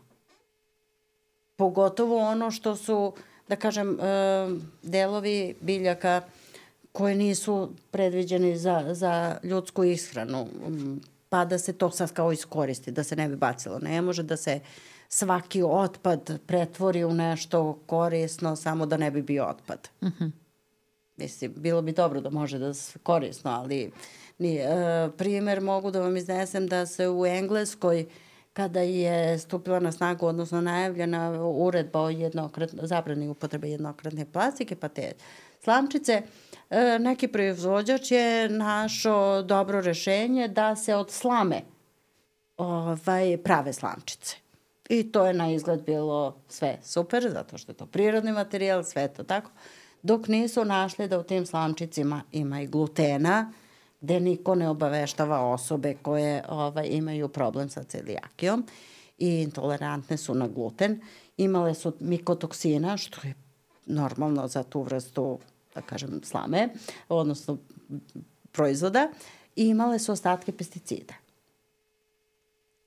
Pogotovo 1.55 2.17
ono 2.17 2.51
što 2.51 2.75
su, 2.75 3.13
da 3.47 3.55
kažem, 3.55 3.97
delovi 4.83 5.55
biljaka 5.61 6.21
koji 6.91 7.15
nisu 7.15 7.69
predviđeni 7.91 8.57
za, 8.57 8.85
za 8.89 9.37
ljudsku 9.43 9.83
ishranu, 9.83 10.47
pa 11.29 11.45
da 11.45 11.57
se 11.57 11.73
to 11.73 11.91
sad 11.91 12.13
kao 12.13 12.31
iskoristi, 12.31 12.91
da 12.91 13.03
se 13.03 13.15
ne 13.15 13.27
bi 13.27 13.35
bacilo. 13.35 13.79
Ne 13.79 14.01
može 14.01 14.23
da 14.23 14.37
se 14.37 14.55
uh, 14.55 14.94
svaki 15.09 15.63
otpad 15.63 16.39
pretvori 16.45 17.03
u 17.03 17.13
nešto 17.13 17.79
korisno 17.85 18.55
samo 18.55 18.85
da 18.85 18.97
ne 18.97 19.11
bi 19.11 19.21
bio 19.21 19.45
otpad. 19.45 19.89
Uh 20.01 20.07
mhm. 20.07 20.23
-huh. 20.23 20.31
Mislim, 21.17 21.53
bilo 21.55 21.81
bi 21.81 21.91
dobro 21.91 22.21
da 22.21 22.29
može 22.29 22.59
da 22.59 22.73
se 22.73 22.99
korisno, 22.99 23.51
ali 23.51 23.91
nije. 24.37 24.63
E, 24.63 25.09
primer 25.17 25.61
mogu 25.61 25.91
da 25.91 26.01
vam 26.01 26.17
iznesem 26.17 26.67
da 26.67 26.85
se 26.85 27.09
u 27.09 27.25
Engleskoj 27.25 28.05
kada 28.53 28.79
je 28.79 29.39
stupila 29.39 29.79
na 29.79 29.91
snagu, 29.91 30.25
odnosno 30.25 30.61
najavljena 30.61 31.41
uredba 31.43 31.99
o 31.99 32.09
jednokrat, 32.09 32.69
zabrani 32.81 33.27
upotrebe 33.27 33.69
jednokratne 33.69 34.25
plastike, 34.25 34.75
pa 34.75 34.87
te 34.87 35.11
slamčice, 35.63 36.21
e, 36.69 36.99
neki 36.99 37.27
proizvođač 37.27 38.11
je 38.11 38.49
našo 38.49 39.41
dobro 39.41 39.81
rešenje 39.81 40.47
da 40.47 40.75
se 40.75 40.95
od 40.95 41.11
slame 41.11 41.61
ovaj, 42.57 43.37
prave 43.43 43.73
slamčice. 43.73 44.44
I 44.89 45.11
to 45.11 45.25
je 45.25 45.33
na 45.33 45.51
izgled 45.51 45.81
bilo 45.85 46.35
sve 46.47 46.77
super, 46.83 47.31
zato 47.31 47.57
što 47.57 47.71
je 47.71 47.75
to 47.75 47.85
prirodni 47.85 48.31
materijal, 48.31 48.83
sve 48.83 49.07
to 49.07 49.23
tako. 49.23 49.51
Dok 50.01 50.27
nisu 50.27 50.65
našli 50.65 51.07
da 51.07 51.19
u 51.19 51.23
tim 51.23 51.45
slamčicima 51.45 52.21
ima 52.31 52.61
i 52.61 52.67
glutena, 52.67 53.51
gde 54.01 54.19
niko 54.19 54.55
ne 54.55 54.69
obaveštava 54.69 55.39
osobe 55.39 55.95
koje 56.01 56.43
ovaj, 56.49 56.87
imaju 56.91 57.27
problem 57.27 57.69
sa 57.69 57.83
celijakijom 57.83 58.65
i 59.17 59.41
intolerantne 59.41 60.17
su 60.17 60.35
na 60.35 60.47
gluten. 60.47 61.01
Imale 61.37 61.73
su 61.73 61.93
mikotoksina, 61.99 62.97
što 62.97 63.27
je 63.27 63.33
normalno 63.85 64.47
za 64.47 64.63
tu 64.63 64.81
vrstu, 64.81 65.39
da 65.75 65.81
kažem, 65.81 66.21
slame, 66.23 66.69
odnosno 67.09 67.57
proizvoda, 68.51 69.07
i 69.55 69.67
imale 69.67 69.99
su 69.99 70.11
ostatke 70.11 70.51
pesticida. 70.51 71.13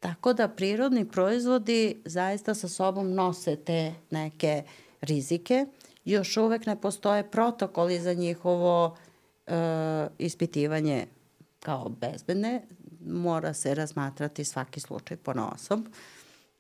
Tako 0.01 0.33
da 0.33 0.49
prirodni 0.49 1.09
proizvodi 1.09 2.03
zaista 2.05 2.55
sa 2.55 2.69
sobom 2.69 3.15
nose 3.15 3.57
te 3.57 3.95
neke 4.11 4.63
rizike. 5.01 5.67
Još 6.05 6.37
uvek 6.37 6.67
ne 6.67 6.81
postoje 6.81 7.31
protokoli 7.31 8.01
za 8.01 8.13
njihovo 8.13 8.97
e, 9.47 9.53
ispitivanje 10.19 11.07
kao 11.61 11.89
bezbedne. 11.89 12.63
Mora 13.07 13.55
se 13.55 13.75
razmatrati 13.75 14.45
svaki 14.45 14.81
slučaj 14.81 15.17
po 15.17 15.33
osob. 15.55 15.81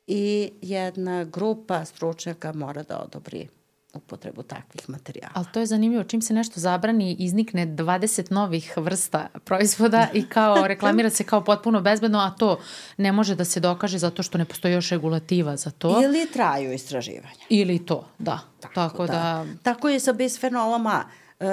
I 0.06 0.52
jedna 0.62 1.24
grupa 1.24 1.84
stručnjaka 1.84 2.52
mora 2.52 2.82
da 2.82 2.98
odobri 2.98 3.48
upotrebu 3.94 4.42
takvih 4.42 4.90
materijala. 4.90 5.32
Ali 5.34 5.46
to 5.52 5.60
je 5.60 5.66
zanimljivo, 5.66 6.04
čim 6.04 6.22
se 6.22 6.34
nešto 6.34 6.60
zabrani, 6.60 7.16
iznikne 7.18 7.66
20 7.66 8.32
novih 8.32 8.72
vrsta 8.76 9.28
proizvoda 9.44 10.08
i 10.14 10.28
kao 10.28 10.66
reklamira 10.68 11.10
se 11.10 11.24
kao 11.24 11.44
potpuno 11.44 11.80
bezbedno, 11.80 12.18
a 12.18 12.30
to 12.30 12.60
ne 12.96 13.12
može 13.12 13.34
da 13.34 13.44
se 13.44 13.60
dokaže 13.60 13.98
zato 13.98 14.22
što 14.22 14.38
ne 14.38 14.44
postoji 14.44 14.74
još 14.74 14.90
regulativa 14.90 15.56
za 15.56 15.70
to. 15.70 16.02
Ili 16.04 16.26
traju 16.32 16.72
istraživanja. 16.72 17.44
Ili 17.48 17.86
to, 17.86 18.08
da. 18.18 18.40
Tako, 18.60 18.74
Tako 18.74 19.06
da... 19.06 19.12
da... 19.12 19.46
Tako 19.62 19.88
je 19.88 20.00
sa 20.00 20.12
bisfenolom 20.12 20.86
A. 20.86 21.04
E, 21.40 21.46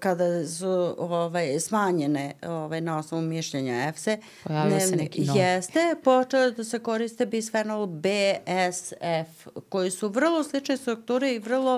kada 0.00 0.46
su 0.48 0.94
ovaj, 0.98 1.60
smanjene 1.60 2.34
ovaj, 2.42 2.80
na 2.80 2.98
osnovu 2.98 3.22
mišljenja 3.24 3.88
EFSE, 3.88 4.18
Pojavio 4.44 4.80
se 4.80 4.96
neki 4.96 5.24
nov. 5.24 5.36
jeste 5.36 5.94
počeo 6.04 6.50
da 6.50 6.64
se 6.64 6.78
koriste 6.78 7.26
bisfenol 7.26 7.86
B, 7.86 8.34
S, 8.72 8.92
F, 9.00 9.46
koji 9.68 9.90
su 9.90 10.08
vrlo 10.08 10.44
slične 10.44 10.76
strukture 10.76 11.34
i 11.34 11.38
vrlo 11.38 11.76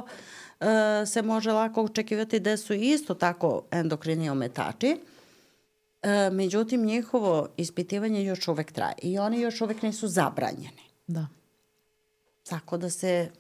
uh, 0.61 0.67
se 1.07 1.23
može 1.23 1.53
lako 1.53 1.83
očekivati 1.83 2.41
da 2.41 2.57
su 2.57 2.73
isto 2.73 3.15
tako 3.15 3.63
endokrini 3.71 4.31
ometači. 4.31 4.97
E, 6.03 6.31
međutim, 6.31 6.85
njihovo 6.85 7.49
ispitivanje 7.57 8.25
još 8.25 8.49
uvek 8.49 8.73
traje 8.73 8.95
i 9.03 9.19
oni 9.19 9.41
još 9.41 9.61
uvek 9.61 9.83
nisu 9.83 10.09
zabranjeni. 10.09 10.83
Da. 11.07 11.27
Tako 12.49 12.77
da 12.77 12.91
se 12.91 13.31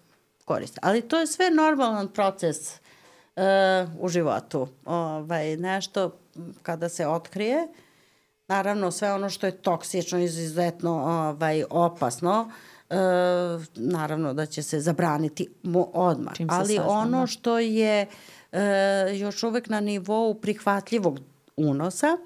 koriste. 0.45 0.81
Ali 0.83 1.09
to 1.09 1.19
je 1.19 1.27
sve 1.27 1.51
normalan 1.51 2.09
proces 2.09 2.81
uh, 3.37 3.43
u 4.05 4.09
životu. 4.09 4.69
Ovaj, 4.85 5.57
nešto 5.57 6.19
kada 6.63 6.89
se 6.89 7.07
otkrije, 7.07 7.69
naravno 8.49 8.91
sve 8.91 9.13
ono 9.13 9.31
što 9.31 9.47
je 9.47 9.57
toksično, 9.57 10.19
izuzetno 10.19 10.91
ovaj, 10.93 11.65
opasno, 11.71 12.51
uh, 12.91 12.97
naravno 13.75 14.35
da 14.35 14.47
će 14.47 14.63
se 14.63 14.81
zabraniti 14.81 15.49
mu 15.63 15.91
odmah. 15.95 16.35
Ali 16.49 16.75
sazna, 16.75 16.89
ono 16.89 17.21
da. 17.21 17.27
što 17.27 17.59
je 17.59 18.07
uh, 18.53 18.59
još 19.15 19.43
uvek 19.43 19.69
na 19.69 19.81
nivou 19.81 20.35
prihvatljivog 20.35 21.19
unosa, 21.57 22.17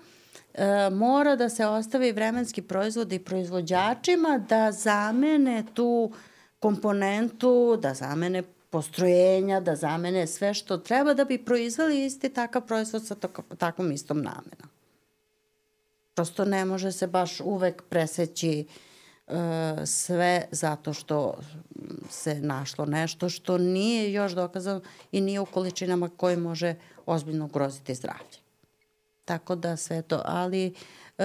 e, 0.54 0.90
mora 0.90 1.36
da 1.36 1.48
se 1.48 1.66
ostavi 1.66 2.12
vremenski 2.12 2.62
proizvod 2.62 3.12
i 3.12 3.18
proizvođačima 3.18 4.44
da 4.48 4.72
zamene 4.72 5.64
tu 5.74 6.12
komponentu, 6.60 7.78
da 7.82 7.94
zamene 7.94 8.42
postrojenja, 8.70 9.60
da 9.60 9.76
zamene 9.76 10.26
sve 10.26 10.54
što 10.54 10.78
treba 10.78 11.14
da 11.14 11.24
bi 11.24 11.44
proizvali 11.44 12.04
isti 12.04 12.28
takav 12.28 12.66
proizvod 12.66 13.06
sa 13.06 13.14
takvom 13.58 13.92
istom 13.92 14.16
namenom. 14.16 14.70
Prosto 16.14 16.44
ne 16.44 16.64
može 16.64 16.92
se 16.92 17.06
baš 17.06 17.40
uvek 17.40 17.82
preseći 17.82 18.66
uh, 19.26 19.34
sve 19.84 20.48
zato 20.50 20.92
što 20.92 21.34
se 22.10 22.34
našlo 22.34 22.86
nešto 22.86 23.28
što 23.28 23.58
nije 23.58 24.12
još 24.12 24.32
dokazano 24.32 24.80
i 25.12 25.20
nije 25.20 25.40
u 25.40 25.46
količinama 25.46 26.08
koje 26.08 26.36
može 26.36 26.74
ozbiljno 27.06 27.44
ugroziti 27.44 27.94
zdravlje. 27.94 28.38
Tako 29.24 29.54
da 29.54 29.76
sve 29.76 30.02
to, 30.02 30.22
ali 30.24 30.66
e, 30.66 31.24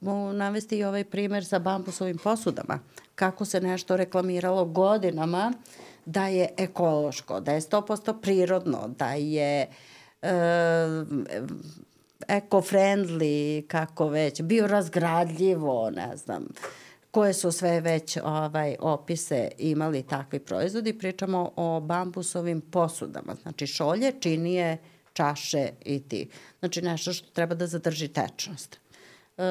mogu 0.00 0.32
navesti 0.32 0.78
i 0.78 0.84
ovaj 0.84 1.04
primer 1.04 1.44
sa 1.44 1.58
bambusovim 1.58 2.18
posudama. 2.18 2.78
Kako 3.14 3.44
se 3.44 3.60
nešto 3.60 3.96
reklamiralo 3.96 4.64
godinama, 4.64 5.52
da 6.08 6.26
je 6.26 6.48
ekološko, 6.56 7.40
da 7.40 7.52
je 7.52 7.60
100% 7.60 8.20
prirodno, 8.20 8.88
da 8.98 9.12
je 9.12 9.66
e, 10.22 10.30
eco-friendly, 12.28 13.66
kako 13.66 14.08
već, 14.08 14.42
biorazgradljivo, 14.42 15.90
ne 15.90 16.16
znam, 16.16 16.46
koje 17.10 17.34
su 17.34 17.52
sve 17.52 17.80
već 17.80 18.18
ovaj 18.24 18.76
opise 18.80 19.48
imali 19.58 20.02
takvi 20.02 20.38
proizvodi. 20.38 20.98
Pričamo 20.98 21.52
o 21.56 21.80
bambusovim 21.80 22.60
posudama, 22.60 23.34
znači 23.42 23.66
šolje, 23.66 24.12
činije, 24.20 24.78
čaše 25.12 25.68
i 25.84 26.00
ti. 26.00 26.28
Znači 26.58 26.82
nešto 26.82 27.12
što 27.12 27.30
treba 27.30 27.54
da 27.54 27.66
zadrži 27.66 28.08
tečnost. 28.08 28.78
E, 29.38 29.42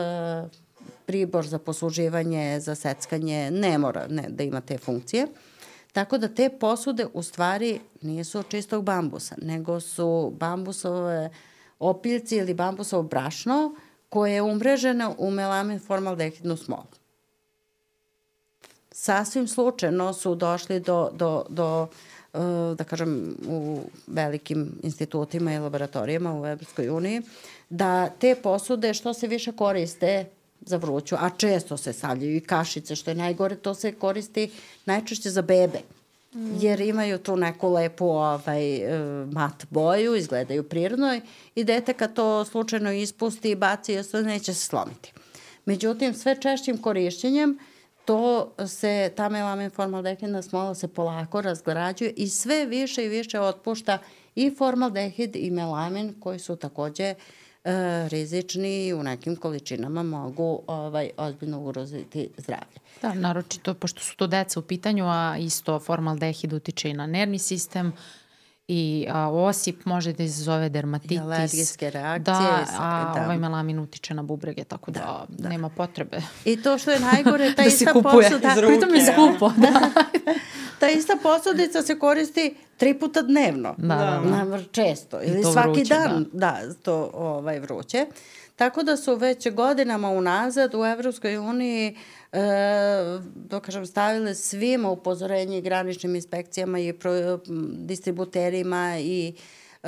pribor 1.06 1.48
za 1.48 1.60
posluživanje, 1.60 2.60
za 2.60 2.76
seckanje 2.76 3.52
ne 3.52 3.78
mora 3.78 4.08
ne, 4.08 4.26
da 4.30 4.44
ima 4.44 4.62
te 4.62 4.78
funkcije. 4.78 5.28
Tako 5.98 6.18
da 6.18 6.28
te 6.28 6.50
posude 6.50 7.06
u 7.14 7.24
stvari 7.24 7.80
nisu 8.02 8.40
od 8.40 8.48
čistog 8.48 8.84
bambusa, 8.84 9.36
nego 9.42 9.80
su 9.80 10.34
bambusove 10.40 11.30
opiljci 11.80 12.36
ili 12.36 12.54
bambusovo 12.54 13.04
brašno 13.04 13.76
koje 14.10 14.34
je 14.34 14.42
umreženo 14.42 15.16
u 15.18 15.32
melamin 15.32 15.80
formaldehidnu 15.80 16.58
smolu. 16.58 16.88
Sasvim 18.92 19.48
slučajno 19.48 20.14
su 20.14 20.36
došli 20.36 20.80
do, 20.80 21.10
do, 21.14 21.46
do 21.50 21.88
e, 22.34 22.40
da 22.76 22.84
kažem, 22.84 23.36
u 23.48 23.82
velikim 24.08 24.80
institutima 24.84 25.54
i 25.54 25.60
laboratorijama 25.60 26.42
u 26.42 26.46
Evropskoj 26.46 26.90
uniji, 26.90 27.22
da 27.70 28.10
te 28.10 28.36
posude 28.36 28.94
što 28.94 29.14
se 29.14 29.28
više 29.28 29.52
koriste 29.52 30.26
za 30.62 30.78
vruću, 30.78 31.16
a 31.20 31.30
često 31.38 31.78
se 31.78 31.94
stavljaju 31.94 32.36
i 32.36 32.42
kašice, 32.42 32.96
što 32.96 33.12
je 33.12 33.16
najgore, 33.16 33.56
to 33.56 33.74
se 33.74 33.92
koristi 33.92 34.52
najčešće 34.86 35.30
za 35.30 35.42
bebe. 35.42 35.80
Mm. 36.34 36.58
Jer 36.62 36.82
imaju 36.82 37.18
tu 37.18 37.36
neku 37.36 37.70
lepu 37.70 38.06
ovaj, 38.06 38.76
e, 38.76 39.26
mat 39.26 39.66
boju, 39.70 40.16
izgledaju 40.16 40.64
prirodno 40.64 41.20
i 41.56 41.64
dete 41.64 41.94
kad 41.94 42.14
to 42.14 42.46
slučajno 42.46 42.92
ispusti 42.92 43.52
i 43.52 43.56
baci, 43.56 43.98
neće 44.14 44.54
se 44.54 44.62
slomiti. 44.62 45.14
Međutim, 45.66 46.14
sve 46.14 46.42
češćim 46.42 46.78
korišćenjem 46.78 47.60
to 48.06 48.54
se, 48.68 49.12
ta 49.16 49.30
melamin 49.30 49.70
formaldehidna 49.70 50.42
smola 50.42 50.76
se 50.76 50.88
polako 50.88 51.42
razgrađuje 51.42 52.14
i 52.16 52.30
sve 52.30 52.66
više 52.66 53.06
i 53.06 53.10
više 53.10 53.40
otpušta 53.40 53.98
i 54.36 54.56
formaldehid 54.58 55.36
i 55.36 55.52
melamin 55.52 56.16
koji 56.20 56.40
su 56.40 56.56
takođe 56.56 57.12
uh, 57.18 57.47
e, 57.68 58.10
rizični 58.10 58.88
i 58.88 58.94
u 58.94 59.04
nekim 59.04 59.36
količinama 59.36 60.04
mogu 60.04 60.62
ovaj, 60.68 61.10
ozbiljno 61.18 61.60
ugroziti 61.60 62.30
zdravlje. 62.38 62.78
Da, 63.02 63.14
naročito 63.14 63.74
pošto 63.74 64.02
su 64.02 64.16
to 64.18 64.28
deca 64.28 64.60
u 64.60 64.64
pitanju, 64.64 65.06
a 65.08 65.38
isto 65.40 65.80
formaldehid 65.80 66.54
utiče 66.54 66.90
i 66.90 66.94
na 66.94 67.08
nervni 67.08 67.40
sistem, 67.40 67.94
i 68.68 69.08
a, 69.10 69.30
osip 69.30 69.86
može 69.86 70.14
da 70.14 70.24
izazove 70.24 70.70
dermatitis. 70.70 71.18
I 71.18 71.20
alergijske 71.20 71.90
reakcije. 71.90 72.34
Da, 72.34 72.66
a 72.80 73.14
da. 73.16 73.22
ovaj 73.26 73.38
melamin 73.38 73.80
utiče 73.80 74.14
na 74.14 74.24
bubrege, 74.24 74.64
tako 74.64 74.92
da, 74.92 75.00
da, 75.00 75.26
da. 75.30 75.50
nema 75.50 75.70
potrebe. 75.70 76.22
I 76.46 76.62
to 76.62 76.78
što 76.78 76.92
je 76.92 77.00
najgore, 77.00 77.52
ta 77.56 77.62
da 77.62 77.68
ista 77.68 77.94
posuda... 77.94 78.56
Da, 78.56 78.68
pritom 78.68 78.96
je 78.96 79.06
skupo. 79.06 79.52
da. 79.58 79.90
ta 80.80 80.90
ista 80.90 81.18
posudica 81.24 81.82
se 81.82 82.00
koristi 82.00 82.56
tri 82.78 83.00
puta 83.00 83.22
dnevno. 83.22 83.76
Da, 83.78 83.96
da. 83.96 84.46
Na, 84.46 84.64
često. 84.72 85.22
Ili 85.24 85.44
svaki 85.44 85.70
vruće, 85.70 85.94
dan, 85.94 86.26
da, 86.34 86.60
da 86.68 86.74
to 86.74 87.12
ovaj, 87.14 87.60
vruće. 87.60 88.06
Tako 88.56 88.84
da 88.84 88.98
su 88.98 89.16
već 89.16 89.52
godinama 89.52 90.10
unazad 90.10 90.76
u 90.76 90.86
Evropskoj 90.86 91.38
uniji 91.38 91.88
e, 91.88 91.96
da 93.36 93.60
kažem, 93.60 93.86
stavile 93.86 94.36
svima 94.36 94.90
upozorenje 94.90 95.62
graničnim 95.62 96.16
inspekcijama 96.16 96.80
i 96.80 96.94
pro, 96.94 97.40
distributerima 97.78 98.98
i 99.00 99.34
e, 99.84 99.88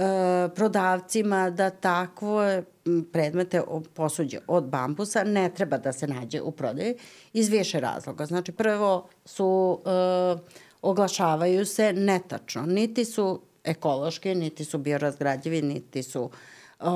prodavcima 0.55 1.49
da 1.49 1.69
takvo 1.69 2.43
predmete 3.11 3.61
posuđe 3.93 4.39
od 4.47 4.63
bambusa 4.63 5.23
ne 5.23 5.49
treba 5.49 5.77
da 5.77 5.91
se 5.91 6.07
nađe 6.07 6.41
u 6.41 6.51
prodaji 6.51 6.95
iz 7.33 7.49
više 7.49 7.79
razloga. 7.79 8.25
Znači, 8.25 8.51
prvo 8.51 9.09
su 9.25 9.79
e, 9.85 9.89
oglašavaju 10.81 11.65
se 11.65 11.93
netačno. 11.93 12.65
Niti 12.65 13.05
su 13.05 13.41
ekološki, 13.63 14.35
niti 14.35 14.65
su 14.65 14.77
biorazgrađivi, 14.77 15.61
niti 15.61 16.03
su 16.03 16.23
uh, 16.79 16.87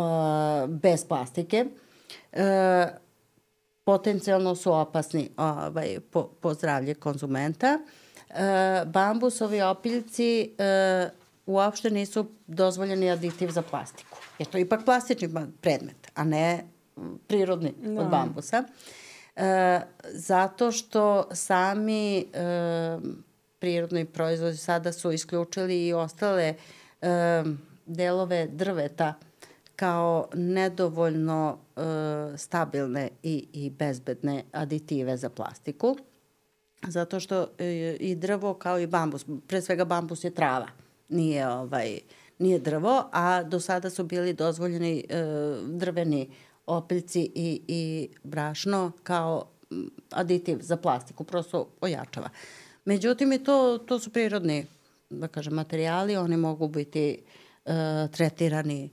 bez 0.70 1.06
plastike. 1.06 1.66
Uh, 2.32 2.40
potencijalno 3.84 4.56
su 4.56 4.74
opasni 4.74 5.30
ovaj, 5.38 6.00
po, 6.12 6.24
po 6.42 6.54
zdravlje 6.54 6.94
konzumenta. 6.94 7.80
Uh, 8.30 8.38
bambusovi 8.92 9.62
opiljci 9.62 10.52
uh, 10.52 11.12
uopšte 11.46 11.90
nisu 11.90 12.26
dozvoljeni 12.48 13.12
aditiv 13.12 13.50
za 13.50 13.62
plastiku. 13.62 14.18
Jer 14.40 14.50
to 14.50 14.58
je 14.58 14.62
ipak 14.62 14.86
plastični 14.86 15.30
predmet, 15.62 16.12
a 16.16 16.24
ne 16.24 16.64
prirodni 17.28 17.74
no. 17.82 18.02
od 18.02 18.08
da. 18.08 18.10
bambusa. 18.10 18.64
E, 19.36 19.82
zato 20.04 20.72
što 20.72 21.30
sami 21.32 22.18
e, 22.18 22.24
prirodni 23.60 24.06
proizvodi 24.06 24.58
sada 24.58 24.92
su 24.92 25.12
isključili 25.12 25.88
i 25.88 25.94
ostale 25.94 26.56
e, 27.02 27.44
delove 27.86 28.48
drveta 28.48 29.14
kao 29.76 30.28
nedovoljno 30.34 31.58
e, 31.58 31.82
stabilne 32.38 33.10
i, 33.24 33.48
i 33.54 33.70
bezbedne 33.70 34.44
aditive 34.52 35.18
za 35.18 35.30
plastiku. 35.30 35.98
Zato 36.88 37.20
što 37.20 37.48
e, 37.58 37.98
i 38.00 38.16
drvo 38.16 38.54
kao 38.54 38.80
i 38.80 38.88
bambus, 38.88 39.26
pre 39.48 39.62
svega 39.62 39.86
bambus 39.86 40.24
je 40.24 40.34
trava, 40.34 40.68
nije 41.10 41.48
ovaj 41.48 42.00
nije 42.40 42.60
drvo, 42.60 43.10
a 43.12 43.44
do 43.44 43.60
sada 43.60 43.90
su 43.90 44.04
bili 44.04 44.34
dozvoljeni 44.34 45.06
e, 45.10 45.24
drveni 45.68 46.30
opiljci 46.66 47.32
i, 47.36 47.62
i 47.68 48.10
brašno 48.24 48.92
kao 49.04 49.46
aditiv 50.12 50.58
za 50.62 50.78
plastiku, 50.78 51.24
prosto 51.24 51.70
ojačava. 51.82 52.30
Međutim, 52.86 53.34
i 53.34 53.44
to, 53.44 53.78
to 53.78 54.00
su 54.00 54.10
prirodni 54.10 54.66
da 55.20 55.28
kažem, 55.28 55.54
materijali, 55.54 56.18
oni 56.18 56.38
mogu 56.38 56.68
biti 56.68 57.18
uh, 57.66 57.72
tretirani 58.12 58.90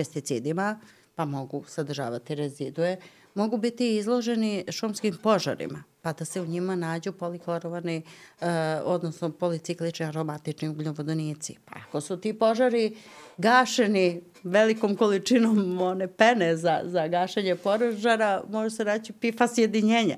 pesticidima, 0.00 0.80
pa 1.14 1.24
mogu 1.24 1.64
sadržavati 1.68 2.34
rezidue, 2.34 2.96
mogu 3.34 3.56
biti 3.56 3.96
izloženi 3.96 4.64
šumskim 4.68 5.18
požarima, 5.22 5.82
pa 6.02 6.12
da 6.12 6.24
se 6.24 6.40
u 6.40 6.46
njima 6.46 6.76
nađu 6.76 7.12
poliklorovani, 7.12 8.02
uh, 8.40 8.46
odnosno 8.84 9.30
policiklični 9.30 10.06
aromatični 10.06 10.68
ugljovodonici. 10.68 11.56
Pa 11.64 11.76
ako 11.88 12.00
su 12.00 12.16
ti 12.16 12.32
požari 12.32 12.96
gašeni 13.36 14.22
velikom 14.42 14.96
količinom 14.96 15.80
one 15.80 16.08
pene 16.08 16.56
za, 16.56 16.80
za 16.84 17.08
gašenje 17.08 17.56
požara, 17.56 18.42
može 18.48 18.76
se 18.76 18.84
naći 18.84 19.12
pifa 19.12 19.48
sjedinjenja. 19.48 20.16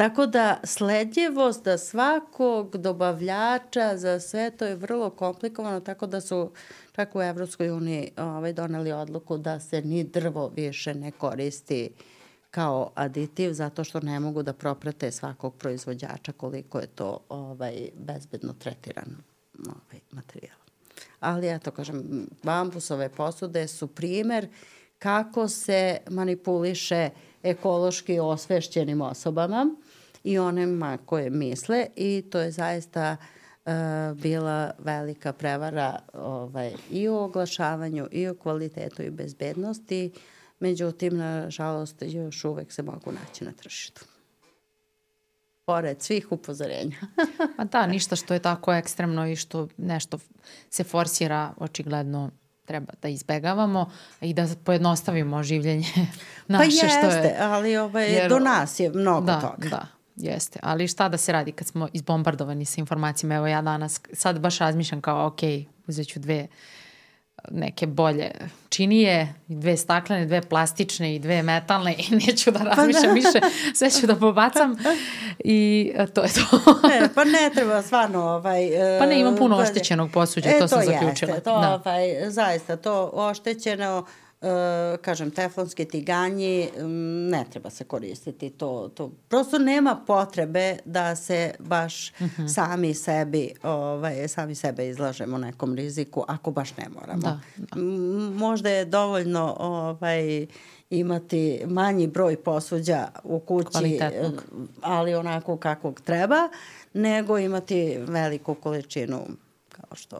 Tako 0.00 0.26
da 0.26 0.60
sledljivost 0.64 1.64
da 1.64 1.78
svakog 1.78 2.76
dobavljača 2.76 3.96
za 3.96 4.20
sve 4.20 4.50
to 4.50 4.64
je 4.64 4.76
vrlo 4.76 5.10
komplikovano, 5.10 5.80
tako 5.80 6.06
da 6.06 6.20
su 6.20 6.50
čak 6.92 7.16
u 7.16 7.22
Evropskoj 7.22 7.70
uniji 7.70 8.10
ovaj, 8.16 8.52
doneli 8.52 8.92
odluku 8.92 9.38
da 9.38 9.60
se 9.60 9.82
ni 9.82 10.04
drvo 10.04 10.48
više 10.56 10.94
ne 10.94 11.10
koristi 11.10 11.90
kao 12.50 12.90
aditiv 12.94 13.52
zato 13.52 13.84
što 13.84 14.00
ne 14.00 14.20
mogu 14.20 14.42
da 14.42 14.52
proprate 14.52 15.10
svakog 15.10 15.56
proizvođača 15.56 16.32
koliko 16.32 16.78
je 16.78 16.86
to 16.86 17.18
ovaj, 17.28 17.88
bezbedno 17.94 18.52
tretiran 18.52 19.16
ovaj, 19.66 20.00
materijal. 20.10 20.58
Ali 21.20 21.48
eto, 21.48 21.70
kažem, 21.70 22.26
bambusove 22.42 23.08
posude 23.08 23.68
su 23.68 23.86
primer 23.86 24.48
kako 24.98 25.48
se 25.48 25.98
manipuliše 26.10 27.10
ekološki 27.42 28.18
osvešćenim 28.18 29.00
osobama 29.00 29.76
i 30.24 30.38
onima 30.38 30.98
koje 31.06 31.30
misle 31.30 31.86
i 31.96 32.24
to 32.30 32.40
je 32.40 32.50
zaista 32.50 33.16
uh, 33.64 33.72
bila 34.14 34.70
velika 34.78 35.32
prevara 35.32 35.98
ovaj, 36.12 36.72
i 36.90 37.08
u 37.08 37.16
oglašavanju 37.16 38.08
i 38.12 38.28
u 38.28 38.34
kvalitetu 38.34 39.02
i 39.02 39.10
bezbednosti. 39.10 40.12
Međutim, 40.60 41.16
nažalost, 41.16 42.02
još 42.02 42.44
uvek 42.44 42.72
se 42.72 42.82
mogu 42.82 43.12
naći 43.12 43.44
na 43.44 43.52
tržištu 43.52 44.04
pored 45.70 46.02
svih 46.02 46.32
upozorenja. 46.32 46.96
A 47.58 47.64
da, 47.64 47.86
ništa 47.86 48.16
što 48.16 48.34
je 48.34 48.40
tako 48.42 48.72
ekstremno 48.72 49.26
i 49.26 49.36
što 49.36 49.68
nešto 49.76 50.18
se 50.70 50.84
forsira, 50.84 51.52
očigledno 51.56 52.30
treba 52.64 52.92
da 53.02 53.08
izbegavamo 53.08 53.90
i 54.20 54.34
da 54.34 54.46
pojednostavimo 54.64 55.42
življenje 55.42 55.86
pa 55.96 56.52
naše. 56.52 56.80
Pa 56.80 56.86
jeste, 56.86 57.10
što 57.10 57.28
je, 57.28 57.36
ali 57.40 57.76
ovaj, 57.76 58.12
jer, 58.12 58.28
do 58.28 58.38
nas 58.38 58.80
je 58.80 58.90
mnogo 58.90 59.26
da, 59.26 59.40
toga. 59.40 59.68
Da, 59.68 59.86
Jeste, 60.16 60.58
ali 60.62 60.88
šta 60.88 61.08
da 61.08 61.16
se 61.16 61.32
radi 61.32 61.52
kad 61.52 61.66
smo 61.66 61.88
izbombardovani 61.92 62.64
sa 62.64 62.80
informacijama? 62.80 63.34
Evo 63.34 63.46
ja 63.46 63.62
danas 63.62 64.00
sad 64.12 64.38
baš 64.38 64.58
razmišljam 64.58 65.00
kao 65.00 65.26
ok, 65.26 65.40
uzet 65.86 66.08
ću 66.08 66.18
dve 66.18 66.46
neke 67.50 67.86
bolje 67.86 68.30
činije, 68.68 69.34
dve 69.48 69.76
staklene, 69.76 70.26
dve 70.26 70.40
plastične 70.42 71.14
i 71.14 71.18
dve 71.18 71.42
metalne 71.42 71.94
i 71.98 72.14
neću 72.26 72.50
da 72.50 72.58
razmišljam 72.58 73.02
pa 73.02 73.08
da. 73.08 73.14
više, 73.14 73.40
sve 73.74 73.90
ću 73.90 74.06
da 74.06 74.16
pobacam 74.16 74.76
i 75.44 75.92
e, 75.96 76.06
to 76.06 76.22
je 76.22 76.28
to. 76.28 76.62
e, 76.94 77.08
pa 77.14 77.24
ne 77.24 77.50
treba 77.54 77.82
stvarno 77.82 78.22
ovaj... 78.22 78.70
pa 78.98 79.06
ne, 79.06 79.20
imam 79.20 79.36
puno 79.36 79.56
oštećenog 79.56 80.10
posuđa, 80.10 80.50
e, 80.50 80.52
to, 80.52 80.60
to 80.60 80.68
sam 80.68 80.82
zaključila. 80.84 81.32
Jeste, 81.32 81.44
to, 81.44 81.60
da. 81.60 81.74
ovaj, 81.74 82.30
zaista, 82.30 82.76
to 82.76 83.10
oštećeno 83.12 84.06
kažem, 85.02 85.30
teflonski 85.30 85.84
tiganji 85.84 86.70
ne 87.30 87.44
treba 87.50 87.70
se 87.70 87.84
koristiti. 87.84 88.50
To, 88.50 88.90
to 88.94 89.12
prosto 89.28 89.58
nema 89.58 90.00
potrebe 90.06 90.76
da 90.84 91.16
se 91.16 91.54
baš 91.58 92.10
uh 92.10 92.20
mhm. 92.20 92.42
-huh. 92.42 92.54
sami 92.54 92.94
sebi 92.94 93.54
ovaj, 93.62 94.28
sami 94.28 94.54
sebe 94.54 94.88
izlažemo 94.88 95.38
nekom 95.38 95.74
riziku 95.74 96.24
ako 96.28 96.50
baš 96.50 96.76
ne 96.76 96.88
moramo. 96.88 97.20
Da, 97.20 97.40
da. 97.56 97.80
Možda 98.34 98.70
je 98.70 98.84
dovoljno 98.84 99.56
ovaj, 99.58 100.46
imati 100.90 101.60
manji 101.66 102.06
broj 102.06 102.36
posuđa 102.36 103.08
u 103.24 103.38
kući, 103.40 104.00
ali 104.82 105.14
onako 105.14 105.56
kakvog 105.56 106.00
treba, 106.00 106.48
nego 106.94 107.38
imati 107.38 107.98
veliku 108.06 108.54
količinu 108.54 109.26
kao 109.68 109.96
što 109.96 110.18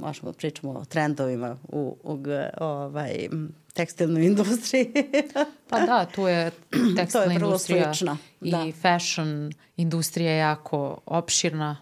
možemo 0.00 0.32
da 0.32 0.36
pričamo 0.36 0.72
o 0.72 0.84
trendovima 0.84 1.58
u, 1.68 1.96
u 2.02 2.18
ovaj, 2.60 3.28
tekstilnoj 3.74 4.26
industriji. 4.26 4.92
pa 5.70 5.80
da, 5.80 6.06
tu 6.14 6.26
je 6.26 6.50
tekstilna 6.96 7.32
je 7.32 7.34
industrija 7.34 7.94
slično. 7.94 8.16
i 8.40 8.50
da. 8.50 8.66
fashion 8.82 9.52
industrija 9.76 10.32
je 10.32 10.38
jako 10.38 11.00
opširna. 11.06 11.76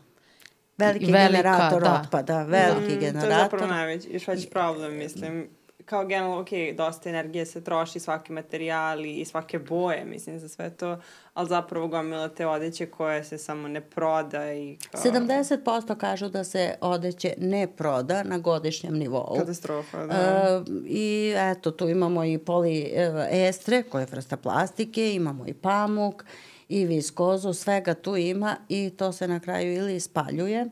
Veliki 0.79 1.13
velika, 1.13 1.43
generator 1.43 1.83
da. 1.83 2.03
otpada, 2.05 2.43
veliki 2.43 2.95
da. 2.95 3.01
generator. 3.01 3.29
To 3.29 3.37
je 3.37 3.43
zapravo 3.43 3.67
najveći, 3.67 4.09
još 4.13 4.27
veći 4.27 4.51
problem, 4.51 4.97
mislim 4.97 5.58
kao 5.89 6.05
generalno, 6.05 6.41
ok, 6.41 6.49
dosta 6.77 7.09
energije 7.09 7.47
se 7.47 7.65
troši, 7.65 8.01
svaki 8.01 8.33
materijali 8.33 9.13
i 9.13 9.25
svake 9.25 9.59
boje, 9.59 10.05
mislim, 10.05 10.39
za 10.39 10.49
sve 10.49 10.71
to, 10.71 10.99
ali 11.35 11.49
zapravo 11.49 11.89
gomila 11.89 12.29
te 12.29 12.47
odeće 12.47 12.87
koje 12.87 13.25
se 13.25 13.39
samo 13.39 13.69
ne 13.69 13.81
proda 13.81 14.53
i 14.53 14.79
kao... 14.91 15.03
70% 15.03 15.97
kažu 15.97 16.29
da 16.29 16.45
se 16.45 16.75
odeće 16.81 17.35
ne 17.39 17.67
proda 17.77 18.23
na 18.23 18.39
godišnjem 18.39 18.95
nivou. 18.95 19.37
Katastrofa, 19.39 20.07
da. 20.07 20.63
Uh, 20.69 20.77
I 20.87 21.35
eto, 21.37 21.71
tu 21.71 21.89
imamo 21.89 22.25
i 22.25 22.39
poliestre, 22.39 23.83
koje 23.83 24.03
je 24.03 24.09
vrsta 24.11 24.37
plastike, 24.37 25.15
imamo 25.15 25.47
i 25.47 25.55
pamuk, 25.55 26.25
i 26.69 26.85
viskozu, 26.85 27.53
svega 27.53 27.95
tu 27.95 28.17
ima 28.17 28.57
i 28.69 28.91
to 28.91 29.13
se 29.13 29.29
na 29.29 29.41
kraju 29.41 29.73
ili 29.75 29.97
ispaljuje, 29.97 30.67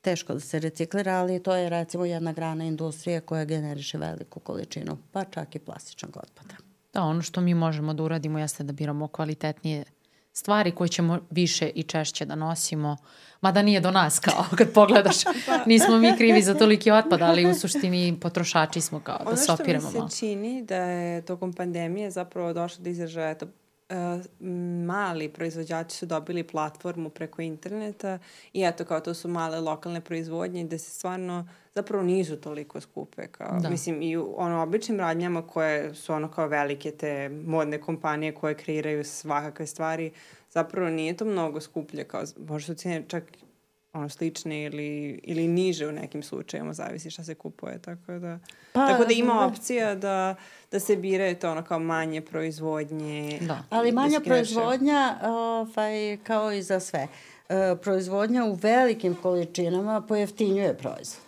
teško 0.00 0.34
da 0.34 0.40
se 0.40 0.58
reciklira, 0.58 1.14
ali 1.14 1.42
to 1.42 1.54
je 1.54 1.70
recimo 1.70 2.04
jedna 2.04 2.32
grana 2.32 2.64
industrije 2.64 3.20
koja 3.20 3.44
generiše 3.44 3.98
veliku 3.98 4.40
količinu, 4.40 4.98
pa 5.12 5.24
čak 5.24 5.54
i 5.54 5.58
plastičnog 5.58 6.16
otpada. 6.16 6.54
Da, 6.92 7.02
ono 7.02 7.22
što 7.22 7.40
mi 7.40 7.54
možemo 7.54 7.94
da 7.94 8.02
uradimo 8.02 8.38
jeste 8.38 8.64
da 8.64 8.72
biramo 8.72 9.08
kvalitetnije 9.08 9.84
stvari 10.32 10.70
koje 10.70 10.88
ćemo 10.88 11.18
više 11.30 11.68
i 11.68 11.82
češće 11.82 12.24
da 12.24 12.34
nosimo, 12.34 12.96
mada 13.40 13.62
nije 13.62 13.80
do 13.80 13.90
nas 13.90 14.18
kao 14.18 14.44
kad 14.58 14.72
pogledaš, 14.72 15.16
nismo 15.66 15.98
mi 15.98 16.16
krivi 16.16 16.42
za 16.42 16.54
toliki 16.54 16.90
otpad, 16.90 17.22
ali 17.22 17.46
u 17.46 17.54
suštini 17.54 18.20
potrošači 18.20 18.80
smo 18.80 19.00
kao 19.00 19.24
da 19.30 19.36
se 19.36 19.52
opiramo 19.52 19.90
malo. 19.90 19.98
Ono 19.98 19.98
što 19.98 20.04
mi 20.04 20.10
se 20.10 20.18
čini 20.18 20.62
da 20.62 20.76
je 20.76 21.22
tokom 21.22 21.52
pandemije 21.52 22.10
zapravo 22.10 22.52
došlo 22.52 22.84
do 22.84 22.90
izražaja 22.90 23.34
to 23.34 23.46
mali 24.86 25.28
proizvođači 25.28 25.96
su 25.96 26.06
dobili 26.06 26.42
platformu 26.42 27.10
preko 27.10 27.42
interneta 27.42 28.18
i 28.52 28.62
eto 28.62 28.84
kao 28.84 29.00
to 29.00 29.14
su 29.14 29.28
male 29.28 29.60
lokalne 29.60 30.00
proizvodnje 30.00 30.64
gde 30.64 30.78
se 30.78 30.90
stvarno 30.90 31.48
zapravo 31.74 32.02
nisu 32.04 32.36
toliko 32.36 32.80
skupe 32.80 33.26
kao, 33.26 33.58
da. 33.60 33.70
mislim 33.70 34.02
i 34.02 34.16
u 34.16 34.34
ono 34.36 34.62
običnim 34.62 35.00
radnjama 35.00 35.46
koje 35.46 35.94
su 35.94 36.12
ono 36.12 36.30
kao 36.30 36.46
velike 36.46 36.90
te 36.90 37.28
modne 37.28 37.80
kompanije 37.80 38.34
koje 38.34 38.54
kreiraju 38.54 39.04
svakakve 39.04 39.66
stvari 39.66 40.12
zapravo 40.50 40.90
nije 40.90 41.16
to 41.16 41.24
mnogo 41.24 41.60
skuplje 41.60 42.04
kao 42.04 42.22
možda 42.48 42.74
su 42.74 42.78
cijene 42.80 43.04
čak 43.08 43.24
ono 43.92 44.08
slične 44.08 44.64
ili, 44.64 45.20
ili 45.22 45.48
niže 45.48 45.86
u 45.86 45.92
nekim 45.92 46.22
slučajima, 46.22 46.72
zavisi 46.72 47.10
šta 47.10 47.24
se 47.24 47.34
kupuje, 47.34 47.78
tako 47.78 48.12
da, 48.12 48.38
pa, 48.72 48.86
tako 48.86 49.04
da 49.04 49.12
ima 49.12 49.46
opcija 49.46 49.94
da, 49.94 50.34
da 50.70 50.80
se 50.80 50.96
biraju 50.96 51.36
to 51.36 51.50
ono 51.50 51.64
kao 51.64 51.78
manje 51.78 52.20
proizvodnje. 52.20 53.38
Da. 53.40 53.64
Ali 53.70 53.92
manja 53.92 54.20
proizvodnja, 54.20 55.18
ovaj, 55.22 56.18
kao 56.22 56.52
i 56.52 56.62
za 56.62 56.80
sve, 56.80 57.08
uh, 57.48 57.54
proizvodnja 57.82 58.44
u 58.44 58.54
velikim 58.54 59.14
količinama 59.14 60.00
pojeftinjuje 60.00 60.76
proizvod. 60.76 61.27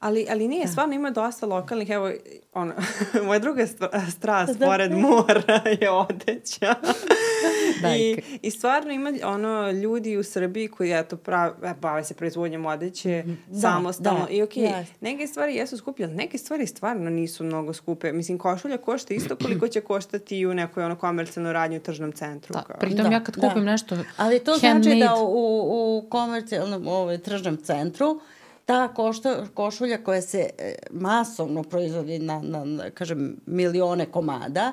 Ali, 0.00 0.26
ali 0.30 0.48
nije, 0.48 0.64
da. 0.64 0.70
stvarno 0.70 0.94
ima 0.94 1.10
dosta 1.10 1.46
lokalnih, 1.46 1.90
evo, 1.90 2.12
ono, 2.52 2.74
moja 3.26 3.38
druga 3.38 3.66
strast 4.10 4.58
da. 4.58 4.66
pored 4.66 4.92
mora 4.92 5.60
je 5.80 5.90
odeća. 5.90 6.74
I, 7.98 8.22
I 8.42 8.50
stvarno 8.50 8.92
ima 8.92 9.12
ono 9.24 9.70
ljudi 9.70 10.16
u 10.16 10.22
Srbiji 10.22 10.68
koji 10.68 10.92
eto 10.92 11.16
prav, 11.16 11.52
e, 11.64 11.74
bave 11.80 12.04
se 12.04 12.14
proizvodnjom 12.14 12.66
odeće 12.66 13.24
da, 13.48 13.60
samostalno. 13.60 14.26
Da, 14.26 14.32
I 14.32 14.42
okej, 14.42 14.62
okay, 14.62 14.80
yes. 14.80 14.86
neke 15.00 15.26
stvari 15.26 15.54
jesu 15.54 15.76
skuplje, 15.76 16.04
ali 16.04 16.14
neke 16.14 16.38
stvari 16.38 16.66
stvarno 16.66 17.10
nisu 17.10 17.44
mnogo 17.44 17.72
skupe. 17.72 18.12
Mislim, 18.12 18.38
košulja 18.38 18.76
košta 18.76 19.14
isto 19.14 19.36
koliko 19.42 19.68
će 19.68 19.80
koštati 19.80 20.38
i 20.38 20.46
u 20.46 20.54
nekoj 20.54 20.84
ono 20.84 20.96
komercijalnoj 20.96 21.52
radnji 21.52 21.76
u 21.76 21.82
tržnom 21.82 22.12
centru. 22.12 22.52
Da, 22.52 22.74
pritom 22.80 23.04
da, 23.04 23.10
ja 23.10 23.24
kad 23.24 23.34
kupim 23.34 23.64
da. 23.64 23.70
nešto 23.70 23.96
Ali 24.16 24.38
to 24.38 24.56
znači 24.56 25.00
da 25.00 25.14
u, 25.14 25.98
u 25.98 26.08
komercijalnom 26.08 26.88
ovaj, 26.88 27.18
tržnom 27.18 27.56
centru 27.56 28.20
ta 28.66 28.88
košta, 28.88 29.46
košulja 29.54 30.04
koja 30.04 30.22
se 30.22 30.50
e, 30.58 30.74
masovno 30.90 31.62
proizvodi 31.62 32.18
na, 32.18 32.40
na, 32.42 32.64
na 32.64 32.90
kažem, 32.90 33.36
milione 33.46 34.06
komada, 34.06 34.72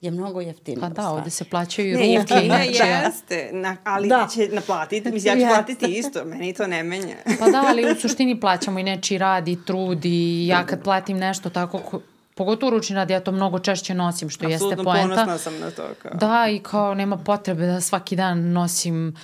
je 0.00 0.10
mnogo 0.10 0.40
jeftinija. 0.40 0.80
Pa 0.80 0.88
da, 0.88 1.10
ovde 1.10 1.30
se 1.30 1.44
plaćaju 1.44 1.98
ne, 1.98 2.18
ruke. 2.18 2.34
Ne, 2.34 2.66
jeste, 2.66 3.48
na, 3.52 3.76
ali 3.84 4.08
da. 4.08 4.28
će 4.34 4.48
naplatiti, 4.52 5.10
mislim, 5.10 5.38
ja 5.38 5.48
ću 5.48 5.54
platiti 5.54 5.86
isto, 5.86 6.24
meni 6.24 6.54
to 6.54 6.66
ne 6.66 6.82
menja. 6.82 7.16
pa 7.38 7.50
da, 7.50 7.64
ali 7.66 7.92
u 7.92 7.94
suštini 7.94 8.40
plaćamo 8.40 8.78
i 8.78 8.82
nečiji 8.82 9.18
rad 9.18 9.48
i 9.48 9.58
trud 9.64 10.04
i 10.04 10.46
ja 10.46 10.66
kad 10.66 10.82
platim 10.82 11.18
nešto 11.18 11.50
tako, 11.50 12.00
pogotovo 12.38 12.70
ručni 12.70 12.96
rad, 12.96 13.10
ja 13.10 13.20
to 13.20 13.32
mnogo 13.32 13.58
češće 13.58 13.94
nosim, 13.94 14.30
što 14.30 14.46
Absolutno 14.46 14.70
jeste 14.70 14.84
poenta. 14.84 15.04
Apsolutno 15.04 15.24
ponosna 15.24 15.38
sam 15.38 15.60
na 15.60 15.70
to. 15.70 15.94
Kao. 16.02 16.10
Da, 16.14 16.46
i 16.50 16.58
kao 16.58 16.94
nema 16.94 17.16
potrebe 17.16 17.66
da 17.66 17.80
svaki 17.80 18.16
dan 18.16 18.52
nosim, 18.52 19.16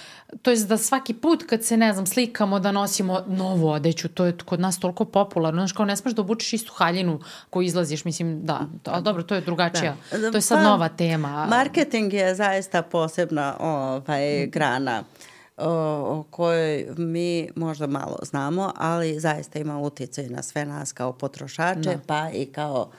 to 0.43 0.51
je 0.51 0.57
da 0.57 0.79
svaki 0.79 1.15
put 1.15 1.43
kad 1.47 1.65
se, 1.65 1.77
ne 1.77 1.93
znam, 1.93 2.07
slikamo 2.07 2.61
da 2.61 2.73
nosimo 2.73 3.21
novu 3.27 3.69
odeću, 3.69 4.09
to 4.09 4.25
je 4.25 4.37
kod 4.45 4.61
nas 4.61 4.81
toliko 4.81 5.05
popularno, 5.05 5.61
znaš, 5.61 5.73
kao 5.73 5.87
ne 5.87 5.97
smeš 5.97 6.15
da 6.15 6.23
obučeš 6.23 6.53
istu 6.53 6.73
haljinu 6.73 7.21
koju 7.51 7.67
izlaziš, 7.67 8.05
mislim, 8.05 8.47
da, 8.47 8.61
to, 8.83 8.91
ali 8.95 9.03
dobro, 9.03 9.23
to 9.23 9.35
je 9.35 9.41
drugačija, 9.41 9.97
da. 10.11 10.31
to 10.31 10.37
je 10.37 10.41
sad 10.41 10.59
pa, 10.59 10.65
nova 10.65 10.89
tema. 10.89 11.47
Marketing 11.51 12.13
je 12.13 12.35
zaista 12.35 12.83
posebna 12.83 13.57
ovaj, 13.61 14.47
grana 14.47 15.01
o, 15.01 15.34
o 15.57 16.25
kojoj 16.31 16.87
mi 16.97 17.49
možda 17.57 17.87
malo 17.87 18.19
znamo, 18.23 18.73
ali 18.77 19.21
zaista 19.21 19.59
ima 19.59 19.79
uticaj 19.79 20.29
na 20.29 20.43
sve 20.43 20.65
nas 20.65 20.93
kao 20.93 21.13
potrošače, 21.13 21.81
da. 21.81 21.99
pa 22.07 22.31
i 22.31 22.47
kao 22.47 22.91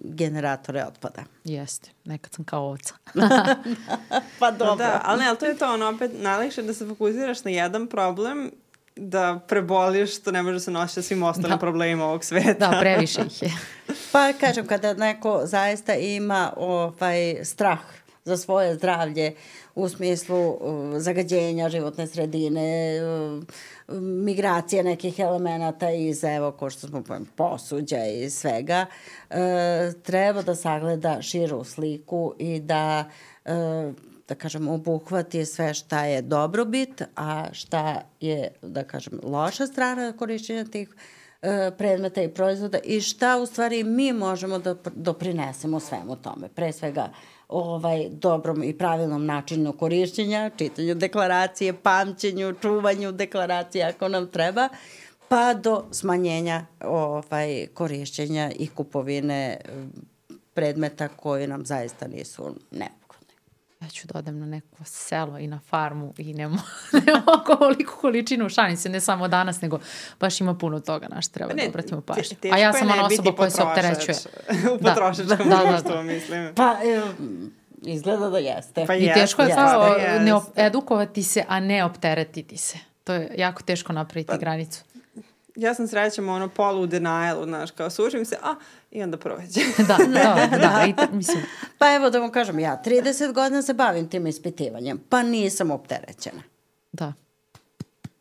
generatore 0.00 0.84
otpada. 0.84 1.22
Jeste, 1.44 1.90
nekad 2.04 2.32
sam 2.32 2.44
kao 2.44 2.64
ovca. 2.64 2.94
pa 4.40 4.50
dobro. 4.50 4.76
Da, 4.76 5.00
ali 5.04 5.20
ne, 5.20 5.28
ali 5.28 5.38
to 5.38 5.46
je 5.46 5.58
to, 5.58 5.74
ono, 5.74 5.88
opet 5.88 6.10
najlekše 6.14 6.62
da 6.62 6.74
se 6.74 6.86
fokusiraš 6.86 7.44
na 7.44 7.50
jedan 7.50 7.86
problem 7.86 8.50
da 8.96 9.40
preboliš 9.48 10.16
što 10.16 10.32
ne 10.32 10.42
može 10.42 10.52
da 10.52 10.60
se 10.60 10.70
nositi 10.70 10.94
sa 10.94 11.02
svim 11.02 11.22
ostalim 11.22 11.50
da. 11.50 11.58
problemima 11.58 12.04
ovog 12.04 12.24
sveta. 12.24 12.70
Da, 12.70 12.78
previše 12.80 13.20
ih 13.26 13.42
je. 13.42 13.52
pa 14.12 14.32
kažem, 14.32 14.66
kada 14.66 14.94
neko 14.94 15.40
zaista 15.44 15.94
ima 15.94 16.52
ovaj 16.56 17.44
strah 17.44 17.78
za 18.24 18.36
svoje 18.36 18.74
zdravlje 18.74 19.34
u 19.74 19.88
smislu 19.88 20.48
uh, 20.48 20.58
zagađenja 20.96 21.68
životne 21.68 22.06
sredine, 22.06 22.98
uh, 23.02 23.98
migracije 24.02 24.82
nekih 24.82 25.18
elemenata 25.18 25.90
iz, 25.90 26.24
evo, 26.24 26.52
ko 26.52 26.70
što 26.70 26.86
smo 26.86 27.02
pojem, 27.02 27.26
posuđa 27.36 28.04
i 28.04 28.30
svega, 28.30 28.86
uh, 29.30 29.36
treba 30.02 30.42
da 30.42 30.54
sagleda 30.54 31.22
širu 31.22 31.64
sliku 31.64 32.34
i 32.38 32.60
da 32.60 33.04
da 34.28 34.34
kažem, 34.34 34.68
obuhvati 34.68 35.46
sve 35.46 35.74
šta 35.74 36.04
je 36.04 36.22
dobrobit, 36.22 37.02
a 37.16 37.46
šta 37.52 38.02
je, 38.20 38.48
da 38.62 38.84
kažem, 38.84 39.20
loša 39.22 39.66
strana 39.66 40.12
korišćenja 40.12 40.64
tih 40.64 40.94
predmeta 41.78 42.22
i 42.22 42.28
proizvoda 42.28 42.78
i 42.84 43.00
šta 43.00 43.38
u 43.38 43.46
stvari 43.46 43.84
mi 43.84 44.12
možemo 44.12 44.58
da 44.58 44.74
doprinesemo 44.94 45.80
svemu 45.80 46.16
tome. 46.16 46.48
Pre 46.48 46.72
svega 46.72 47.08
ovaj, 47.50 48.08
dobrom 48.10 48.62
i 48.62 48.78
pravilnom 48.78 49.26
načinu 49.26 49.72
korišćenja, 49.72 50.50
čitanju 50.56 50.94
deklaracije, 50.94 51.72
pamćenju, 51.72 52.54
čuvanju 52.62 53.12
deklaracije 53.12 53.84
ako 53.84 54.08
nam 54.08 54.26
treba, 54.26 54.68
pa 55.28 55.54
do 55.54 55.84
smanjenja 55.90 56.66
ovaj, 56.84 57.66
korišćenja 57.74 58.50
i 58.58 58.66
kupovine 58.66 59.60
predmeta 60.54 61.08
koji 61.08 61.46
nam 61.46 61.66
zaista 61.66 62.08
nisu 62.08 62.54
ne 62.70 62.99
ja 63.80 63.88
ću 63.88 64.06
da 64.06 64.18
odem 64.18 64.38
na 64.38 64.46
neko 64.46 64.84
selo 64.84 65.38
i 65.38 65.46
na 65.46 65.60
farmu 65.68 66.14
i 66.18 66.34
ne, 66.34 66.48
mo 66.48 66.58
ne 67.06 67.12
mogu 67.14 67.52
ovoliku 67.60 67.96
količinu 68.00 68.48
šalim 68.48 68.76
se, 68.76 68.88
ne 68.88 69.00
samo 69.00 69.28
danas, 69.28 69.60
nego 69.60 69.78
baš 70.20 70.40
ima 70.40 70.54
puno 70.54 70.80
toga 70.80 71.08
naš 71.08 71.28
treba 71.28 71.52
ne, 71.52 71.62
da 71.62 71.68
obratimo 71.68 72.00
pažnju. 72.00 72.36
A 72.52 72.58
ja 72.58 72.72
sam 72.72 72.90
ona 72.90 73.06
osoba 73.06 73.32
koja 73.32 73.50
se 73.50 73.62
opterećuje. 73.62 74.16
u 74.74 74.78
da. 74.80 74.88
potrošačkom 74.88 75.48
da, 75.48 75.56
da, 75.56 75.80
da, 75.82 75.94
da. 75.94 76.02
mislim. 76.02 76.54
Pa, 76.54 76.76
e, 76.84 77.00
izgleda 77.82 78.30
da 78.30 78.38
jeste. 78.38 78.84
Pa 78.86 78.94
I 78.94 79.10
teško 79.14 79.42
je 79.42 79.48
jeste, 79.48 79.62
kao 79.62 79.86
jeste. 79.86 80.20
ne 80.20 80.66
edukovati 80.66 81.22
se, 81.22 81.44
a 81.48 81.60
ne 81.60 81.84
opteretiti 81.84 82.56
se. 82.56 82.78
To 83.04 83.12
je 83.12 83.34
jako 83.36 83.62
teško 83.62 83.92
napraviti 83.92 84.28
pa, 84.28 84.36
granicu. 84.36 84.84
Ja 85.56 85.74
sam 85.74 85.88
srećem 85.88 86.28
ono 86.28 86.48
polu 86.48 86.82
u 86.82 86.86
denialu, 86.86 87.44
znaš, 87.44 87.70
kao 87.70 87.90
sušim 87.90 88.24
se, 88.24 88.36
a, 88.42 88.54
i 88.90 89.02
onda 89.02 89.16
prođe. 89.16 89.60
da, 89.88 89.96
da, 90.14 90.58
da, 90.58 90.86
i 90.86 91.16
mislim. 91.16 91.42
Pa 91.78 91.94
evo 91.94 92.10
da 92.10 92.18
vam 92.18 92.32
kažem, 92.32 92.58
ja 92.58 92.82
30 92.86 93.32
godina 93.32 93.62
se 93.62 93.74
bavim 93.74 94.08
tim 94.08 94.26
ispitivanjem, 94.26 95.00
pa 95.08 95.22
nisam 95.22 95.70
opterećena. 95.70 96.42
Da. 96.92 97.12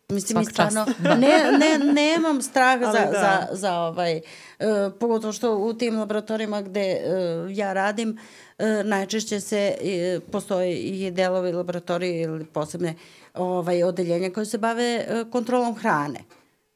Mislim, 0.10 0.40
mi 0.40 0.46
stvarno, 0.46 0.86
da. 1.00 1.16
ne, 1.16 1.52
ne, 1.60 1.94
nemam 1.94 2.42
strah 2.42 2.80
za, 2.80 2.92
da. 2.92 3.12
za, 3.12 3.56
za 3.56 3.74
ovaj, 3.74 4.22
uh, 4.60 4.66
pogotovo 5.00 5.34
što 5.34 5.58
u 5.58 5.74
tim 5.74 6.00
laboratorijima 6.00 6.62
gde 6.62 6.98
uh, 6.98 7.58
ja 7.58 7.74
radim, 7.74 8.10
uh, 8.58 8.66
najčešće 8.86 9.40
se, 9.40 9.76
uh, 9.82 10.24
postoji 10.32 10.76
i 10.76 11.12
delovi 11.12 11.52
laboratorije 11.52 12.22
ili 12.22 12.46
posebne 12.46 12.96
ovaj, 13.34 13.84
odeljenja 13.84 14.30
koje 14.30 14.46
se 14.46 14.58
bave 14.58 15.06
uh, 15.10 15.32
kontrolom 15.32 15.76
hrane. 15.76 16.20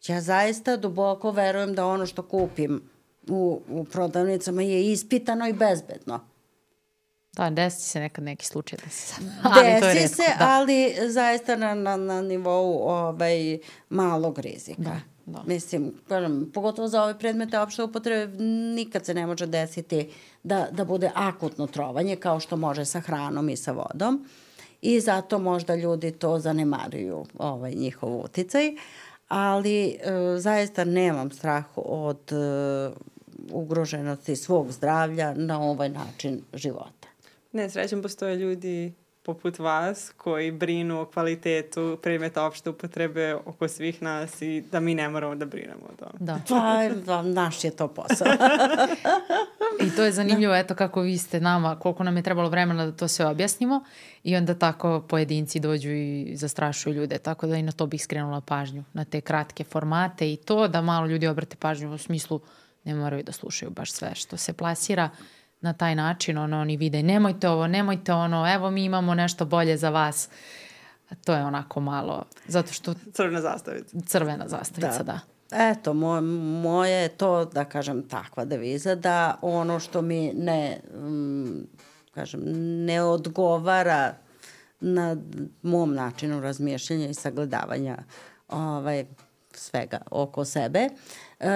Ja 0.07 0.21
zaista 0.21 0.77
duboko 0.77 1.31
verujem 1.31 1.75
da 1.75 1.85
ono 1.85 2.05
što 2.05 2.21
kupim 2.21 2.92
u, 3.27 3.61
u 3.69 3.83
prodavnicama 3.83 4.61
je 4.61 4.91
ispitano 4.91 5.47
i 5.47 5.53
bezbedno. 5.53 6.19
Da, 7.33 7.49
desi 7.49 7.89
se 7.89 7.99
nekad 7.99 8.23
neki 8.23 8.45
slučaj 8.45 8.79
da 8.83 8.89
se... 8.89 9.15
ali 9.43 9.81
desi 9.81 9.99
redko, 9.99 10.15
se, 10.15 10.23
da. 10.39 10.47
ali 10.49 10.95
zaista 11.07 11.55
na, 11.55 11.73
na, 11.73 11.97
na 11.97 12.21
nivou 12.21 12.89
ovaj, 12.89 13.57
malog 13.89 14.39
rizika. 14.39 14.81
Da. 14.81 14.99
Da. 15.25 15.43
Mislim, 15.45 15.93
kažem, 16.07 16.51
pogotovo 16.53 16.87
za 16.87 17.03
ove 17.03 17.19
predmete 17.19 17.59
opšte 17.59 17.83
upotrebe, 17.83 18.43
nikad 18.75 19.05
se 19.05 19.13
ne 19.13 19.25
može 19.25 19.45
desiti 19.45 20.09
da, 20.43 20.67
da 20.71 20.85
bude 20.85 21.11
akutno 21.15 21.67
trovanje, 21.67 22.15
kao 22.15 22.39
što 22.39 22.57
može 22.57 22.85
sa 22.85 22.99
hranom 22.99 23.49
i 23.49 23.57
sa 23.57 23.71
vodom. 23.71 24.25
I 24.81 24.99
zato 24.99 25.39
možda 25.39 25.75
ljudi 25.75 26.11
to 26.11 26.39
zanemaruju, 26.39 27.25
ovaj, 27.37 27.71
njihov 27.71 28.21
uticaj. 28.21 28.75
Ali 29.27 29.87
e, 29.87 29.97
zaista 30.37 30.83
nemam 30.83 31.31
strah 31.31 31.65
od 31.75 32.31
e, 32.31 32.91
ugroženosti 33.51 34.35
svog 34.35 34.71
zdravlja 34.71 35.33
na 35.33 35.61
ovaj 35.61 35.89
način 35.89 36.41
života. 36.53 37.07
Ne, 37.51 37.69
srećem 37.69 38.01
postoje 38.01 38.35
ljudi 38.35 38.93
poput 39.23 39.59
vas 39.59 40.11
koji 40.17 40.51
brinu 40.51 41.01
o 41.01 41.05
kvalitetu 41.05 41.99
predmeta 42.03 42.45
opšte 42.45 42.69
upotrebe 42.69 43.35
oko 43.45 43.67
svih 43.67 44.01
nas 44.01 44.41
i 44.41 44.63
da 44.71 44.79
mi 44.79 44.95
ne 44.95 45.09
moramo 45.09 45.35
da 45.35 45.45
brinemo 45.45 45.81
o 45.85 45.95
tome. 45.95 46.11
Da. 46.19 46.39
Pa, 46.49 46.89
da, 47.05 47.21
naš 47.21 47.63
je 47.63 47.71
to 47.71 47.87
posao. 47.87 48.27
I 49.87 49.95
to 49.95 50.03
je 50.03 50.11
zanimljivo, 50.11 50.55
eto 50.55 50.75
kako 50.75 51.01
vi 51.01 51.17
ste 51.17 51.39
nama, 51.39 51.79
koliko 51.79 52.03
nam 52.03 52.17
je 52.17 52.23
trebalo 52.23 52.49
vremena 52.49 52.85
da 52.85 52.91
to 52.91 53.07
sve 53.07 53.25
objasnimo 53.25 53.83
i 54.23 54.35
onda 54.35 54.53
tako 54.53 55.05
pojedinci 55.09 55.59
dođu 55.59 55.89
i 55.89 56.35
zastrašuju 56.35 56.93
ljude, 56.93 57.17
tako 57.17 57.47
da 57.47 57.55
i 57.55 57.63
na 57.63 57.71
to 57.71 57.85
bih 57.85 58.03
skrenula 58.03 58.41
pažnju, 58.41 58.83
na 58.93 59.05
te 59.05 59.21
kratke 59.21 59.63
formate 59.63 60.33
i 60.33 60.35
to 60.35 60.67
da 60.67 60.81
malo 60.81 61.07
ljudi 61.07 61.27
obrate 61.27 61.55
pažnju 61.55 61.93
u 61.93 61.97
smislu 61.97 62.35
uh, 62.35 62.43
ne 62.83 62.95
moraju 62.95 63.23
da 63.23 63.31
slušaju 63.31 63.71
baš 63.71 63.91
sve 63.91 64.15
što 64.15 64.37
se 64.37 64.53
plasira 64.53 65.09
na 65.61 65.73
taj 65.73 65.95
način, 65.95 66.37
ono, 66.37 66.61
oni 66.61 66.77
vide 66.77 67.03
nemojte 67.03 67.49
ovo, 67.49 67.67
nemojte 67.67 68.13
ono, 68.13 68.53
evo 68.53 68.71
mi 68.71 68.83
imamo 68.83 69.13
nešto 69.13 69.45
bolje 69.45 69.77
za 69.77 69.89
vas. 69.89 70.29
To 71.25 71.33
je 71.33 71.45
onako 71.45 71.79
malo, 71.79 72.25
zato 72.47 72.73
što... 72.73 72.93
Crvena 73.13 73.41
zastavica. 73.41 73.97
Crvena 74.05 74.47
zastavica, 74.47 75.03
da. 75.03 75.03
da. 75.03 75.19
Eto, 75.71 75.93
moj, 75.93 76.21
moje 76.61 77.01
je 77.01 77.09
to, 77.09 77.45
da 77.45 77.65
kažem, 77.65 78.07
takva 78.07 78.45
deviza, 78.45 78.95
da 78.95 79.37
ono 79.41 79.79
što 79.79 80.01
mi 80.01 80.33
ne, 80.33 80.79
um, 80.95 81.67
kažem, 82.13 82.41
ne 82.85 83.01
odgovara 83.01 84.13
na 84.79 85.17
mom 85.61 85.93
načinu 85.93 86.41
razmišljanja 86.41 87.07
i 87.07 87.13
sagledavanja 87.13 87.97
ovaj, 88.47 89.05
svega 89.53 90.01
oko 90.11 90.45
sebe, 90.45 90.89
uh, 91.39 91.47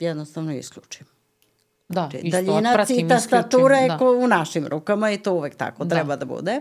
jednostavno 0.00 0.54
isključim. 0.54 1.06
Da, 1.88 2.08
znači, 2.10 2.26
isto 2.26 2.36
daljina 2.36 2.70
otpratim, 2.70 2.96
cita 2.96 3.20
statura 3.20 3.76
je 3.76 3.88
da. 3.88 3.98
u 4.04 4.26
našim 4.26 4.66
rukama 4.66 5.10
i 5.10 5.18
to 5.18 5.32
uvek 5.32 5.54
tako 5.54 5.84
da. 5.84 5.94
treba 5.94 6.16
da 6.16 6.24
bude. 6.24 6.60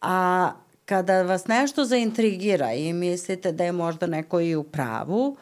A 0.00 0.50
kada 0.84 1.22
vas 1.22 1.46
nešto 1.46 1.84
zaintrigira 1.84 2.72
i 2.72 2.92
mislite 2.92 3.52
da 3.52 3.64
je 3.64 3.72
možda 3.72 4.06
neko 4.06 4.40
i 4.40 4.56
u 4.56 4.62
pravu, 4.62 5.36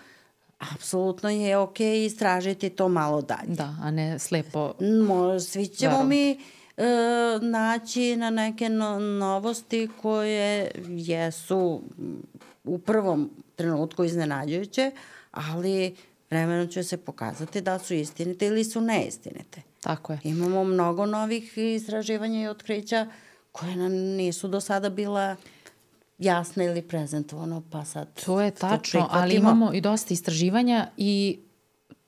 apsolutno 0.74 1.30
je 1.30 1.56
ok 1.56 1.80
istražiti 1.80 2.70
to 2.70 2.88
malo 2.88 3.22
dalje. 3.22 3.54
Da, 3.54 3.76
a 3.82 3.90
ne 3.90 4.18
slepo... 4.18 4.74
Mo, 5.06 5.40
svi 5.40 5.66
ćemo 5.66 5.92
Verom. 5.92 6.08
mi 6.08 6.30
e, 6.30 6.38
naći 7.40 8.16
na 8.16 8.30
neke 8.30 8.68
no, 8.68 8.98
novosti 8.98 9.88
koje 10.02 10.70
jesu 10.88 11.82
u 12.64 12.78
prvom 12.78 13.30
trenutku 13.56 14.04
iznenađujuće, 14.04 14.90
ali 15.30 15.96
vremenom 16.32 16.68
će 16.68 16.82
se 16.82 16.96
pokazati 16.96 17.60
da 17.60 17.78
su 17.78 17.94
istinite 17.94 18.46
ili 18.46 18.64
su 18.64 18.80
neistinite. 18.80 19.62
Tako 19.80 20.12
je. 20.12 20.18
Imamo 20.24 20.64
mnogo 20.64 21.06
novih 21.06 21.58
istraživanja 21.58 22.40
i 22.40 22.48
otkrića 22.48 23.06
koje 23.52 23.76
nam 23.76 23.92
nisu 23.92 24.48
do 24.48 24.60
sada 24.60 24.90
bila 24.90 25.36
jasne 26.18 26.64
ili 26.64 26.82
prezentovano, 26.82 27.62
pa 27.70 27.84
sad... 27.84 28.22
To 28.24 28.40
je 28.40 28.50
tačno, 28.50 29.00
to 29.00 29.08
ali 29.10 29.34
imamo 29.34 29.72
i 29.72 29.80
dosta 29.80 30.14
istraživanja 30.14 30.88
i 30.96 31.38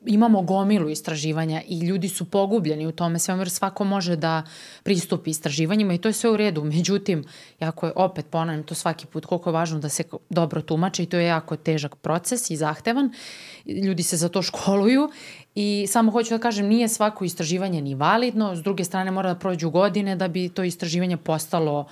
imamo 0.07 0.43
gomilu 0.43 0.89
istraživanja 0.91 1.63
i 1.69 1.81
ljudi 1.81 2.09
su 2.09 2.25
pogubljeni 2.25 2.87
u 2.87 2.93
tome 2.93 3.19
sve, 3.19 3.35
jer 3.35 3.51
svako 3.51 3.85
može 3.85 4.17
da 4.17 4.43
pristupi 4.83 5.31
istraživanjima 5.31 5.95
i 5.95 5.99
to 5.99 6.09
je 6.09 6.13
sve 6.13 6.31
u 6.31 6.37
redu. 6.37 6.65
Međutim, 6.65 7.25
jako 7.61 7.87
je, 7.87 7.93
opet 7.97 8.27
ponavljam 8.31 8.63
to 8.63 8.75
svaki 8.75 9.07
put, 9.07 9.27
koliko 9.27 9.51
je 9.51 9.55
važno 9.55 9.79
da 9.79 9.89
se 9.89 10.05
dobro 10.31 10.63
tumače 10.63 11.03
i 11.03 11.07
to 11.07 11.17
je 11.17 11.27
jako 11.27 11.57
težak 11.57 11.97
proces 11.97 12.51
i 12.51 12.57
zahtevan. 12.57 13.13
Ljudi 13.67 14.03
se 14.03 14.17
za 14.17 14.29
to 14.29 14.43
školuju 14.43 15.11
I 15.55 15.87
samo 15.89 16.13
hoću 16.13 16.35
da 16.35 16.39
kažem, 16.39 16.67
nije 16.67 16.89
svako 16.89 17.25
istraživanje 17.25 17.83
ni 17.83 17.95
validno, 17.95 18.57
s 18.57 18.63
druge 18.63 18.85
strane 18.85 19.11
mora 19.11 19.35
da 19.35 19.39
prođu 19.39 19.71
godine 19.71 20.17
da 20.17 20.29
bi 20.29 20.49
to 20.49 20.65
istraživanje 20.65 21.17
postalo 21.17 21.87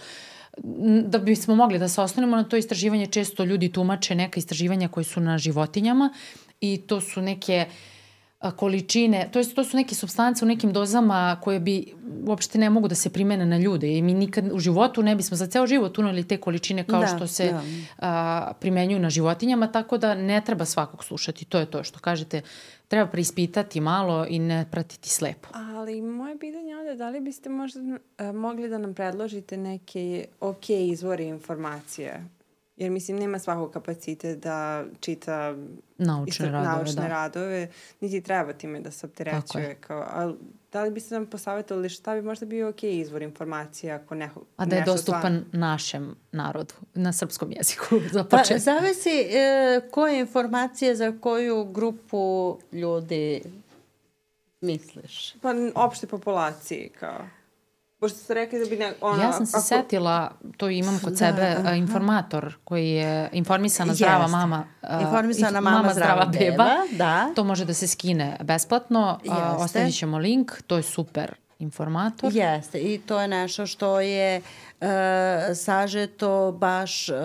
da 1.04 1.18
bismo 1.18 1.54
mogli 1.54 1.78
da 1.78 1.88
se 1.88 2.00
osnovimo 2.00 2.36
na 2.36 2.44
to 2.44 2.56
istraživanje, 2.56 3.06
često 3.06 3.44
ljudi 3.44 3.72
tumače 3.72 4.14
neka 4.14 4.38
istraživanja 4.38 4.88
koje 4.88 5.04
su 5.04 5.20
na 5.20 5.38
životinjama 5.38 6.10
i 6.60 6.82
to 6.86 7.00
su 7.00 7.22
neke 7.22 7.66
uh, 7.68 7.72
količine, 8.50 9.28
to, 9.32 9.38
jest, 9.38 9.54
to 9.54 9.64
su 9.64 9.76
neke 9.76 9.94
substance 9.94 10.44
u 10.44 10.48
nekim 10.48 10.72
dozama 10.72 11.36
koje 11.42 11.60
bi 11.60 11.94
uopšte 12.26 12.58
ne 12.58 12.70
mogu 12.70 12.88
da 12.88 12.94
se 12.94 13.10
primene 13.10 13.46
na 13.46 13.58
ljude 13.58 13.96
i 13.96 14.02
mi 14.02 14.14
nikad 14.14 14.52
u 14.52 14.58
životu 14.58 15.02
ne 15.02 15.16
bismo 15.16 15.36
za 15.36 15.46
ceo 15.46 15.66
život 15.66 15.98
uneli 15.98 16.28
te 16.28 16.36
količine 16.36 16.84
kao 16.84 17.00
da, 17.00 17.06
što 17.06 17.26
se 17.26 17.52
da. 17.52 17.62
a, 17.98 18.52
primenjuju 18.60 18.98
na 19.00 19.10
životinjama, 19.10 19.66
tako 19.66 19.98
da 19.98 20.14
ne 20.14 20.42
treba 20.46 20.64
svakog 20.64 21.04
slušati, 21.04 21.44
to 21.44 21.58
je 21.58 21.66
to 21.66 21.84
što 21.84 21.98
kažete, 21.98 22.42
treba 22.88 23.06
preispitati 23.06 23.80
malo 23.80 24.26
i 24.28 24.38
ne 24.38 24.66
pratiti 24.70 25.08
slepo. 25.08 25.48
Ali 25.52 26.02
moje 26.02 26.38
pitanje 26.38 26.72
je 26.72 26.96
da 26.96 27.08
li 27.08 27.20
biste 27.20 27.48
možda 27.48 27.80
a, 28.18 28.32
mogli 28.32 28.68
da 28.68 28.78
nam 28.78 28.94
predložite 28.94 29.56
neke 29.56 30.26
ok 30.40 30.70
izvore 30.70 31.24
informacije 31.24 32.28
Jer 32.76 32.90
mislim, 32.90 33.16
nema 33.16 33.38
svakog 33.38 33.72
kapacite 33.72 34.36
da 34.36 34.84
čita 35.00 35.56
naučne 35.98 36.46
radove, 36.46 36.76
naučne 36.76 37.02
da. 37.02 37.08
radove, 37.08 37.68
niti 38.00 38.20
treba 38.20 38.52
time 38.52 38.80
da 38.80 38.90
se 38.90 39.06
opterećuje. 39.06 39.74
Kao, 39.80 40.00
a 40.00 40.32
da 40.72 40.82
li 40.82 40.90
biste 40.90 41.14
nam 41.14 41.26
posavjetovali 41.26 41.88
šta 41.88 42.14
bi 42.14 42.22
možda 42.22 42.46
bio 42.46 42.68
ok 42.68 42.82
izvor 42.82 43.22
informacije 43.22 43.92
ako 43.92 44.14
neko, 44.14 44.42
A 44.56 44.66
da 44.66 44.76
je 44.76 44.82
dostupan 44.84 45.20
stvarno... 45.20 45.42
našem 45.52 46.16
narodu, 46.32 46.74
na 46.94 47.12
srpskom 47.12 47.52
jeziku 47.52 48.00
za 48.12 48.24
početak? 48.24 48.48
Pa, 48.48 48.58
zavisi 48.58 49.10
e, 49.10 49.80
koje 49.90 50.20
informacije 50.20 50.96
za 50.96 51.12
koju 51.20 51.64
grupu 51.64 52.58
ljudi 52.72 53.42
misliš? 54.60 55.34
Pa 55.34 55.54
opšte 55.74 56.06
populaciji 56.06 56.90
kao... 57.00 57.26
Pošto 58.02 58.18
ste 58.18 58.34
rekli 58.34 58.58
da 58.58 58.64
bi 58.70 58.76
ne... 58.76 58.92
Ona, 59.00 59.22
ja 59.22 59.32
sam 59.32 59.46
se 59.46 59.56
ako... 59.56 59.66
setila, 59.66 60.30
to 60.56 60.68
imam 60.68 61.00
kod 61.04 61.12
da, 61.12 61.16
sebe, 61.16 61.56
aha. 61.58 61.72
informator 61.72 62.54
koji 62.64 62.90
je 62.90 63.28
informisana 63.32 63.94
zdrava 63.94 64.22
Jest. 64.22 64.32
mama. 64.32 64.64
Informisana 65.00 65.60
mama, 65.60 65.76
mama 65.76 65.92
zdrava, 65.92 66.12
zdrava 66.12 66.50
beba. 66.50 66.64
beba. 66.64 66.96
Da. 66.98 67.32
To 67.34 67.44
može 67.44 67.64
da 67.64 67.74
se 67.74 67.88
skine 67.88 68.36
besplatno. 68.40 69.20
Jeste. 69.24 69.40
Ostavit 69.58 69.98
ćemo 69.98 70.18
link, 70.18 70.52
to 70.66 70.76
je 70.76 70.82
super 70.82 71.34
informator. 71.58 72.32
Jeste, 72.34 72.80
i 72.80 72.98
to 72.98 73.20
je 73.20 73.28
nešto 73.28 73.66
što 73.66 74.00
je 74.00 74.40
uh, 74.80 74.86
sažeto 75.54 76.56
baš 76.58 77.08
uh, 77.08 77.16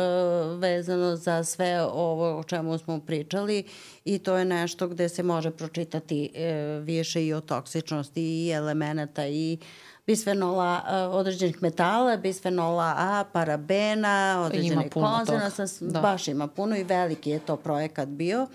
vezano 0.59 1.15
za 1.15 1.43
sve 1.43 1.81
ovo 1.81 2.39
o 2.39 2.43
čemu 2.43 2.77
smo 2.77 2.99
pričali 2.99 3.63
i 4.05 4.19
to 4.19 4.37
je 4.37 4.45
nešto 4.45 4.87
gde 4.87 5.09
se 5.09 5.23
može 5.23 5.51
pročitati 5.51 6.29
uh, 6.33 6.85
više 6.85 7.25
i 7.25 7.33
o 7.33 7.41
toksičnosti 7.41 8.21
i 8.21 8.51
elemenata 8.51 9.27
i 9.27 9.57
uh, 9.61 9.67
bisfenola, 10.07 10.81
uh, 10.83 11.15
određenih 11.15 11.61
metala, 11.61 12.17
bisfenola 12.17 12.93
A, 12.97 13.23
parabena, 13.31 14.43
određenih 14.45 14.91
konzervansa, 14.93 15.65
da. 15.81 16.01
baš 16.01 16.27
ima 16.27 16.47
puno 16.47 16.77
i 16.77 16.83
veliki 16.83 17.29
je 17.29 17.39
to 17.39 17.57
projekat 17.57 18.09
bio 18.09 18.47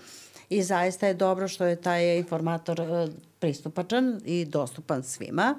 i 0.49 0.63
zaista 0.63 1.07
je 1.07 1.13
dobro 1.13 1.47
što 1.47 1.65
je 1.65 1.75
taj 1.75 2.17
informator 2.17 2.81
uh, 2.81 3.09
pristupačan 3.39 4.21
i 4.25 4.45
dostupan 4.45 5.03
svima. 5.03 5.55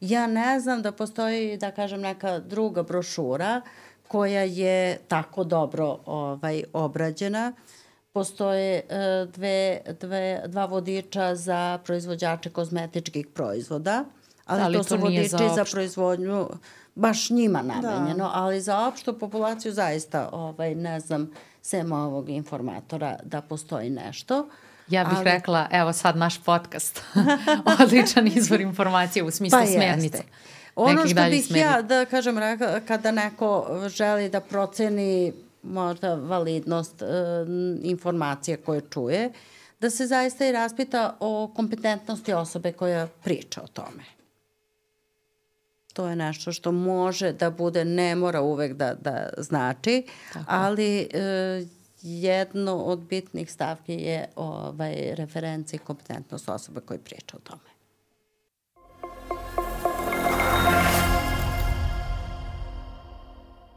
Ja 0.00 0.26
ne 0.26 0.60
znam 0.60 0.82
da 0.82 0.92
postoji, 0.92 1.56
da 1.56 1.70
kažem, 1.70 2.00
neka 2.00 2.38
druga 2.38 2.82
brošura 2.82 3.60
koja 4.08 4.42
je 4.42 4.98
tako 5.08 5.44
dobro 5.44 5.98
ovaj, 6.06 6.64
obrađena. 6.72 7.52
Postoje 8.12 8.82
uh, 8.84 9.32
dve, 9.32 9.80
dve, 10.00 10.42
dva 10.46 10.64
vodiča 10.64 11.34
za 11.34 11.78
proizvođače 11.84 12.50
kozmetičkih 12.50 13.26
proizvoda 13.26 14.04
ali, 14.48 14.62
ali 14.62 14.76
to, 14.76 14.82
to 14.82 14.88
su 14.88 14.96
vodiči 14.96 15.28
za, 15.28 15.50
za 15.54 15.64
proizvodnju 15.72 16.48
baš 16.98 17.30
njima 17.30 17.62
namenjeno, 17.62 18.24
da. 18.24 18.30
ali 18.34 18.60
za 18.60 18.86
opštu 18.86 19.18
populaciju 19.18 19.72
zaista 19.72 20.28
ovaj, 20.32 20.74
ne 20.74 21.00
znam 21.00 21.30
sem 21.62 21.92
ovog 21.92 22.28
informatora 22.28 23.16
da 23.22 23.40
postoji 23.40 23.90
nešto. 23.90 24.48
Ja 24.88 25.04
bih 25.04 25.16
ali... 25.16 25.24
rekla, 25.24 25.68
evo 25.70 25.92
sad 25.92 26.16
naš 26.16 26.44
podcast, 26.44 27.02
odličan 27.82 28.26
izvor 28.26 28.60
informacije 28.60 29.22
u 29.22 29.30
smislu 29.30 29.58
pa 29.58 29.66
smjernice. 29.66 30.22
Ono 30.76 31.06
što 31.06 31.22
bih 31.30 31.46
smjernica. 31.46 31.58
ja 31.58 31.82
da 31.82 32.04
kažem, 32.04 32.36
kada 32.88 33.10
neko 33.10 33.66
želi 33.88 34.28
da 34.28 34.40
proceni 34.40 35.32
možda 35.62 36.14
validnost 36.14 37.02
e, 37.02 37.06
informacije 37.82 38.56
koje 38.56 38.80
čuje, 38.80 39.32
da 39.80 39.90
se 39.90 40.06
zaista 40.06 40.46
i 40.46 40.52
raspita 40.52 41.16
o 41.20 41.52
kompetentnosti 41.56 42.32
osobe 42.32 42.72
koja 42.72 43.06
priča 43.06 43.62
o 43.62 43.66
tome 43.66 44.17
to 45.98 46.06
je 46.06 46.16
nešto 46.16 46.52
što 46.52 46.72
može 46.72 47.32
da 47.32 47.50
bude, 47.50 47.84
ne 47.84 48.14
mora 48.14 48.40
uvek 48.40 48.72
da, 48.72 48.94
da 48.94 49.28
znači, 49.38 50.06
Tako. 50.32 50.44
ali 50.48 51.00
e, 51.00 51.66
jedno 52.02 52.76
od 52.76 52.98
bitnih 52.98 53.52
stavki 53.52 53.92
je 53.92 54.28
ovaj, 54.36 55.14
referenci 55.14 55.76
i 55.76 55.78
kompetentnost 55.78 56.48
osobe 56.48 56.80
koji 56.80 56.98
priča 56.98 57.36
o 57.36 57.40
tome. 57.40 57.67